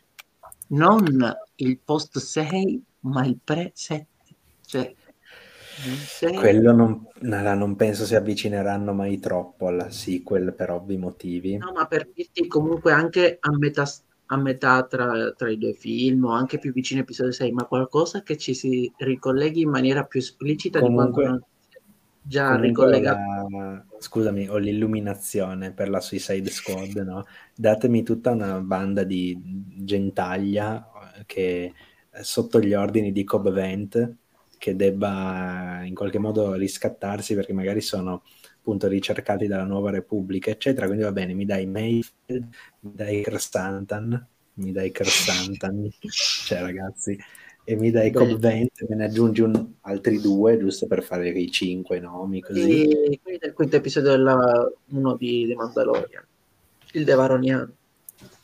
non 0.69 1.05
il 1.57 1.79
post 1.85 2.17
6 2.17 2.83
ma 3.01 3.27
il 3.27 3.39
pre 3.45 3.73
7 3.75 4.07
cioè, 4.65 4.95
quello 6.35 6.73
non, 6.73 7.07
non, 7.19 7.77
penso 7.77 8.07
si 8.07 8.15
avvicineranno 8.15 8.95
mai 8.95 9.19
troppo 9.19 9.67
alla 9.67 9.91
sequel 9.91 10.55
per 10.55 10.71
ovvi 10.71 10.97
motivi. 10.97 11.59
No 11.59 11.73
ma 11.75 11.87
per 11.87 12.09
dirti 12.15 12.47
comunque 12.47 12.93
anche 12.93 13.37
a 13.39 13.51
metà, 13.55 13.85
a 14.27 14.37
metà 14.39 14.83
tra, 14.85 15.33
tra, 15.33 15.51
i 15.51 15.59
due 15.59 15.75
film 15.75 16.25
o 16.25 16.33
anche 16.33 16.59
più 16.59 16.73
vicino 16.73 17.01
episodio 17.01 17.33
6 17.33 17.53
ma 17.53 17.65
qualcosa 17.65 18.23
che 18.23 18.39
ci 18.39 18.55
si 18.55 18.91
ricolleghi 18.97 19.61
in 19.61 19.71
maniera 19.71 20.05
più 20.05 20.21
esplicita 20.21 20.81
comunque, 20.81 21.05
di 21.05 21.13
quanto 21.13 21.31
non 21.31 21.50
già 22.31 22.57
ricollegato. 22.57 23.49
La... 23.51 23.85
Scusami, 23.99 24.49
ho 24.49 24.57
l'illuminazione 24.57 25.73
per 25.73 25.89
la 25.89 26.01
Suicide 26.01 26.49
Squad, 26.49 26.95
no? 26.99 27.27
Datemi 27.55 28.05
tutta 28.05 28.31
una 28.31 28.61
banda 28.61 29.03
di 29.03 29.37
gentaglia 29.43 30.89
che 31.27 31.75
sotto 32.23 32.61
gli 32.61 32.73
ordini 32.73 33.11
di 33.11 33.25
Cobb 33.25 33.49
Vent 33.49 34.15
che 34.59 34.77
debba 34.77 35.81
in 35.85 35.95
qualche 35.95 36.19
modo 36.19 36.53
riscattarsi 36.53 37.35
perché 37.35 37.53
magari 37.53 37.81
sono 37.81 38.23
appunto 38.59 38.89
ricercati 38.89 39.47
dalla 39.47 39.65
nuova 39.65 39.91
Repubblica, 39.91 40.51
eccetera. 40.51 40.87
Quindi 40.87 41.03
va 41.05 41.13
bene, 41.13 41.35
mi 41.35 41.47
dai 41.47 41.67
Mayfield, 41.67 42.49
mi 42.81 42.93
dai 42.95 43.23
Kersantan, 43.23 44.29
mi 44.55 44.71
dai 44.71 44.93
Kersantan, 44.93 45.89
cioè 46.45 46.61
ragazzi, 46.61 47.19
e 47.71 47.77
mi 47.77 47.93
dai 47.93 48.11
Cobb 48.11 48.33
20, 48.33 48.87
me 48.89 48.97
ne 48.97 49.05
aggiungi 49.05 49.43
un, 49.43 49.75
altri 49.83 50.21
due, 50.21 50.59
giusto 50.59 50.89
per 50.89 51.05
fare 51.05 51.29
i 51.29 51.49
cinque 51.53 52.01
nomi. 52.01 52.41
Così. 52.41 52.83
E 52.83 53.21
quindi 53.23 53.39
del 53.41 53.53
quinto 53.53 53.77
episodio 53.77 54.11
della, 54.11 54.69
uno 54.89 55.15
di 55.15 55.47
The 55.47 55.55
Mandalorian, 55.55 56.27
il 56.95 57.05
Devaroniano. 57.05 57.73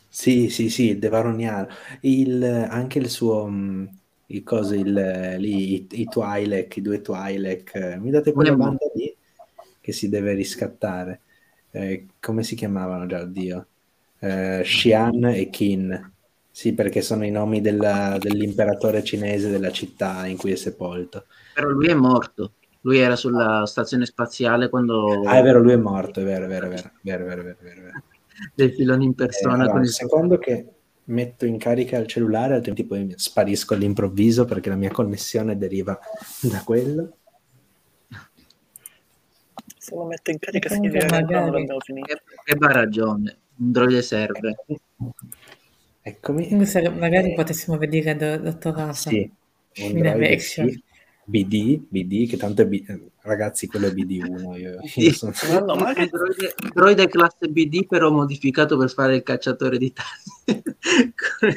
Sì, 0.08 0.48
sì, 0.48 0.70
sì, 0.70 0.90
il 0.90 0.98
Devaroniano. 1.00 1.66
Il, 2.02 2.44
anche 2.44 3.00
il 3.00 3.10
suo... 3.10 3.48
Mm, 3.48 3.86
il 4.26 4.42
coso, 4.44 4.74
il, 4.74 4.92
lì, 5.38 5.74
i, 5.74 5.86
i 5.90 6.04
Twi'lek, 6.04 6.76
i 6.76 6.82
due 6.82 7.00
Twi'lek, 7.00 7.96
mi 8.00 8.10
date 8.10 8.32
quella 8.32 8.54
banda 8.54 8.86
lì 8.94 9.12
che 9.80 9.92
si 9.92 10.08
deve 10.08 10.34
riscattare. 10.34 11.20
Eh, 11.72 12.06
come 12.20 12.44
si 12.44 12.54
chiamavano 12.54 13.06
già, 13.06 13.22
oddio? 13.22 13.66
Eh, 14.20 14.60
Xian 14.64 15.24
e 15.26 15.50
Kin 15.50 16.14
sì, 16.56 16.72
perché 16.72 17.02
sono 17.02 17.26
i 17.26 17.30
nomi 17.30 17.60
della, 17.60 18.16
dell'imperatore 18.18 19.04
cinese 19.04 19.50
della 19.50 19.70
città 19.70 20.24
in 20.24 20.38
cui 20.38 20.52
è 20.52 20.56
sepolto. 20.56 21.26
Però 21.52 21.68
lui 21.68 21.88
è 21.88 21.92
morto. 21.92 22.52
Lui 22.80 22.96
era 22.96 23.14
sulla 23.14 23.66
stazione 23.66 24.06
spaziale 24.06 24.70
quando... 24.70 25.20
Ah, 25.26 25.36
è 25.36 25.42
vero, 25.42 25.60
lui 25.60 25.72
è 25.72 25.76
morto, 25.76 26.20
è 26.20 26.24
vero, 26.24 26.46
è 26.46 26.48
vero, 26.48 26.64
è 26.64 26.70
vero, 26.70 26.88
è 26.88 27.00
vero, 27.02 27.24
è 27.24 27.26
vero, 27.26 27.40
è 27.40 27.44
vero, 27.44 27.58
è 27.60 27.82
vero. 27.82 28.02
Del 28.54 28.72
filone 28.72 29.04
in 29.04 29.14
persona. 29.14 29.64
Eh, 29.64 29.68
allora, 29.68 29.80
il 29.80 29.90
secondo 29.90 30.38
che 30.38 30.66
metto 31.04 31.44
in 31.44 31.58
carica 31.58 31.98
il 31.98 32.06
cellulare, 32.06 32.54
altrimenti 32.54 32.86
poi 32.86 33.12
sparisco 33.14 33.74
all'improvviso 33.74 34.46
perché 34.46 34.70
la 34.70 34.76
mia 34.76 34.90
connessione 34.90 35.58
deriva 35.58 35.98
da 36.40 36.62
quello. 36.64 37.16
Se 39.76 39.94
lo 39.94 40.06
metto 40.06 40.30
in 40.30 40.38
carica 40.38 40.70
significa 40.70 41.04
che 41.04 41.34
non 41.34 41.50
l'abbiamo 41.50 41.80
finito. 41.80 42.16
Ebbe 42.46 42.72
ragione, 42.72 43.36
un 43.58 43.72
droide 43.72 44.00
serve. 44.00 44.56
Eccomi. 46.08 46.48
magari 46.52 47.34
potessimo 47.34 47.76
vedere 47.78 48.14
do, 48.14 48.36
Dottor 48.36 48.76
Rasa. 48.76 49.10
Sì, 49.10 49.28
Android, 49.82 50.38
sì. 50.38 50.82
BD, 51.24 51.80
BD, 51.88 52.28
che 52.28 52.36
tanto 52.36 52.62
è 52.62 52.66
B, 52.68 52.84
ragazzi, 53.22 53.66
quello 53.66 53.88
è 53.88 53.90
BD1. 53.90 54.56
Io, 54.56 54.78
io 54.94 55.12
sono... 55.12 55.32
no, 55.50 55.74
no, 55.74 55.92
droide, 55.92 56.54
droide 56.72 57.08
classe 57.08 57.48
BD, 57.48 57.88
però 57.88 58.12
modificato 58.12 58.76
per 58.76 58.92
fare 58.92 59.16
il 59.16 59.24
cacciatore 59.24 59.78
di 59.78 59.92
tagli 59.92 60.62
con, 61.40 61.52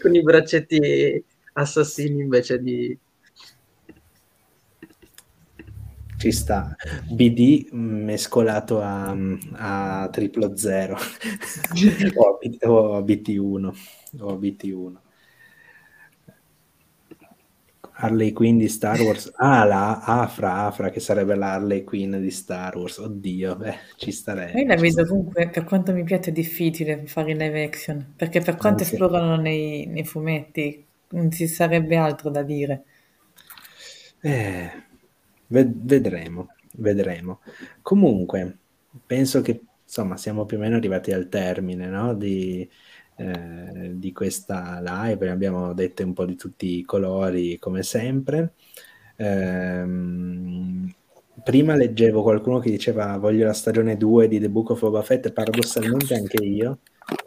con 0.00 0.14
i 0.14 0.22
braccetti 0.22 1.22
assassini 1.52 2.22
invece 2.22 2.62
di 2.62 2.98
ci 6.22 6.30
sta. 6.30 6.76
BD 7.10 7.70
mescolato 7.72 8.80
a, 8.80 9.16
a 9.54 10.08
triplo 10.08 10.56
zero 10.56 10.94
o, 12.14 12.96
a 12.96 13.00
BT1 13.00 13.72
o 14.20 14.28
a 14.28 14.36
BT1. 14.36 14.92
Harley 17.94 18.32
Quinn 18.32 18.56
di 18.58 18.68
Star 18.68 19.00
Wars. 19.00 19.32
Ah, 19.34 19.64
la 19.64 20.00
Afra, 20.00 20.64
Afra, 20.64 20.90
che 20.90 21.00
sarebbe 21.00 21.34
la 21.34 21.52
Harley 21.52 21.82
Quinn 21.82 22.16
di 22.16 22.30
Star 22.30 22.76
Wars. 22.76 22.98
Oddio, 22.98 23.56
beh, 23.56 23.76
ci 23.96 24.12
starebbe. 24.12 24.60
Io 24.60 24.66
la 24.66 24.76
vedo 24.76 25.04
comunque, 25.04 25.48
per 25.48 25.64
quanto 25.64 25.92
mi 25.92 26.04
piace, 26.04 26.30
è 26.30 26.32
difficile 26.32 27.06
fare 27.06 27.34
live 27.34 27.64
action, 27.64 28.14
perché 28.16 28.40
per 28.40 28.56
quanto 28.56 28.82
Anche. 28.82 28.94
esplorano 28.94 29.36
nei, 29.36 29.86
nei, 29.86 30.04
fumetti, 30.04 30.84
non 31.10 31.30
ci 31.30 31.46
sarebbe 31.46 31.96
altro 31.96 32.30
da 32.30 32.42
dire. 32.42 32.84
Eh, 34.20 34.70
vedremo, 35.60 36.48
vedremo. 36.76 37.40
Comunque, 37.82 38.58
penso 39.04 39.40
che, 39.40 39.60
insomma, 39.84 40.16
siamo 40.16 40.46
più 40.46 40.56
o 40.56 40.60
meno 40.60 40.76
arrivati 40.76 41.12
al 41.12 41.28
termine, 41.28 41.86
no? 41.86 42.14
Di 42.14 42.68
eh, 43.16 43.92
di 43.94 44.12
questa 44.12 44.80
live, 44.82 45.30
abbiamo 45.30 45.74
dette 45.74 46.02
un 46.02 46.12
po' 46.12 46.24
di 46.24 46.34
tutti 46.34 46.78
i 46.78 46.84
colori 46.84 47.58
come 47.58 47.82
sempre. 47.82 48.54
Ehm, 49.16 50.92
prima 51.44 51.76
leggevo 51.76 52.22
qualcuno 52.22 52.58
che 52.58 52.70
diceva 52.70 53.16
voglio 53.18 53.46
la 53.46 53.52
stagione 53.52 53.96
2 53.96 54.28
di 54.28 54.40
The 54.40 54.48
Book 54.48 54.70
of 54.70 54.80
Boba 54.80 55.02
Fett 55.02 55.26
e 55.26 55.32
paradossalmente 55.32 56.14
anche 56.14 56.42
io. 56.42 56.78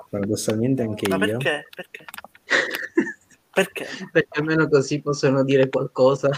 Paradossalmente 0.10 0.82
anche 0.82 1.08
Ma 1.08 1.18
io. 1.18 1.38
Perché? 1.38 1.68
Perché? 1.74 2.06
perché? 3.54 3.86
Perché 4.12 4.40
almeno 4.40 4.68
così 4.68 5.02
possono 5.02 5.44
dire 5.44 5.70
qualcosa. 5.70 6.30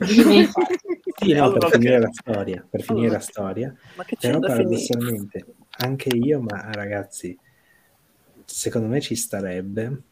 sì, 0.00 0.48
no, 1.24 1.52
per 1.52 1.70
finire 1.70 1.98
la 1.98 2.10
storia, 2.12 2.66
per 2.68 2.82
finire 2.82 3.08
la 3.10 3.20
storia. 3.20 3.74
Ma 3.96 4.04
che 4.04 4.16
Però 4.20 4.38
paradossalmente 4.38 5.38
finire? 5.40 5.56
anche 5.78 6.08
io, 6.10 6.40
ma 6.40 6.70
ragazzi, 6.72 7.38
secondo 8.44 8.88
me 8.88 9.00
ci 9.00 9.14
starebbe, 9.14 10.02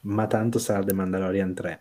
ma 0.00 0.26
tanto 0.26 0.58
sarà 0.58 0.82
The 0.82 0.94
Mandalorian 0.94 1.54
3. 1.54 1.80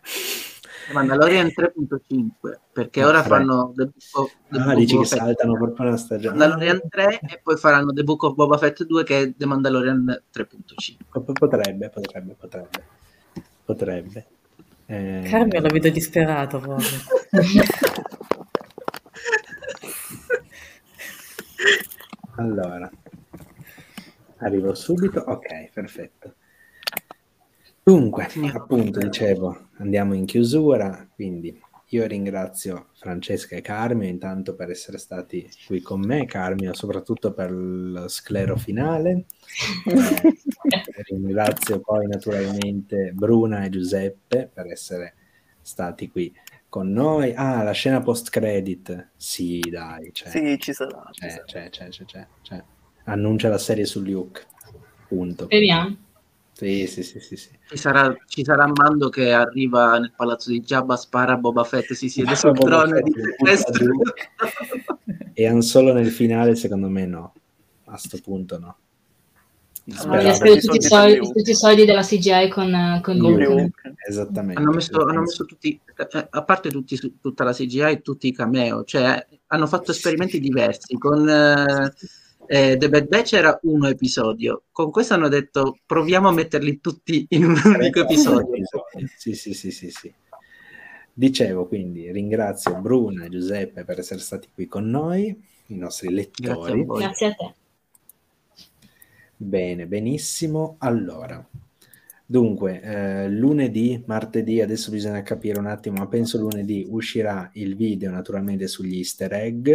The 0.87 0.93
Mandalorian 0.93 1.47
3.5 1.47 2.59
perché 2.73 3.01
no, 3.01 3.07
ora 3.07 3.21
3. 3.21 3.29
fanno 3.29 3.73
The 3.73 3.85
Book 3.85 3.95
of, 4.11 4.35
The 4.49 4.59
ah, 4.59 4.63
Book 4.65 4.75
dici 4.75 4.97
che 4.97 5.05
saltano 5.05 5.53
proprio 5.53 5.87
una 5.87 5.97
stagione 5.97 6.37
Mandalorian 6.37 6.81
3 6.89 7.19
e 7.21 7.39
poi 7.41 7.55
faranno 7.55 7.93
The 7.93 8.03
Book 8.03 8.23
of 8.23 8.35
Boba 8.35 8.57
Fett 8.57 8.83
2 8.83 9.03
che 9.03 9.21
è 9.21 9.33
The 9.33 9.45
Mandalorian 9.45 10.23
3.5 10.33 11.23
potrebbe, 11.37 11.89
potrebbe, 11.89 12.35
potrebbe 12.37 12.83
potrebbe 13.63 14.27
eh... 14.87 15.21
Carmio 15.29 15.61
lo 15.61 15.69
vedo 15.69 15.89
disperato 15.89 16.59
proprio 16.59 16.89
allora 22.35 22.89
Arrivo 24.43 24.75
subito, 24.75 25.21
ok, 25.21 25.71
perfetto. 25.71 26.35
Dunque, 27.81 28.27
appunto, 28.53 28.99
dicevo, 28.99 29.69
andiamo 29.77 30.13
in 30.13 30.25
chiusura, 30.25 31.07
quindi 31.15 31.57
io 31.89 32.05
ringrazio 32.07 32.87
Francesca 32.93 33.55
e 33.55 33.61
Carmio 33.61 34.07
intanto 34.07 34.55
per 34.55 34.69
essere 34.69 34.97
stati 34.97 35.49
qui 35.65 35.81
con 35.81 36.01
me, 36.01 36.25
Carmio 36.25 36.73
soprattutto 36.73 37.33
per 37.33 37.51
lo 37.51 38.07
sclero 38.07 38.57
finale. 38.57 39.25
Eh, 40.65 41.03
ringrazio 41.09 41.81
poi 41.81 42.07
naturalmente 42.07 43.11
Bruna 43.11 43.65
e 43.65 43.69
Giuseppe 43.69 44.49
per 44.51 44.67
essere 44.67 45.15
stati 45.61 46.09
qui 46.09 46.33
con 46.73 46.91
noi. 46.91 47.35
Ah, 47.35 47.61
la 47.61 47.71
scena 47.71 48.01
post 48.01 48.31
credit. 48.31 49.09
Sì, 49.15 49.59
dai, 49.59 50.11
c'è. 50.11 50.27
Sì, 50.27 50.57
ci 50.57 50.73
sarà. 50.73 51.07
C'è, 51.11 51.43
c'è, 51.45 51.69
c'è, 51.69 51.87
c'è, 51.89 52.03
c'è, 52.03 52.27
c'è 52.41 52.63
annuncia 53.03 53.47
la 53.47 53.59
serie 53.59 53.85
su 53.85 54.01
Luke. 54.01 54.41
Punto. 55.07 55.43
Speriamo. 55.43 55.95
Sì, 56.51 56.87
sì, 56.87 57.03
sì, 57.03 57.19
sì, 57.19 57.35
sì. 57.35 57.49
Ci, 57.69 57.77
sarà, 57.77 58.15
ci 58.25 58.43
sarà 58.43 58.65
Mando 58.65 59.09
che 59.09 59.31
arriva 59.31 59.99
nel 59.99 60.13
palazzo 60.15 60.49
di 60.49 60.61
Jabba, 60.61 60.95
spara 60.95 61.37
Boba 61.37 61.63
Fett, 61.63 61.93
si 61.93 62.09
siede 62.09 62.35
sul 62.35 62.57
trono 62.57 62.99
di 63.01 63.13
E 65.33 65.45
Han 65.45 65.61
Solo 65.61 65.93
nel 65.93 66.09
finale, 66.09 66.55
secondo 66.55 66.89
me 66.89 67.05
no. 67.05 67.35
A 67.85 67.97
sto 67.97 68.17
punto 68.17 68.57
no. 68.57 68.77
No, 69.85 70.17
gli 70.21 70.27
ha 70.27 70.33
speso 70.33 70.67
tutti, 70.67 70.77
i 70.77 70.81
soldi, 70.81 71.19
tutti 71.19 71.51
i 71.51 71.55
soldi 71.55 71.83
della 71.83 72.03
CGI 72.03 72.47
con, 72.49 72.99
con 73.03 73.17
Luke. 73.17 73.43
Luke. 73.43 73.93
Esattamente. 74.07 74.61
Hanno 74.61 74.71
messo, 74.71 75.05
hanno 75.05 75.21
messo 75.21 75.43
tutti, 75.43 75.77
cioè, 76.07 76.27
a 76.29 76.43
parte 76.43 76.69
tutti, 76.69 77.17
tutta 77.19 77.43
la 77.43 77.51
CGI, 77.51 78.01
tutti 78.01 78.27
i 78.27 78.33
cameo, 78.33 78.85
cioè 78.85 79.25
hanno 79.47 79.67
fatto 79.67 79.91
esperimenti 79.91 80.39
diversi 80.39 80.97
con... 80.97 81.27
Eh, 81.27 81.93
eh, 82.45 82.75
The 82.77 82.89
Bad 82.89 83.07
Batch 83.07 83.33
era 83.33 83.57
uno 83.63 83.87
episodio, 83.87 84.63
con 84.71 84.91
questo 84.91 85.13
hanno 85.13 85.29
detto 85.29 85.77
proviamo 85.85 86.27
a 86.27 86.33
metterli 86.33 86.81
tutti 86.81 87.25
in 87.29 87.45
un 87.45 87.61
unico 87.63 88.01
episodio. 88.01 88.65
Sì, 89.15 89.33
sì, 89.33 89.53
sì, 89.53 89.71
sì, 89.71 89.89
sì. 89.89 90.13
Dicevo 91.13 91.67
quindi 91.67 92.11
ringrazio 92.11 92.75
Bruna 92.75 93.25
e 93.25 93.29
Giuseppe 93.29 93.83
per 93.83 93.99
essere 93.99 94.19
stati 94.19 94.49
qui 94.53 94.67
con 94.67 94.89
noi, 94.89 95.27
i 95.67 95.75
nostri 95.75 96.11
lettori. 96.11 96.83
Grazie 96.85 96.93
a, 96.93 97.07
Grazie 97.07 97.27
a 97.27 97.33
te. 97.33 97.53
Bene, 99.43 99.87
benissimo. 99.87 100.77
Allora, 100.79 101.45
dunque, 102.25 102.81
eh, 102.81 103.29
lunedì, 103.29 104.01
martedì, 104.07 104.61
adesso 104.61 104.89
bisogna 104.89 105.21
capire 105.21 105.59
un 105.59 105.65
attimo, 105.67 105.97
ma 105.97 106.07
penso 106.07 106.39
lunedì 106.39 106.87
uscirà 106.89 107.49
il 107.55 107.75
video 107.75 108.09
naturalmente 108.09 108.67
sugli 108.67 108.95
easter 108.95 109.33
egg 109.33 109.69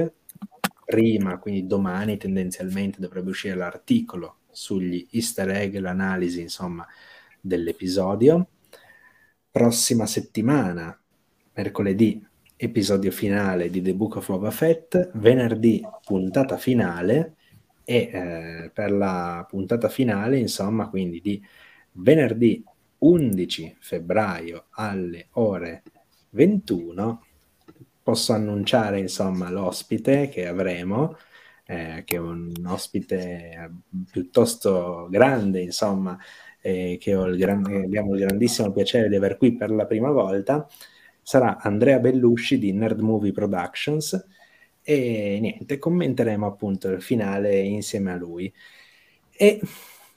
prima, 0.86 1.38
quindi 1.38 1.66
domani 1.66 2.16
tendenzialmente 2.16 2.98
dovrebbe 2.98 3.28
uscire 3.28 3.54
l'articolo 3.56 4.38
sugli 4.50 5.06
easter 5.10 5.50
egg, 5.50 5.76
l'analisi 5.76 6.40
insomma 6.40 6.86
dell'episodio. 7.38 8.48
Prossima 9.50 10.06
settimana, 10.06 10.98
mercoledì, 11.52 12.26
episodio 12.56 13.10
finale 13.10 13.68
di 13.68 13.82
The 13.82 13.94
Book 13.94 14.16
of 14.16 14.28
Boba 14.28 14.50
Fett, 14.50 15.10
venerdì 15.16 15.86
puntata 16.06 16.56
finale 16.56 17.34
e 17.88 18.10
eh, 18.12 18.70
per 18.70 18.92
la 18.92 19.46
puntata 19.48 19.88
finale, 19.88 20.38
insomma, 20.38 20.90
quindi 20.90 21.22
di 21.22 21.42
venerdì 21.92 22.62
11 22.98 23.76
febbraio 23.80 24.66
alle 24.72 25.28
ore 25.32 25.82
21 26.30 27.24
posso 28.02 28.34
annunciare 28.34 28.98
insomma 28.98 29.48
l'ospite 29.50 30.28
che 30.28 30.46
avremo, 30.46 31.16
eh, 31.64 32.02
che 32.04 32.16
è 32.16 32.18
un 32.18 32.52
ospite 32.66 33.70
piuttosto 34.10 35.08
grande, 35.10 35.62
insomma, 35.62 36.18
eh, 36.60 36.98
che 37.00 37.12
il 37.12 37.38
gran, 37.38 37.64
abbiamo 37.64 38.12
il 38.14 38.20
grandissimo 38.20 38.70
piacere 38.70 39.08
di 39.08 39.16
aver 39.16 39.38
qui 39.38 39.56
per 39.56 39.70
la 39.70 39.86
prima 39.86 40.10
volta, 40.10 40.68
sarà 41.22 41.56
Andrea 41.58 41.98
Bellusci 42.00 42.58
di 42.58 42.70
Nerd 42.74 43.00
Movie 43.00 43.32
Productions 43.32 44.26
e 44.90 45.38
niente, 45.38 45.78
commenteremo 45.78 46.46
appunto 46.46 46.88
il 46.88 47.02
finale 47.02 47.60
insieme 47.60 48.12
a 48.12 48.16
lui 48.16 48.50
e 49.30 49.60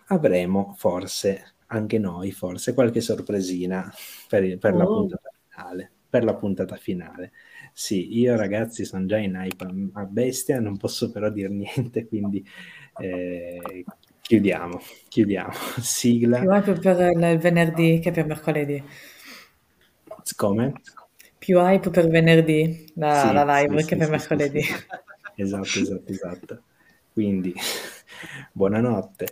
avremo 0.07 0.73
forse 0.77 1.55
anche 1.65 1.99
noi, 1.99 2.31
forse 2.31 2.73
qualche 2.73 3.01
sorpresina 3.01 3.91
per, 4.29 4.57
per 4.57 4.73
oh. 4.73 4.77
la 4.77 4.85
puntata 4.85 5.29
finale. 5.49 5.91
Per 6.07 6.23
la 6.23 6.35
puntata 6.35 6.75
finale. 6.77 7.33
Sì, 7.73 8.17
io 8.17 8.37
ragazzi 8.37 8.85
sono 8.85 9.05
già 9.05 9.17
in 9.17 9.35
hype 9.35 9.67
a 9.91 10.05
bestia, 10.05 10.61
non 10.61 10.77
posso 10.77 11.11
però 11.11 11.29
dire 11.29 11.49
niente, 11.49 12.07
quindi 12.07 12.45
eh, 12.97 13.83
chiudiamo, 14.21 14.79
chiudiamo. 15.09 15.51
Sigla. 15.81 16.61
Più 16.61 16.79
per 16.79 17.09
il 17.11 17.37
venerdì 17.39 17.99
che 17.99 18.11
per 18.11 18.25
mercoledì. 18.25 18.81
Come? 20.37 20.73
Più 21.41 21.57
hype 21.57 21.89
per 21.89 22.07
venerdì 22.07 22.91
la, 22.97 23.25
sì, 23.25 23.33
la 23.33 23.57
live 23.57 23.81
sì, 23.81 23.87
che 23.87 23.95
sì, 23.95 23.99
per 23.99 24.09
mercoledì. 24.11 24.63
Esatto, 25.37 25.79
esatto, 25.79 26.11
esatto. 26.11 26.61
Quindi, 27.11 27.51
buonanotte. 28.53 29.27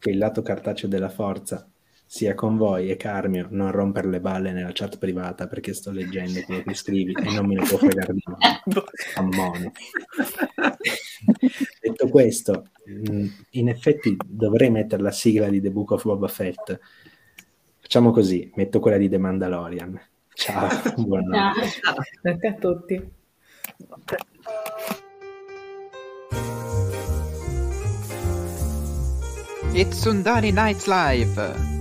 Che 0.00 0.10
il 0.10 0.18
lato 0.18 0.42
cartaceo 0.42 0.88
della 0.88 1.08
forza 1.08 1.64
sia 2.04 2.34
con 2.34 2.56
voi 2.56 2.90
e 2.90 2.96
Carmio 2.96 3.46
non 3.50 3.70
rompere 3.70 4.08
le 4.08 4.18
balle 4.18 4.50
nella 4.50 4.72
chat 4.72 4.98
privata 4.98 5.46
perché 5.46 5.74
sto 5.74 5.92
leggendo 5.92 6.42
quello 6.42 6.62
che 6.62 6.74
scrivi 6.74 7.12
e 7.12 7.32
non 7.32 7.46
me 7.46 7.54
ne 7.54 7.66
può 7.68 7.78
fregare 7.78 8.14
di 8.14 8.22
nuovo. 8.24 8.86
Ammono. 9.14 9.70
Detto 11.80 12.08
questo, 12.08 12.70
mm, 12.90 13.26
in 13.50 13.68
effetti 13.68 14.16
dovrei 14.26 14.70
mettere 14.70 15.04
la 15.04 15.12
sigla 15.12 15.48
di 15.48 15.60
The 15.60 15.70
Book 15.70 15.92
of 15.92 16.02
Boba 16.02 16.26
Fett. 16.26 16.80
Facciamo 17.78 18.10
così, 18.10 18.50
metto 18.56 18.80
quella 18.80 18.96
di 18.96 19.08
The 19.08 19.18
Mandalorian. 19.18 20.00
Ciao, 20.40 20.68
buonanotte. 20.96 21.68
Ciao. 21.68 21.96
a 22.42 22.52
tutti. 22.60 23.10
It's 29.72 29.98
Sundari 29.98 30.52
Nights 30.52 30.86
Live. 30.86 31.77